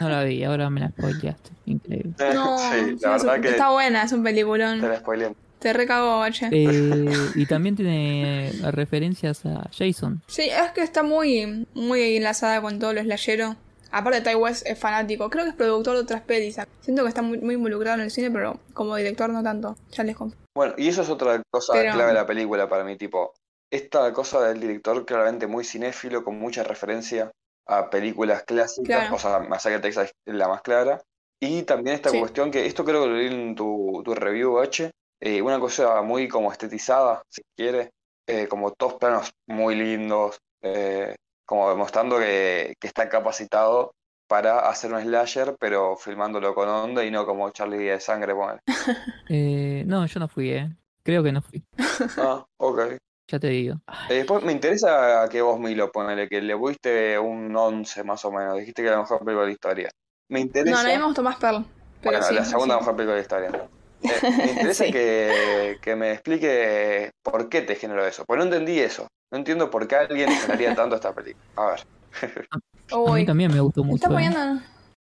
No 0.00 0.08
la 0.10 0.22
vi, 0.24 0.44
ahora 0.44 0.68
me 0.68 0.80
la 0.80 0.88
spoileaste. 0.90 1.50
Increíble. 1.66 2.14
No, 2.34 2.58
sí, 2.72 2.96
la 3.00 3.10
verdad 3.12 3.40
que 3.40 3.48
está 3.48 3.70
buena, 3.70 4.02
es 4.02 4.12
un 4.12 4.22
te 4.22 4.30
peliculón. 4.30 4.82
la 4.82 4.98
spoileé. 4.98 5.34
Te 5.58 5.72
recago, 5.72 6.18
bache. 6.18 6.48
Eh, 6.52 7.06
y 7.36 7.46
también 7.46 7.74
tiene 7.74 8.52
referencias 8.70 9.46
a 9.46 9.70
Jason. 9.76 10.20
Sí, 10.26 10.42
es 10.50 10.72
que 10.72 10.82
está 10.82 11.02
muy, 11.02 11.66
muy 11.72 12.16
enlazada 12.18 12.60
con 12.60 12.78
todo 12.78 12.92
lo 12.92 13.00
slayero. 13.02 13.56
Aparte, 13.94 14.20
Ty 14.22 14.34
West 14.34 14.66
es 14.66 14.78
fanático. 14.78 15.30
Creo 15.30 15.44
que 15.44 15.50
es 15.50 15.56
productor 15.56 15.94
de 15.94 16.02
otras 16.02 16.22
pelis. 16.22 16.58
Siento 16.80 17.02
que 17.02 17.08
está 17.08 17.22
muy, 17.22 17.38
muy 17.38 17.54
involucrado 17.54 17.96
en 17.98 18.04
el 18.04 18.10
cine, 18.10 18.30
pero 18.30 18.58
como 18.72 18.96
director 18.96 19.30
no 19.30 19.42
tanto. 19.42 19.76
Ya 19.92 20.02
les 20.04 20.16
confío. 20.16 20.38
Bueno, 20.56 20.74
y 20.76 20.88
eso 20.88 21.02
es 21.02 21.08
otra 21.10 21.40
cosa 21.50 21.72
Pero- 21.74 21.92
clave 21.92 22.08
de 22.08 22.14
la 22.14 22.26
película 22.26 22.68
para 22.68 22.84
mí, 22.84 22.96
tipo, 22.96 23.32
esta 23.72 24.12
cosa 24.12 24.48
del 24.48 24.60
director 24.60 25.04
claramente 25.04 25.46
muy 25.46 25.64
cinéfilo, 25.64 26.24
con 26.24 26.38
mucha 26.38 26.62
referencia 26.62 27.30
a 27.66 27.88
películas 27.90 28.42
clásicas, 28.44 28.84
Claro. 28.98 29.14
o 29.14 29.18
sea, 29.18 29.38
Masacre 29.40 29.80
Texas 29.80 30.12
es 30.26 30.34
la 30.34 30.48
más 30.48 30.60
clara, 30.62 31.00
y 31.40 31.62
también 31.62 31.96
esta 31.96 32.10
Sí. 32.10 32.20
cuestión 32.20 32.50
que, 32.50 32.66
esto 32.66 32.84
creo 32.84 33.02
que 33.02 33.08
lo 33.08 33.14
leí 33.16 33.26
en 33.28 33.54
tu, 33.54 34.02
tu 34.04 34.14
review, 34.14 34.58
H, 34.60 34.90
eh, 35.20 35.40
una 35.42 35.58
cosa 35.58 36.02
muy 36.02 36.28
como 36.28 36.52
estetizada, 36.52 37.22
si 37.28 37.42
quiere, 37.56 37.90
eh, 38.28 38.46
como 38.48 38.72
todos 38.72 38.94
planos 38.94 39.32
muy 39.48 39.74
lindos, 39.76 40.38
eh, 40.62 41.14
como 41.46 41.68
demostrando 41.70 42.18
que, 42.18 42.74
que 42.80 42.86
está 42.86 43.08
capacitado 43.08 43.92
para 44.26 44.68
hacer 44.68 44.92
un 44.92 45.00
slasher, 45.02 45.56
pero 45.58 45.96
filmándolo 45.96 46.54
con 46.54 46.68
onda 46.68 47.04
y 47.04 47.10
no 47.10 47.26
como 47.26 47.50
Charlie 47.50 47.84
de 47.84 48.00
sangre, 48.00 48.34
ponele. 48.34 48.60
Eh, 49.28 49.84
no, 49.86 50.04
yo 50.06 50.20
no 50.20 50.28
fui, 50.28 50.50
¿eh? 50.50 50.68
Creo 51.02 51.22
que 51.22 51.32
no 51.32 51.42
fui. 51.42 51.62
Ah, 52.18 52.44
ok. 52.58 52.96
Ya 53.30 53.38
te 53.38 53.48
digo. 53.48 53.76
Eh, 54.10 54.14
después 54.16 54.42
me 54.44 54.52
interesa 54.52 55.26
que 55.30 55.40
vos, 55.40 55.58
Milo, 55.58 55.90
ponele 55.90 56.28
que 56.28 56.42
le 56.42 56.56
fuiste 56.56 57.18
un 57.18 57.54
11 57.56 58.04
más 58.04 58.24
o 58.24 58.32
menos. 58.32 58.58
Dijiste 58.58 58.82
que 58.82 58.88
era 58.88 58.96
la 58.96 59.02
mejor 59.02 59.18
película 59.20 59.40
de 59.42 59.46
la 59.46 59.52
historia. 59.52 59.90
Me 60.28 60.40
interesa. 60.40 60.76
No, 60.76 60.82
no, 60.82 60.88
a 60.88 60.92
mí 60.92 60.98
me 60.98 61.06
gustó 61.06 61.22
más 61.22 61.36
Pearl. 61.36 61.64
Pero 62.02 62.18
bueno, 62.18 62.26
sí, 62.26 62.34
la 62.34 62.44
segunda 62.44 62.74
sí. 62.74 62.80
mejor 62.80 62.96
película 62.96 63.14
de 63.16 63.20
la 63.20 63.22
historia. 63.22 63.68
Eh, 64.04 64.30
me 64.36 64.50
interesa 64.52 64.84
Sí. 64.84 64.92
que, 64.92 65.78
que 65.80 65.96
me 65.96 66.12
explique 66.12 67.10
por 67.22 67.48
qué 67.48 67.62
te 67.62 67.74
generó 67.76 68.04
eso. 68.06 68.24
Pues 68.26 68.36
no 68.36 68.44
entendí 68.44 68.78
eso. 68.78 69.06
No 69.34 69.38
entiendo 69.38 69.68
por 69.68 69.88
qué 69.88 69.96
alguien 69.96 70.30
generaría 70.30 70.74
tanto 70.76 70.94
esta 70.94 71.12
película. 71.12 71.44
A 71.56 71.66
ver. 71.66 72.48
A 72.92 73.12
mí 73.12 73.26
también 73.26 73.52
me 73.52 73.58
gustó 73.58 73.82
mucho. 73.82 73.96
está 73.96 74.06
¿eh? 74.06 74.12
poniendo. 74.12 74.62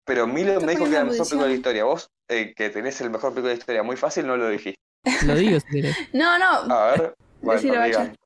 Pero 0.05 0.27
Milo 0.27 0.55
Está 0.55 0.67
me 0.67 0.73
dijo 0.73 0.85
que 0.87 0.91
era 0.91 1.05
la 1.05 1.11
mejor 1.13 1.25
película 1.25 1.43
de 1.45 1.49
la 1.51 1.55
historia. 1.55 1.85
Vos, 1.85 2.11
eh, 2.29 2.53
que 2.57 2.71
tenés 2.71 3.01
el 3.01 3.11
mejor 3.11 3.31
película 3.31 3.51
de 3.51 3.55
la 3.55 3.59
historia 3.61 3.83
muy 3.85 3.97
fácil, 3.97 4.27
no 4.27 4.37
lo 4.37 4.49
dijiste. 4.49 4.81
Lo 5.25 5.37
digo 5.37 5.61
si 5.61 5.67
querés. 5.69 5.97
No, 6.13 6.37
no, 6.37 6.75
A 6.75 6.91
ver. 6.91 7.15
Bueno, 7.41 7.61
digan. 7.85 8.17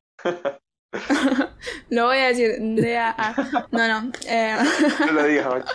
lo 1.91 2.07
voy 2.07 2.17
a 2.17 2.29
decir. 2.29 2.53
De 2.59 2.97
a, 2.97 3.11
a. 3.11 3.67
No, 3.71 3.87
no. 4.01 4.13
Eh, 4.27 4.57
No 5.01 5.13
lo 5.13 5.25
digas, 5.25 5.47
Macho. 5.47 5.75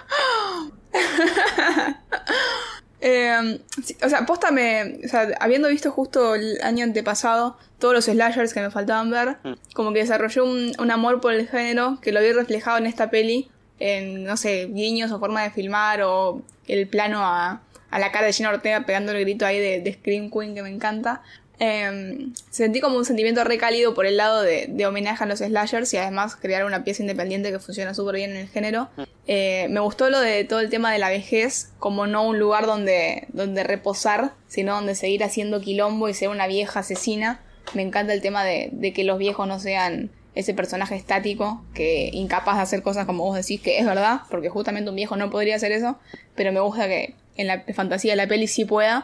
Eh, 3.01 3.59
o 4.03 4.09
sea, 4.09 4.25
posta 4.25 4.51
me. 4.51 4.99
O 5.05 5.07
sea, 5.07 5.27
habiendo 5.39 5.67
visto 5.69 5.91
justo 5.91 6.35
el 6.35 6.59
año 6.63 6.83
antepasado 6.83 7.57
todos 7.79 7.93
los 7.93 8.05
slashers 8.05 8.53
que 8.53 8.61
me 8.61 8.71
faltaban 8.71 9.11
ver, 9.11 9.37
Mm. 9.43 9.53
como 9.73 9.93
que 9.93 9.99
desarrollé 9.99 10.41
un, 10.41 10.71
un 10.79 10.91
amor 10.91 11.21
por 11.21 11.33
el 11.33 11.47
género 11.47 11.99
que 12.01 12.11
lo 12.11 12.21
vi 12.21 12.31
reflejado 12.31 12.77
en 12.77 12.87
esta 12.87 13.09
peli. 13.09 13.49
En, 13.79 14.23
no 14.23 14.37
sé, 14.37 14.65
guiños 14.71 15.11
o 15.11 15.19
forma 15.19 15.43
de 15.43 15.51
filmar 15.51 16.01
o 16.01 16.41
el 16.67 16.87
plano 16.87 17.19
a, 17.23 17.61
a 17.91 17.99
la 17.99 18.11
cara 18.11 18.25
de 18.25 18.33
Jenna 18.33 18.49
Ortega 18.49 18.85
pegando 18.87 19.11
el 19.11 19.19
grito 19.21 19.45
ahí 19.45 19.59
de, 19.59 19.81
de 19.81 19.93
Scream 19.93 20.31
Queen 20.31 20.55
que 20.55 20.63
me 20.63 20.69
encanta. 20.69 21.21
Eh, 21.59 22.27
sentí 22.51 22.81
como 22.81 22.97
un 22.97 23.05
sentimiento 23.05 23.43
recálido 23.43 23.93
por 23.93 24.05
el 24.05 24.17
lado 24.17 24.41
de, 24.41 24.67
de 24.69 24.85
homenaje 24.85 25.23
a 25.23 25.27
los 25.27 25.39
slashers 25.39 25.93
y 25.93 25.97
además 25.97 26.35
crear 26.35 26.65
una 26.65 26.83
pieza 26.83 27.01
independiente 27.01 27.51
que 27.51 27.59
funciona 27.59 27.93
súper 27.93 28.15
bien 28.15 28.31
en 28.31 28.37
el 28.37 28.47
género. 28.47 28.89
Eh, 29.25 29.67
me 29.69 29.79
gustó 29.79 30.09
lo 30.09 30.19
de 30.19 30.43
todo 30.43 30.59
el 30.59 30.69
tema 30.69 30.91
de 30.91 30.99
la 30.99 31.09
vejez, 31.09 31.71
como 31.79 32.07
no 32.07 32.27
un 32.27 32.39
lugar 32.39 32.65
donde, 32.65 33.27
donde 33.29 33.63
reposar, 33.63 34.33
sino 34.47 34.75
donde 34.75 34.95
seguir 34.95 35.23
haciendo 35.23 35.61
quilombo 35.61 36.09
y 36.09 36.13
ser 36.13 36.29
una 36.29 36.47
vieja 36.47 36.81
asesina. 36.81 37.41
Me 37.73 37.81
encanta 37.81 38.13
el 38.13 38.21
tema 38.21 38.43
de, 38.43 38.69
de 38.71 38.93
que 38.93 39.03
los 39.03 39.17
viejos 39.17 39.47
no 39.47 39.59
sean 39.59 40.11
ese 40.35 40.53
personaje 40.53 40.95
estático, 40.95 41.65
que 41.73 42.11
incapaz 42.13 42.57
de 42.57 42.61
hacer 42.61 42.83
cosas 42.83 43.07
como 43.07 43.23
vos 43.23 43.35
decís, 43.35 43.59
que 43.59 43.79
es 43.79 43.85
verdad, 43.85 44.21
porque 44.29 44.49
justamente 44.49 44.91
un 44.91 44.95
viejo 44.95 45.15
no 45.15 45.31
podría 45.31 45.55
hacer 45.55 45.71
eso, 45.71 45.97
pero 46.35 46.51
me 46.51 46.59
gusta 46.59 46.87
que 46.87 47.15
en 47.37 47.47
la 47.47 47.63
fantasía 47.73 48.11
de 48.11 48.17
la 48.17 48.27
peli 48.27 48.45
sí 48.45 48.63
pueda 48.63 49.03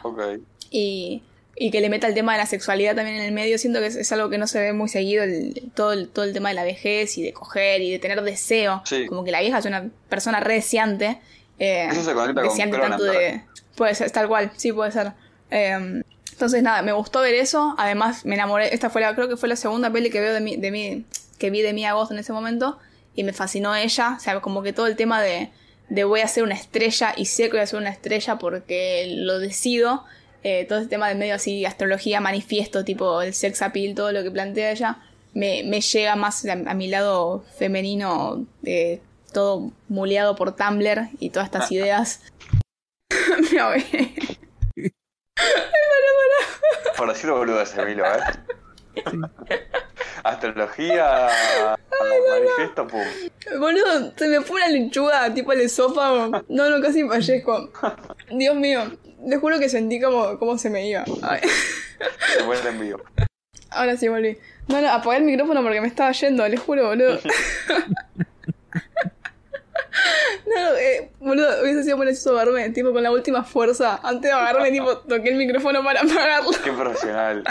y, 0.70 1.22
y 1.56 1.70
que 1.70 1.80
le 1.80 1.88
meta 1.88 2.06
el 2.06 2.14
tema 2.14 2.32
de 2.32 2.38
la 2.38 2.46
sexualidad 2.46 2.96
también 2.96 3.16
en 3.18 3.24
el 3.24 3.32
medio. 3.32 3.58
Siento 3.58 3.80
que 3.80 3.86
es, 3.86 3.96
es 3.96 4.10
algo 4.12 4.28
que 4.30 4.38
no 4.38 4.46
se 4.46 4.60
ve 4.60 4.72
muy 4.72 4.88
seguido, 4.88 5.22
el- 5.24 5.70
todo, 5.74 5.92
el, 5.92 6.08
todo 6.08 6.24
el 6.24 6.32
tema 6.32 6.48
de 6.48 6.54
la 6.56 6.64
vejez 6.64 7.16
y 7.18 7.22
de 7.22 7.32
coger 7.32 7.80
y 7.82 7.90
de 7.90 7.98
tener 7.98 8.22
deseo. 8.22 8.82
Sí. 8.84 9.06
Como 9.06 9.24
que 9.24 9.30
la 9.30 9.40
vieja 9.40 9.58
es 9.58 9.64
una 9.66 9.88
persona 10.08 10.40
re 10.40 10.54
deseante. 10.54 11.20
eh, 11.58 11.88
Eso 11.90 12.02
se 12.04 12.12
conecta 12.14 12.42
con 12.42 12.58
tanto 12.80 13.04
de... 13.04 13.42
Puede 13.76 13.94
ser, 13.94 14.10
tal 14.10 14.28
cual, 14.28 14.50
sí 14.56 14.72
puede 14.72 14.92
ser. 14.92 15.12
Eh, 15.50 16.02
entonces 16.32 16.62
nada, 16.62 16.82
me 16.82 16.92
gustó 16.92 17.20
ver 17.20 17.34
eso. 17.34 17.74
Además 17.78 18.24
me 18.24 18.34
enamoré. 18.34 18.74
Esta 18.74 18.90
fue 18.90 19.00
la, 19.00 19.14
creo 19.14 19.28
que 19.28 19.36
fue 19.36 19.48
la 19.48 19.56
segunda 19.56 19.90
peli 19.90 20.10
que 20.10 20.20
veo 20.20 20.32
de 20.32 20.40
mí, 20.40 20.56
de 20.56 20.70
mí, 20.70 21.04
que 21.38 21.50
vi 21.50 21.62
de 21.62 21.72
Mia 21.72 21.92
Goth 21.92 22.10
en 22.10 22.18
ese 22.18 22.32
momento. 22.32 22.78
Y 23.16 23.22
me 23.22 23.32
fascinó 23.32 23.74
ella. 23.76 24.14
O 24.16 24.20
sea, 24.20 24.40
como 24.40 24.62
que 24.62 24.72
todo 24.72 24.86
el 24.88 24.96
tema 24.96 25.22
de, 25.22 25.50
de 25.88 26.04
voy 26.04 26.20
a 26.20 26.28
ser 26.28 26.42
una 26.42 26.54
estrella 26.54 27.14
y 27.16 27.26
sé 27.26 27.44
que 27.44 27.50
voy 27.52 27.60
a 27.60 27.66
ser 27.66 27.78
una 27.78 27.90
estrella 27.90 28.36
porque 28.38 29.06
lo 29.08 29.38
decido. 29.38 30.04
Eh, 30.46 30.66
todo 30.66 30.78
ese 30.78 30.88
tema 30.88 31.08
de 31.08 31.14
medio 31.14 31.34
así, 31.34 31.64
astrología, 31.64 32.20
manifiesto, 32.20 32.84
tipo 32.84 33.22
el 33.22 33.32
sex 33.32 33.62
appeal, 33.62 33.94
todo 33.94 34.12
lo 34.12 34.22
que 34.22 34.30
plantea 34.30 34.72
ella, 34.72 34.98
me, 35.32 35.62
me 35.64 35.80
llega 35.80 36.16
más 36.16 36.44
a, 36.44 36.52
a 36.52 36.74
mi 36.74 36.86
lado 36.88 37.44
femenino, 37.56 38.46
eh, 38.62 39.00
todo 39.32 39.72
muleado 39.88 40.36
por 40.36 40.54
Tumblr 40.54 41.08
y 41.18 41.30
todas 41.30 41.46
estas 41.46 41.72
ideas. 41.72 42.20
me 43.52 43.58
ahogué. 43.58 44.14
Por 46.96 47.08
decirlo 47.08 47.38
boludo 47.38 47.62
ese 47.62 47.84
Milo, 47.84 48.04
¿eh? 48.04 48.20
Astrología, 50.22 51.28
manifiesto, 52.30 52.86
pum. 52.86 53.02
Boludo, 53.58 54.12
se 54.16 54.28
me 54.28 54.40
fue 54.42 54.56
una 54.56 54.68
lechuga 54.68 55.34
tipo 55.34 55.52
el 55.52 55.62
esófago. 55.62 56.44
No, 56.48 56.70
no, 56.70 56.80
casi 56.80 57.06
fallezco. 57.06 57.70
Dios 58.30 58.54
mío, 58.56 58.90
les 59.26 59.40
juro 59.40 59.58
que 59.58 59.68
sentí 59.68 60.00
como, 60.00 60.38
como 60.38 60.58
se 60.58 60.70
me 60.70 60.88
iba. 60.88 61.04
Se 61.04 62.42
vuelve 62.44 62.68
en 62.68 62.80
vivo. 62.80 63.00
Ahora 63.70 63.96
sí 63.96 64.08
volví. 64.08 64.38
No, 64.68 64.80
no, 64.80 64.88
apagué 64.90 65.18
el 65.18 65.24
micrófono 65.24 65.62
porque 65.62 65.80
me 65.80 65.88
estaba 65.88 66.12
yendo, 66.12 66.46
les 66.48 66.60
juro, 66.60 66.88
boludo. 66.88 67.18
No, 70.46 70.76
eh, 70.76 71.10
boludo, 71.20 71.62
hubiese 71.62 71.84
sido 71.84 71.96
buenísimo 71.96 72.34
agarrarme, 72.34 72.68
tipo, 72.70 72.92
con 72.92 73.02
la 73.02 73.10
última 73.10 73.44
fuerza. 73.44 73.98
Antes 74.02 74.30
de 74.30 74.32
agarrarme, 74.32 74.70
tipo, 74.70 74.98
toqué 74.98 75.30
el 75.30 75.36
micrófono 75.36 75.82
para 75.82 76.00
apagarlo. 76.00 76.50
Qué 76.62 76.72
profesional. 76.72 77.44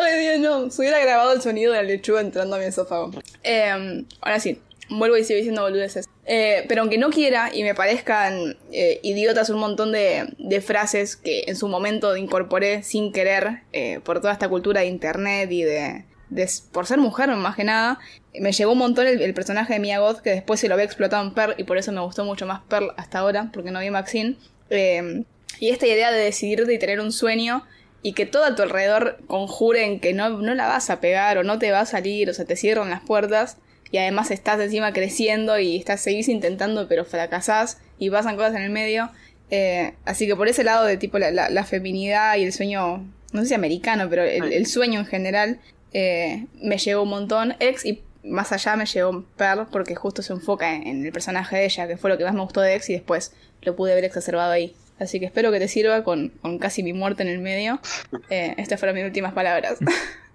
Ay, 0.00 0.20
Dios, 0.20 0.38
no. 0.40 0.70
Se 0.70 0.82
hubiera 0.82 0.98
grabado 1.00 1.32
el 1.32 1.42
sonido 1.42 1.72
de 1.72 1.82
la 1.82 1.84
lechuga 1.84 2.20
entrando 2.20 2.56
a 2.56 2.58
mi 2.58 2.64
esófago. 2.64 3.10
Eh, 3.42 4.04
ahora 4.20 4.40
sí, 4.40 4.60
vuelvo 4.90 5.16
y 5.16 5.24
sigo 5.24 5.36
diciendo 5.38 5.62
boludeces. 5.62 6.08
Eh, 6.26 6.64
pero 6.68 6.80
aunque 6.82 6.96
no 6.98 7.10
quiera 7.10 7.50
y 7.54 7.62
me 7.62 7.74
parezcan 7.74 8.56
eh, 8.72 9.00
idiotas 9.02 9.50
un 9.50 9.58
montón 9.60 9.92
de, 9.92 10.26
de 10.38 10.60
frases 10.60 11.16
que 11.16 11.44
en 11.46 11.56
su 11.56 11.68
momento 11.68 12.16
incorporé 12.16 12.82
sin 12.82 13.12
querer 13.12 13.62
eh, 13.72 14.00
por 14.04 14.20
toda 14.20 14.32
esta 14.32 14.48
cultura 14.48 14.80
de 14.80 14.86
internet 14.86 15.50
y 15.52 15.62
de, 15.62 16.04
de- 16.30 16.48
por 16.72 16.86
ser 16.86 16.98
mujer 16.98 17.28
más 17.30 17.56
que 17.56 17.64
nada, 17.64 17.98
me 18.40 18.52
llegó 18.52 18.72
un 18.72 18.78
montón 18.78 19.06
el, 19.06 19.34
personaje 19.34 19.74
de 19.74 19.80
Mia 19.80 19.98
Goth 20.00 20.20
que 20.20 20.30
después 20.30 20.60
se 20.60 20.68
lo 20.68 20.74
había 20.74 20.86
explotado 20.86 21.22
en 21.22 21.34
Pearl 21.34 21.54
y 21.58 21.64
por 21.64 21.76
eso 21.76 21.92
me 21.92 22.00
gustó 22.00 22.24
mucho 22.24 22.46
más 22.46 22.62
Pearl 22.68 22.92
hasta 22.96 23.18
ahora 23.18 23.50
porque 23.52 23.70
no 23.70 23.80
vi 23.80 23.90
Maxine. 23.90 24.36
Eh, 24.70 25.24
Y 25.60 25.68
esta 25.70 25.86
idea 25.86 26.10
de 26.10 26.18
decidirte 26.18 26.72
y 26.74 26.78
tener 26.78 27.00
un 27.00 27.12
sueño 27.12 27.64
y 28.02 28.12
que 28.14 28.26
todo 28.26 28.44
a 28.44 28.54
tu 28.56 28.62
alrededor 28.62 29.18
conjuren 29.28 30.00
que 30.00 30.12
no, 30.14 30.28
no 30.30 30.54
la 30.54 30.66
vas 30.66 30.90
a 30.90 31.00
pegar 31.00 31.38
o 31.38 31.42
no 31.44 31.58
te 31.58 31.70
va 31.70 31.80
a 31.80 31.86
salir, 31.86 32.28
o 32.28 32.34
sea, 32.34 32.44
te 32.44 32.56
cierran 32.56 32.90
las 32.90 33.00
puertas 33.02 33.58
y 33.94 33.98
además 33.98 34.32
estás 34.32 34.58
encima 34.58 34.92
creciendo 34.92 35.56
y 35.60 35.76
estás 35.76 36.00
seguís 36.00 36.28
intentando 36.28 36.88
pero 36.88 37.04
fracasás 37.04 37.78
y 37.96 38.10
pasan 38.10 38.34
cosas 38.34 38.56
en 38.56 38.62
el 38.62 38.70
medio. 38.70 39.08
Eh, 39.50 39.92
así 40.04 40.26
que 40.26 40.34
por 40.34 40.48
ese 40.48 40.64
lado 40.64 40.84
de 40.84 40.96
tipo 40.96 41.16
la, 41.20 41.30
la- 41.30 41.48
la 41.48 41.64
feminidad 41.64 42.36
y 42.36 42.42
el 42.42 42.52
sueño, 42.52 43.06
no 43.32 43.42
sé 43.42 43.46
si 43.46 43.54
americano, 43.54 44.08
pero 44.10 44.24
el, 44.24 44.52
el 44.52 44.66
sueño 44.66 44.98
en 44.98 45.06
general 45.06 45.60
eh, 45.92 46.46
me 46.60 46.76
llegó 46.78 47.04
un 47.04 47.10
montón. 47.10 47.54
Ex 47.60 47.86
y 47.86 48.02
más 48.24 48.50
allá 48.50 48.74
me 48.74 48.86
llegó 48.86 49.24
Pearl 49.36 49.68
porque 49.70 49.94
justo 49.94 50.22
se 50.22 50.32
enfoca 50.32 50.74
en, 50.74 50.88
en 50.88 51.06
el 51.06 51.12
personaje 51.12 51.54
de 51.56 51.64
ella, 51.66 51.86
que 51.86 51.96
fue 51.96 52.10
lo 52.10 52.18
que 52.18 52.24
más 52.24 52.34
me 52.34 52.40
gustó 52.40 52.62
de 52.62 52.74
Ex 52.74 52.90
y 52.90 52.94
después 52.94 53.32
lo 53.62 53.76
pude 53.76 53.94
ver 53.94 54.02
exacerbado 54.04 54.50
ahí. 54.50 54.74
Así 54.98 55.18
que 55.20 55.26
espero 55.26 55.50
que 55.50 55.58
te 55.58 55.68
sirva 55.68 56.04
con, 56.04 56.28
con 56.40 56.58
casi 56.58 56.82
mi 56.82 56.92
muerte 56.92 57.22
en 57.22 57.28
el 57.28 57.40
medio. 57.40 57.80
Eh, 58.30 58.54
estas 58.58 58.78
fueron 58.80 58.96
mis 58.96 59.04
últimas 59.04 59.32
palabras. 59.32 59.78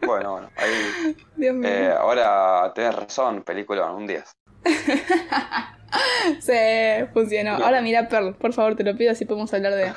Bueno, 0.01 0.31
bueno, 0.31 0.49
ahí. 0.55 1.13
Dios 1.35 1.53
mío. 1.53 1.67
Eh, 1.69 1.91
ahora 1.91 2.71
tenés 2.73 2.95
razón, 2.95 3.43
película, 3.43 3.91
un 3.91 4.07
10. 4.07 4.23
Se 6.39 7.07
funcionó. 7.13 7.55
Ahora 7.55 7.81
mira 7.81 8.07
Pearl, 8.07 8.33
por 8.35 8.53
favor, 8.53 8.75
te 8.75 8.83
lo 8.83 8.95
pido, 8.95 9.11
así 9.11 9.25
podemos 9.25 9.53
hablar 9.53 9.73
de, 9.75 9.91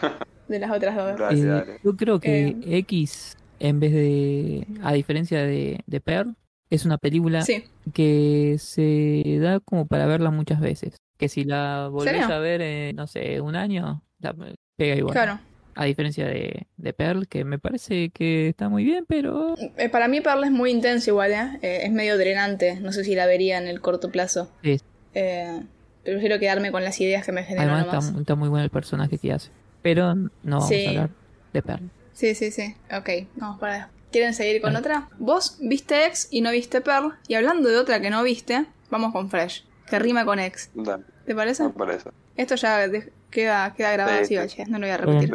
de 0.49 0.59
las 0.59 0.71
otras 0.71 0.97
dos. 0.97 1.21
Eh, 1.33 1.79
yo 1.85 1.97
creo 1.97 2.19
que 2.19 2.49
Eh. 2.49 2.57
X, 2.79 3.37
en 3.61 3.79
vez 3.81 3.93
de, 3.93 4.67
a 4.83 4.93
diferencia 4.93 5.43
de, 5.45 5.81
de 5.87 6.01
Pearl, 6.01 6.35
es 6.71 6.85
una 6.85 6.99
película 6.99 7.43
Sí. 7.43 7.65
que 7.95 8.57
se 8.59 9.39
da 9.41 9.61
como 9.61 9.87
para 9.87 10.07
verla 10.07 10.31
muchas 10.31 10.61
veces. 10.61 10.97
Que 11.19 11.29
si 11.29 11.45
la 11.45 11.89
volvés 11.93 12.13
¿Serio? 12.17 12.35
a 12.35 12.39
ver, 12.41 12.61
en, 12.63 12.97
no 12.97 13.07
sé, 13.07 13.41
un 13.41 13.55
año, 13.55 14.03
la 14.23 14.35
pega 14.77 14.95
igual. 14.97 15.13
Claro. 15.15 15.39
A 15.75 15.85
diferencia 15.87 16.27
de, 16.27 16.67
de 16.77 16.93
Pearl, 16.93 17.27
que 17.29 17.45
me 17.45 17.59
parece 17.59 18.11
que 18.11 18.49
está 18.49 18.69
muy 18.69 18.85
bien, 18.85 19.07
pero 19.09 19.55
Eh, 19.79 19.89
para 19.89 20.07
mí 20.07 20.21
Pearl 20.21 20.45
es 20.45 20.51
muy 20.51 20.71
intenso 20.71 21.11
igual, 21.11 21.33
¿eh? 21.33 21.59
Eh, 21.63 21.81
Es 21.85 21.93
medio 21.93 22.19
drenante. 22.19 22.79
No 22.81 22.93
sé 22.93 23.05
si 23.05 23.15
la 23.15 23.27
vería 23.27 23.57
en 23.59 23.67
el 23.69 23.81
corto 23.81 24.11
plazo. 24.11 24.51
Sí. 24.63 24.81
Eh, 25.15 25.63
prefiero 26.05 26.39
quedarme 26.39 26.73
con 26.73 26.85
las 26.85 27.01
ideas 27.01 27.25
que 27.25 27.33
me 27.33 27.43
generan 27.45 27.71
además 27.71 28.07
está, 28.09 28.21
está 28.21 28.35
muy 28.35 28.49
bueno 28.51 28.65
el 28.65 28.71
personaje 28.71 29.17
que 29.19 29.33
hace. 29.33 29.51
Pero 29.81 30.15
no 30.15 30.31
vamos 30.45 30.69
Sí. 30.69 30.85
a 30.85 30.89
hablar 30.91 31.11
de 31.55 31.63
Pearl. 31.63 31.91
Sí, 32.13 32.35
sí, 32.35 32.51
sí. 32.51 32.75
Ok, 32.95 33.09
vamos 33.37 33.59
para 33.59 33.75
allá. 33.75 33.89
¿Quieren 34.11 34.35
seguir 34.35 34.61
con 34.61 34.77
otra? 34.77 35.09
Vos 35.19 35.57
viste 35.63 36.05
Ex 36.05 36.29
y 36.31 36.43
no 36.43 36.51
viste 36.51 36.83
Pearl. 36.83 37.15
Y 37.29 37.35
hablando 37.35 37.71
de 37.71 37.79
otra 37.79 37.99
que 38.03 38.11
no 38.11 38.23
viste, 38.23 38.67
vamos 38.91 39.11
con 39.13 39.31
Fresh, 39.31 39.65
que 39.89 39.99
rima 39.99 40.27
con 40.27 40.39
Ex. 40.39 40.69
Dale, 40.75 41.05
¿Te 41.25 41.35
parece? 41.35 41.63
me 41.65 41.71
parece. 41.71 42.11
Esto 42.37 42.57
ya 42.57 42.87
de- 42.89 43.11
queda, 43.33 43.75
queda 43.75 43.91
grabado 43.91 44.25
Sí, 44.25 44.37
así, 44.37 44.55
sí. 44.55 44.61
Bache, 44.61 44.71
no 44.71 44.79
lo 44.79 44.87
voy 44.87 44.91
a 44.95 44.97
repetir. 44.99 45.35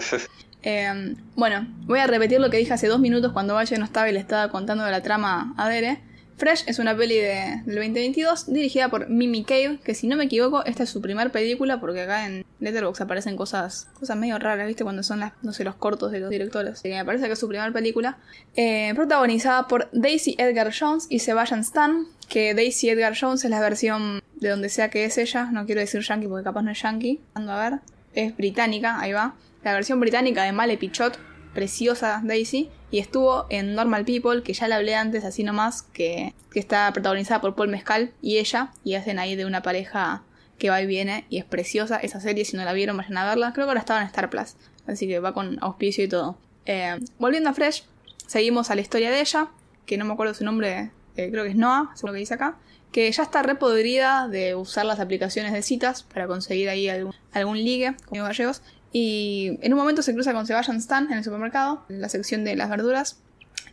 Eh, 0.63 1.15
bueno, 1.35 1.67
voy 1.81 1.99
a 1.99 2.07
repetir 2.07 2.39
lo 2.39 2.49
que 2.49 2.57
dije 2.57 2.71
hace 2.71 2.87
dos 2.87 3.01
minutos 3.01 3.33
cuando 3.33 3.55
Valle 3.55 3.77
no 3.77 3.83
estaba 3.83 4.09
y 4.09 4.13
le 4.13 4.19
estaba 4.19 4.49
contando 4.49 4.85
de 4.85 4.91
la 4.91 5.03
trama 5.03 5.53
a 5.57 5.67
Dere. 5.67 5.99
Fresh 6.37 6.65
es 6.67 6.77
una 6.77 6.95
peli 6.95 7.15
de, 7.15 7.63
del 7.65 7.75
2022 7.75 8.53
dirigida 8.53 8.89
por 8.89 9.09
Mimi 9.09 9.43
Cave, 9.43 9.79
que 9.83 9.95
si 9.95 10.07
no 10.07 10.15
me 10.15 10.25
equivoco, 10.25 10.63
esta 10.65 10.83
es 10.83 10.89
su 10.89 11.01
primer 11.01 11.31
película 11.31 11.79
porque 11.79 12.01
acá 12.01 12.27
en 12.27 12.45
Letterboxd 12.59 13.01
aparecen 13.01 13.35
cosas, 13.35 13.87
cosas 13.99 14.17
medio 14.17 14.37
raras, 14.37 14.67
¿viste? 14.67 14.83
Cuando 14.83 15.01
son 15.01 15.19
las, 15.19 15.33
no 15.41 15.51
sé, 15.51 15.63
los 15.63 15.75
cortos 15.75 16.11
de 16.11 16.19
los 16.19 16.29
directores. 16.29 16.73
Así 16.73 16.89
que 16.89 16.95
me 16.95 17.05
parece 17.05 17.25
que 17.25 17.33
es 17.33 17.39
su 17.39 17.47
primer 17.47 17.73
película. 17.73 18.17
Eh, 18.55 18.93
protagonizada 18.95 19.67
por 19.67 19.89
Daisy 19.91 20.35
Edgar 20.37 20.71
Jones 20.77 21.07
y 21.09 21.19
Sebastian 21.19 21.61
Stan, 21.61 22.05
que 22.29 22.53
Daisy 22.53 22.89
Edgar 22.89 23.15
Jones 23.19 23.43
es 23.43 23.49
la 23.49 23.59
versión 23.59 24.21
de 24.35 24.49
donde 24.49 24.69
sea 24.69 24.89
que 24.89 25.05
es 25.05 25.17
ella, 25.17 25.49
no 25.51 25.65
quiero 25.65 25.81
decir 25.81 26.01
yankee 26.01 26.27
porque 26.27 26.43
capaz 26.43 26.61
no 26.61 26.69
es 26.69 26.79
yankee, 26.79 27.19
ando 27.33 27.51
a 27.51 27.69
ver, 27.69 27.79
es 28.13 28.37
británica, 28.37 28.99
ahí 28.99 29.11
va. 29.11 29.33
La 29.63 29.73
versión 29.73 29.99
británica 29.99 30.43
de 30.43 30.51
Male 30.51 30.77
Pichot, 30.77 31.17
preciosa 31.53 32.21
Daisy, 32.23 32.69
y 32.91 32.99
estuvo 32.99 33.45
en 33.49 33.75
Normal 33.75 34.05
People, 34.05 34.43
que 34.43 34.53
ya 34.53 34.67
le 34.67 34.75
hablé 34.75 34.95
antes 34.95 35.25
así 35.25 35.43
nomás, 35.43 35.81
que, 35.81 36.33
que 36.51 36.59
está 36.59 36.91
protagonizada 36.93 37.41
por 37.41 37.55
Paul 37.55 37.69
Mezcal 37.69 38.11
y 38.21 38.37
ella, 38.37 38.71
y 38.83 38.95
hacen 38.95 39.19
ahí 39.19 39.35
de 39.35 39.45
una 39.45 39.61
pareja 39.61 40.23
que 40.57 40.69
va 40.69 40.81
y 40.81 40.87
viene, 40.87 41.25
y 41.29 41.37
es 41.37 41.45
preciosa 41.45 41.97
esa 41.97 42.19
serie, 42.19 42.45
si 42.45 42.57
no 42.57 42.65
la 42.65 42.73
vieron 42.73 42.97
vayan 42.97 43.17
a 43.17 43.25
verla, 43.25 43.53
creo 43.53 43.65
que 43.65 43.71
ahora 43.71 43.81
estaba 43.81 44.01
en 44.01 44.07
Star 44.07 44.29
Plus, 44.29 44.55
así 44.87 45.07
que 45.07 45.19
va 45.19 45.33
con 45.33 45.57
auspicio 45.61 46.03
y 46.03 46.07
todo. 46.07 46.37
Eh, 46.65 46.99
volviendo 47.19 47.49
a 47.49 47.53
Fresh, 47.53 47.83
seguimos 48.25 48.71
a 48.71 48.75
la 48.75 48.81
historia 48.81 49.11
de 49.11 49.21
ella, 49.21 49.49
que 49.85 49.97
no 49.97 50.05
me 50.05 50.13
acuerdo 50.13 50.33
su 50.33 50.43
nombre, 50.43 50.91
eh, 51.15 51.29
creo 51.31 51.43
que 51.43 51.51
es 51.51 51.55
Noah, 51.55 51.91
según 51.95 52.09
lo 52.09 52.13
que 52.13 52.19
dice 52.19 52.33
acá, 52.33 52.57
que 52.91 53.11
ya 53.11 53.23
está 53.23 53.43
repodrida 53.43 54.27
de 54.27 54.55
usar 54.55 54.85
las 54.85 54.99
aplicaciones 54.99 55.53
de 55.53 55.61
citas 55.61 56.03
para 56.03 56.27
conseguir 56.27 56.69
ahí 56.69 56.89
algún, 56.89 57.13
algún 57.33 57.57
ligue, 57.57 57.95
como 58.05 58.23
gallegos. 58.23 58.61
Y 58.91 59.59
en 59.61 59.73
un 59.73 59.79
momento 59.79 60.01
se 60.01 60.13
cruza 60.13 60.33
con 60.33 60.47
Sebastian 60.47 60.77
Stan 60.77 61.11
en 61.11 61.17
el 61.17 61.23
supermercado, 61.23 61.83
en 61.89 62.01
la 62.01 62.09
sección 62.09 62.43
de 62.43 62.55
las 62.55 62.69
verduras, 62.69 63.19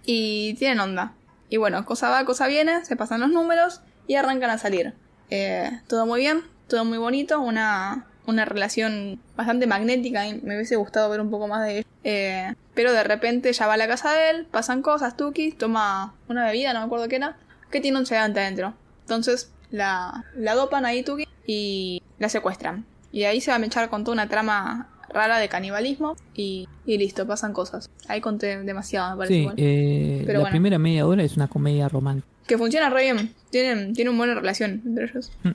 y 0.05 0.55
tienen 0.55 0.81
onda. 0.81 1.15
Y 1.49 1.57
bueno, 1.57 1.85
cosa 1.85 2.11
va, 2.11 2.25
cosa 2.25 2.47
viene, 2.47 2.85
se 2.85 2.97
pasan 2.97 3.21
los 3.21 3.31
números 3.31 3.81
y 4.07 4.17
arrancan 4.17 4.51
a 4.51 4.59
salir. 4.59 4.95
Eh, 5.31 5.71
todo 5.87 6.07
muy 6.07 6.21
bien, 6.21 6.43
todo 6.69 6.85
muy 6.85 6.99
bonito, 6.99 7.41
una, 7.41 8.07
una 8.27 8.45
relación 8.45 9.21
bastante 9.37 9.67
magnética 9.67 10.23
me 10.43 10.57
hubiese 10.57 10.77
gustado 10.77 11.09
ver 11.11 11.21
un 11.21 11.31
poco 11.31 11.49
más 11.49 11.65
de 11.65 11.79
ella. 11.79 11.87
Eh, 12.03 12.55
pero 12.75 12.93
de 12.93 13.05
repente 13.05 13.53
ya 13.53 13.67
va 13.67 13.75
a 13.75 13.79
la 13.79 13.87
casa 13.87 14.13
de 14.13 14.31
él, 14.31 14.47
pasan 14.51 14.83
cosas, 14.83 15.17
Tuki 15.17 15.53
toma 15.53 16.15
una 16.29 16.45
bebida, 16.45 16.73
no 16.73 16.81
me 16.81 16.87
acuerdo 16.87 17.09
qué 17.09 17.17
era, 17.17 17.37
que 17.71 17.81
tiene 17.81 17.99
un 17.99 18.07
sedante 18.07 18.41
adentro. 18.41 18.75
Entonces 19.03 19.53
la, 19.71 20.25
la 20.35 20.55
dopan 20.55 20.85
ahí 20.85 21.03
Tuki 21.03 21.27
y 21.47 22.03
la 22.19 22.29
secuestran. 22.29 22.85
Y 23.13 23.25
ahí 23.25 23.41
se 23.41 23.53
va 23.53 23.57
a 23.57 23.61
mechar 23.61 23.91
con 23.91 24.03
toda 24.03 24.15
una 24.15 24.29
trama 24.29 24.89
rara 25.15 25.39
de 25.39 25.49
canibalismo 25.49 26.17
y, 26.35 26.69
y 26.85 26.99
listo, 26.99 27.27
pasan 27.27 27.53
cosas. 27.55 27.89
Ahí 28.09 28.21
conté 28.21 28.59
demasiado, 28.65 29.13
me 29.13 29.17
parece 29.19 29.35
Sí, 29.35 29.41
igual. 29.41 29.55
eh, 29.57 30.23
Pero 30.27 30.33
la 30.35 30.39
bueno. 30.41 30.51
primera 30.53 30.79
media 30.79 31.07
hora 31.07 31.23
es 31.23 31.37
una 31.37 31.49
comedia 31.49 31.89
romántica. 31.89 32.29
Que 32.47 32.59
funciona 32.59 32.91
re 32.91 33.05
bien. 33.05 33.33
Tienen, 33.51 33.95
tienen 33.95 34.13
una 34.13 34.19
buena 34.19 34.35
relación 34.35 34.83
entre 34.85 35.05
ellos. 35.07 35.33
Mm. 35.45 35.51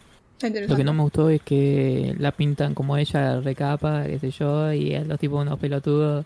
Lo 0.69 0.77
que 0.77 0.84
no 0.86 0.94
me 0.94 1.03
gustó 1.03 1.30
es 1.30 1.41
que 1.41 2.15
la 2.18 2.31
pintan 2.31 2.73
como 2.73 2.95
ella 2.95 3.41
recapa, 3.41 4.06
qué 4.06 4.18
sé 4.19 4.31
yo, 4.31 4.72
y 4.72 4.95
a 4.95 5.03
los 5.03 5.19
tipos 5.19 5.41
unos 5.41 5.60
pelotudos. 5.60 6.26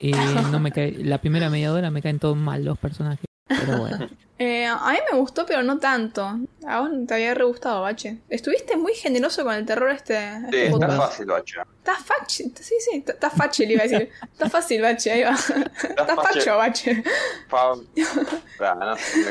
Y 0.00 0.12
no 0.50 0.58
me 0.58 0.72
cae, 0.72 0.92
la 1.04 1.18
primera 1.20 1.50
media 1.50 1.72
hora 1.72 1.90
me 1.90 2.00
caen 2.00 2.18
todos 2.18 2.36
mal 2.38 2.64
los 2.64 2.78
personajes. 2.78 3.26
Pero 3.46 3.78
bueno. 3.78 4.08
Eh, 4.40 4.66
a 4.66 4.92
mí 4.92 4.98
me 5.12 5.18
gustó, 5.18 5.44
pero 5.46 5.64
no 5.64 5.78
tanto. 5.78 6.38
A 6.66 6.80
vos 6.80 6.90
te 7.08 7.14
había 7.14 7.34
re 7.34 7.44
gustado, 7.44 7.82
Bache. 7.82 8.18
Estuviste 8.28 8.76
muy 8.76 8.94
generoso 8.94 9.42
con 9.42 9.52
el 9.54 9.66
terror 9.66 9.90
este. 9.90 10.14
Sí, 10.16 10.44
este 10.44 10.64
está 10.66 10.70
podcast. 10.78 10.98
fácil, 10.98 11.26
bacho. 11.26 11.60
Está 11.78 11.96
fácil. 11.96 12.52
Sí, 12.60 12.74
sí, 12.78 12.96
está- 12.98 13.12
está 13.14 13.30
fácil, 13.30 13.70
iba 13.72 13.82
a 13.82 13.86
decir. 13.88 14.10
Está 14.32 14.48
fácil, 14.48 14.80
Bache, 14.82 15.10
ahí 15.10 15.22
va. 15.22 15.34
Está 15.34 16.06
fácil. 16.14 16.42
facho, 16.42 16.56
Bache. 16.56 17.02
Ah, 17.50 18.74
no 18.78 18.96
sé. 18.96 19.24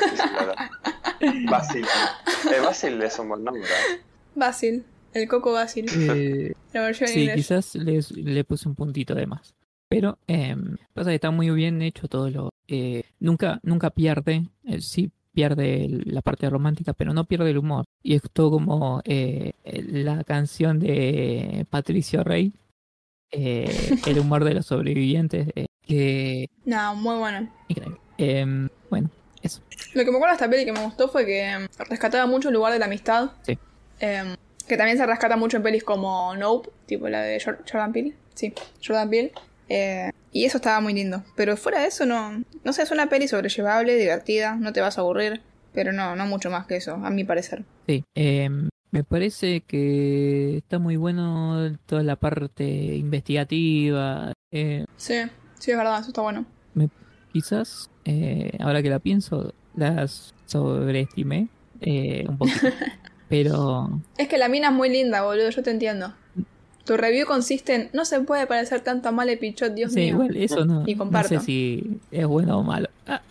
Basil. 1.50 1.86
Eh, 2.54 2.60
Basil 2.64 3.02
es 3.02 3.20
un 3.20 3.30
buen 3.30 3.44
nombre. 3.44 3.64
¿eh? 3.64 4.02
Basil. 4.36 4.86
El 5.14 5.28
coco 5.28 5.54
Basil. 5.54 5.86
Eh, 5.90 6.54
La 6.74 6.82
versión 6.82 7.10
sí, 7.10 7.22
inglés. 7.22 7.36
quizás 7.38 7.76
les- 7.76 8.12
le 8.12 8.44
puse 8.44 8.68
un 8.68 8.76
puntito 8.76 9.16
de 9.16 9.26
más. 9.26 9.56
Pero 9.89 10.18
eh, 10.27 10.55
pasa 10.93 11.09
que 11.11 11.15
está 11.15 11.31
muy 11.31 11.49
bien 11.51 11.81
hecho 11.81 12.07
todo 12.07 12.30
lo. 12.30 12.49
eh, 12.68 13.03
nunca, 13.19 13.59
nunca 13.64 13.89
pierde. 13.89 14.43
eh, 14.65 14.81
sí 14.81 15.11
pierde 15.34 15.88
la 16.05 16.22
parte 16.23 16.49
romántica, 16.49 16.93
pero 16.93 17.14
no 17.14 17.23
pierde 17.26 17.51
el 17.51 17.59
humor. 17.59 17.85
Y 18.01 18.15
es 18.15 18.22
todo 18.34 18.49
como 18.51 19.01
eh, 19.05 19.53
la 19.64 20.23
canción 20.23 20.80
de 20.80 21.65
Patricio 21.69 22.23
Rey. 22.23 22.53
el 23.31 24.19
humor 24.19 24.43
de 24.43 24.55
los 24.55 24.65
sobrevivientes. 24.65 25.49
que 25.84 26.49
No, 26.65 26.95
muy 26.95 27.18
bueno. 27.18 27.49
increíble. 27.68 27.99
Em, 28.18 28.68
bueno, 28.89 29.11
eso. 29.43 29.61
Lo 29.93 30.03
que 30.03 30.09
me 30.11 30.18
acuerdo 30.18 30.27
de 30.34 30.34
esta 30.34 30.49
peli 30.49 30.65
que 30.65 30.72
me 30.73 30.84
gustó 30.84 31.07
fue 31.07 31.23
que 31.26 31.43
em, 31.51 31.68
rescataba 31.88 32.26
mucho 32.26 32.49
el 32.49 32.55
lugar 32.55 32.73
de 32.73 32.80
la 32.80 32.85
amistad. 32.85 33.30
Sí. 33.43 33.57
Que 33.99 34.76
también 34.76 34.97
se 34.97 35.05
rescata 35.05 35.38
mucho 35.38 35.57
en 35.57 35.64
pelis 35.64 35.84
como 35.84 36.35
Nope, 36.35 36.69
tipo 36.88 37.07
la 37.09 37.22
de 37.22 37.38
Jor- 37.39 37.59
Jordan 37.72 37.93
Peele. 37.93 38.14
Sí, 38.34 38.53
Jordan 38.85 39.09
Peele. 39.09 39.31
Eh, 39.69 40.11
y 40.31 40.45
eso 40.45 40.57
estaba 40.57 40.80
muy 40.81 40.94
lindo. 40.94 41.23
Pero 41.35 41.57
fuera 41.57 41.81
de 41.81 41.88
eso, 41.88 42.06
no. 42.06 42.44
No 42.64 42.73
sé, 42.73 42.84
es 42.84 42.91
una 42.91 43.10
peli 43.10 43.27
sobrellevable, 43.27 43.95
divertida, 43.98 44.56
no 44.56 44.73
te 44.73 44.81
vas 44.81 44.98
a 44.98 45.02
aburrir. 45.02 45.41
Pero 45.73 45.91
no, 45.91 46.15
no 46.15 46.26
mucho 46.26 46.49
más 46.49 46.65
que 46.65 46.77
eso, 46.77 46.94
a 46.95 47.10
mi 47.10 47.23
parecer. 47.23 47.64
Sí, 47.88 48.03
em, 48.15 48.69
me 48.91 49.03
parece 49.03 49.61
que 49.61 50.57
está 50.57 50.80
muy 50.80 50.95
bueno 50.95 51.77
toda 51.85 52.03
la 52.03 52.15
parte 52.15 52.64
investigativa. 52.95 54.34
eh, 54.52 54.85
Sí, 54.95 55.15
sí, 55.60 55.72
es 55.72 55.77
verdad, 55.77 55.99
eso 55.99 56.10
está 56.10 56.22
bueno. 56.22 56.45
me- 56.73 56.89
quizás, 57.31 57.89
eh, 58.06 58.52
ahora 58.60 58.81
que 58.81 58.89
la 58.89 58.99
pienso, 58.99 59.53
las 59.76 60.34
sobreestimé 60.45 61.49
eh, 61.81 62.26
un 62.27 62.38
poquito. 62.38 62.68
Pero 63.30 64.02
Es 64.18 64.27
que 64.30 64.38
la 64.38 64.48
mina 64.49 64.69
es 64.69 64.73
muy 64.73 64.89
linda, 64.89 65.22
boludo, 65.23 65.49
yo 65.49 65.61
te 65.61 65.69
entiendo. 65.72 66.14
Tu 66.88 66.97
review 66.97 67.27
consiste 67.27 67.76
en 67.76 67.89
no 67.93 68.05
se 68.05 68.19
puede 68.22 68.47
parecer 68.47 68.80
tanto 68.81 69.09
a 69.09 69.11
Male 69.11 69.38
Pichot, 69.38 69.73
Dios 69.73 69.91
sí, 69.93 69.99
mío. 69.99 70.07
igual 70.15 70.38
eso 70.38 70.65
no, 70.65 70.84
Y 70.88 70.93
no 70.95 70.99
comparto. 70.99 71.30
sé 71.39 71.39
si 71.45 71.99
es 72.11 72.26
bueno 72.26 72.57
o 72.59 72.64
malo. 72.64 72.89
Ah, 73.05 73.22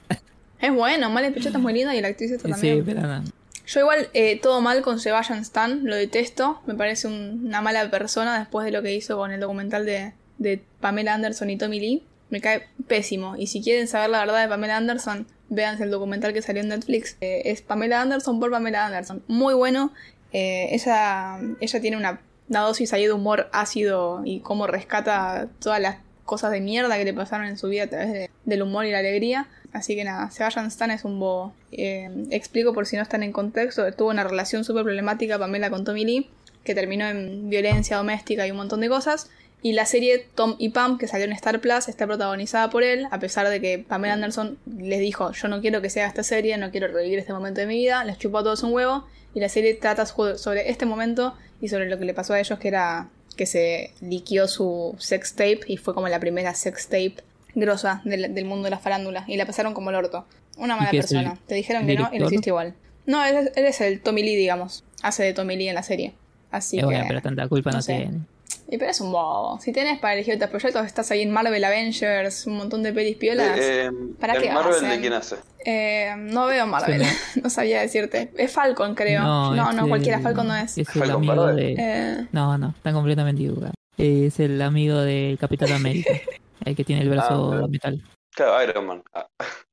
Es 0.61 0.73
bueno, 0.73 1.11
Male 1.11 1.33
Pichot 1.33 1.55
es 1.55 1.61
muy 1.61 1.73
linda 1.73 1.95
y 1.95 2.01
la 2.01 2.09
actriz 2.09 2.31
está 2.31 2.47
sí, 2.49 2.53
también. 2.53 2.85
pero 2.85 3.01
no. 3.03 3.25
Yo 3.67 3.81
igual 3.81 4.09
eh, 4.15 4.39
todo 4.41 4.61
mal 4.61 4.83
con 4.83 5.01
Sebastian 5.01 5.41
Stan, 5.41 5.81
lo 5.85 5.97
detesto, 5.97 6.61
me 6.67 6.75
parece 6.75 7.09
un- 7.09 7.47
una 7.47 7.61
mala 7.63 7.91
persona 7.91 8.39
después 8.39 8.65
de 8.65 8.71
lo 8.71 8.81
que 8.83 8.95
hizo 8.95 9.17
con 9.17 9.33
el 9.33 9.41
documental 9.41 9.85
de, 9.85 10.13
de 10.39 10.63
Pamela 10.81 11.15
Anderson 11.15 11.51
y 11.51 11.57
Tommy 11.59 11.81
Lee. 11.81 12.03
Me 12.31 12.41
cae 12.41 12.65
pésimo. 12.89 13.37
Y 13.37 13.47
si 13.49 13.63
quieren 13.63 13.89
saber 13.89 14.11
la 14.11 14.21
verdad 14.21 14.43
de 14.43 14.49
Pamela 14.49 14.77
Anderson, 14.77 15.27
véanse 15.49 15.83
el 15.85 15.91
documental 15.91 16.33
que 16.33 16.43
salió 16.43 16.63
en 16.63 16.69
Netflix. 16.69 17.17
Eh, 17.21 17.43
es 17.47 17.63
Pamela 17.63 18.01
Anderson 18.03 18.39
por 18.41 18.51
Pamela 18.51 18.87
Anderson. 18.87 19.23
Muy 19.29 19.55
bueno. 19.55 19.93
Eh, 20.33 20.69
ella, 20.73 21.39
ella 21.61 21.81
tiene 21.81 21.97
una, 21.97 22.21
una 22.49 22.61
dosis 22.61 22.93
ahí 22.93 23.07
de 23.07 23.13
humor 23.13 23.49
ácido 23.53 24.23
y 24.25 24.41
cómo 24.41 24.67
rescata 24.67 25.49
todas 25.61 25.81
las 25.81 25.97
cosas 26.25 26.51
de 26.51 26.61
mierda 26.61 26.97
que 26.99 27.05
le 27.05 27.15
pasaron 27.15 27.47
en 27.47 27.57
su 27.59 27.69
vida 27.69 27.85
a 27.85 27.87
través 27.89 28.13
de- 28.13 28.31
del 28.45 28.63
humor 28.63 28.85
y 28.87 28.91
la 28.93 28.99
alegría. 28.99 29.47
Así 29.73 29.95
que 29.95 30.05
nada, 30.05 30.31
Sebastian 30.31 30.67
Stan 30.67 30.91
es 30.91 31.05
un 31.05 31.21
bobo. 31.21 31.53
Eh, 31.73 32.11
explico 32.31 32.73
por 32.73 32.87
si 32.87 32.97
no 32.97 33.03
están 33.03 33.23
en 33.23 33.33
contexto. 33.33 33.91
Tuvo 33.93 34.11
una 34.11 34.25
relación 34.25 34.65
súper 34.65 34.85
problemática 34.85 35.39
Pamela 35.39 35.71
con 35.71 35.85
Tommy 35.85 36.05
Lee, 36.05 36.31
que 36.65 36.75
terminó 36.75 37.07
en 37.07 37.49
violencia 37.51 37.97
doméstica 37.97 38.47
y 38.47 38.51
un 38.51 38.57
montón 38.57 38.81
de 38.81 38.89
cosas. 38.89 39.29
Y 39.63 39.73
la 39.73 39.87
serie 39.87 40.27
Tom 40.35 40.55
y 40.59 40.69
Pam, 40.69 40.97
que 40.99 41.09
salió 41.09 41.25
en 41.25 41.33
Star 41.33 41.61
Plus, 41.61 41.89
está 41.89 42.07
protagonizada 42.07 42.71
por 42.71 42.83
él, 42.85 43.07
a 43.11 43.19
pesar 43.19 43.49
de 43.49 43.61
que 43.61 43.79
Pamela 43.79 44.15
Anderson 44.15 44.59
les 44.79 45.01
dijo, 45.01 45.33
yo 45.33 45.49
no 45.49 45.61
quiero 45.61 45.81
que 45.83 45.91
se 45.91 46.01
haga 46.01 46.09
esta 46.09 46.23
serie, 46.23 46.57
no 46.59 46.71
quiero 46.71 46.89
revivir 46.89 47.19
este 47.19 47.33
momento 47.33 47.61
de 47.61 47.67
mi 47.67 47.75
vida, 47.77 48.05
les 48.05 48.19
chupó 48.19 48.39
a 48.39 48.43
todos 48.45 48.63
un 48.63 48.73
huevo, 48.73 49.07
y 49.35 49.41
la 49.41 49.49
serie 49.49 49.75
trata 49.75 50.07
so- 50.07 50.39
sobre 50.39 50.71
este 50.71 50.87
momento 50.87 51.35
y 51.61 51.69
sobre 51.69 51.89
lo 51.89 51.99
que 51.99 52.05
le 52.05 52.15
pasó 52.15 52.35
a 52.35 52.39
ellos, 52.41 52.59
que 52.59 52.69
era 52.69 53.09
que 53.37 53.47
se 53.47 53.93
liquió 54.01 54.47
su 54.47 54.95
sex 54.99 55.33
tape, 55.35 55.61
y 55.67 55.79
fue 55.79 55.95
como 55.95 56.09
la 56.09 56.21
primera 56.21 56.55
sex 56.55 56.85
tape 56.87 57.17
grosa 57.55 58.03
del, 58.05 58.35
del 58.35 58.45
mundo 58.45 58.65
de 58.65 58.71
la 58.71 58.79
farándula, 58.79 59.25
y 59.27 59.37
la 59.37 59.47
pasaron 59.47 59.75
como 59.75 59.91
el 59.91 59.97
orto. 59.97 60.27
Una 60.59 60.77
mala 60.77 60.91
el 60.91 60.97
persona. 60.99 61.39
Te 61.47 61.55
dijeron 61.55 61.87
que 61.87 61.97
no 61.97 62.09
y 62.13 62.19
lo 62.19 62.27
hiciste 62.29 62.51
igual. 62.51 62.75
No, 63.05 63.25
él, 63.25 63.37
es- 63.37 63.53
él 63.57 63.65
es 63.65 63.81
el 63.81 64.01
Tommy 64.01 64.23
Lee, 64.23 64.37
digamos. 64.37 64.85
Hace 65.03 65.25
de 65.25 65.33
Tommy 65.35 65.57
Lee 65.57 65.69
en 65.69 65.75
la 65.75 65.83
serie. 65.83 66.15
Así 66.51 66.79
que... 66.79 66.85
bueno, 66.85 67.05
pero 67.09 67.21
tanta 67.21 67.49
culpa 67.49 67.71
no, 67.71 67.79
no 67.79 67.83
sé. 67.83 67.97
tiene. 67.97 68.21
Y 68.69 68.79
pero 68.79 68.91
es 68.91 69.01
un 69.01 69.13
bobo. 69.13 69.61
Si 69.61 69.73
tenés 69.73 69.99
para 70.01 70.15
elegir 70.15 70.35
otros 70.35 70.51
proyectos, 70.51 70.85
estás 70.87 71.11
ahí 71.13 71.23
en 71.23 71.31
Marvel 71.31 71.63
Avengers, 71.65 72.47
un 72.49 72.57
montón 72.57 72.83
de 72.83 72.93
pelis 72.93 73.17
piolas. 73.17 73.57
Eh, 73.61 73.91
¿Para 74.19 74.35
¿en 74.35 74.43
qué 74.43 74.51
Marvel 74.51 74.75
hacen? 74.75 74.91
de 74.91 75.01
quién 75.01 75.13
hace? 75.13 75.37
Eh, 75.65 76.15
no 76.19 76.47
veo 76.47 76.67
Marvel, 76.67 77.05
Sí, 77.05 77.41
no 77.43 77.51
sabía 77.51 77.81
decirte. 77.81 78.31
Es 78.37 78.51
Falcon, 78.53 78.95
creo. 78.97 79.23
No, 79.23 79.73
no, 79.73 79.89
cualquiera, 79.89 80.17
el- 80.19 80.23
Falcon 80.25 80.49
no 80.49 80.57
es. 80.57 80.73
Es 80.79 80.89
el 80.89 80.95
Falcon 80.95 81.17
amigo 81.17 81.47
de. 81.55 81.75
Eh, 81.79 82.27
No, 82.33 82.59
no, 82.59 82.71
están 82.77 82.95
completamente 82.95 83.43
equivocados. 83.43 83.75
Es 83.99 84.41
el 84.41 84.61
amigo 84.61 84.99
del 85.01 85.39
Capitán 85.39 85.73
América. 85.73 86.11
el 86.65 86.75
que 86.77 86.85
tiene 86.85 87.03
el 87.03 87.09
brazo 87.09 87.53
Ah, 87.53 87.59
de 87.63 87.69
metal. 87.69 88.03
Claro, 88.35 88.63
Iron 88.69 88.87
Man. 88.87 89.03
Ah, 89.15 89.27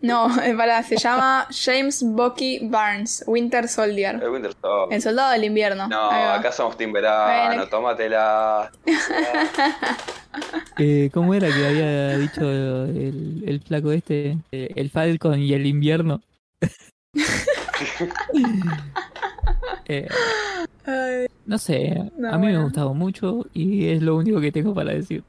no, 0.00 0.28
para, 0.56 0.82
se 0.82 0.96
llama 0.96 1.46
James 1.50 2.02
Bucky 2.02 2.60
Barnes, 2.68 3.24
Winter 3.26 3.68
Soldier. 3.68 4.20
el 4.22 4.30
Winter 4.30 4.52
Soldier. 4.60 4.94
El 4.96 5.02
soldado 5.02 5.32
del 5.32 5.44
invierno. 5.44 5.88
No, 5.88 6.10
acá 6.10 6.52
somos 6.52 6.76
Team 6.76 6.92
Verano, 6.92 7.46
Bueno. 7.48 7.66
tómatela. 7.68 8.70
Eh, 10.78 11.10
¿Cómo 11.12 11.34
era 11.34 11.48
que 11.48 11.66
había 11.66 12.16
dicho 12.16 12.40
el, 12.40 13.44
el 13.46 13.60
flaco 13.60 13.92
este? 13.92 14.38
Eh, 14.50 14.72
El 14.76 14.88
Falcon 14.88 15.38
y 15.38 15.52
el 15.52 15.66
invierno. 15.66 16.22
Eh, 19.84 20.08
no 21.46 21.58
sé, 21.58 22.10
No, 22.16 22.32
a 22.32 22.38
mí 22.38 22.46
me 22.46 22.56
ha 22.56 22.62
gustado 22.62 22.94
mucho 22.94 23.46
y 23.52 23.88
es 23.88 24.02
lo 24.02 24.16
único 24.16 24.40
que 24.40 24.52
tengo 24.52 24.74
para 24.74 24.92
decir. 24.92 25.22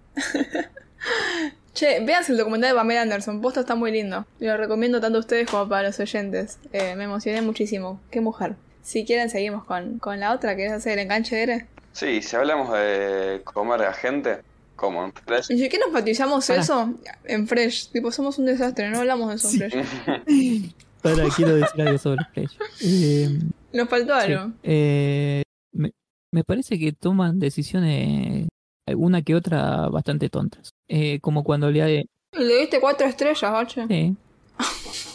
Che, 1.74 2.00
véanse 2.06 2.32
el 2.34 2.38
documental 2.38 2.70
de 2.72 2.76
Pamela 2.76 3.02
Anderson. 3.02 3.42
Posta 3.42 3.62
está 3.62 3.76
muy 3.76 3.92
lindo. 3.92 4.26
Lo 4.40 4.58
recomiendo 4.58 5.02
tanto 5.02 5.18
a 5.18 5.22
ustedes 5.22 5.50
como 5.50 5.68
para 5.68 5.88
los 5.88 6.00
oyentes. 6.00 6.60
Eh, 6.72 6.96
me 6.96 7.06
emocioné 7.06 7.42
muchísimo. 7.42 8.00
Qué 8.12 8.22
mujer. 8.22 8.56
Si 8.84 9.06
quieren, 9.06 9.30
seguimos 9.30 9.64
con, 9.66 9.98
con 10.00 10.20
la 10.20 10.34
otra. 10.34 10.56
¿Querés 10.56 10.74
hacer 10.74 10.94
el 10.94 11.06
enganche 11.06 11.36
de 11.36 11.42
Ere? 11.44 11.68
Sí, 11.94 12.22
si 12.22 12.36
hablamos 12.36 12.72
de 12.74 13.42
comer 13.44 13.82
a 13.84 13.94
gente, 13.94 14.40
como 14.76 15.04
en 15.04 15.14
Fresh. 15.14 15.50
¿Y 15.52 15.58
si 15.58 15.70
qué 15.70 15.78
nos 15.80 15.88
enfatizamos 15.88 16.48
eso? 16.50 16.94
En 17.24 17.48
Fresh. 17.48 17.90
Tipo, 17.92 18.12
somos 18.12 18.38
un 18.38 18.46
desastre. 18.46 18.90
No 18.90 19.00
hablamos 19.00 19.30
de 19.30 19.36
eso 19.36 19.50
en 19.50 19.72
Fresh. 19.72 20.74
Ahora 21.04 21.26
quiero 21.36 21.56
decir 21.56 21.82
algo 21.82 21.98
sobre 21.98 22.24
Fresh. 22.34 22.58
Eh, 22.84 23.30
Nos 23.74 23.90
faltó 23.90 24.14
sí, 24.22 24.32
algo. 24.32 24.54
eh, 24.64 25.44
me, 25.74 25.92
me 26.32 26.44
parece 26.44 26.78
que 26.80 26.94
toman 26.94 27.40
decisiones, 27.40 28.48
alguna 28.86 29.22
que 29.22 29.36
otra, 29.36 29.88
bastante 29.90 30.30
tontas. 30.30 30.72
Eh, 30.88 31.20
como 31.20 31.44
cuando 31.44 31.70
le 31.72 31.84
de... 31.84 32.06
Le 32.34 32.60
diste 32.62 32.80
cuatro 32.80 33.08
estrellas, 33.08 33.52
bache. 33.52 33.86
Sí. 33.88 34.16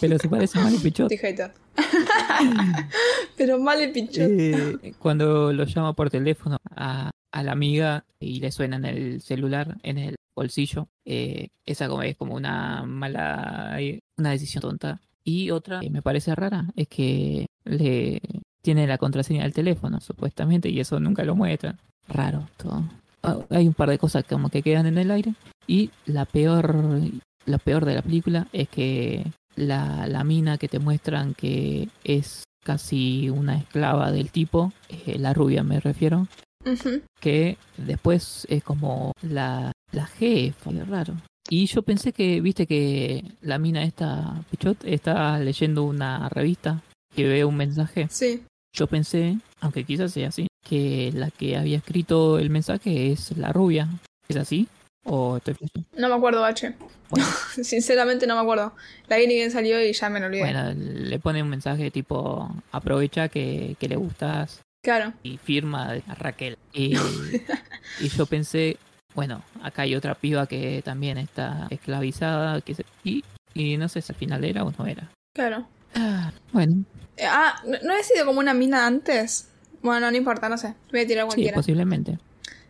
Pero 0.00 0.18
se 0.18 0.28
parece 0.28 0.58
mal 0.58 0.74
el 0.74 0.80
pichot. 0.80 1.10
Pero 3.36 3.58
mal 3.58 3.80
el 3.80 3.92
pincho. 3.92 4.22
Eh, 4.22 4.94
cuando 4.98 5.52
lo 5.52 5.64
llama 5.64 5.92
por 5.92 6.10
teléfono 6.10 6.58
a, 6.74 7.10
a 7.32 7.42
la 7.42 7.52
amiga 7.52 8.04
y 8.20 8.40
le 8.40 8.50
suena 8.50 8.76
en 8.76 8.84
el 8.84 9.20
celular, 9.20 9.76
en 9.82 9.98
el 9.98 10.16
bolsillo, 10.34 10.88
eh, 11.04 11.48
esa 11.64 11.88
como 11.88 12.02
es 12.02 12.16
como 12.16 12.34
una 12.34 12.84
mala, 12.84 13.78
una 14.16 14.30
decisión 14.30 14.62
tonta. 14.62 15.00
Y 15.24 15.50
otra 15.50 15.80
que 15.80 15.90
me 15.90 16.02
parece 16.02 16.34
rara 16.34 16.66
es 16.74 16.88
que 16.88 17.46
le 17.64 18.20
tiene 18.62 18.86
la 18.86 18.98
contraseña 18.98 19.42
del 19.42 19.52
teléfono, 19.52 20.00
supuestamente, 20.00 20.68
y 20.68 20.80
eso 20.80 21.00
nunca 21.00 21.24
lo 21.24 21.36
muestra. 21.36 21.76
Raro 22.08 22.48
todo. 22.56 22.84
Hay 23.50 23.66
un 23.66 23.74
par 23.74 23.90
de 23.90 23.98
cosas 23.98 24.24
como 24.24 24.48
que 24.48 24.62
quedan 24.62 24.86
en 24.86 24.98
el 24.98 25.10
aire. 25.10 25.34
Y 25.66 25.90
la 26.06 26.24
peor, 26.24 26.74
la 27.46 27.58
peor 27.58 27.84
de 27.84 27.94
la 27.94 28.02
película 28.02 28.46
es 28.52 28.68
que 28.68 29.24
la, 29.56 30.06
la 30.06 30.24
mina 30.24 30.58
que 30.58 30.68
te 30.68 30.78
muestran 30.78 31.34
que 31.34 31.88
es 32.04 32.44
casi 32.64 33.30
una 33.30 33.56
esclava 33.56 34.12
del 34.12 34.30
tipo, 34.30 34.72
eh, 34.88 35.18
la 35.18 35.32
rubia 35.32 35.62
me 35.62 35.80
refiero, 35.80 36.26
Ujú. 36.66 37.02
que 37.20 37.56
después 37.76 38.46
es 38.50 38.62
como 38.62 39.12
la, 39.22 39.72
la 39.92 40.06
jefa, 40.06 40.70
qué 40.70 40.84
raro. 40.84 41.14
Y 41.50 41.64
yo 41.66 41.82
pensé 41.82 42.12
que, 42.12 42.42
viste 42.42 42.66
que 42.66 43.24
la 43.40 43.58
mina 43.58 43.82
esta, 43.82 44.42
Pichot, 44.50 44.84
está 44.84 45.38
leyendo 45.38 45.84
una 45.84 46.28
revista 46.28 46.82
que 47.14 47.26
ve 47.26 47.44
un 47.44 47.56
mensaje. 47.56 48.06
Sí. 48.10 48.42
Yo 48.76 48.86
pensé, 48.86 49.38
aunque 49.60 49.84
quizás 49.84 50.12
sea 50.12 50.28
así, 50.28 50.46
que 50.68 51.10
la 51.14 51.30
que 51.30 51.56
había 51.56 51.78
escrito 51.78 52.38
el 52.38 52.50
mensaje 52.50 53.12
es 53.12 53.36
la 53.36 53.52
rubia. 53.52 53.88
¿Es 54.28 54.36
así? 54.36 54.68
¿O 55.04 55.38
estoy? 55.38 55.56
No 55.96 56.08
me 56.08 56.14
acuerdo. 56.14 56.44
Bueno, 57.10 57.26
Sinceramente 57.62 58.26
no 58.26 58.34
me 58.34 58.42
acuerdo. 58.42 58.74
La 59.08 59.16
vi 59.16 59.26
ni 59.26 59.34
bien 59.34 59.50
salió 59.50 59.82
y 59.84 59.92
ya 59.92 60.10
me 60.10 60.20
lo 60.20 60.26
olvidé. 60.26 60.42
bueno, 60.42 60.72
le 60.74 61.18
pone 61.18 61.42
un 61.42 61.48
mensaje 61.48 61.90
tipo, 61.90 62.54
aprovecha 62.72 63.28
que, 63.28 63.76
que 63.80 63.88
le 63.88 63.96
gustas 63.96 64.60
Claro. 64.84 65.12
y 65.22 65.38
firma 65.38 65.92
a 66.06 66.14
Raquel. 66.14 66.58
Y, 66.72 66.94
y 68.00 68.08
yo 68.10 68.26
pensé, 68.26 68.76
bueno, 69.14 69.42
acá 69.62 69.82
hay 69.82 69.94
otra 69.94 70.14
piba 70.14 70.46
que 70.46 70.82
también 70.84 71.16
está 71.18 71.66
esclavizada, 71.70 72.60
que 72.60 72.74
se- 72.74 72.84
y, 73.02 73.24
y 73.54 73.76
no 73.78 73.88
sé 73.88 74.02
si 74.02 74.12
al 74.12 74.18
final 74.18 74.44
era 74.44 74.62
o 74.64 74.72
no 74.78 74.86
era. 74.86 75.08
Claro. 75.34 75.66
Ah, 75.94 76.32
bueno, 76.52 76.84
Eh, 77.16 77.24
Ah, 77.26 77.62
¿no, 77.66 77.78
¿no 77.82 77.94
he 77.96 78.04
sido 78.04 78.26
como 78.26 78.40
una 78.40 78.52
mina 78.54 78.86
antes? 78.86 79.48
Bueno, 79.82 80.10
no 80.10 80.16
importa, 80.16 80.48
no 80.48 80.58
sé. 80.58 80.74
Voy 80.90 81.00
a 81.00 81.06
tirar 81.06 81.24
sí, 81.24 81.26
cualquiera. 81.26 81.56
posiblemente. 81.56 82.18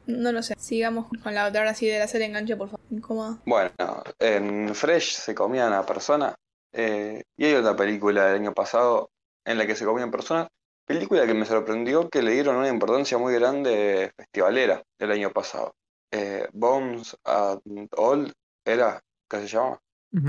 no 0.06 0.32
lo 0.32 0.42
sé. 0.42 0.54
Sigamos 0.58 1.06
con 1.22 1.34
la 1.34 1.46
otra, 1.46 1.60
ahora 1.60 1.74
sí, 1.74 1.86
de 1.86 1.98
la 1.98 2.08
serie 2.08 2.26
enganche, 2.26 2.56
por 2.56 2.68
favor. 2.68 2.80
Incómoda. 2.90 3.38
Bueno, 3.44 4.02
en 4.18 4.74
Fresh 4.74 5.16
se 5.16 5.34
comían 5.34 5.72
a 5.72 5.84
personas. 5.84 6.34
eh, 6.72 7.22
y 7.36 7.44
hay 7.46 7.54
otra 7.54 7.74
película 7.76 8.26
del 8.26 8.36
año 8.42 8.52
pasado 8.54 9.10
en 9.44 9.58
la 9.58 9.66
que 9.66 9.74
se 9.74 9.84
comían 9.84 10.10
personas. 10.10 10.48
Película 10.86 11.26
que 11.26 11.34
me 11.34 11.44
sorprendió 11.46 12.08
que 12.08 12.22
le 12.22 12.32
dieron 12.32 12.56
una 12.56 12.68
importancia 12.68 13.18
muy 13.18 13.34
grande 13.34 14.12
festivalera 14.16 14.82
el 14.98 15.10
año 15.10 15.30
pasado. 15.30 15.72
Eh, 16.10 16.46
Bones 16.52 17.16
and 17.24 17.88
All 17.96 18.32
era, 18.64 19.00
¿qué 19.30 19.40
se 19.40 19.48
llama? 19.48 19.78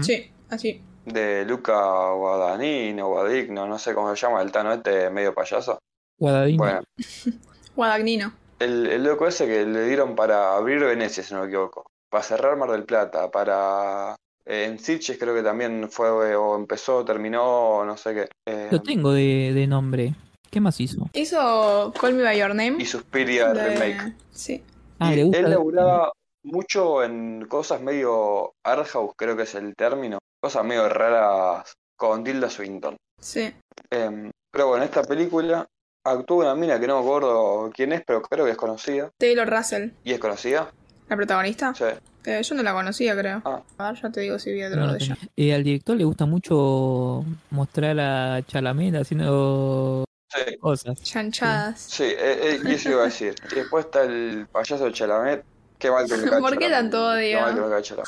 Sí, 0.02 0.32
así. 0.50 0.82
De 1.06 1.46
Luca 1.46 2.12
Guadagnino, 2.12 3.08
Guadagnino, 3.08 3.66
no 3.68 3.80
sé 3.80 3.94
cómo 3.94 4.14
se 4.16 4.22
llama, 4.22 4.42
el 4.42 4.52
tano 4.52 4.74
este 4.74 5.10
medio 5.10 5.34
payaso. 5.34 5.80
Guadagnino. 6.20 6.64
Bueno, 6.64 6.82
Guadagnino. 7.76 8.34
el, 8.60 8.88
el 8.88 9.04
loco 9.04 9.28
ese 9.28 9.46
que 9.48 9.66
le 9.66 9.86
dieron 9.86 10.16
para 10.16 10.56
abrir 10.56 10.80
Venecia, 10.80 11.24
si 11.24 11.34
no 11.34 11.42
me 11.42 11.48
equivoco. 11.48 11.86
Para 12.10 12.24
cerrar 12.24 12.58
Mar 12.58 12.72
del 12.72 12.84
Plata, 12.86 13.30
para... 13.30 14.16
eh, 14.46 14.66
en 14.66 14.80
Sitges 14.80 15.18
creo 15.20 15.36
que 15.36 15.44
también 15.44 15.90
fue, 15.92 16.10
o 16.36 16.56
empezó, 16.56 17.06
terminó, 17.06 17.44
o 17.44 17.86
no 17.86 17.96
sé 17.98 18.14
qué. 18.16 18.30
Eh, 18.48 18.68
Lo 18.72 18.82
tengo 18.82 19.12
de, 19.14 19.52
de 19.54 19.68
nombre. 19.68 20.16
¿Qué 20.50 20.60
más 20.60 20.80
hizo? 20.82 21.08
Hizo 21.14 21.94
Call 22.00 22.16
Me 22.16 22.24
By 22.24 22.40
Your 22.40 22.50
Name. 22.56 22.78
y 22.80 22.86
Suspiria 22.86 23.54
de- 23.54 23.70
Remake. 23.70 24.16
Sí. 24.32 24.64
Ah, 24.98 25.14
Y 25.14 25.18
le 25.18 25.24
gusta. 25.26 25.40
él 25.40 25.50
laburaba 25.52 26.12
mucho 26.44 27.04
en 27.04 27.46
cosas 27.48 27.82
medio 27.82 28.54
art 28.66 28.88
house, 28.88 29.14
creo 29.16 29.38
que 29.38 29.44
es 29.44 29.54
el 29.54 29.76
término. 29.76 30.18
Cosas 30.42 30.66
medio 30.66 30.90
raras 30.90 31.74
con 31.96 32.24
Tilda 32.24 32.50
Swinton. 32.50 32.96
Sí. 33.22 33.54
Em, 33.92 34.32
pero 34.52 34.70
bueno, 34.70 34.84
esta 34.86 35.04
película 35.04 35.68
actúa 36.12 36.46
una 36.46 36.56
mina 36.56 36.80
que 36.80 36.88
no 36.88 37.00
me 37.02 37.06
acuerdo 37.08 37.72
quién 37.74 37.94
es, 37.94 38.02
pero 38.06 38.22
creo 38.22 38.46
que 38.46 38.52
es 38.52 38.58
conocida. 38.58 39.12
Taylor 39.18 39.50
Russell, 39.50 39.90
¿Y 40.04 40.14
es 40.14 40.20
conocida? 40.20 40.72
la 41.08 41.16
protagonista. 41.16 41.74
Sí. 41.76 41.86
Eh, 42.26 42.44
yo 42.44 42.54
no 42.56 42.62
la 42.64 42.74
conocía, 42.74 43.18
creo. 43.18 43.42
Ah. 43.46 43.62
A 43.78 43.92
ver, 43.92 44.02
ya 44.02 44.10
te 44.12 44.20
digo 44.22 44.38
si 44.38 44.52
vi 44.54 44.64
otro 44.64 44.92
de 44.92 44.98
ella. 45.04 45.18
Eh, 45.36 45.54
al 45.54 45.64
director 45.64 45.96
le 45.98 46.04
gusta 46.04 46.26
mucho 46.26 47.24
mostrar 47.50 48.00
a 48.00 48.42
Chalamet 48.46 48.96
haciendo 48.96 50.04
Sí, 50.32 50.58
cosas. 50.58 51.02
Chanchadas. 51.02 51.80
sí, 51.80 52.04
eh, 52.04 52.16
eh, 52.20 52.60
y 52.64 52.72
eso 52.74 52.90
iba 52.92 53.02
a 53.02 53.06
decir. 53.06 53.34
Y 53.52 53.56
después 53.56 53.86
está 53.86 54.04
el 54.04 54.46
payaso 54.52 54.86
de 54.86 54.92
Chalamet, 54.92 55.44
Qué 55.80 55.90
mal 55.90 56.06
que 56.08 56.18
me 56.18 56.28
¿Por 56.40 56.58
qué 56.58 56.70
la- 56.70 56.78
tanto 56.80 56.98
Qué 56.98 57.36
odio? 57.36 57.42
mal 57.42 57.56
que 57.56 57.62
me 57.62 57.70
cacho 57.70 57.96
la- 57.96 58.04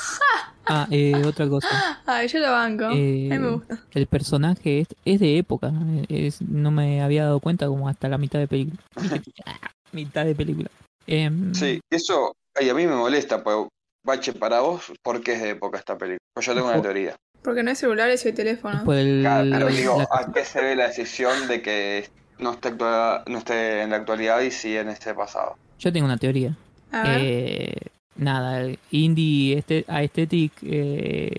Ah, 0.67 0.87
eh, 0.91 1.21
otra 1.25 1.47
cosa. 1.49 1.67
Ay, 2.05 2.27
yo 2.27 2.39
lo 2.39 2.51
banco. 2.51 2.85
A 2.85 2.93
Eh, 2.93 3.29
mí 3.31 3.39
me 3.39 3.49
gusta. 3.49 3.79
el 3.93 4.05
personaje 4.07 4.81
es, 4.81 4.87
es 5.05 5.19
de 5.19 5.37
época. 5.37 5.71
Es, 6.07 6.41
no 6.41 6.69
me 6.71 7.01
había 7.01 7.23
dado 7.23 7.39
cuenta 7.39 7.67
como 7.67 7.89
hasta 7.89 8.07
la 8.09 8.17
mitad 8.17 8.37
de 8.39 8.47
película. 8.47 8.79
mitad 9.91 10.25
de 10.25 10.35
película. 10.35 10.69
Em, 11.07 11.53
Sí, 11.55 11.79
eso 11.89 12.33
ay, 12.55 12.69
a 12.69 12.73
mí 12.73 12.85
me 12.85 12.95
molesta, 12.95 13.43
pues, 13.43 13.57
Bache, 14.03 14.33
para 14.33 14.61
vos, 14.61 14.91
¿por 15.03 15.21
qué 15.21 15.33
es 15.33 15.41
de 15.41 15.49
época 15.51 15.77
esta 15.77 15.97
película? 15.97 16.19
Pues 16.33 16.45
yo 16.45 16.53
tengo 16.55 16.67
una 16.67 16.81
teoría. 16.81 17.15
Porque 17.43 17.63
no 17.63 17.69
hay 17.69 17.75
celulares 17.75 18.23
y 18.25 18.29
hay 18.29 18.33
teléfono. 18.33 18.83
por 18.83 18.95
el- 18.95 19.21
Claro, 19.21 19.47
pero 19.51 19.69
la- 19.69 19.75
digo, 19.75 20.07
¿a 20.11 20.31
qué 20.31 20.43
se 20.45 20.61
ve 20.61 20.75
la 20.75 20.87
decisión 20.87 21.47
de 21.47 21.61
que 21.61 22.09
no 22.39 22.51
esté, 22.53 22.69
actua- 22.69 23.23
no 23.27 23.37
esté 23.39 23.81
en 23.81 23.89
la 23.91 23.97
actualidad 23.97 24.41
y 24.41 24.51
sí 24.51 24.75
en 24.77 24.89
este 24.89 25.13
pasado? 25.13 25.55
yo 25.79 25.91
tengo 25.91 26.05
una 26.05 26.17
teoría. 26.17 26.55
Eh, 26.93 27.73
nada, 28.15 28.61
el 28.61 28.79
indie 28.91 29.57
este, 29.57 29.85
aesthetic, 29.87 30.51
eh, 30.63 31.31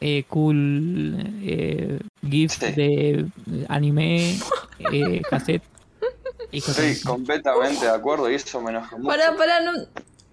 eh, 0.00 0.24
cool, 0.28 1.16
eh, 1.42 1.98
GIF 2.28 2.58
de 2.60 3.26
anime, 3.68 4.36
eh, 4.92 5.20
cassette. 5.30 5.62
y 6.52 6.60
cosas 6.60 6.76
Sí, 6.84 6.90
así. 6.92 7.04
completamente 7.04 7.84
de 7.86 7.90
acuerdo 7.92 8.30
y 8.30 8.34
eso 8.34 8.60
me 8.60 8.70
enoja 8.70 8.96
mucho. 8.96 9.08
Pará, 9.08 9.36
pará, 9.36 9.60
no, 9.60 9.72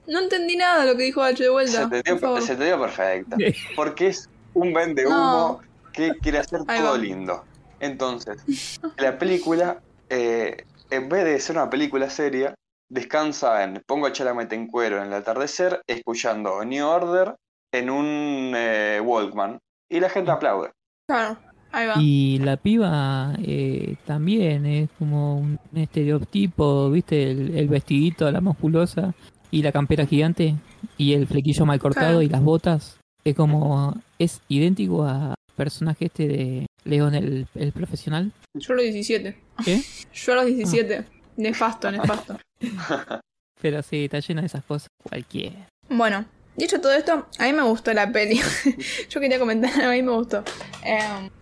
no 0.07 0.19
entendí 0.19 0.55
nada 0.55 0.83
de 0.85 0.91
lo 0.91 0.97
que 0.97 1.03
dijo 1.03 1.21
H 1.21 1.37
de 1.43 1.45
Se 1.45 1.49
vuelta. 1.51 1.89
te, 1.89 2.01
dio, 2.03 2.41
se 2.41 2.55
te 2.55 2.65
dio 2.65 2.79
perfecta. 2.79 3.35
Porque 3.75 4.07
es 4.07 4.29
un 4.53 4.73
vende 4.73 5.05
humo 5.05 5.15
No. 5.15 5.59
que 5.93 6.11
quiere 6.21 6.39
hacer 6.39 6.61
Ahí 6.67 6.79
todo 6.79 6.91
va. 6.91 6.97
lindo. 6.97 7.43
Entonces, 7.79 8.37
la 8.97 9.17
película, 9.19 9.79
eh, 10.09 10.63
en 10.89 11.09
vez 11.09 11.25
de 11.25 11.39
ser 11.39 11.55
una 11.57 11.69
película 11.69 12.09
seria, 12.09 12.55
descansa 12.89 13.63
en 13.63 13.83
pongo 13.85 14.07
a 14.07 14.11
Chalamet 14.13 14.51
en 14.53 14.67
cuero 14.67 14.97
en 14.97 15.07
el 15.07 15.13
atardecer, 15.13 15.81
escuchando 15.87 16.63
New 16.63 16.85
Order 16.87 17.35
en 17.71 17.89
un 17.89 18.53
eh, 18.55 19.01
Walkman. 19.03 19.59
Y 19.89 19.99
la 19.99 20.09
gente 20.09 20.31
aplaude. 20.31 20.71
Claro, 21.07 21.37
ahí 21.71 21.87
va. 21.87 21.93
Y 21.97 22.39
la 22.39 22.57
piba 22.57 23.33
eh, 23.41 23.95
también 24.05 24.65
es 24.65 24.89
como 24.99 25.37
un 25.39 25.59
estereotipo, 25.73 26.89
¿viste? 26.91 27.31
El, 27.31 27.57
el 27.57 27.67
vestidito, 27.67 28.29
la 28.31 28.41
musculosa 28.41 29.13
y 29.49 29.61
la 29.61 29.71
campera 29.71 30.05
gigante 30.05 30.55
y 30.97 31.13
el 31.13 31.25
flequillo 31.27 31.65
mal 31.65 31.79
cortado 31.79 32.19
Claro. 32.19 32.21
y 32.21 32.29
las 32.29 32.43
botas. 32.43 32.99
Es 33.23 33.35
como, 33.35 33.93
es 34.19 34.41
idéntico 34.47 35.03
a 35.05 35.35
personaje 35.55 36.05
este 36.05 36.27
de 36.27 36.65
León 36.83 37.15
el, 37.15 37.47
el 37.55 37.71
profesional. 37.71 38.31
Yo 38.53 38.73
a 38.73 38.75
los 38.77 38.83
17. 38.85 39.37
¿Qué? 39.65 39.81
Yo 40.13 40.33
a 40.33 40.35
los 40.37 40.45
17. 40.45 41.05
Nefasto, 41.37 41.91
nefasto. 41.91 42.37
Pero 43.61 43.81
sí, 43.81 44.05
está 44.05 44.19
lleno 44.19 44.41
de 44.41 44.47
esas 44.47 44.63
cosas. 44.63 44.87
Cualquiera. 45.03 45.67
Bueno, 45.89 46.25
dicho 46.55 46.79
todo 46.79 46.93
esto, 46.93 47.27
a 47.39 47.43
mí 47.45 47.53
me 47.53 47.63
gustó 47.63 47.93
la 47.93 48.11
peli. 48.11 48.39
Yo 49.09 49.19
quería 49.19 49.39
comentar, 49.39 49.71
a 49.81 49.89
mí 49.91 50.03
me 50.03 50.11
gustó. 50.11 50.43
Eh, 50.85 50.99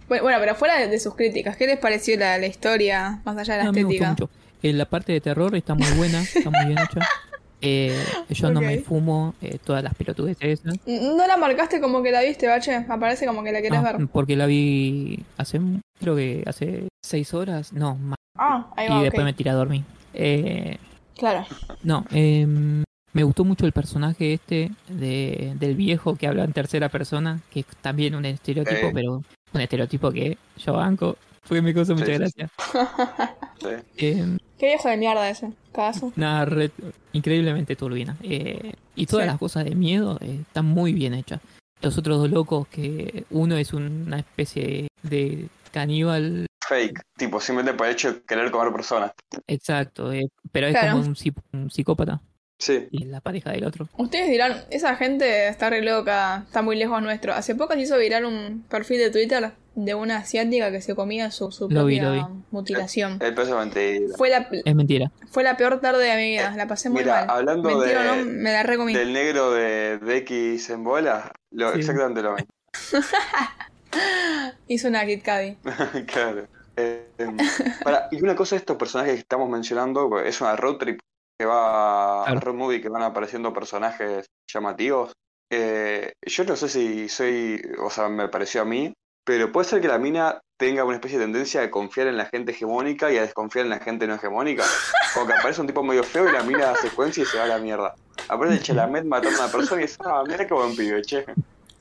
bueno, 0.07 0.37
pero 0.39 0.55
fuera 0.55 0.77
de, 0.79 0.87
de 0.87 0.99
sus 0.99 1.15
críticas, 1.15 1.57
¿qué 1.57 1.67
les 1.67 1.79
pareció 1.79 2.17
la, 2.17 2.37
la 2.37 2.47
historia 2.47 3.21
más 3.25 3.35
allá 3.37 3.53
de 3.55 3.59
la 3.59 3.65
No, 3.65 3.73
me 3.73 3.83
gustó 3.83 4.03
estética? 4.03 4.09
mucho. 4.25 4.29
Eh, 4.63 4.73
la 4.73 4.85
parte 4.85 5.11
de 5.13 5.21
terror 5.21 5.55
está 5.55 5.73
muy 5.75 5.89
buena, 5.97 6.21
está 6.21 6.49
muy 6.49 6.65
bien 6.65 6.77
hecha. 6.79 6.99
Eh, 7.61 7.97
yo 8.29 8.51
no 8.51 8.61
me 8.61 8.77
fumo 8.79 9.33
eh, 9.41 9.57
todas 9.63 9.81
las 9.81 9.95
pelotudeces 9.95 10.59
esas. 10.59 10.75
¿No 10.85 11.25
la 11.25 11.35
marcaste 11.35 11.79
como 11.81 12.03
que 12.03 12.11
la 12.11 12.21
viste, 12.21 12.47
Bache? 12.47 12.75
Aparece 12.87 13.25
como 13.25 13.43
que 13.43 13.51
la 13.51 13.59
querés 13.61 13.81
No, 13.81 13.83
ver. 13.83 14.07
porque 14.11 14.35
la 14.35 14.45
vi 14.45 15.23
hace, 15.37 15.59
creo 15.99 16.15
que 16.15 16.43
hace 16.45 16.87
seis 17.03 17.33
horas, 17.33 17.73
no, 17.73 17.95
más. 17.95 18.17
Ah, 18.37 18.71
ahí 18.75 18.85
y 18.85 18.89
va, 18.89 19.01
después 19.01 19.21
ok. 19.21 19.25
me 19.25 19.33
tiré 19.33 19.49
a 19.49 19.53
dormir. 19.53 19.83
Eh, 20.13 20.77
Claro. 21.17 21.45
no, 21.83 22.05
em, 22.11 22.83
me 23.13 23.23
gustó 23.23 23.45
mucho 23.45 23.65
el 23.65 23.71
personaje 23.71 24.33
este 24.33 24.71
de, 24.89 25.53
del 25.57 25.75
viejo 25.75 26.15
que 26.15 26.27
habla 26.27 26.43
en 26.43 26.51
tercera 26.53 26.89
persona, 26.89 27.39
que 27.51 27.61
es 27.61 27.65
también 27.81 28.15
un 28.15 28.25
estereotipo, 28.25 28.87
Eh. 28.87 28.91
pero 28.93 29.21
un 29.53 29.61
estereotipo 29.61 30.11
que 30.11 30.37
yo 30.57 30.73
banco, 30.73 31.17
porque 31.47 31.61
me 31.61 31.73
causó 31.73 31.93
mucha 31.93 32.05
Sí, 32.07 32.11
sí, 32.13 32.17
gracia. 32.17 32.49
Sí. 33.61 34.05
Em, 34.05 34.37
Qué 34.57 34.67
viejo 34.67 34.87
de 34.89 34.97
mierda 34.97 35.29
ese, 35.29 35.51
caso. 35.73 36.11
Nada, 36.15 36.45
re- 36.45 36.71
increíblemente 37.13 37.75
turbina. 37.75 38.15
Eh, 38.23 38.73
y 38.95 39.05
todas 39.05 39.25
Sí. 39.25 39.29
las 39.31 39.37
cosas 39.39 39.65
de 39.65 39.75
miedo 39.75 40.17
eh, 40.21 40.39
están 40.41 40.65
muy 40.65 40.93
bien 40.93 41.13
hechas. 41.13 41.41
Los 41.81 41.97
otros 41.97 42.19
dos 42.19 42.29
locos, 42.31 42.67
que 42.69 43.25
uno 43.31 43.57
es 43.57 43.73
una 43.73 44.17
especie 44.19 44.87
de 45.03 45.47
caníbal, 45.71 46.47
Fake, 46.67 47.01
tipo, 47.17 47.39
simplemente 47.39 47.77
por 47.77 47.87
el 47.87 47.93
hecho 47.93 48.13
de 48.13 48.21
querer 48.23 48.51
comer 48.51 48.71
personas. 48.73 49.11
exacto, 49.47 50.11
eh, 50.11 50.27
pero 50.51 50.67
es 50.67 50.73
Claro. 50.73 50.93
como 50.99 51.03
un, 51.05 51.15
un 51.61 51.69
psicópata. 51.71 52.21
Sí. 52.57 52.87
Y 52.89 53.03
la 53.05 53.19
pareja 53.19 53.51
del 53.51 53.65
otro. 53.65 53.89
Ustedes 53.97 54.29
dirán, 54.29 54.63
esa 54.71 54.95
gente 54.95 55.49
está 55.49 55.69
re 55.69 55.81
loca, 55.81 56.43
está 56.47 56.61
muy 56.61 56.77
lejos 56.77 57.01
nuestro. 57.01 57.33
Hace 57.33 57.53
poco 57.53 57.73
se 57.73 57.81
hizo 57.81 57.97
viral 57.97 58.23
un 58.23 58.63
perfil 58.69 58.97
de 58.99 59.11
Twitter 59.11 59.51
de 59.75 59.93
una 59.93 60.19
asiática 60.19 60.71
que 60.71 60.81
se 60.81 60.95
comía 60.95 61.31
su, 61.31 61.51
su 61.51 61.69
Lo 61.69 61.83
vi, 61.85 61.99
propia 61.99 62.21
lo 62.21 62.27
vi. 62.29 62.33
mutilación. 62.51 63.19
El 63.21 63.35
peso 63.35 63.55
de 63.59 63.59
mentira. 63.65 64.15
Fue 64.17 64.29
la, 64.29 64.47
Es 64.63 64.73
mentira. 64.73 65.11
fue 65.29 65.43
la 65.43 65.57
peor 65.57 65.81
tarde 65.81 66.05
de 66.05 66.15
mi 66.15 66.29
vida, 66.31 66.55
la 66.55 66.65
pasé 66.65 66.89
muy 66.89 67.01
Mira, 67.01 67.25
mal. 67.25 67.37
hablando 67.39 67.81
de- 67.81 67.93
no, 67.93 68.25
me 68.25 68.53
la 68.53 68.63
recomí. 68.63 68.93
Del 68.93 69.11
negro 69.11 69.51
de, 69.51 69.97
de 69.97 70.17
X 70.19 70.69
en 70.69 70.85
bola, 70.85 71.29
lo, 71.51 71.73
Sí. 71.73 71.79
exactamente 71.79 72.21
lo 72.21 72.35
mismo. 72.35 72.49
Hizo 74.67 74.87
una 74.87 75.05
Kit 75.05 75.23
Cudi. 75.23 75.57
claro. 76.05 76.47
Eh, 76.77 77.09
em, 77.17 77.37
para, 77.83 78.07
y 78.11 78.21
una 78.21 78.35
cosa 78.35 78.55
de 78.55 78.59
estos 78.59 78.77
personajes 78.77 79.13
que 79.13 79.19
estamos 79.19 79.49
mencionando, 79.49 80.19
es 80.19 80.41
una 80.41 80.55
road 80.55 80.77
trip 80.77 80.99
que 81.37 81.45
va 81.45 82.23
a 82.23 82.35
road 82.35 82.55
movie 82.55 82.81
que 82.81 82.89
van 82.89 83.03
apareciendo 83.03 83.53
personajes 83.53 84.25
llamativos. 84.51 85.13
Eh, 85.51 86.13
yo 86.21 86.43
no 86.43 86.55
sé 86.55 86.69
si 86.69 87.09
soy, 87.09 87.61
o 87.79 87.89
sea, 87.89 88.09
me 88.09 88.27
pareció 88.27 88.61
a 88.61 88.65
mí, 88.65 88.93
pero 89.25 89.51
puede 89.51 89.67
ser 89.67 89.81
que 89.81 89.87
la 89.87 89.97
mina 89.97 90.41
tenga 90.57 90.83
una 90.83 90.95
especie 90.95 91.17
de 91.17 91.25
tendencia 91.25 91.61
a 91.61 91.71
confiar 91.71 92.07
en 92.07 92.17
la 92.17 92.25
gente 92.25 92.51
hegemónica 92.51 93.11
y 93.11 93.17
a 93.17 93.21
desconfiar 93.21 93.65
en 93.65 93.71
la 93.71 93.79
gente 93.79 94.07
no 94.07 94.15
hegemónica. 94.15 94.63
Como 95.13 95.27
que 95.27 95.33
aparece 95.33 95.61
un 95.61 95.67
tipo 95.67 95.83
medio 95.83 96.03
feo 96.03 96.29
y 96.29 96.31
la 96.31 96.43
mina 96.43 96.67
da 96.67 96.75
secuencia 96.75 97.23
y 97.23 97.25
se 97.25 97.37
va 97.37 97.45
a 97.45 97.47
la 97.47 97.57
mierda. 97.57 97.95
Aparece 98.29 98.57
el 98.57 98.63
Chalamet 98.63 99.05
matando 99.05 99.41
a 99.41 99.45
una 99.45 99.51
persona 99.51 99.81
y 99.81 99.85
dice, 99.85 99.97
ah, 100.05 100.23
mira 100.25 100.47
qué 100.47 100.53
buen 100.53 100.75
pibe, 100.75 101.01
che. 101.01 101.25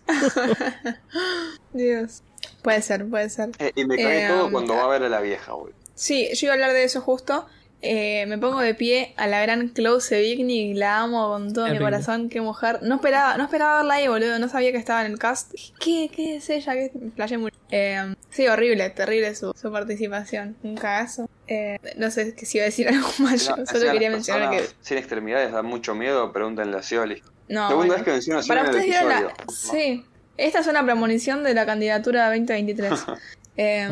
Dios. 1.72 2.22
Puede 2.62 2.82
ser, 2.82 3.08
puede 3.08 3.28
ser. 3.28 3.50
Eh, 3.58 3.72
y 3.74 3.84
me 3.84 3.96
cae 3.96 4.26
Eh, 4.26 4.28
todo 4.28 4.46
um, 4.46 4.52
cuando 4.52 4.74
va 4.74 4.84
a 4.84 4.88
ver 4.88 5.02
a 5.02 5.08
la 5.08 5.20
vieja, 5.20 5.52
güey. 5.52 5.72
Sí, 5.94 6.28
yo 6.34 6.46
iba 6.46 6.52
a 6.52 6.54
hablar 6.54 6.72
de 6.72 6.84
eso 6.84 7.00
justo. 7.00 7.46
Eh, 7.86 8.24
me 8.26 8.38
pongo 8.38 8.60
de 8.60 8.74
pie 8.74 9.12
a 9.18 9.26
la 9.26 9.42
gran 9.42 9.74
Chloe 9.74 10.00
Sevigny, 10.00 10.72
la 10.72 11.00
amo 11.00 11.28
con 11.28 11.52
todo 11.52 11.68
mi 11.68 11.78
corazón, 11.78 12.30
qué 12.30 12.40
mujer. 12.40 12.78
No 12.80 12.94
esperaba, 12.94 13.36
no 13.36 13.44
esperaba 13.44 13.76
verla 13.76 13.94
ahí, 13.94 14.08
boludo, 14.08 14.38
no 14.38 14.48
sabía 14.48 14.72
que 14.72 14.78
estaba 14.78 15.04
en 15.04 15.12
el 15.12 15.18
cast. 15.18 15.52
¿Qué, 15.80 16.10
qué 16.10 16.36
es 16.36 16.48
ella? 16.48 16.72
¿Qué? 16.72 16.90
Me 16.94 17.10
flashé 17.10 17.36
mucho. 17.36 17.54
Eh, 17.70 18.14
sí, 18.30 18.46
horrible, 18.48 18.88
terrible 18.88 19.34
su, 19.34 19.52
su 19.54 19.70
participación. 19.70 20.56
Un 20.62 20.76
cagazo. 20.76 21.28
Eh, 21.46 21.76
no 21.98 22.10
sé 22.10 22.34
si 22.38 22.56
iba 22.56 22.64
a 22.64 22.66
decir 22.66 22.88
algo 22.90 23.08
más, 23.18 23.46
yo 23.46 23.54
solo 23.66 23.92
quería 23.92 24.10
mencionar 24.10 24.50
que... 24.50 24.64
Sin 24.80 24.96
extremidades 24.96 25.52
da 25.52 25.60
mucho 25.60 25.94
miedo, 25.94 26.32
pregúntenle 26.32 26.78
a 26.78 26.82
Scioli. 26.82 27.22
No, 27.48 27.68
Segunda 27.68 27.76
bueno. 27.76 27.94
vez 27.94 28.02
que 28.04 28.10
menciono 28.12 28.40
Para 28.46 28.62
ustedes 28.64 28.84
vieron 28.86 29.08
la... 29.08 29.34
Sí, 29.52 30.04
esta 30.36 30.60
es 30.60 30.66
una 30.66 30.82
premonición 30.84 31.44
de 31.44 31.54
la 31.54 31.66
candidatura 31.66 32.26
2023. 32.28 33.04
Eh, 33.56 33.88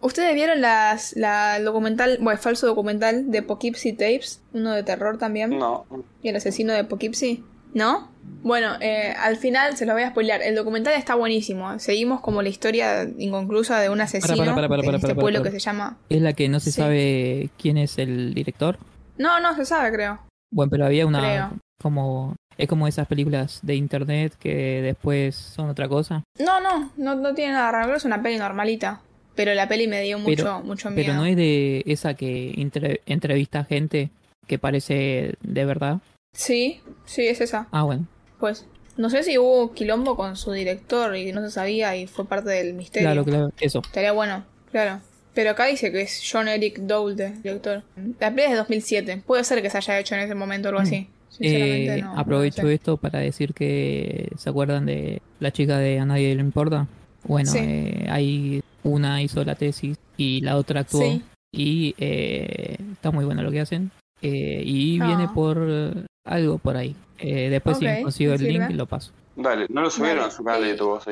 ¿Ustedes 0.00 0.34
vieron 0.34 0.60
las, 0.60 1.16
la 1.16 1.56
el 1.56 1.64
documental, 1.64 2.18
bueno, 2.20 2.38
falso 2.38 2.66
documental 2.66 3.30
de 3.32 3.42
Poughkeepsie 3.42 3.92
Tapes? 3.94 4.40
Uno 4.52 4.70
de 4.72 4.82
terror 4.84 5.18
también. 5.18 5.58
No. 5.58 5.84
¿Y 6.22 6.28
el 6.28 6.36
asesino 6.36 6.72
de 6.74 6.84
Poughkeepsie? 6.84 7.42
¿No? 7.72 8.08
Bueno, 8.44 8.74
eh, 8.80 9.14
al 9.18 9.36
final 9.36 9.76
se 9.76 9.84
los 9.84 9.94
voy 9.94 10.04
a 10.04 10.10
spoilear. 10.10 10.42
El 10.42 10.54
documental 10.54 10.92
está 10.94 11.16
buenísimo. 11.16 11.76
Seguimos 11.80 12.20
como 12.20 12.40
la 12.42 12.50
historia 12.50 13.02
inconclusa 13.18 13.80
de 13.80 13.88
un 13.88 14.00
asesino 14.00 14.36
para, 14.36 14.54
para, 14.54 14.68
para, 14.68 14.80
en 14.82 14.86
para, 14.86 14.96
este 14.98 15.08
para, 15.08 15.20
pueblo 15.20 15.40
para. 15.40 15.50
que 15.50 15.58
se 15.58 15.64
llama... 15.64 15.96
Es 16.08 16.22
la 16.22 16.34
que 16.34 16.48
no 16.48 16.60
se 16.60 16.70
Sí. 16.70 16.80
sabe 16.80 17.50
quién 17.58 17.78
es 17.78 17.98
el 17.98 18.32
director. 18.34 18.78
No, 19.18 19.40
no, 19.40 19.56
se 19.56 19.64
sabe, 19.64 19.90
creo. 19.90 20.20
Bueno, 20.52 20.70
pero 20.70 20.86
había 20.86 21.04
una 21.04 21.18
Creo. 21.18 21.50
como 21.82 22.36
es 22.58 22.68
como 22.68 22.86
esas 22.88 23.06
películas 23.06 23.60
de 23.62 23.74
internet 23.74 24.34
que 24.38 24.80
después 24.82 25.34
son 25.34 25.68
otra 25.70 25.88
cosa. 25.88 26.22
No, 26.38 26.60
no, 26.60 26.90
no, 26.96 27.14
no 27.14 27.34
tiene 27.34 27.52
nada 27.52 27.72
raro. 27.72 27.94
Es 27.96 28.04
una 28.04 28.22
peli 28.22 28.38
normalita. 28.38 29.00
Pero 29.34 29.52
la 29.54 29.66
peli 29.68 29.88
me 29.88 30.00
dio 30.02 30.18
mucho, 30.20 30.36
Pero- 30.44 30.60
mucho 30.60 30.90
miedo. 30.90 31.06
Pero 31.06 31.14
no 31.18 31.26
es 31.26 31.36
de 31.36 31.82
esa 31.86 32.14
que 32.14 32.54
entre- 32.56 33.00
entrevista 33.06 33.64
gente 33.64 34.10
que 34.46 34.58
parece 34.60 35.34
de 35.42 35.64
verdad. 35.64 35.98
Sí, 36.36 36.80
sí, 37.04 37.26
es 37.26 37.40
esa. 37.40 37.66
Ah, 37.72 37.82
bueno. 37.82 38.06
Pues 38.38 38.64
no 38.96 39.10
sé 39.10 39.24
si 39.24 39.36
hubo 39.38 39.72
quilombo 39.72 40.16
con 40.16 40.36
su 40.36 40.52
director 40.52 41.16
y 41.16 41.32
no 41.32 41.40
se 41.40 41.50
sabía 41.50 41.96
y 41.96 42.06
fue 42.06 42.26
parte 42.26 42.50
del 42.50 42.74
misterio. 42.74 43.08
Claro, 43.08 43.24
claro, 43.24 43.50
eso. 43.60 43.80
Estaría 43.84 44.12
bueno, 44.12 44.44
claro. 44.70 45.00
Pero 45.34 45.50
acá 45.50 45.64
dice 45.64 45.90
que 45.90 46.02
es 46.02 46.22
John 46.30 46.46
Eric 46.46 46.78
Dowde, 46.78 47.30
director. 47.42 47.82
La 48.20 48.30
peli 48.30 48.42
es 48.44 48.50
de 48.50 48.56
2007. 48.56 49.22
Puede 49.26 49.42
ser 49.42 49.62
que 49.62 49.70
se 49.70 49.78
haya 49.78 49.98
hecho 49.98 50.14
en 50.14 50.20
ese 50.20 50.36
momento 50.36 50.68
o 50.68 50.70
algo 50.70 50.80
así. 50.82 51.08
Eh, 51.40 52.00
no. 52.02 52.18
aprovecho 52.18 52.62
sé. 52.62 52.74
esto 52.74 52.96
para 52.96 53.18
decir 53.20 53.54
que 53.54 54.30
se 54.36 54.50
acuerdan 54.50 54.86
de 54.86 55.20
la 55.40 55.50
chica 55.52 55.78
de 55.78 55.98
A 55.98 56.04
nadie 56.06 56.34
le 56.34 56.40
importa. 56.40 56.86
Bueno, 57.24 57.50
Sí. 57.50 57.58
eh, 57.60 58.06
ahí 58.10 58.62
una 58.82 59.22
hizo 59.22 59.44
la 59.44 59.54
tesis 59.54 59.96
y 60.16 60.40
la 60.42 60.56
otra 60.56 60.80
actuó 60.80 61.00
Sí. 61.02 61.22
y 61.52 61.94
eh, 61.98 62.76
está 62.92 63.10
muy 63.10 63.24
bueno 63.24 63.42
lo 63.42 63.50
que 63.50 63.60
hacen. 63.60 63.90
Eh, 64.22 64.62
y 64.64 65.00
Ah. 65.00 65.06
viene 65.06 65.28
por 65.28 66.06
Algo 66.26 66.56
por 66.56 66.74
ahí. 66.76 66.96
Eh, 67.18 67.50
después 67.50 67.76
Ok, 67.76 67.82
si 67.84 68.02
consigo 68.02 68.32
el 68.32 68.42
link 68.42 68.62
sirve. 68.62 68.74
lo 68.74 68.86
paso. 68.86 69.12
Dale, 69.36 69.66
no 69.68 69.82
lo 69.82 69.90
subieron 69.90 70.20
Dale. 70.20 70.28
a 70.28 70.30
su 70.34 70.42
canal 70.42 70.62
de 70.62 70.70
YouTube, 70.70 71.02
sí. 71.04 71.10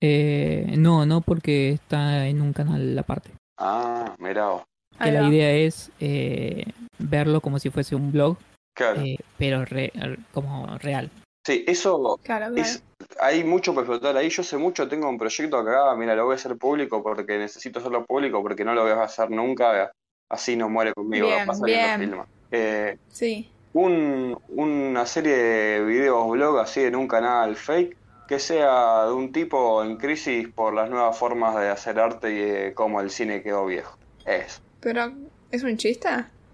Eh, 0.00 0.74
no, 0.78 1.04
no 1.04 1.20
porque 1.20 1.70
está 1.70 2.26
en 2.28 2.40
un 2.40 2.52
canal 2.54 2.96
aparte. 2.98 3.30
Ah, 3.58 4.14
mirá 4.18 4.48
vos. 4.48 4.62
Que 5.02 5.12
la 5.12 5.28
idea 5.28 5.52
es 5.52 5.90
eh, 6.00 6.64
verlo 6.98 7.40
como 7.40 7.58
si 7.58 7.68
fuese 7.70 7.94
un 7.94 8.10
blog, 8.10 8.36
Claro. 8.78 9.00
eh, 9.02 9.18
pero 9.36 9.64
re- 9.64 9.92
como 10.32 10.78
real. 10.78 11.10
Sí, 11.44 11.64
eso 11.66 12.18
Claro, 12.22 12.46
claro. 12.54 12.56
es, 12.56 12.82
hay 13.20 13.42
mucho 13.42 13.74
para 13.74 13.82
explotar 13.86 14.16
ahí. 14.16 14.28
Yo 14.28 14.42
sé 14.44 14.56
mucho, 14.56 14.86
tengo 14.86 15.08
un 15.08 15.18
proyecto 15.18 15.56
acá, 15.58 15.94
mira, 15.96 16.14
lo 16.14 16.26
voy 16.26 16.34
a 16.34 16.36
hacer 16.36 16.56
público 16.56 17.02
porque 17.02 17.38
necesito 17.38 17.80
hacerlo 17.80 18.04
público 18.04 18.40
porque 18.42 18.64
no 18.64 18.72
lo 18.74 18.82
voy 18.82 18.92
a 18.92 19.02
hacer 19.02 19.30
nunca, 19.30 19.90
así 20.28 20.54
no 20.56 20.68
muere 20.68 20.92
conmigo, 20.94 21.26
Bien, 21.26 21.46
lo 21.48 21.64
bien. 21.66 22.00
filma. 22.00 22.26
Eh, 22.52 22.96
Sí. 23.08 23.50
un, 23.72 24.38
una 24.48 25.06
serie 25.06 25.36
de 25.36 25.84
videos 25.84 26.30
blog 26.30 26.58
así 26.60 26.82
en 26.84 26.94
un 26.96 27.08
canal 27.08 27.56
fake 27.56 27.96
que 28.28 28.38
sea 28.38 29.06
de 29.06 29.12
un 29.12 29.32
tipo 29.32 29.82
en 29.82 29.96
crisis 29.96 30.48
por 30.54 30.72
las 30.74 30.88
nuevas 30.90 31.16
formas 31.18 31.56
de 31.56 31.68
hacer 31.70 31.98
arte 31.98 32.30
y 32.30 32.38
de 32.38 32.74
cómo 32.74 33.00
el 33.00 33.10
cine 33.10 33.42
quedó 33.42 33.66
viejo. 33.66 33.96
Es. 34.24 34.60
Pero, 34.80 35.10
¿es 35.50 35.62
un 35.64 35.76
chiste? 35.78 36.08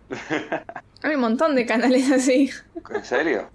Hay 1.05 1.17
un 1.17 1.21
montón 1.21 1.55
de 1.55 1.67
canales 1.67 2.11
así. 2.11 2.51
¿En 2.91 3.05
serio? 3.05 3.51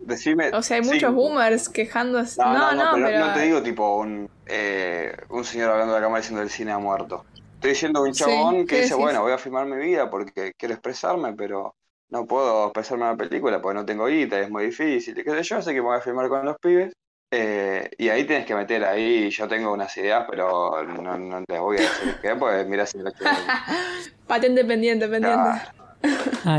Decime. 0.00 0.50
O 0.50 0.60
sea, 0.60 0.78
hay 0.78 0.84
sí. 0.84 0.90
muchos 0.90 1.14
boomers 1.14 1.68
quejándose. 1.68 2.40
No, 2.42 2.52
No, 2.52 2.72
no, 2.74 2.90
pero, 2.94 3.06
pero. 3.06 3.26
no 3.26 3.32
te 3.32 3.40
digo 3.42 3.62
tipo 3.62 3.96
un, 3.98 4.28
eh, 4.44 5.16
un 5.28 5.44
señor 5.44 5.70
hablando 5.70 5.94
de 5.94 6.00
la 6.00 6.06
cámara 6.06 6.20
diciendo 6.20 6.42
el 6.42 6.50
cine 6.50 6.72
ha 6.72 6.78
muerto. 6.78 7.24
Estoy 7.54 7.70
diciendo 7.70 8.02
un 8.02 8.12
chabón 8.12 8.66
¿qué 8.66 8.66
que 8.66 8.76
dice, 8.82 8.94
decís? 8.94 8.96
bueno, 8.96 9.22
voy 9.22 9.32
a 9.32 9.38
filmar 9.38 9.66
mi 9.66 9.76
vida 9.76 10.10
porque 10.10 10.52
quiero 10.58 10.74
expresarme, 10.74 11.34
pero 11.34 11.76
no 12.10 12.26
puedo 12.26 12.64
expresarme 12.66 13.04
en 13.04 13.10
una 13.10 13.16
película 13.16 13.62
porque 13.62 13.74
no 13.74 13.86
tengo 13.86 14.06
guita, 14.06 14.40
es 14.40 14.50
muy 14.50 14.66
difícil, 14.66 15.14
qué 15.14 15.30
sé 15.30 15.42
yo, 15.44 15.56
así 15.58 15.70
que 15.70 15.76
me 15.80 15.82
voy 15.82 15.96
a 15.98 16.00
filmar 16.00 16.28
con 16.28 16.44
los 16.44 16.56
pibes. 16.60 16.92
Eh, 17.30 17.90
y 17.98 18.08
ahí 18.08 18.24
tienes 18.24 18.46
que 18.46 18.54
meter 18.54 18.84
ahí, 18.84 19.28
yo 19.30 19.46
tengo 19.46 19.72
unas 19.72 19.94
ideas, 19.96 20.24
pero 20.30 20.82
no, 20.84 21.18
no 21.18 21.44
te 21.44 21.58
voy 21.58 21.76
a 21.76 21.80
decir 21.82 22.16
qué, 22.22 22.34
pues 22.36 22.66
mira 22.66 22.86
si 22.86 22.98
lo 22.98 23.10
Patente 24.26 24.64
pendiente, 24.64 25.06
pendiente. 25.08 25.38
Ah, 25.38 25.72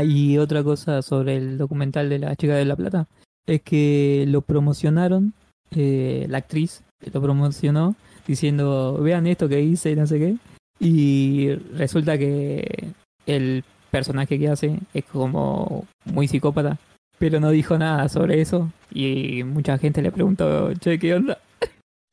y 0.04 0.38
otra 0.38 0.62
cosa 0.62 1.02
sobre 1.02 1.36
el 1.36 1.58
documental 1.58 2.08
de 2.08 2.18
la 2.18 2.36
chica 2.36 2.54
de 2.54 2.64
La 2.64 2.76
Plata 2.76 3.06
es 3.46 3.62
que 3.62 4.24
lo 4.28 4.42
promocionaron, 4.42 5.34
eh, 5.70 6.26
la 6.28 6.38
actriz 6.38 6.82
lo 7.12 7.20
promocionó 7.20 7.96
diciendo, 8.26 8.98
vean 9.00 9.26
esto 9.26 9.48
que 9.48 9.60
hice 9.60 9.92
y 9.92 9.96
no 9.96 10.06
sé 10.06 10.18
qué. 10.18 10.36
Y 10.78 11.52
resulta 11.76 12.16
que 12.16 12.88
el 13.26 13.64
personaje 13.90 14.38
que 14.38 14.48
hace 14.48 14.78
es 14.94 15.04
como 15.04 15.86
muy 16.04 16.28
psicópata, 16.28 16.78
pero 17.18 17.40
no 17.40 17.50
dijo 17.50 17.76
nada 17.76 18.08
sobre 18.08 18.40
eso. 18.40 18.70
Y 18.92 19.42
mucha 19.44 19.78
gente 19.78 20.02
le 20.02 20.12
preguntó, 20.12 20.72
che, 20.74 20.98
¿qué 20.98 21.14
onda? 21.14 21.38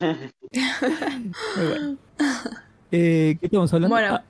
Muy 0.00 1.66
bueno. 1.66 1.96
Eh, 2.90 3.36
¿Qué 3.40 3.46
estamos 3.46 3.72
hablando? 3.74 3.94
Bueno, 3.94 4.14
Ah, 4.14 4.22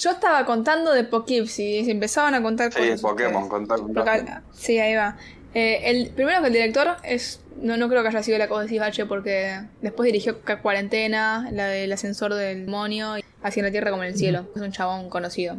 yo 0.00 0.10
estaba 0.10 0.44
contando 0.46 0.92
de 0.92 1.04
Poughkeepsie 1.04 1.80
y 1.80 1.84
se 1.84 1.90
empezaban 1.92 2.34
a 2.34 2.42
contar 2.42 2.72
Sí, 2.72 2.80
cosas. 2.80 3.00
Pokémon. 3.02 3.48
Porque- 3.48 4.24
sí, 4.52 4.78
ahí 4.78 4.94
va. 4.94 5.16
Eh, 5.54 5.80
el, 5.90 6.10
primero 6.10 6.40
que 6.40 6.46
el 6.48 6.52
director 6.52 6.96
es. 7.04 7.40
No, 7.60 7.76
no 7.76 7.88
creo 7.88 8.02
que 8.02 8.08
haya 8.08 8.22
sido 8.22 8.38
la 8.38 8.48
cosa 8.48 8.64
de 8.64 8.80
H 8.80 9.04
porque 9.06 9.60
después 9.82 10.06
dirigió 10.06 10.38
Cuarentena, 10.62 11.48
la 11.52 11.66
del 11.66 11.92
ascensor 11.92 12.32
del 12.34 12.64
demonio, 12.66 13.18
y 13.18 13.24
Así 13.42 13.60
en 13.60 13.66
la 13.66 13.72
Tierra 13.72 13.90
como 13.90 14.02
en 14.02 14.10
el 14.10 14.16
cielo. 14.16 14.46
Es 14.54 14.62
un 14.62 14.72
chabón 14.72 15.08
conocido. 15.10 15.56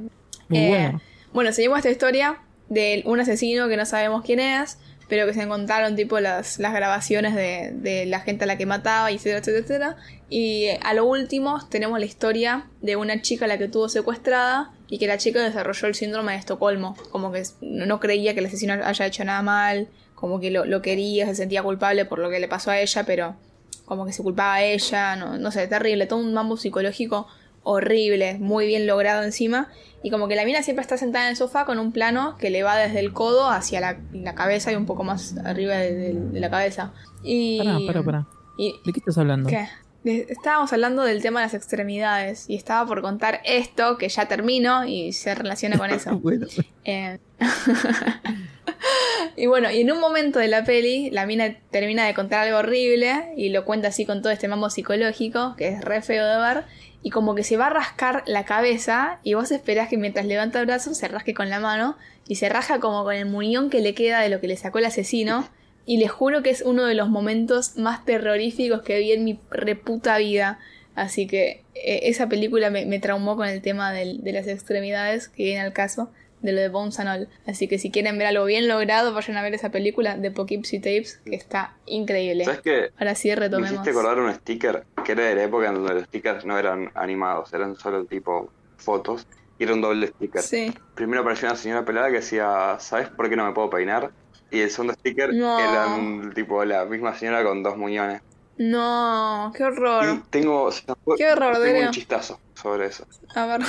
muy 0.49 0.59
Eh, 0.59 0.69
bueno. 0.69 1.01
Bueno, 1.34 1.51
seguimos 1.53 1.77
esta 1.80 1.89
historia 1.89 2.38
de 2.69 3.03
un 3.05 3.19
asesino 3.19 3.68
que 3.68 3.77
no 3.77 3.85
sabemos 3.85 4.23
quién 4.26 4.39
es, 4.39 4.77
pero 5.11 5.25
que 5.25 5.33
se 5.33 5.41
encontraron 5.41 5.97
tipo 5.97 6.21
las, 6.21 6.57
las 6.57 6.73
grabaciones 6.73 7.35
de, 7.35 7.73
de 7.73 8.05
la 8.05 8.21
gente 8.21 8.45
a 8.45 8.47
la 8.47 8.57
que 8.57 8.65
mataba, 8.65 9.11
y 9.11 9.15
etcétera, 9.15 9.39
etcétera, 9.39 9.59
etcétera. 9.59 9.97
Y 10.29 10.67
eh, 10.67 10.79
a 10.83 10.93
lo 10.93 11.03
último 11.03 11.67
tenemos 11.67 11.99
la 11.99 12.05
historia 12.05 12.67
de 12.81 12.95
una 12.95 13.21
chica 13.21 13.43
a 13.43 13.49
la 13.49 13.57
que 13.57 13.67
tuvo 13.67 13.89
secuestrada 13.89 14.71
y 14.88 14.99
que 14.99 15.07
la 15.07 15.17
chica 15.17 15.43
desarrolló 15.43 15.89
el 15.89 15.95
síndrome 15.95 16.31
de 16.31 16.38
Estocolmo, 16.38 16.95
como 17.09 17.33
que 17.33 17.43
no 17.59 17.99
creía 17.99 18.33
que 18.33 18.39
el 18.39 18.45
asesino 18.45 18.73
haya 18.81 19.05
hecho 19.05 19.25
nada 19.25 19.41
mal, 19.41 19.89
como 20.15 20.39
que 20.39 20.49
lo, 20.49 20.63
lo 20.63 20.81
quería, 20.81 21.25
se 21.25 21.35
sentía 21.35 21.61
culpable 21.61 22.05
por 22.05 22.19
lo 22.19 22.29
que 22.29 22.39
le 22.39 22.47
pasó 22.47 22.71
a 22.71 22.79
ella, 22.79 23.03
pero 23.05 23.35
como 23.83 24.05
que 24.05 24.13
se 24.13 24.23
culpaba 24.23 24.53
a 24.53 24.63
ella, 24.63 25.17
no, 25.17 25.38
no 25.38 25.51
sé, 25.51 25.67
terrible, 25.67 26.05
todo 26.05 26.19
un 26.19 26.33
mambo 26.33 26.55
psicológico 26.55 27.27
horrible, 27.63 28.38
muy 28.39 28.65
bien 28.65 28.88
logrado 28.88 29.23
encima, 29.23 29.69
y 30.03 30.09
como 30.09 30.27
que 30.27 30.35
la 30.35 30.45
mina 30.45 30.63
siempre 30.63 30.81
está 30.81 30.97
sentada 30.97 31.25
en 31.25 31.31
el 31.31 31.38
sofá 31.38 31.65
con 31.65 31.77
un 31.79 31.91
plano 31.91 32.35
que 32.39 32.49
le 32.49 32.63
va 32.63 32.75
desde 32.77 32.99
el 32.99 33.13
codo 33.13 33.49
hacia 33.49 33.79
la, 33.79 33.99
la 34.13 34.33
cabeza 34.35 34.71
y 34.71 34.75
un 34.75 34.85
poco 34.85 35.03
más 35.03 35.35
arriba 35.45 35.75
de, 35.75 35.93
de- 35.93 36.13
de 36.13 36.39
la 36.39 36.49
cabeza. 36.49 36.93
Y, 37.23 37.59
Pará, 37.59 37.77
pará, 37.85 38.03
pará. 38.03 38.27
y- 38.57 38.73
¿De 38.85 38.91
qué 38.93 38.99
estás 38.99 39.17
hablando? 39.19 39.47
¿Qué? 39.49 39.67
Estábamos 40.03 40.73
hablando 40.73 41.03
del 41.03 41.22
tema 41.22 41.41
de 41.41 41.45
las 41.45 41.53
extremidades 41.53 42.45
y 42.49 42.56
estaba 42.56 42.88
por 42.88 43.02
contar 43.02 43.41
esto 43.45 43.98
que 43.98 44.10
ya 44.10 44.28
termino 44.28 44.86
y 44.86 45.14
se 45.14 45.36
relaciona 45.36 45.78
con 45.78 45.91
eso. 45.91 46.11
Bueno, 46.22 46.48
Eh, 46.86 47.19
y 49.36 49.45
bueno, 49.45 49.69
y 49.69 49.82
en 49.82 49.91
un 49.91 49.99
momento 49.99 50.40
de 50.40 50.48
la 50.48 50.64
peli, 50.64 51.11
la 51.11 51.26
mina 51.26 51.56
termina 51.69 52.06
de 52.06 52.14
contar 52.14 52.48
algo 52.48 52.60
horrible 52.60 53.34
y 53.38 53.49
lo 53.49 53.64
cuenta 53.65 53.90
así 53.90 54.06
con 54.06 54.22
todo 54.22 54.32
este 54.32 54.48
mambo 54.48 54.69
psicológico, 54.69 55.56
que 55.56 55.69
es 55.69 55.82
re 55.82 56.02
feo 56.02 56.26
de 56.26 56.38
ver, 56.38 56.64
y 57.03 57.10
como 57.11 57.36
que 57.36 57.44
se 57.44 57.57
va 57.57 57.68
a 57.68 57.72
rascar 57.72 58.23
la 58.26 58.45
cabeza 58.45 59.19
y 59.23 59.34
vos 59.36 59.52
esperás 59.52 59.88
que 59.88 59.98
mientras 59.98 60.26
levanta 60.26 60.60
el 60.60 60.65
brazo 60.65 60.94
se 60.94 61.07
rasque 61.07 61.34
con 61.34 61.49
la 61.49 61.60
mano 61.60 61.98
y 62.28 62.36
se 62.36 62.49
raja 62.49 62.80
como 62.80 63.03
con 63.03 63.15
el 63.15 63.26
muñón 63.26 63.69
que 63.69 63.82
le 63.82 63.94
queda 63.94 64.22
de 64.22 64.30
lo 64.30 64.40
que 64.40 64.48
le 64.48 64.57
sacó 64.57 64.80
el 64.80 64.86
asesino. 64.86 65.48
Y 65.86 65.98
les 65.98 66.12
juro 66.12 66.44
que 66.44 66.49
es 66.52 66.62
uno 66.62 66.86
de 66.86 66.94
los 66.95 67.10
momentos 67.10 67.78
más 67.78 68.06
terroríficos 68.06 68.82
que 68.84 68.99
vi 68.99 69.12
en 69.14 69.24
mi 69.24 69.40
reputa 69.49 70.18
vida. 70.18 70.60
Así 70.95 71.26
que 71.28 71.64
eh, 71.76 72.02
esa 72.03 72.28
película 72.30 72.70
me, 72.70 72.86
me 72.86 72.99
traumó 72.99 73.36
con 73.36 73.48
el 73.48 73.62
tema 73.62 73.91
del- 73.91 74.24
de 74.24 74.32
las 74.34 74.48
extremidades, 74.48 75.30
que 75.30 75.44
viene 75.44 75.62
al 75.62 75.74
caso, 75.74 76.12
de 76.41 76.52
lo 76.53 76.60
de 76.62 76.70
Bones 76.70 76.99
and 76.99 77.10
All. 77.10 77.30
Así 77.48 77.68
que 77.68 77.78
si 77.78 77.91
quieren 77.91 78.18
ver 78.18 78.28
algo 78.28 78.45
bien 78.45 78.68
logrado, 78.68 79.14
vayan 79.14 79.38
a 79.38 79.41
ver 79.44 79.53
esa 79.53 79.70
película 79.70 80.18
de 80.18 80.32
Poughkeepsie 80.32 80.80
Tapes, 80.80 81.22
que 81.26 81.36
está 81.36 81.76
increíble. 81.86 82.45
¿Sabes 82.45 82.62
qué? 82.62 82.90
Ahora 82.98 83.16
sí 83.16 83.30
Me 83.30 83.36
retomemos. 83.36 83.72
hiciste 83.74 83.90
acordar 83.91 84.20
un 84.20 84.34
sticker 84.34 84.84
que 85.06 85.12
era 85.14 85.24
de 85.26 85.36
la 85.36 85.44
época 85.44 85.68
en 85.70 85.76
donde 85.76 85.94
los 85.94 86.03
stickers 86.06 86.45
no 86.45 86.58
eran 86.60 86.91
animados, 86.95 87.53
eran 87.53 87.76
solo 87.76 88.06
tipo 88.06 88.52
fotos 88.78 89.28
y 89.60 89.64
era 89.64 89.74
un 89.74 89.82
doble 89.82 90.08
sticker. 90.08 90.41
Sí. 90.41 90.74
Primero 90.95 91.22
apareció 91.22 91.48
una 91.48 91.56
señora 91.58 91.86
pelada 91.86 92.08
que 92.08 92.16
decía, 92.16 92.76
¿sabes 92.80 93.10
por 93.10 93.30
qué 93.30 93.36
no 93.36 93.45
me 93.45 93.53
puedo 93.53 93.70
peinar? 93.70 94.12
Y 94.52 94.60
el 94.61 94.69
segundo 94.69 94.94
sticker 94.94 95.34
No. 95.34 95.60
era 95.60 96.34
tipo 96.36 96.64
la 96.65 96.86
misma 96.86 97.18
señora 97.18 97.44
con 97.44 97.64
dos 97.64 97.78
muñones. 97.78 98.22
No, 98.57 99.52
qué 99.56 99.64
horror. 99.64 100.06
Y 100.06 100.18
tengo, 100.30 100.64
o 100.64 100.72
sea, 100.72 100.94
Qué 101.18 101.32
horror, 101.32 101.53
tengo 101.53 101.65
Darío. 101.65 101.86
un 101.88 101.91
chistazo 101.91 102.40
sobre 102.53 102.88
eso. 102.88 103.07
A 103.34 103.45
ver. 103.45 103.61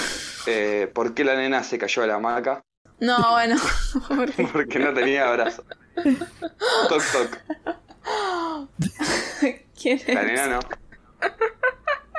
Eh, 0.46 0.90
¿Por 0.92 1.14
qué 1.14 1.24
la 1.24 1.34
nena 1.36 1.62
se 1.62 1.78
cayó 1.78 2.02
de 2.02 2.08
la 2.08 2.16
hamaca? 2.16 2.62
No, 3.00 3.16
bueno. 3.30 3.56
Porque 4.52 4.78
no 4.78 4.92
tenía 4.92 5.30
brazo. 5.32 5.64
Toc 6.88 7.02
toc. 7.12 7.38
¿Quién 9.80 9.98
es? 9.98 10.08
La 10.14 10.22
nena 10.24 10.46
no. 10.48 10.60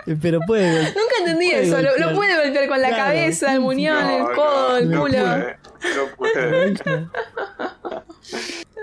Eh, 0.05 0.17
Pero 0.21 0.39
puede. 0.45 0.83
Nunca 0.87 1.15
entendí 1.19 1.49
Puede 1.51 1.63
eso. 1.63 1.81
Lo, 1.81 1.89
golpear. 1.89 2.09
lo 2.09 2.15
puede 2.15 2.43
golpear 2.43 2.67
con 2.67 2.81
la 2.81 2.87
Claro, 2.89 3.03
cabeza, 3.05 3.53
el 3.53 3.59
muñón, 3.61 4.03
No, 4.03 4.09
el 4.29 4.35
codo, 4.35 4.69
no, 4.71 4.77
el 4.77 4.89
no 4.91 5.01
culo. 5.01 5.13
puede, 6.17 6.71
No 6.71 6.77
puede. 6.83 7.07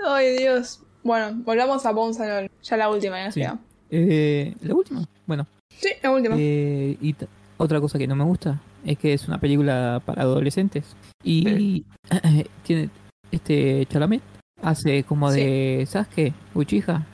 Ay, 0.07 0.37
Dios. 0.37 0.79
Bueno, 1.03 1.31
volvamos 1.43 1.85
a 1.85 1.91
All. 1.91 2.49
Ya 2.63 2.77
la 2.77 2.89
última, 2.89 3.17
ya 3.17 3.25
nos 3.25 3.33
Sí. 3.33 3.43
Eh, 3.89 4.55
¿La 4.61 4.73
última? 4.75 5.03
Bueno. 5.25 5.47
Sí, 5.77 5.89
la 6.01 6.11
última. 6.11 6.35
Eh, 6.37 6.97
y 7.01 7.15
otra 7.57 7.79
cosa 7.79 7.97
que 7.97 8.07
no 8.07 8.15
me 8.15 8.23
gusta 8.23 8.59
es 8.85 8.97
que 8.97 9.13
es 9.13 9.27
una 9.27 9.39
película 9.39 10.01
para 10.05 10.21
adolescentes. 10.23 10.95
Y 11.23 11.83
tiene 12.63 12.89
este 13.31 13.85
Chalamet 13.87 14.21
hace 14.61 15.03
como 15.03 15.31
de 15.31 15.85
Sasuke, 15.89 16.33
Uchiha. 16.53 17.05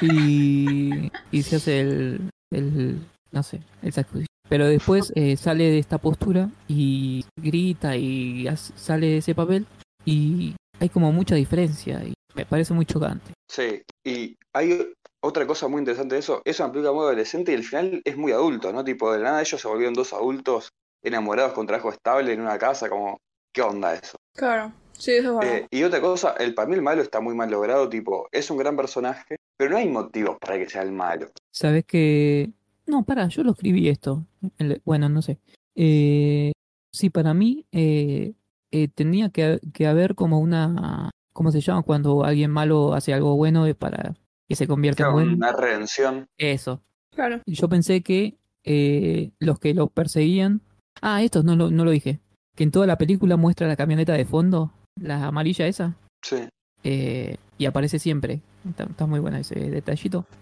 y, 0.00 1.10
y 1.32 1.42
se 1.42 1.56
hace 1.56 1.80
el, 1.80 2.30
el 2.50 3.00
no 3.30 3.42
sé, 3.42 3.60
el. 3.82 4.26
Pero 4.48 4.66
después 4.66 5.12
eh, 5.14 5.36
sale 5.36 5.64
de 5.64 5.78
esta 5.78 5.98
postura 5.98 6.50
y 6.66 7.24
grita 7.36 7.96
y 7.96 8.48
sale 8.56 9.06
de 9.06 9.16
ese 9.18 9.34
papel 9.34 9.66
y 10.04 10.54
hay 10.80 10.88
como 10.88 11.12
mucha 11.12 11.34
diferencia 11.34 12.02
y 12.02 12.14
me 12.34 12.46
parece 12.46 12.72
muy 12.72 12.86
chocante. 12.86 13.32
Sí, 13.50 13.82
y 14.04 14.36
hay 14.54 14.94
otra 15.20 15.46
cosa 15.46 15.68
muy 15.68 15.80
interesante 15.80 16.14
de 16.14 16.20
eso. 16.20 16.40
Es 16.44 16.60
una 16.60 16.72
película 16.72 16.92
muy 16.92 17.02
adolescente 17.02 17.52
y 17.52 17.56
el 17.56 17.64
final 17.64 18.00
es 18.04 18.16
muy 18.16 18.32
adulto, 18.32 18.72
¿no? 18.72 18.82
Tipo, 18.84 19.12
de 19.12 19.22
nada 19.22 19.42
ellos 19.42 19.60
se 19.60 19.68
volvieron 19.68 19.94
dos 19.94 20.12
adultos 20.14 20.70
enamorados 21.02 21.52
con 21.52 21.66
trabajo 21.66 21.90
estable 21.90 22.32
en 22.32 22.40
una 22.40 22.58
casa, 22.58 22.88
como, 22.88 23.18
¿qué 23.52 23.60
onda 23.60 23.94
eso? 23.94 24.16
Claro. 24.34 24.72
Sí, 24.98 25.12
eso 25.12 25.32
es 25.40 25.46
verdad. 25.46 25.56
Eh, 25.58 25.66
y 25.70 25.82
otra 25.84 26.00
cosa, 26.00 26.34
el 26.38 26.54
para 26.54 26.68
mí 26.68 26.74
el 26.74 26.82
malo 26.82 27.02
está 27.02 27.20
muy 27.20 27.34
mal 27.34 27.50
logrado, 27.50 27.88
tipo, 27.88 28.28
es 28.32 28.50
un 28.50 28.58
gran 28.58 28.76
personaje, 28.76 29.36
pero 29.56 29.70
no 29.70 29.76
hay 29.76 29.88
motivos 29.88 30.36
para 30.40 30.58
que 30.58 30.68
sea 30.68 30.82
el 30.82 30.92
malo. 30.92 31.28
Sabes 31.52 31.84
que. 31.84 32.50
No, 32.86 33.04
para, 33.04 33.28
yo 33.28 33.42
lo 33.42 33.52
escribí 33.52 33.88
esto. 33.88 34.26
El- 34.58 34.80
Bueno, 34.84 35.08
no 35.08 35.22
sé. 35.22 35.38
Eh, 35.74 36.52
sí, 36.92 37.10
para 37.10 37.34
mí 37.34 37.64
eh, 37.72 38.32
eh, 38.70 38.88
tenía 38.88 39.30
que, 39.30 39.60
que 39.72 39.86
haber 39.86 40.14
como 40.14 40.40
una 40.40 41.10
¿Cómo 41.32 41.52
se 41.52 41.60
llama? 41.60 41.82
Cuando 41.82 42.24
alguien 42.24 42.50
malo 42.50 42.94
hace 42.94 43.14
algo 43.14 43.36
bueno 43.36 43.64
es 43.66 43.76
para 43.76 44.16
que 44.48 44.56
se 44.56 44.66
convierta 44.66 45.06
en 45.06 45.12
bueno. 45.12 45.32
una 45.34 45.52
redención. 45.52 46.26
Eso. 46.36 46.82
Claro. 47.14 47.42
Y 47.46 47.54
Yo 47.54 47.68
pensé 47.68 48.02
que 48.02 48.34
eh, 48.64 49.30
los 49.38 49.60
que 49.60 49.72
los 49.72 49.88
perseguían. 49.92 50.62
Ah, 51.00 51.22
estos 51.22 51.44
no 51.44 51.54
lo, 51.54 51.70
no 51.70 51.84
lo 51.84 51.92
dije. 51.92 52.18
Que 52.56 52.64
en 52.64 52.72
toda 52.72 52.88
la 52.88 52.98
película 52.98 53.36
muestra 53.36 53.68
la 53.68 53.76
camioneta 53.76 54.14
de 54.14 54.24
fondo, 54.24 54.72
la 55.00 55.26
amarilla 55.26 55.66
esa. 55.66 55.94
Sí. 56.24 56.48
eh, 56.84 57.36
y 57.58 57.66
aparece 57.66 57.98
siempre. 57.98 58.40
Está, 58.68 58.84
está 58.84 59.06
muy 59.06 59.20
buena 59.20 59.40
ese 59.40 59.54
detallito. 59.58 60.24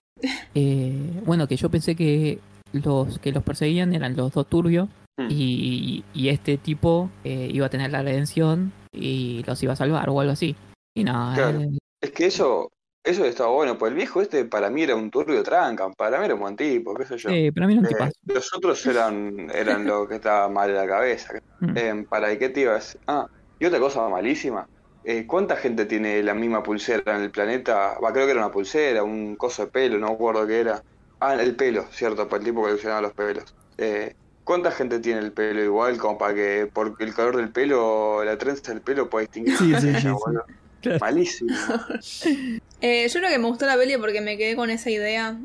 Eh, 0.54 1.20
bueno, 1.26 1.46
que 1.46 1.56
yo 1.56 1.68
pensé 1.70 1.94
que 1.94 2.38
los 2.72 3.18
que 3.18 3.32
los 3.32 3.42
perseguían 3.42 3.92
eran 3.94 4.16
los 4.16 4.32
dos 4.32 4.46
turbios. 4.48 4.88
Mm. 5.18 5.26
Y, 5.30 6.04
y 6.14 6.28
este 6.30 6.56
tipo 6.56 7.10
eh, 7.24 7.50
iba 7.52 7.66
a 7.66 7.70
tener 7.70 7.90
la 7.90 8.02
redención 8.02 8.72
y 8.92 9.42
los 9.46 9.62
iba 9.62 9.74
a 9.74 9.76
salvar 9.76 10.08
o 10.08 10.20
algo 10.20 10.32
así. 10.32 10.56
Y 10.94 11.04
Claro. 11.04 11.60
eh, 11.60 11.78
Es 12.02 12.10
que 12.12 12.26
eso, 12.26 12.70
eso 13.04 13.24
estaba 13.26 13.50
bueno, 13.50 13.76
pues 13.76 13.90
el 13.90 13.96
viejo 13.96 14.20
este 14.22 14.44
para 14.46 14.70
mí 14.70 14.82
era 14.82 14.96
un 14.96 15.10
turbio 15.10 15.42
tranca, 15.42 15.88
para 15.90 16.18
mí 16.18 16.24
era 16.24 16.34
un 16.34 16.40
buen 16.40 16.56
tipo, 16.56 16.94
qué 16.94 17.04
sé 17.04 17.18
yo. 17.18 17.28
eh, 17.30 17.52
para 17.52 17.66
mí 17.66 17.74
era 17.74 17.82
un 17.82 17.86
Eh, 17.88 18.12
los 18.24 18.54
otros 18.54 18.84
eran, 18.86 19.50
eran 19.54 19.86
lo 19.86 20.08
que 20.08 20.16
estaba 20.16 20.48
mal 20.48 20.70
en 20.70 20.76
la 20.76 20.86
cabeza. 20.86 21.34
Mm. 21.60 21.76
Eh, 21.76 22.06
¿Para 22.08 22.38
qué 22.38 22.50
te 22.50 22.60
iba 22.62 22.72
a 22.72 22.76
decir? 22.76 23.00
Ah, 23.06 23.26
y 23.58 23.64
otra 23.66 23.78
cosa 23.80 24.08
malísima. 24.08 24.68
eh, 25.02 25.26
¿Cuánta 25.26 25.56
gente 25.56 25.86
tiene 25.86 26.22
la 26.22 26.34
misma 26.34 26.62
pulsera 26.62 27.16
en 27.16 27.22
el 27.22 27.30
planeta? 27.30 27.98
Va, 28.00 28.12
creo 28.12 28.26
que 28.26 28.32
era 28.32 28.40
una 28.40 28.50
pulsera, 28.50 29.04
un 29.04 29.36
coso 29.36 29.66
de 29.66 29.70
pelo, 29.70 29.98
no 29.98 30.08
me 30.08 30.14
acuerdo 30.14 30.46
qué 30.46 30.60
era. 30.60 30.84
Ah, 31.20 31.34
el 31.34 31.56
pelo, 31.56 31.86
cierto, 31.92 32.28
para 32.28 32.40
el 32.40 32.44
tipo 32.46 32.60
que 32.62 32.68
coleccionaba 32.68 33.00
los 33.02 33.14
pelos. 33.14 33.54
Eh, 33.78 34.14
¿Cuánta 34.44 34.70
gente 34.72 35.00
tiene 35.00 35.20
el 35.20 35.32
pelo 35.32 35.62
igual 35.62 35.98
como 35.98 36.18
para 36.18 36.34
que 36.34 36.70
por 36.72 36.94
el 37.00 37.14
color 37.14 37.36
del 37.36 37.52
pelo, 37.52 38.22
la 38.24 38.38
trenza 38.38 38.72
del 38.72 38.82
pelo 38.82 39.08
pueda 39.08 39.22
distinguir? 39.22 39.54
Sí, 39.56 39.74
a 39.74 39.80
sí, 39.80 39.94
sí, 39.96 40.08
sí. 40.24 40.24
boludo? 40.24 40.44
Claro. 40.80 41.00
Malísimo. 41.00 41.58
Eh, 42.80 43.08
yo 43.08 43.20
creo 43.20 43.30
que 43.30 43.38
me 43.38 43.48
gustó 43.48 43.66
la 43.66 43.76
peli 43.76 43.96
porque 43.96 44.20
me 44.20 44.36
quedé 44.36 44.54
con 44.56 44.70
esa 44.70 44.90
idea 44.90 45.38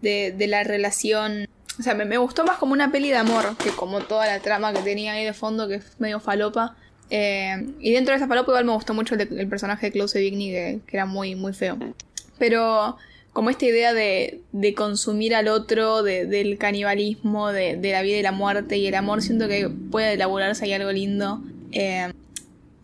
de, 0.00 0.34
de 0.36 0.46
la 0.48 0.64
relación. 0.64 1.46
O 1.78 1.82
sea, 1.82 1.94
me, 1.94 2.04
me 2.04 2.18
gustó 2.18 2.44
más 2.44 2.58
como 2.58 2.72
una 2.74 2.92
peli 2.92 3.10
de 3.10 3.16
amor 3.18 3.58
que 3.58 3.74
como 3.74 4.02
toda 4.06 4.26
la 4.26 4.40
trama 4.40 4.72
que 4.74 4.82
tenía 4.82 5.12
ahí 5.14 5.24
de 5.24 5.34
fondo, 5.34 5.68
que 5.68 5.76
es 5.76 6.00
medio 6.00 6.20
falopa. 6.20 6.76
Eh, 7.10 7.66
y 7.80 7.92
dentro 7.92 8.12
de 8.12 8.16
esa 8.18 8.28
falopa 8.28 8.52
igual 8.52 8.64
me 8.64 8.72
gustó 8.72 8.94
mucho 8.94 9.14
el, 9.14 9.28
de- 9.28 9.40
el 9.40 9.48
personaje 9.48 9.86
de 9.86 9.92
Klaus 9.92 10.10
Sevigny, 10.12 10.50
que, 10.50 10.80
que 10.86 10.96
era 10.96 11.06
muy, 11.06 11.34
muy 11.34 11.52
feo. 11.52 11.78
Pero 12.38 12.96
como 13.32 13.50
esta 13.50 13.66
idea 13.66 13.94
de, 13.94 14.40
de 14.52 14.74
consumir 14.74 15.34
al 15.34 15.48
otro, 15.48 16.02
de- 16.02 16.26
del 16.26 16.58
canibalismo, 16.58 17.48
de, 17.52 17.76
de 17.76 17.92
la 17.92 18.02
vida 18.02 18.16
y 18.18 18.22
la 18.22 18.32
muerte 18.32 18.76
y 18.78 18.86
el 18.86 18.94
amor, 18.94 19.22
siento 19.22 19.48
que 19.48 19.68
puede 19.68 20.14
elaborarse 20.14 20.64
ahí 20.64 20.72
algo 20.72 20.92
lindo. 20.92 21.40
Eh, 21.72 22.12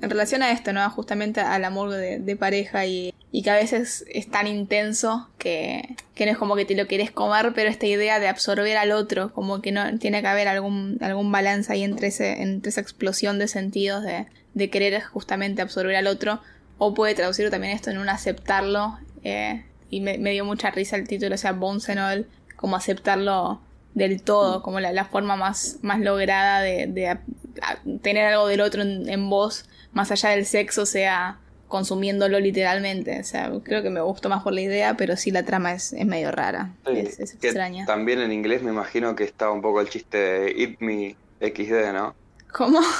en 0.00 0.10
relación 0.10 0.42
a 0.42 0.52
esto, 0.52 0.72
¿no? 0.72 0.88
Justamente 0.90 1.40
al 1.40 1.64
amor 1.64 1.90
de, 1.90 2.18
de 2.18 2.36
pareja 2.36 2.84
y, 2.86 3.14
y 3.36 3.42
que 3.42 3.50
a 3.50 3.56
veces 3.56 4.04
es 4.12 4.30
tan 4.30 4.46
intenso 4.46 5.28
que, 5.38 5.96
que 6.14 6.24
no 6.24 6.30
es 6.30 6.38
como 6.38 6.54
que 6.54 6.64
te 6.64 6.76
lo 6.76 6.86
querés 6.86 7.10
comer, 7.10 7.50
pero 7.52 7.68
esta 7.68 7.84
idea 7.86 8.20
de 8.20 8.28
absorber 8.28 8.76
al 8.76 8.92
otro, 8.92 9.32
como 9.32 9.60
que 9.60 9.72
no 9.72 9.98
tiene 9.98 10.20
que 10.22 10.28
haber 10.28 10.46
algún, 10.46 10.98
algún 11.00 11.32
balance 11.32 11.72
ahí 11.72 11.82
entre, 11.82 12.06
ese, 12.08 12.42
entre 12.42 12.68
esa 12.70 12.80
explosión 12.80 13.40
de 13.40 13.48
sentidos 13.48 14.04
de, 14.04 14.26
de 14.54 14.70
querer 14.70 15.02
justamente 15.02 15.62
absorber 15.62 15.96
al 15.96 16.06
otro, 16.06 16.40
o 16.78 16.94
puede 16.94 17.16
traducir 17.16 17.50
también 17.50 17.72
esto 17.74 17.90
en 17.90 17.98
un 17.98 18.08
aceptarlo, 18.08 18.98
eh, 19.24 19.64
y 19.90 20.00
me, 20.00 20.16
me 20.18 20.30
dio 20.30 20.44
mucha 20.44 20.70
risa 20.70 20.94
el 20.94 21.08
título, 21.08 21.34
o 21.34 21.38
sea, 21.38 21.50
Bones 21.52 21.88
and 21.88 21.98
All, 21.98 22.26
como 22.54 22.76
aceptarlo 22.76 23.60
del 23.94 24.22
todo, 24.22 24.62
como 24.62 24.78
la, 24.78 24.92
la 24.92 25.06
forma 25.06 25.34
más, 25.34 25.78
más 25.82 25.98
lograda 25.98 26.60
de, 26.60 26.86
de 26.86 27.08
a- 27.08 27.20
a- 27.62 27.78
tener 28.00 28.26
algo 28.26 28.46
del 28.46 28.60
otro 28.60 28.82
en, 28.82 29.08
en 29.08 29.28
vos, 29.28 29.64
más 29.92 30.12
allá 30.12 30.28
del 30.30 30.46
sexo, 30.46 30.86
sea 30.86 31.38
consumiéndolo 31.74 32.38
literalmente. 32.38 33.18
O 33.18 33.24
sea, 33.24 33.50
creo 33.64 33.82
que 33.82 33.90
me 33.90 34.00
gustó 34.00 34.28
más 34.28 34.44
por 34.44 34.52
la 34.52 34.60
idea, 34.60 34.96
pero 34.96 35.16
sí 35.16 35.32
la 35.32 35.42
trama 35.44 35.72
es, 35.72 35.92
es 35.92 36.06
medio 36.06 36.30
rara. 36.30 36.70
Sí, 36.86 36.92
es, 36.98 37.18
extraña. 37.18 37.84
También 37.84 38.20
en 38.20 38.30
inglés 38.30 38.62
me 38.62 38.70
imagino 38.70 39.16
que 39.16 39.24
estaba 39.24 39.50
un 39.50 39.60
poco 39.60 39.80
el 39.80 39.88
chiste 39.88 40.16
de 40.18 40.50
Eat 40.62 40.76
Me 40.78 41.16
XD, 41.40 41.92
¿no? 41.92 42.14
¿Cómo? 42.52 42.78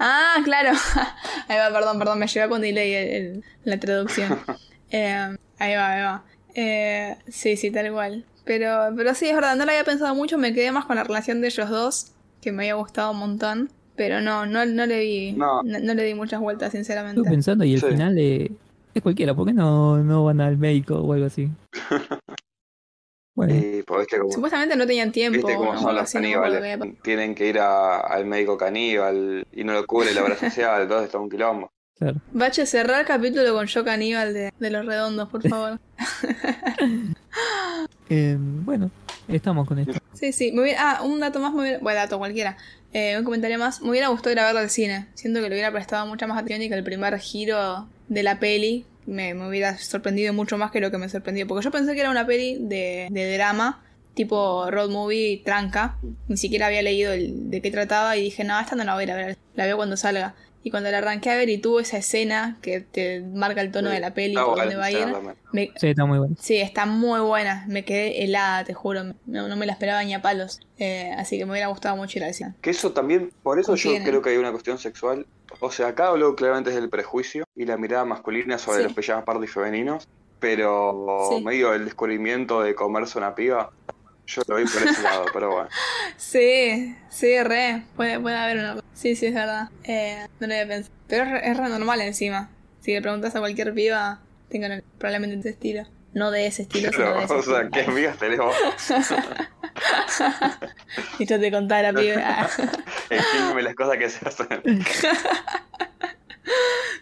Ah, 0.00 0.38
claro. 0.42 0.72
Ahí 1.48 1.56
va, 1.56 1.70
perdón, 1.70 2.00
perdón, 2.00 2.18
me 2.18 2.26
llevé 2.26 2.48
con 2.48 2.60
delay 2.60 2.92
el- 2.94 3.08
el- 3.08 3.44
la 3.62 3.78
traducción. 3.78 4.40
Eh, 4.90 5.36
ahí 5.58 5.74
va, 5.76 5.92
ahí 5.92 6.02
va. 6.02 6.24
Eh, 6.54 7.16
sí, 7.28 7.56
sí, 7.56 7.70
tal 7.70 7.92
cual. 7.92 8.24
Pero, 8.44 8.92
pero 8.96 9.14
sí, 9.14 9.28
es 9.28 9.34
verdad, 9.36 9.54
no 9.54 9.64
lo 9.64 9.70
había 9.70 9.84
pensado 9.84 10.12
mucho, 10.16 10.38
me 10.38 10.52
quedé 10.52 10.72
más 10.72 10.84
con 10.86 10.94
la 10.96 11.04
relación 11.04 11.40
de 11.40 11.48
ellos 11.48 11.68
dos, 11.70 12.12
que 12.40 12.50
me 12.52 12.62
había 12.64 12.74
gustado 12.74 13.10
un 13.12 13.18
montón. 13.18 13.70
Pero 13.96 14.20
no, 14.20 14.44
no, 14.46 14.64
no 14.66 14.86
le 14.86 15.00
vi, 15.00 15.32
no. 15.32 15.62
No. 15.62 15.78
no 15.78 15.94
le 15.94 16.02
di 16.04 16.14
muchas 16.14 16.40
vueltas, 16.40 16.72
sinceramente. 16.72 17.20
Estuve 17.20 17.30
pensando 17.30 17.64
y 17.64 17.74
el 17.74 17.80
Sí. 17.80 17.86
final 17.86 18.18
eh, 18.18 18.50
es 18.94 19.02
cualquiera. 19.02 19.34
¿Por 19.34 19.46
qué 19.46 19.52
no, 19.54 19.98
no 19.98 20.24
van 20.24 20.40
al 20.40 20.56
médico 20.58 20.96
o 21.00 21.12
algo 21.12 21.26
así? 21.26 21.48
Bueno, 23.34 23.54
Y 23.54 23.82
pues 23.82 24.06
como, 24.08 24.32
Supuestamente 24.32 24.76
no 24.76 24.86
tenían 24.86 25.12
tiempo. 25.12 25.36
viste 25.46 25.56
cómo 25.56 25.78
son 25.78 25.94
los 25.94 26.14
no 26.14 26.20
caníbales. 26.22 26.80
Tienen 27.02 27.34
que 27.34 27.48
ir 27.50 27.58
a- 27.58 28.00
al 28.00 28.24
médico 28.24 28.56
caníbal 28.56 29.46
y 29.52 29.62
no 29.62 29.74
lo 29.74 29.86
cubre 29.86 30.14
la 30.14 30.22
obra 30.24 30.38
social, 30.38 30.80
entonces 30.80 31.04
está 31.08 31.18
un 31.18 31.28
quilombo. 31.28 31.70
claro. 31.98 32.16
Bache, 32.32 32.64
cerrar 32.64 33.00
el 33.00 33.06
capítulo 33.06 33.52
con 33.52 33.66
Yo 33.66 33.84
Caníbal 33.84 34.32
de, 34.32 34.54
de 34.58 34.70
los 34.70 34.86
redondos, 34.86 35.28
por 35.28 35.46
favor. 35.46 35.78
Eh, 38.08 38.36
bueno, 38.38 38.90
estamos 39.28 39.66
con 39.68 39.78
esto. 39.78 39.92
sí, 40.14 40.32
sí. 40.32 40.52
Me 40.52 40.62
hubiera- 40.62 40.92
ah, 40.98 41.02
un 41.02 41.20
dato 41.20 41.40
más, 41.40 41.52
me 41.52 41.60
hubiera- 41.62 41.78
bueno, 41.80 41.98
dato 41.98 42.18
cualquiera. 42.18 42.56
Eh, 42.98 43.14
un 43.18 43.24
comentario 43.24 43.58
más. 43.58 43.82
Me 43.82 43.90
hubiera 43.90 44.08
gustado 44.08 44.34
verlo 44.34 44.58
al 44.58 44.70
cine. 44.70 45.06
Siento 45.12 45.42
que 45.42 45.50
le 45.50 45.54
hubiera 45.54 45.70
prestado 45.70 46.06
mucha 46.06 46.26
más 46.26 46.38
atención 46.38 46.62
y 46.62 46.70
que 46.70 46.76
el 46.76 46.82
primer 46.82 47.18
giro 47.18 47.86
de 48.08 48.22
la 48.22 48.40
peli 48.40 48.86
me, 49.04 49.34
me 49.34 49.46
hubiera 49.46 49.76
sorprendido 49.76 50.32
mucho 50.32 50.56
más 50.56 50.70
que 50.70 50.80
lo 50.80 50.90
que 50.90 50.96
me 50.96 51.10
sorprendió. 51.10 51.46
Porque 51.46 51.62
yo 51.62 51.70
pensé 51.70 51.92
que 51.92 52.00
era 52.00 52.10
una 52.10 52.26
peli 52.26 52.56
de, 52.58 53.08
de 53.10 53.34
drama, 53.34 53.84
tipo 54.14 54.70
road 54.70 54.88
movie 54.88 55.42
tranca. 55.44 55.98
Ni 56.28 56.38
siquiera 56.38 56.68
había 56.68 56.80
leído 56.80 57.12
el, 57.12 57.50
de 57.50 57.60
qué 57.60 57.70
trataba 57.70 58.16
y 58.16 58.22
dije, 58.22 58.44
no, 58.44 58.58
esta 58.58 58.76
no 58.76 58.84
la 58.84 58.94
voy 58.94 59.10
a 59.10 59.14
ver. 59.14 59.36
La 59.56 59.66
veo 59.66 59.76
cuando 59.76 59.98
salga. 59.98 60.34
Y 60.66 60.70
cuando 60.72 60.90
la 60.90 60.98
arranqué 60.98 61.30
a 61.30 61.36
ver 61.36 61.48
y 61.48 61.58
tuvo 61.58 61.78
esa 61.78 61.96
escena 61.98 62.58
que 62.60 62.80
te 62.80 63.20
marca 63.20 63.60
el 63.60 63.70
tono 63.70 63.88
Sí, 63.88 63.94
de 63.94 64.00
la 64.00 64.14
peli, 64.14 64.34
por 64.34 64.46
buena 64.46 64.62
dónde 64.64 64.76
va 64.76 64.84
a 64.86 64.90
ir, 64.90 65.06
me, 65.52 65.70
Sí, 65.76 65.86
está 65.86 66.04
muy 66.06 66.18
bueno. 66.18 66.34
Sí, 66.40 66.56
está 66.56 66.86
muy 66.86 67.20
buena. 67.20 67.64
Me 67.68 67.84
quedé 67.84 68.24
helada, 68.24 68.64
te 68.64 68.74
juro. 68.74 69.04
No, 69.26 69.46
no 69.46 69.54
me 69.56 69.64
la 69.64 69.70
esperaba 69.74 70.02
ni 70.02 70.12
a 70.12 70.22
palos. 70.22 70.58
Eh, 70.78 71.12
así 71.16 71.38
que 71.38 71.44
me 71.44 71.52
hubiera 71.52 71.68
gustado 71.68 71.94
mucho 71.94 72.18
ir 72.18 72.24
al 72.24 72.34
cine. 72.34 72.54
Que 72.62 72.70
eso 72.70 72.90
también, 72.90 73.30
por 73.44 73.60
eso 73.60 73.76
yo 73.76 73.92
creo 74.02 74.20
que 74.22 74.30
hay 74.30 74.38
una 74.38 74.50
cuestión 74.50 74.78
sexual. 74.78 75.28
O 75.60 75.70
sea, 75.70 75.86
acá 75.86 76.08
hablo 76.08 76.34
claramente 76.34 76.70
desde 76.70 76.82
el 76.82 76.90
prejuicio 76.90 77.44
y 77.54 77.64
la 77.64 77.76
mirada 77.76 78.04
masculina 78.04 78.58
sobre 78.58 78.78
Sí. 78.78 78.82
los 78.86 78.92
pellados 78.92 79.22
pardos 79.22 79.44
y 79.44 79.48
femeninos, 79.48 80.08
pero 80.40 81.28
Sí. 81.30 81.44
medio 81.44 81.74
el 81.74 81.84
descubrimiento 81.84 82.60
de 82.62 82.74
comerse 82.74 83.18
una 83.18 83.36
piba, 83.36 83.70
yo 84.26 84.42
lo 84.46 84.56
vi 84.56 84.64
por 84.64 84.82
ese 84.82 85.02
lado, 85.02 85.26
pero 85.32 85.52
bueno. 85.52 85.68
Sí, 86.16 86.96
sí, 87.08 87.42
re. 87.42 87.82
Puede, 87.96 88.18
puede 88.20 88.36
haber 88.36 88.58
una. 88.58 88.76
Sí, 88.94 89.16
sí, 89.16 89.26
es 89.26 89.34
verdad. 89.34 89.70
Eh, 89.84 90.26
no 90.40 90.46
lo 90.46 90.54
había 90.54 90.68
pensado. 90.68 90.94
Pero 91.08 91.24
es 91.24 91.30
re, 91.30 91.50
es 91.50 91.56
re 91.56 91.68
normal 91.68 92.00
encima. 92.00 92.50
Si 92.80 92.92
le 92.92 93.02
preguntas 93.02 93.34
a 93.36 93.40
cualquier 93.40 93.74
piba, 93.74 94.20
tengan 94.48 94.82
probablemente 94.98 95.38
ese 95.38 95.50
estilo. 95.50 95.86
No 96.12 96.30
de 96.30 96.46
ese 96.46 96.62
estilo, 96.62 96.90
sino 96.92 97.04
Pero, 97.04 97.18
de 97.18 97.24
ese 97.24 97.34
o 97.34 97.42
sea, 97.42 97.60
estilo. 97.62 97.70
¿qué 97.72 97.90
amigas 97.90 98.18
tenemos? 98.18 98.54
Y 101.18 101.26
yo 101.26 101.38
te 101.38 101.50
contara, 101.50 101.92
piba. 101.92 102.48
Escríbeme 103.10 103.62
las 103.62 103.74
cosas 103.74 103.98
que 103.98 104.08
se 104.08 104.26
hacen. 104.26 104.82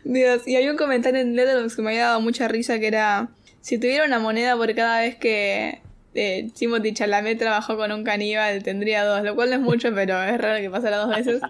Dios, 0.02 0.46
y 0.46 0.56
había 0.56 0.70
un 0.70 0.76
comentario 0.76 1.20
en 1.20 1.36
Letterboxd 1.36 1.76
que 1.76 1.82
me 1.82 1.90
había 1.90 2.06
dado 2.06 2.20
mucha 2.20 2.48
risa 2.48 2.78
que 2.80 2.88
era 2.88 3.28
si 3.60 3.78
tuviera 3.78 4.04
una 4.04 4.18
moneda 4.18 4.56
por 4.56 4.74
cada 4.74 5.00
vez 5.00 5.16
que 5.16 5.80
eh, 6.14 6.50
Timothy 6.54 6.94
Chalamet 6.94 7.38
trabajó 7.38 7.76
con 7.76 7.90
un 7.92 8.04
caníbal 8.04 8.62
tendría 8.62 9.04
dos, 9.04 9.22
lo 9.22 9.34
cual 9.34 9.50
no 9.50 9.56
es 9.56 9.62
mucho, 9.62 9.88
pero 9.94 10.22
es 10.22 10.40
raro 10.40 10.60
que 10.60 10.70
pasara 10.70 10.98
dos 10.98 11.14
veces. 11.14 11.42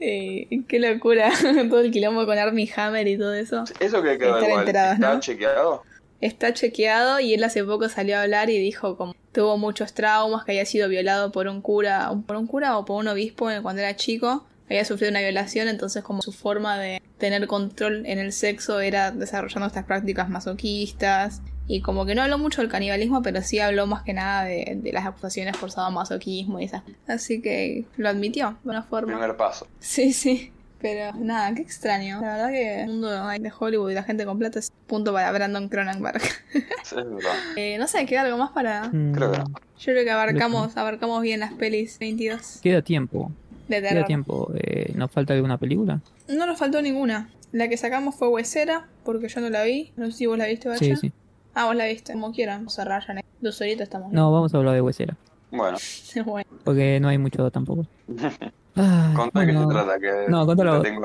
Eh, 0.00 0.48
qué 0.66 0.78
locura, 0.78 1.30
todo 1.70 1.80
el 1.80 1.90
quilombo 1.90 2.26
con 2.26 2.38
Armie 2.38 2.70
Hammer 2.76 3.06
y 3.06 3.16
todo 3.16 3.34
eso. 3.34 3.64
Eso 3.80 4.02
que 4.02 4.18
quedó 4.18 4.36
Estar 4.36 4.48
igual, 4.48 4.60
enterados, 4.60 4.94
¿está 4.94 5.14
¿no? 5.14 5.20
chequeado? 5.20 5.82
Está 6.20 6.52
chequeado 6.52 7.20
y 7.20 7.34
él 7.34 7.44
hace 7.44 7.62
poco 7.62 7.88
salió 7.88 8.18
a 8.18 8.22
hablar 8.22 8.50
y 8.50 8.58
dijo 8.58 8.96
como 8.96 9.14
tuvo 9.32 9.56
muchos 9.56 9.94
traumas, 9.94 10.44
que 10.44 10.52
había 10.52 10.64
sido 10.66 10.88
violado 10.88 11.30
por 11.30 11.46
un 11.46 11.60
cura, 11.62 12.10
por 12.26 12.36
un 12.36 12.48
cura 12.48 12.76
o 12.76 12.84
por 12.84 12.98
un 12.98 13.06
obispo 13.06 13.48
cuando 13.62 13.82
era 13.82 13.94
chico, 13.94 14.44
había 14.66 14.84
sufrido 14.84 15.12
una 15.12 15.20
violación, 15.20 15.68
entonces 15.68 16.02
como 16.02 16.22
su 16.22 16.32
forma 16.32 16.76
de 16.76 17.00
tener 17.18 17.46
control 17.46 18.04
en 18.06 18.18
el 18.18 18.32
sexo 18.32 18.80
era 18.80 19.12
desarrollando 19.12 19.68
estas 19.68 19.84
prácticas 19.84 20.28
masoquistas 20.28 21.40
y 21.68 21.80
como 21.82 22.04
que 22.06 22.14
no 22.16 22.22
habló 22.22 22.38
mucho 22.38 22.62
del 22.62 22.70
canibalismo, 22.70 23.22
pero 23.22 23.42
sí 23.42 23.60
habló 23.60 23.86
más 23.86 24.02
que 24.02 24.14
nada 24.14 24.44
de, 24.44 24.78
de 24.82 24.92
las 24.92 25.06
acusaciones 25.06 25.56
por 25.56 25.70
sadomasoquismo 25.70 26.58
y 26.60 26.64
esas. 26.64 26.82
Así 27.06 27.40
que 27.40 27.84
lo 27.96 28.08
admitió 28.08 28.56
de 28.64 28.70
una 28.70 28.82
forma. 28.82 29.12
Primer 29.12 29.36
paso. 29.36 29.66
Sí, 29.78 30.12
sí. 30.12 30.50
Pero 30.80 31.12
nada, 31.18 31.52
qué 31.54 31.62
extraño. 31.62 32.20
La 32.20 32.34
verdad 32.36 32.48
que 32.50 32.82
el 32.82 32.88
mundo 32.88 33.10
de 33.10 33.52
Hollywood 33.58 33.90
y 33.90 33.94
la 33.94 34.04
gente 34.04 34.24
con 34.24 34.38
plata 34.38 34.60
es 34.60 34.70
punto 34.86 35.12
para 35.12 35.30
Brandon 35.32 35.68
Cronenberg. 35.68 36.20
Sí, 36.84 36.94
es 36.98 37.04
verdad. 37.10 37.32
Eh, 37.56 37.76
no 37.78 37.86
sé, 37.86 38.06
¿queda 38.06 38.22
algo 38.22 38.38
más 38.38 38.50
para...? 38.52 38.88
Mm, 38.90 39.12
Creo 39.12 39.30
que 39.32 39.38
no. 39.38 39.44
Yo 39.44 39.92
creo 39.92 40.04
que 40.04 40.10
abarcamos, 40.10 40.76
abarcamos 40.76 41.20
bien 41.20 41.40
las 41.40 41.52
pelis 41.52 41.98
22 41.98 42.60
Queda 42.62 42.80
tiempo. 42.80 43.30
de 43.68 43.76
Queda 43.80 43.88
terror. 43.90 44.06
tiempo. 44.06 44.52
Eh, 44.56 44.92
¿Nos 44.94 45.10
falta 45.10 45.34
alguna 45.34 45.58
película? 45.58 46.00
No 46.28 46.46
nos 46.46 46.58
faltó 46.58 46.80
ninguna. 46.80 47.28
La 47.52 47.68
que 47.68 47.76
sacamos 47.76 48.14
fue 48.14 48.28
Huesera, 48.28 48.86
porque 49.04 49.28
yo 49.28 49.40
no 49.40 49.50
la 49.50 49.64
vi. 49.64 49.92
No 49.96 50.06
sé 50.06 50.12
si 50.12 50.26
vos 50.26 50.38
la 50.38 50.46
viste, 50.46 50.68
Bacha. 50.68 50.78
Sí, 50.84 50.96
sí. 50.96 51.12
Ah, 51.60 51.66
vos 51.66 51.74
la 51.74 51.86
viste, 51.86 52.12
como 52.12 52.30
quieran. 52.30 52.70
Cerrar 52.70 53.04
ya. 53.04 53.20
Dos 53.40 53.60
horitas 53.60 53.82
estamos. 53.88 54.12
No, 54.12 54.30
vamos 54.30 54.54
a 54.54 54.58
hablar 54.58 54.74
de 54.74 54.80
huesera. 54.80 55.16
Bueno, 55.50 55.76
bueno. 56.24 56.48
Porque 56.62 57.00
no 57.00 57.08
hay 57.08 57.18
mucho 57.18 57.50
tampoco. 57.50 57.84
Ay, 58.76 59.14
contá 59.14 59.40
de 59.40 59.46
qué 59.46 59.52
se 59.52 59.58
bueno. 59.64 59.68
trata. 59.84 59.98
Que 59.98 60.26
No, 60.28 60.46
contalo 60.46 60.80
tengo. 60.82 61.04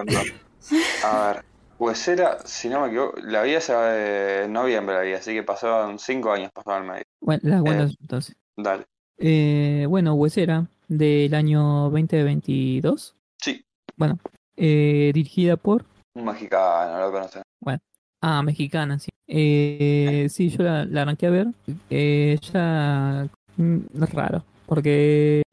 A 1.03 1.27
ver, 1.33 1.43
Huesera, 1.79 2.37
si 2.45 2.69
no 2.69 2.81
me 2.81 2.87
equivoco, 2.89 3.19
la 3.21 3.41
vi 3.41 3.55
hace 3.55 3.73
eh, 3.75 4.47
noviembre, 4.47 4.93
la 4.95 5.01
vi, 5.01 5.13
así 5.13 5.33
que 5.33 5.41
pasaron 5.41 5.97
cinco 5.97 6.31
años, 6.31 6.51
pasaron 6.53 6.83
al 6.83 6.87
medio. 6.87 7.03
Bueno, 7.19 7.41
las 7.45 7.61
cuentas 7.63 7.91
Eh. 7.91 7.97
entonces. 8.01 8.35
Dale. 8.55 8.83
Eh, 9.17 9.85
bueno, 9.89 10.13
Huesera, 10.13 10.67
del 10.87 11.33
año 11.33 11.89
2022. 11.89 13.15
Sí. 13.41 13.65
Bueno, 13.97 14.19
eh, 14.55 15.09
dirigida 15.15 15.57
por. 15.57 15.83
Un 16.13 16.25
mexicano, 16.25 16.99
lo 16.99 17.11
conocen. 17.11 17.41
Bueno, 17.59 17.79
ah, 18.23 18.41
mexicana, 18.41 18.97
sí. 18.99 19.09
Eh, 19.27 20.27
sí, 20.29 20.49
yo 20.49 20.63
la, 20.63 20.85
la 20.85 21.03
arranqué 21.03 21.27
a 21.27 21.29
ver. 21.29 21.47
Eh, 21.89 22.37
ya. 22.51 23.27
mm, 23.57 23.77
Es 24.01 24.13
raro, 24.13 24.43
porque 24.65 25.43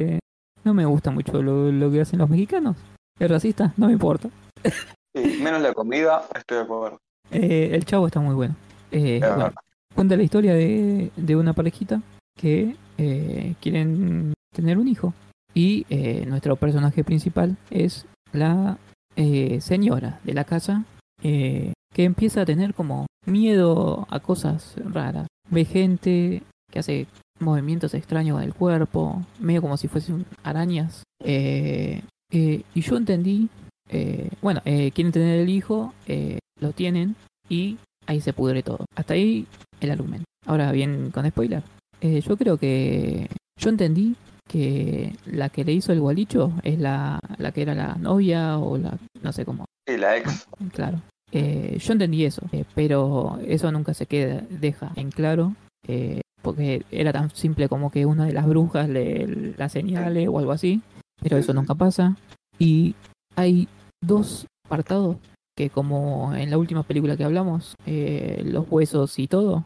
no 0.64 0.74
me 0.74 0.84
gusta 0.86 1.10
mucho 1.10 1.42
lo, 1.42 1.70
lo 1.70 1.90
que 1.90 2.00
hacen 2.00 2.18
los 2.18 2.28
mexicanos. 2.30 2.76
¿Es 3.18 3.30
racista? 3.30 3.72
No 3.76 3.86
me 3.86 3.92
importa. 3.92 4.30
Sí, 5.12 5.40
menos 5.42 5.60
la 5.60 5.74
comida, 5.74 6.22
estoy 6.36 6.58
de 6.58 6.62
acuerdo. 6.62 6.98
Eh, 7.32 7.70
el 7.72 7.84
chavo 7.84 8.06
está 8.06 8.20
muy 8.20 8.32
bueno. 8.36 8.54
Eh, 8.92 9.18
bueno, 9.20 9.52
cuenta 9.92 10.16
la 10.16 10.22
historia 10.22 10.54
de, 10.54 11.10
de 11.16 11.34
una 11.34 11.52
parejita 11.52 12.00
que 12.38 12.76
eh, 12.96 13.54
quieren 13.60 14.34
tener 14.54 14.78
un 14.78 14.86
hijo. 14.86 15.12
Y 15.52 15.84
eh, 15.90 16.24
nuestro 16.28 16.54
personaje 16.54 17.02
principal 17.02 17.56
es 17.70 18.06
la 18.32 18.78
eh, 19.16 19.60
señora 19.60 20.20
de 20.22 20.32
la 20.32 20.44
casa 20.44 20.84
eh, 21.24 21.72
que 21.92 22.04
empieza 22.04 22.42
a 22.42 22.46
tener 22.46 22.74
como 22.74 23.06
miedo 23.26 24.06
a 24.10 24.20
cosas 24.20 24.74
raras. 24.84 25.26
Ve 25.50 25.64
gente 25.64 26.42
que 26.70 26.78
hace 26.78 27.06
movimientos 27.40 27.94
extraños 27.94 28.36
con 28.36 28.44
el 28.44 28.54
cuerpo, 28.54 29.24
medio 29.38 29.62
como 29.62 29.76
si 29.76 29.88
fuesen 29.88 30.24
arañas. 30.42 31.02
Eh, 31.24 32.02
eh, 32.32 32.62
y 32.74 32.80
yo 32.80 32.96
entendí, 32.96 33.48
eh, 33.88 34.30
bueno, 34.40 34.60
eh, 34.64 34.90
quieren 34.92 35.12
tener 35.12 35.40
el 35.40 35.48
hijo, 35.48 35.92
eh, 36.06 36.38
lo 36.60 36.72
tienen 36.72 37.16
y 37.48 37.78
ahí 38.06 38.20
se 38.20 38.32
pudre 38.32 38.62
todo. 38.62 38.84
Hasta 38.94 39.14
ahí 39.14 39.46
el 39.80 39.90
argumento. 39.90 40.24
Ahora 40.46 40.70
bien, 40.72 41.10
con 41.10 41.28
spoiler. 41.28 41.62
Eh, 42.00 42.20
yo 42.20 42.36
creo 42.36 42.56
que 42.56 43.28
yo 43.58 43.68
entendí 43.68 44.16
que 44.48 45.14
la 45.26 45.48
que 45.48 45.64
le 45.64 45.72
hizo 45.72 45.92
el 45.92 46.00
gualicho 46.00 46.52
es 46.62 46.78
la, 46.78 47.20
la 47.38 47.52
que 47.52 47.62
era 47.62 47.74
la 47.74 47.94
novia 47.94 48.58
o 48.58 48.78
la 48.78 48.96
no 49.22 49.32
sé 49.32 49.44
cómo. 49.44 49.64
Y 49.86 49.96
la 49.96 50.16
ex. 50.16 50.46
Claro. 50.72 51.00
Eh, 51.32 51.78
yo 51.80 51.92
entendí 51.92 52.24
eso, 52.24 52.42
eh, 52.52 52.64
pero 52.74 53.38
eso 53.46 53.70
nunca 53.70 53.94
se 53.94 54.06
queda, 54.06 54.42
deja 54.50 54.92
en 54.96 55.10
claro, 55.10 55.54
eh, 55.86 56.22
porque 56.42 56.84
era 56.90 57.12
tan 57.12 57.30
simple 57.30 57.68
como 57.68 57.90
que 57.90 58.04
una 58.06 58.26
de 58.26 58.32
las 58.32 58.46
brujas 58.46 58.88
le 58.88 59.54
la 59.56 59.68
señale 59.68 60.26
o 60.28 60.38
algo 60.38 60.52
así, 60.52 60.82
pero 61.22 61.36
eso 61.36 61.54
nunca 61.54 61.74
pasa. 61.74 62.16
Y 62.58 62.94
hay 63.36 63.68
dos 64.02 64.46
apartados 64.66 65.16
que 65.56 65.70
como 65.70 66.34
en 66.34 66.50
la 66.50 66.58
última 66.58 66.82
película 66.82 67.16
que 67.16 67.24
hablamos, 67.24 67.74
los 67.86 68.66
huesos 68.70 69.18
y 69.18 69.26
todo, 69.26 69.64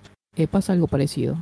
pasa 0.50 0.72
algo 0.72 0.88
parecido. 0.88 1.36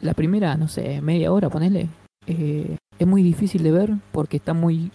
La 0.00 0.14
primera, 0.14 0.56
no 0.56 0.68
sé, 0.68 1.00
media 1.02 1.32
hora, 1.32 1.50
ponele, 1.50 1.88
es 2.26 3.06
muy 3.06 3.22
difícil 3.22 3.64
de 3.64 3.72
ver 3.72 3.94
porque 4.12 4.36
está 4.36 4.54
muy... 4.54 4.92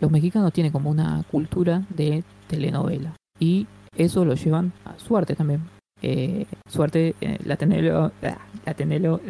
los 0.00 0.10
mexicanos 0.10 0.52
tienen 0.52 0.72
como 0.72 0.90
una 0.90 1.22
cultura 1.30 1.84
de 1.90 2.24
telenovela 2.48 3.14
y 3.38 3.66
eso 3.96 4.24
lo 4.24 4.34
llevan 4.34 4.72
a 4.84 4.98
suerte 4.98 5.34
también. 5.34 5.62
Eh, 6.02 6.46
suerte, 6.68 7.14
eh, 7.20 7.38
la 7.44 7.56
tenelo, 7.56 8.12
la 8.22 8.74
tenelo, 8.74 9.20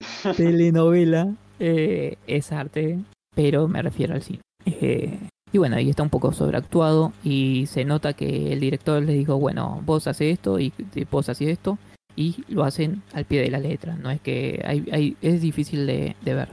telenovela 0.36 1.34
eh, 1.58 2.16
es 2.26 2.52
arte, 2.52 2.98
pero 3.34 3.68
me 3.68 3.82
refiero 3.82 4.14
al 4.14 4.22
cine. 4.22 4.40
Eh, 4.64 5.18
y 5.52 5.58
bueno, 5.58 5.76
ahí 5.76 5.90
está 5.90 6.02
un 6.02 6.10
poco 6.10 6.32
sobreactuado 6.32 7.12
y 7.24 7.66
se 7.66 7.84
nota 7.84 8.12
que 8.12 8.52
el 8.52 8.60
director 8.60 9.02
les 9.02 9.16
dijo, 9.16 9.38
bueno, 9.38 9.82
vos 9.84 10.06
haces 10.06 10.34
esto 10.34 10.60
y 10.60 10.72
vos 11.10 11.28
haces 11.28 11.48
esto 11.48 11.78
y 12.14 12.44
lo 12.48 12.64
hacen 12.64 13.02
al 13.12 13.24
pie 13.24 13.42
de 13.42 13.50
la 13.50 13.58
letra. 13.58 13.96
No 13.96 14.10
es 14.10 14.20
que 14.20 14.62
hay, 14.64 14.86
hay, 14.92 15.16
es 15.22 15.40
difícil 15.40 15.86
de, 15.86 16.14
de 16.22 16.34
ver. 16.34 16.48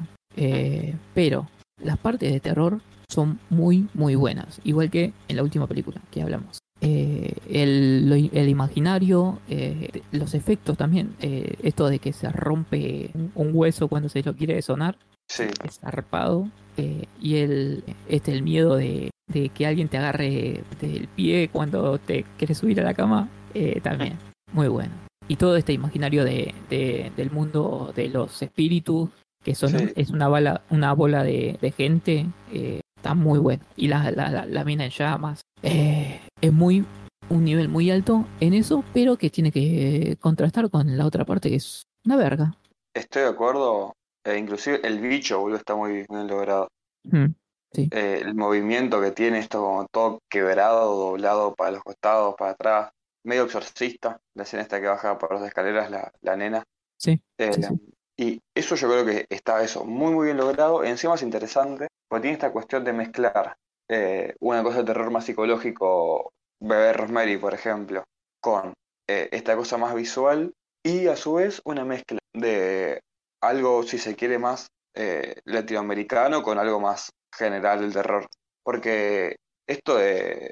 Pero 1.13 1.47
las 1.81 1.97
partes 1.97 2.31
de 2.31 2.39
terror 2.39 2.81
son 3.14 3.40
muy, 3.49 3.88
muy 3.94 4.15
buenas. 4.15 4.60
Igual 4.64 4.90
que 4.90 5.14
en 5.27 5.35
la 5.35 5.44
última 5.44 5.68
película 5.68 6.02
que 6.11 6.22
hablamos. 6.22 6.60
Eh, 6.81 7.34
el, 7.49 8.10
lo- 8.10 8.15
el 8.15 8.49
imaginario, 8.49 9.40
eh, 9.49 10.02
los 10.11 10.34
efectos 10.34 10.77
también. 10.77 11.15
eh, 11.22 11.56
esto 11.64 11.88
de 11.88 11.99
que 11.99 12.11
se 12.14 12.30
rompe 12.30 13.10
un, 13.14 13.31
un 13.35 13.52
hueso 13.53 13.88
cuando 13.88 14.10
se 14.10 14.22
lo 14.23 14.35
quiere 14.35 14.61
sonar. 14.61 14.98
Sí. 15.30 15.44
Es 15.65 15.80
zarpado. 15.80 16.49
eh, 16.77 17.06
y 17.22 17.35
el, 17.35 17.84
este, 18.10 18.31
el 18.34 18.41
miedo 18.44 18.76
de, 18.76 19.11
de 19.31 19.49
que 19.49 19.65
alguien 19.68 19.88
te 19.88 19.98
agarre 19.98 20.64
del 20.81 21.07
pie 21.15 21.49
cuando 21.52 21.99
te 21.99 22.26
quieres 22.38 22.57
subir 22.57 22.81
a 22.81 22.84
la 22.84 22.94
cama. 22.94 23.30
eh, 23.53 23.80
también. 23.81 24.18
Muy 24.52 24.68
bueno. 24.68 24.91
Y 25.27 25.35
todo 25.38 25.56
este 25.56 25.72
imaginario 25.72 26.26
de, 26.26 26.53
de- 26.69 27.11
del 27.15 27.31
mundo 27.31 27.94
de 27.95 28.10
los 28.10 28.41
espíritus, 28.41 29.10
que 29.44 29.56
son 29.56 29.69
Sí. 29.69 29.90
es 29.95 30.10
una 30.10 30.27
bala, 30.27 30.61
una 30.69 30.91
bola 30.94 31.23
de, 31.23 31.57
gente, 31.77 32.26
eh, 32.52 32.81
está 33.03 33.13
muy 33.15 33.38
bueno. 33.39 33.61
Y 33.75 33.89
la, 33.89 34.11
la, 34.11 34.30
la, 34.30 34.45
la 34.45 34.63
mina 34.63 34.85
en 34.85 34.91
llamas. 34.91 35.41
eh, 35.61 36.21
es 36.41 36.53
muy 36.53 36.85
un 37.30 37.43
nivel 37.43 37.67
muy 37.67 37.91
alto 37.91 38.25
en 38.39 38.53
eso, 38.53 38.84
pero 38.93 39.17
que 39.17 39.30
tiene 39.30 39.51
que 39.51 40.17
contrastar 40.21 40.69
con 40.69 40.97
la 40.97 41.05
otra 41.05 41.25
parte 41.25 41.49
que 41.49 41.55
es 41.57 41.84
una 42.05 42.15
verga. 42.15 42.55
Estoy 42.93 43.23
de 43.23 43.27
acuerdo. 43.30 43.93
eh, 44.25 44.38
inclusive 44.38 44.80
el 44.88 44.99
bicho, 45.01 45.39
boludo, 45.39 45.57
está 45.57 45.75
muy 45.75 46.05
bien 46.09 46.27
logrado. 46.27 46.69
Mm, 47.03 47.25
sí. 47.73 47.89
Eh, 47.91 48.19
el 48.21 48.35
movimiento 48.35 49.01
que 49.01 49.11
tiene 49.11 49.39
esto 49.39 49.61
como 49.61 49.85
todo 49.91 50.19
quebrado, 50.30 50.95
doblado 50.95 51.53
para 51.55 51.71
los 51.71 51.84
costados, 51.84 52.35
para 52.38 52.51
atrás. 52.51 52.91
Medio 53.25 53.43
exorcista, 53.43 54.19
la 54.35 54.43
escena 54.43 54.63
esta 54.63 54.80
que 54.80 54.88
baja 54.88 55.17
por 55.17 55.34
las 55.34 55.43
escaleras, 55.47 55.89
la, 55.91 56.11
la 56.21 56.35
nena. 56.38 56.63
Sí, 56.97 57.19
Eh, 57.38 57.51
sí, 57.53 57.63
sí. 57.63 57.93
Y 58.15 58.39
eso 58.55 58.75
yo 58.75 58.88
creo 58.89 59.05
que 59.05 59.25
está 59.30 59.61
eso 59.63 59.84
muy 59.85 60.13
muy 60.13 60.25
bien 60.25 60.38
logrado. 60.38 60.84
Encima 60.84 61.15
es 61.15 61.23
interesante 61.23 61.88
porque 62.14 62.22
tiene 62.22 62.35
esta 62.35 62.52
cuestión 62.52 62.84
de 62.84 62.94
mezclar 62.94 63.57
eh, 63.90 64.35
una 64.40 64.61
cosa 64.61 64.77
de 64.77 64.84
terror 64.84 65.10
más 65.10 65.26
psicológico, 65.26 66.31
Bebé 66.60 66.94
Rosemary, 66.94 67.38
por 67.38 67.56
ejemplo, 67.56 68.03
con 68.40 68.72
eh, 69.10 69.30
esta 69.31 69.56
cosa 69.56 69.80
más 69.80 69.95
visual 69.95 70.53
y 70.84 71.07
a 71.07 71.15
su 71.15 71.34
vez 71.34 71.60
una 71.65 71.84
mezcla 71.85 72.19
de 72.31 73.02
algo, 73.41 73.81
si 73.81 73.98
se 73.98 74.15
quiere, 74.15 74.38
más 74.38 74.68
eh, 74.94 75.41
latinoamericano 75.45 76.44
con 76.44 76.60
algo 76.60 76.80
más 76.80 77.10
general 77.35 77.80
del 77.80 77.94
terror. 77.94 78.27
Porque 78.61 79.38
esto 79.68 79.95
de, 79.95 80.52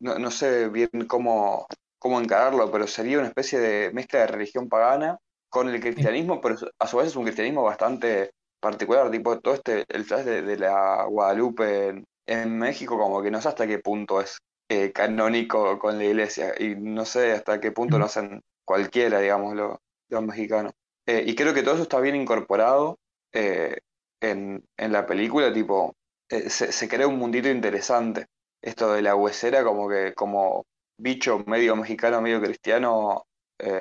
no, 0.00 0.18
no 0.18 0.30
sé 0.30 0.68
bien 0.68 0.90
cómo, 1.08 1.66
cómo 1.98 2.20
encararlo, 2.20 2.70
pero 2.70 2.86
sería 2.86 3.16
una 3.16 3.28
especie 3.28 3.58
de 3.60 3.90
mezcla 3.94 4.20
de 4.20 4.26
religión 4.26 4.68
pagana 4.68 5.16
con 5.48 5.70
el 5.70 5.80
cristianismo, 5.80 6.38
pero 6.42 6.56
a 6.78 6.86
su 6.86 6.98
vez 6.98 7.06
es 7.06 7.16
un 7.16 7.24
cristianismo 7.24 7.62
bastante 7.62 8.32
particular, 8.60 9.10
tipo 9.10 9.38
todo 9.40 9.54
este, 9.54 9.84
el 9.88 10.04
flash 10.04 10.24
de, 10.24 10.42
de 10.42 10.56
la 10.58 11.04
Guadalupe 11.04 11.88
en, 11.88 12.04
en 12.26 12.58
México, 12.58 12.98
como 12.98 13.22
que 13.22 13.30
no 13.30 13.40
sé 13.40 13.48
hasta 13.48 13.66
qué 13.66 13.78
punto 13.78 14.20
es 14.20 14.38
eh, 14.68 14.92
canónico 14.92 15.78
con 15.78 15.98
la 15.98 16.04
iglesia, 16.04 16.54
y 16.58 16.74
no 16.76 17.04
sé 17.04 17.32
hasta 17.32 17.60
qué 17.60 17.72
punto 17.72 17.98
lo 17.98 18.06
hacen 18.06 18.42
cualquiera, 18.64 19.20
digamos, 19.20 19.54
lo- 19.54 19.80
los 20.10 20.22
mexicanos. 20.22 20.72
Eh, 21.06 21.24
y 21.26 21.34
creo 21.34 21.54
que 21.54 21.62
todo 21.62 21.74
eso 21.74 21.82
está 21.82 22.00
bien 22.00 22.16
incorporado 22.16 22.98
eh, 23.32 23.78
en, 24.20 24.64
en 24.76 24.92
la 24.92 25.06
película, 25.06 25.52
tipo, 25.52 25.94
se, 26.28 26.72
se 26.72 26.88
crea 26.88 27.06
un 27.08 27.18
mundito 27.18 27.48
interesante. 27.48 28.26
Esto 28.62 28.92
de 28.92 29.02
la 29.02 29.14
huesera 29.14 29.62
como 29.64 29.88
que, 29.88 30.14
como 30.14 30.64
bicho 30.98 31.44
medio 31.46 31.76
mexicano, 31.76 32.20
medio 32.20 32.40
cristiano, 32.40 33.24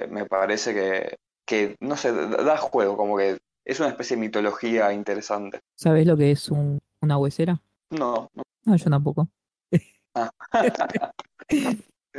me 0.09 0.25
parece 0.25 0.73
que, 0.73 1.17
que, 1.45 1.75
no 1.79 1.95
sé, 1.97 2.11
da, 2.11 2.25
da 2.43 2.57
juego, 2.57 2.97
como 2.97 3.17
que 3.17 3.37
es 3.67 3.79
una 3.81 3.89
especie 3.89 4.15
de 4.15 4.21
mitología 4.21 4.93
interesante. 4.93 5.59
¿Sabes 5.75 6.07
lo 6.07 6.15
que 6.15 6.31
es 6.31 6.49
un, 6.49 6.79
una 7.01 7.17
huesera? 7.17 7.61
No, 7.91 8.29
no. 8.33 8.43
No, 8.65 8.75
yo 8.75 8.89
tampoco. 8.89 9.27
Ah. 10.15 10.31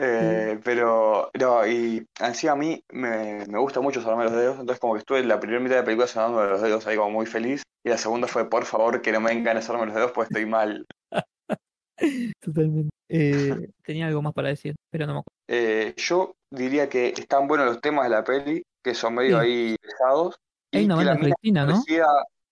Eh, 0.01 0.61
pero, 0.63 1.29
no, 1.41 1.67
y 1.67 2.07
encima 2.21 2.53
a 2.53 2.57
mí 2.57 2.81
me, 2.93 3.45
me 3.47 3.59
gusta 3.59 3.81
mucho 3.81 4.01
sonarme 4.01 4.25
los 4.25 4.33
dedos, 4.33 4.61
entonces 4.61 4.79
como 4.79 4.93
que 4.93 5.01
estuve 5.01 5.19
en 5.19 5.27
la 5.27 5.41
primera 5.41 5.59
mitad 5.59 5.75
de 5.75 5.81
la 5.81 5.85
película 5.85 6.07
sonando 6.07 6.45
los 6.45 6.63
dedos 6.63 6.87
ahí 6.87 6.97
como 6.97 7.11
muy 7.11 7.27
feliz, 7.27 7.65
y 7.85 7.89
la 7.89 7.99
segunda 7.99 8.29
fue, 8.29 8.49
por 8.49 8.65
favor, 8.65 9.03
que 9.03 9.11
no 9.11 9.19
me 9.19 9.31
den 9.31 9.43
ganas 9.43 9.65
de 9.65 9.67
sonarme 9.67 9.87
los 9.87 9.97
dedos, 9.97 10.13
pues 10.13 10.29
estoy 10.31 10.47
mal. 10.47 10.87
Totalmente. 12.41 12.91
Eh, 13.09 13.71
tenía 13.83 14.07
algo 14.07 14.23
más 14.23 14.35
para 14.35 14.51
decir, 14.51 14.77
pero 14.93 15.05
no 15.07 15.15
me 15.15 15.19
acuerdo. 15.21 15.37
Eh, 15.49 15.95
yo 15.97 16.37
diría 16.51 16.89
que 16.89 17.09
están 17.09 17.49
buenos 17.49 17.67
los 17.67 17.81
temas 17.81 18.05
de 18.05 18.11
la 18.11 18.23
peli, 18.23 18.63
que 18.85 18.95
son 18.95 19.15
medio 19.15 19.41
Sí. 19.41 19.45
ahí 19.47 19.77
pesados, 19.81 20.37
Hay 20.73 20.85
una 20.85 20.97
banda 20.97 21.13
argentina, 21.13 21.65
¿no? 21.65 21.73
parecía, 21.73 22.07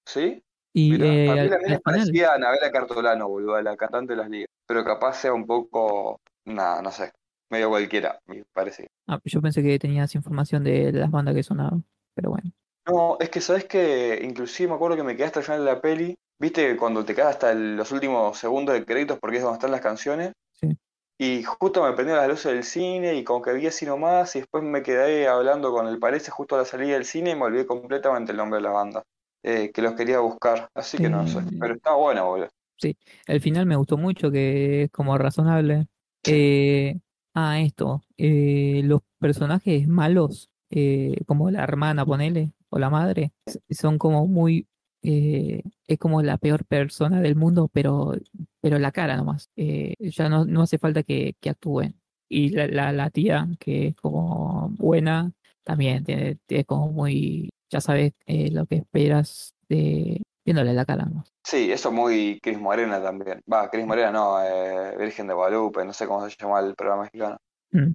¿sí? 0.05 0.43
Y 0.73 0.91
Mirá, 0.93 1.07
eh, 1.07 1.27
para 1.27 1.43
mí 1.43 1.49
la 1.51 1.59
mina 1.59 1.79
parecía 1.83 2.31
a 2.31 2.35
Anabela 2.35 2.71
Cartolano, 2.71 3.29
boludo, 3.29 3.61
la 3.63 3.77
cantante 3.77 4.13
de 4.13 4.17
las 4.19 4.31
ligas. 4.31 4.49
pero 4.67 4.85
capaz 4.85 5.15
sea 5.15 5.33
un 5.33 5.47
poco, 5.47 6.21
nada, 6.45 6.83
no 6.83 6.91
sé, 6.91 7.13
medio 7.51 7.69
cualquiera, 7.71 8.19
me 8.27 8.45
parece. 8.53 8.89
Ah, 9.07 9.21
yo 9.25 9.41
pensé 9.41 9.63
que 9.63 9.79
tenías 9.79 10.15
información 10.15 10.65
de 10.65 10.93
las 10.93 11.11
bandas 11.11 11.35
que 11.35 11.43
sonaban, 11.43 11.85
pero 12.15 12.31
bueno. 12.31 12.51
No, 12.87 13.17
es 13.19 13.31
que 13.31 13.41
sabes 13.41 13.65
que 13.65 14.21
inclusive 14.23 14.69
me 14.69 14.75
acuerdo 14.77 14.97
que 14.97 15.03
me 15.03 15.17
quedé 15.17 15.27
hasta 15.27 15.41
el 15.41 15.45
final 15.47 15.65
de 15.65 15.73
la 15.73 15.81
peli, 15.81 16.15
viste 16.39 16.77
cuando 16.77 17.05
te 17.05 17.15
quedas 17.15 17.31
hasta 17.31 17.51
el- 17.53 17.77
los 17.77 17.91
últimos 17.91 18.39
segundos 18.39 18.75
de 18.75 18.85
créditos 18.85 19.19
porque 19.19 19.39
es 19.39 19.43
donde 19.43 19.57
están 19.57 19.73
las 19.73 19.81
canciones. 19.81 20.33
Y 21.19 21.43
justo 21.45 21.83
me 21.83 21.93
prendieron 21.93 22.21
las 22.23 22.31
luces 22.31 22.53
del 22.53 22.63
cine 22.65 23.15
y 23.15 23.25
como 23.25 23.41
que 23.41 23.53
vi 23.55 23.67
así 23.67 23.87
nomás 23.87 24.37
y 24.37 24.41
después 24.41 24.63
me 24.63 24.83
quedé 24.83 25.27
hablando 25.29 25.73
con 25.73 25.87
el 25.87 25.99
parece 25.99 26.31
justo 26.31 26.57
a 26.57 26.59
la 26.59 26.65
salida 26.65 26.95
del 26.95 27.07
cine 27.07 27.31
y 27.31 27.35
me 27.37 27.45
olvidé 27.45 27.67
completamente 27.67 28.33
el 28.33 28.39
nombre 28.39 28.59
de 28.59 28.63
la 28.65 28.71
banda. 28.71 29.03
eh, 29.47 29.71
que 29.73 29.81
los 29.81 29.95
quería 29.95 30.19
buscar, 30.19 30.69
así 30.75 30.99
que 30.99 31.09
no 31.09 31.27
sé. 31.27 31.39
Pero 31.61 31.75
está 31.75 31.95
bueno, 31.95 32.27
boludo. 32.27 32.49
Sí, 32.79 32.97
el 33.27 33.41
final 33.41 33.65
me 33.65 33.77
gustó 33.77 33.97
mucho, 33.97 34.31
que 34.31 34.83
es 34.85 34.91
como 34.91 35.17
razonable. 35.17 35.87
Eh, 36.27 36.99
ah, 37.35 37.61
esto, 37.61 38.03
eh, 38.19 38.83
los 38.85 39.03
personajes 39.21 39.87
malos, 39.87 40.51
eh, 40.71 41.21
como 41.27 41.51
la 41.51 41.63
hermana, 41.63 42.05
ponele, 42.05 42.51
o 42.69 42.79
la 42.81 42.91
madre, 42.91 43.31
son 43.71 43.99
como 43.99 44.27
muy, 44.27 44.67
eh, 45.03 45.63
es 45.87 45.99
como 45.99 46.23
la 46.23 46.39
peor 46.39 46.65
persona 46.65 47.21
del 47.21 47.37
mundo, 47.37 47.71
pero, 47.73 48.15
pero 48.67 48.81
la 48.81 48.91
cara 48.91 49.17
nomás. 49.17 49.49
Eh, 49.55 49.95
ya 50.01 50.29
no, 50.29 50.45
no 50.45 50.63
hace 50.63 50.77
falta 50.77 51.05
que, 51.05 51.37
que 51.41 51.51
actúen. 51.51 51.95
Y 52.29 52.49
la, 52.49 52.67
la, 52.67 52.91
la 52.91 53.11
tía, 53.11 53.47
que 53.61 53.87
es 53.87 53.95
como 53.95 54.71
buena, 54.71 55.31
también 55.63 56.03
tiene, 56.03 56.39
tiene 56.47 56.65
como 56.65 56.91
muy, 56.91 57.49
ya 57.71 57.81
sabes 57.81 58.15
eh, 58.27 58.51
lo 58.51 58.67
que 58.67 58.75
esperas 58.79 59.55
de 59.69 60.21
viéndole 60.45 60.75
la 60.75 60.85
cara, 60.85 61.05
¿no? 61.05 61.23
Sí, 61.45 61.71
eso 61.71 61.93
muy 61.93 62.41
Cris 62.43 62.59
Morena 62.59 63.01
también. 63.01 63.41
Va, 63.49 63.71
Cris 63.71 63.87
Morena 63.87 64.11
no, 64.11 64.43
eh, 64.43 64.97
Virgen 64.99 65.29
de 65.29 65.35
Guadalupe, 65.35 65.85
no 65.85 65.93
sé 65.93 66.09
cómo 66.09 66.29
se 66.29 66.35
llama 66.37 66.59
el 66.59 66.75
programa 66.75 67.05
mexicano. 67.05 67.37
Mm. 67.71 67.93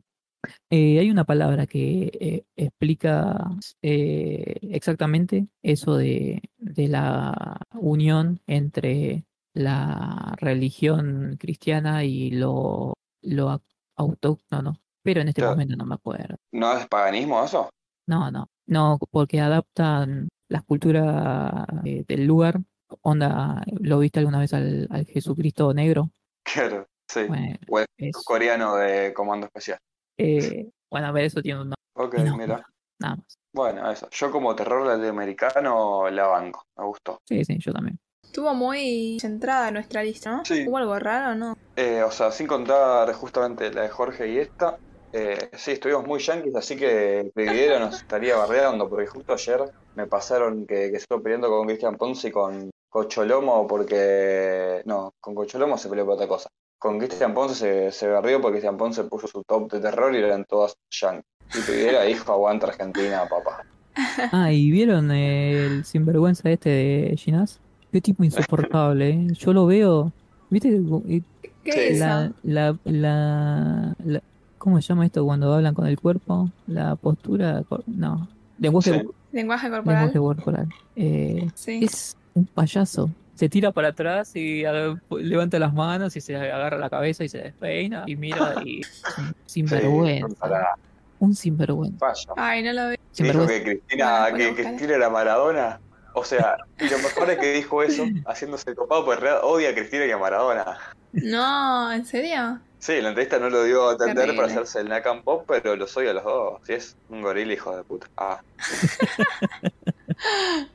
Eh, 0.70 1.00
hay 1.00 1.12
una 1.12 1.26
palabra 1.26 1.68
que 1.68 2.12
eh, 2.18 2.46
explica 2.56 3.46
eh, 3.82 4.56
exactamente 4.62 5.48
eso 5.62 5.98
de, 5.98 6.42
de 6.60 6.88
la 6.88 7.60
unión 7.74 8.40
entre 8.48 9.26
la 9.54 10.34
religión 10.38 11.36
cristiana 11.40 12.04
y 12.04 12.32
lo, 12.32 12.94
lo 13.22 13.50
au- 13.50 13.64
autóctono, 13.96 14.80
pero 15.04 15.22
en 15.22 15.28
este 15.30 15.42
Claro. 15.42 15.54
momento 15.56 15.76
no 15.76 15.86
me 15.86 15.96
acuerdo. 15.96 16.36
¿No 16.54 16.78
es 16.78 16.88
paganismo 16.88 17.44
eso? 17.44 17.70
No, 18.08 18.32
no, 18.32 18.48
no, 18.68 18.98
porque 19.12 19.40
adaptan 19.42 20.28
la 20.50 20.62
cultura 20.62 21.66
eh, 21.86 22.04
del 22.08 22.26
lugar. 22.26 22.60
Onda, 23.02 23.64
¿lo 23.80 24.00
viste 24.00 24.20
alguna 24.20 24.40
vez 24.40 24.54
al, 24.54 24.88
al 24.90 25.06
Jesucristo 25.06 25.74
negro? 25.74 26.10
Claro, 26.44 26.88
sí. 27.08 27.26
Bueno, 27.28 27.58
O 27.70 27.80
el 27.80 28.12
coreano 28.26 28.76
de 28.76 29.14
Comando 29.14 29.46
Especial. 29.46 29.78
Eh, 30.18 30.70
bueno, 30.90 31.08
a 31.08 31.12
ver, 31.12 31.26
eso 31.26 31.42
tiene 31.42 31.62
un 31.62 31.70
nombre, 31.70 31.78
Ok, 32.20 32.26
No. 32.26 32.38
mira. 32.38 32.66
nada 33.00 33.16
más. 33.16 33.38
Bueno, 33.54 33.90
eso. 33.92 34.10
Yo 34.12 34.32
como 34.32 34.56
terror 34.56 34.86
latinoamericano 34.86 36.10
la 36.10 36.28
banco, 36.28 36.64
me 36.78 36.86
gustó. 36.86 37.20
Sí, 37.26 37.44
sí, 37.46 37.58
yo 37.60 37.72
también. 37.72 37.98
Estuvo 38.24 38.54
muy 38.54 39.18
centrada 39.20 39.68
en 39.68 39.74
nuestra 39.74 40.04
lista, 40.04 40.32
¿no? 40.32 40.46
Sí. 40.46 40.66
¿Hubo 40.68 40.78
algo 40.78 40.98
raro 40.98 41.36
no? 41.36 41.58
Eh, 41.76 42.02
o 42.02 42.12
sea, 42.12 42.32
sin 42.32 42.48
contar 42.48 43.12
justamente 43.14 43.74
la 43.74 43.82
de 43.82 43.90
Jorge 43.90 44.30
y 44.30 44.38
esta, 44.38 44.78
eh, 45.14 45.50
sí, 45.54 45.72
estuvimos 45.72 46.08
muy 46.08 46.20
yanquis, 46.20 46.56
así 46.56 46.78
que 46.78 47.30
Peguero 47.36 47.80
nos 47.80 47.98
estaría 47.98 48.38
bardeando, 48.38 48.88
porque 48.90 49.08
justo 49.08 49.34
ayer 49.34 49.62
me 49.96 50.08
pasaron 50.08 50.66
que, 50.66 50.90
que 50.92 50.98
estuve 50.98 51.22
peleando 51.22 51.50
con 51.50 51.68
Cristian 51.68 51.98
Ponce 51.98 52.30
y 52.30 52.32
con 52.32 52.72
Cocholomo, 52.90 53.68
porque. 53.68 54.82
No, 54.86 55.14
con 55.20 55.36
Cocholomo 55.36 55.78
se 55.78 55.90
peleó 55.90 56.06
por 56.06 56.16
otra 56.16 56.28
cosa. 56.28 56.50
Con 56.80 56.98
Cristian 56.98 57.34
Ponce 57.34 57.56
se, 57.56 57.92
se 57.92 58.08
barrió 58.08 58.42
porque 58.42 58.54
Cristian 58.54 58.78
Ponce 58.78 59.04
puso 59.04 59.28
su 59.28 59.44
top 59.44 59.72
de 59.72 59.82
terror 59.82 60.16
y 60.16 60.20
eran 60.20 60.46
todas 60.46 60.76
yanquis. 60.90 61.26
Y 61.54 61.62
Peguero 61.62 62.02
dijo, 62.04 62.32
aguanta 62.32 62.68
Argentina, 62.68 63.28
papá. 63.30 63.66
Ah, 64.32 64.54
¿y 64.54 64.72
vieron 64.72 65.12
el 65.12 65.84
sinvergüenza 65.84 66.50
este 66.50 66.70
de 66.70 67.18
Ginás? 67.18 67.60
Qué 67.92 68.02
tipo 68.02 68.24
insoportable, 68.24 69.10
¿eh? 69.10 69.28
Yo 69.34 69.54
lo 69.54 69.66
veo, 69.66 70.12
¿viste? 70.50 70.70
Y 71.08 71.24
¿Qué 71.64 71.72
Sí. 71.74 71.80
es 71.80 72.00
La, 72.00 72.26
eso? 72.26 72.34
la, 72.44 72.76
la, 72.86 73.96
la- 74.04 74.22
¿cómo 74.58 74.82
se 74.82 74.88
llama 74.88 75.06
esto 75.06 75.24
cuando 75.26 75.54
hablan 75.54 75.74
con 75.76 75.86
el 75.88 76.00
cuerpo? 76.00 76.50
La 76.68 76.96
postura, 76.96 77.64
no, 77.88 78.28
lenguaje, 78.60 78.94
Sí. 79.00 79.08
Lenguaje 79.32 79.70
corporal. 79.70 80.06
lenguaje 80.12 80.20
corporal. 80.20 80.68
Eh, 80.96 81.48
Sí. 81.54 81.82
es 81.84 82.18
un 82.34 82.46
payaso. 82.46 83.10
Se 83.36 83.48
tira 83.50 83.72
para 83.72 83.90
atrás 83.90 84.36
y 84.36 84.64
levanta 85.20 85.58
las 85.60 85.74
manos 85.74 86.16
y 86.16 86.22
se 86.22 86.36
agarra 86.36 86.78
la 86.78 86.90
cabeza 86.90 87.24
y 87.24 87.30
se 87.30 87.40
despeina 87.40 88.04
y 88.08 88.16
mira 88.16 88.56
y 88.66 88.82
Sí, 89.46 89.62
sinvergüenza. 89.66 90.36
para- 90.40 90.76
Un 91.20 91.36
sinvergüenza. 91.36 92.06
Ay, 92.36 92.64
no 92.64 92.74
lo 92.74 92.90
vi. 92.90 92.96
Dijo 93.18 93.46
que 93.46 93.64
Cristina, 93.64 94.28
que 94.36 94.56
Cristina 94.56 94.96
era 94.96 95.10
Maradona. 95.10 95.80
O 96.14 96.24
sea, 96.26 96.58
y 96.80 96.90
lo 96.90 96.98
mejor 97.00 97.30
es 97.30 97.40
que 97.40 97.54
dijo 97.54 97.84
eso 97.84 98.06
haciéndose 98.26 98.76
copado, 98.76 99.06
pues 99.06 99.18
en 99.18 99.24
realidad 99.24 99.46
odia 99.46 99.70
a 99.70 99.74
Cristina 99.74 100.06
y 100.06 100.12
a 100.12 100.18
Maradona. 100.18 100.78
No, 101.14 101.92
¿en 101.92 102.06
serio? 102.06 102.60
Sí, 102.80 103.00
la 103.00 103.10
entrevista 103.10 103.38
no 103.38 103.50
lo 103.50 103.64
dio 103.64 103.90
a 103.90 103.92
entender 103.92 104.16
Terrible. 104.18 104.42
para 104.42 104.48
hacerse 104.52 104.80
el 104.80 104.90
Nakam 104.90 105.24
Pop, 105.24 105.46
pero 105.48 105.76
los 105.76 105.96
odia 105.96 106.12
a 106.12 106.14
los 106.16 106.24
dos. 106.24 106.62
Si 106.66 106.74
es 106.74 106.96
un 107.10 107.22
gorila, 107.22 107.54
hijo 107.54 107.76
de 107.76 107.84
puta. 107.84 108.08
Ah, 108.18 108.42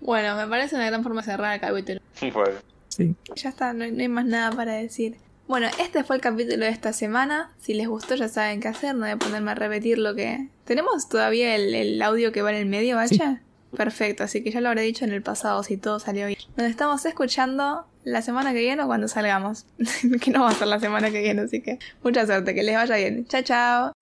Bueno, 0.01 0.37
me 0.37 0.47
parece 0.47 0.77
una 0.77 0.87
gran 0.87 1.03
forma 1.03 1.21
de 1.23 1.27
cerrar 1.27 1.55
el 1.55 1.61
capítulo. 1.61 2.01
bueno. 2.33 2.59
Sí. 2.89 3.15
Ya 3.35 3.51
está, 3.51 3.73
no 3.73 3.85
hay, 3.85 3.93
no 3.93 4.01
hay 4.01 4.09
más 4.09 4.25
nada 4.25 4.53
para 4.53 4.75
decir. 4.75 5.17
Bueno, 5.49 5.69
este 5.79 6.03
fue 6.03 6.17
el 6.17 6.23
capítulo 6.23 6.65
de 6.65 6.71
esta 6.71 6.93
semana. 6.93 7.51
Si 7.61 7.75
les 7.75 7.89
gustó 7.89 8.15
ya 8.15 8.29
saben 8.29 8.61
qué 8.61 8.69
hacer, 8.69 8.95
no 8.95 9.03
voy 9.03 9.11
a 9.11 9.17
ponerme 9.17 9.51
a 9.53 9.55
repetir 9.55 9.99
lo 9.99 10.15
que... 10.15 10.49
¿Tenemos 10.65 11.09
todavía 11.09 11.55
el, 11.55 11.75
el 11.75 12.03
audio 12.03 12.33
que 12.33 12.43
va 12.43 12.51
en 12.51 12.57
el 12.57 12.67
medio, 12.67 12.97
Bacha? 12.97 13.43
Perfecto, 13.75 14.25
así 14.25 14.43
que 14.43 14.51
ya 14.51 14.61
lo 14.61 14.69
habré 14.69 14.83
dicho 14.83 15.05
en 15.05 15.13
el 15.13 15.23
pasado 15.23 15.63
si 15.63 15.77
todo 15.77 15.99
salió 15.99 16.27
bien. 16.27 16.39
Nos 16.57 16.67
estamos 16.69 17.05
escuchando 17.05 17.87
la 18.05 18.23
semana 18.23 18.53
que 18.53 18.61
viene 18.61 18.83
o 18.83 18.87
cuando 18.87 19.09
salgamos. 19.09 19.67
que 20.21 20.31
no 20.31 20.43
va 20.43 20.51
a 20.51 20.55
ser 20.55 20.69
la 20.69 20.79
semana 20.79 21.11
que 21.11 21.21
viene, 21.21 21.43
así 21.43 21.61
que 21.61 21.79
mucha 22.03 22.27
suerte, 22.27 22.55
que 22.55 22.63
les 22.63 22.77
vaya 22.77 22.97
bien. 22.97 23.27
Chao, 23.27 23.43
chao. 23.43 23.93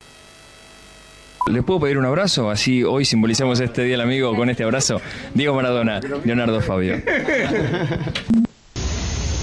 ¿Les 1.51 1.62
puedo 1.62 1.81
pedir 1.81 1.99
un 1.99 2.07
abrazo? 2.07 2.51
Así 2.51 2.85
hoy 2.85 3.05
simbolizamos 3.05 3.61
este 3.61 3.82
día 3.82 3.93
del 3.93 4.01
amigo 4.01 4.35
con 4.35 4.49
este 4.49 4.65
abrazo. 4.65 5.01
Diego 5.35 5.55
Maradona, 5.55 6.01
Leonardo 6.24 6.61
Fabio. 6.62 7.03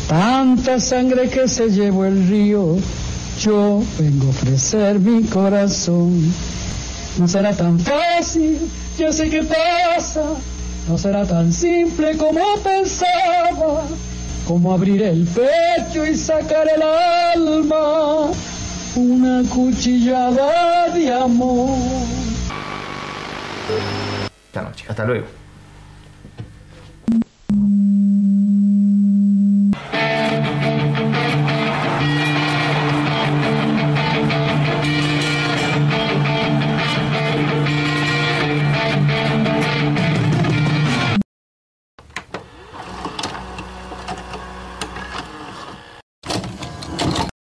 Tanta 0.08 0.80
sangre 0.80 1.30
que 1.30 1.48
se 1.48 1.70
llevó 1.70 2.06
el 2.06 2.28
río, 2.28 2.78
yo 3.40 3.84
vengo 4.00 4.28
a 4.28 4.30
ofrecer 4.30 5.00
mi 5.00 5.24
corazón. 5.24 6.34
No 7.18 7.28
será 7.28 7.54
tan 7.54 7.80
fácil, 7.80 8.70
yo 8.98 9.12
sé 9.12 9.30
que 9.30 9.44
pasa, 9.44 10.24
no 10.88 10.98
será 10.98 11.26
tan 11.26 11.52
simple 11.52 12.18
como 12.18 12.42
pensaba, 12.64 13.84
como 14.48 14.74
abrir 14.74 15.02
el 15.04 15.28
pecho 15.28 16.06
y 16.06 16.16
sacar 16.16 16.68
el 16.74 16.82
alma, 16.82 18.32
una 18.96 19.44
cuchillada 19.50 20.90
de 20.90 21.14
amor. 21.14 21.78
Hasta 24.88 25.06
luego. 25.06 25.41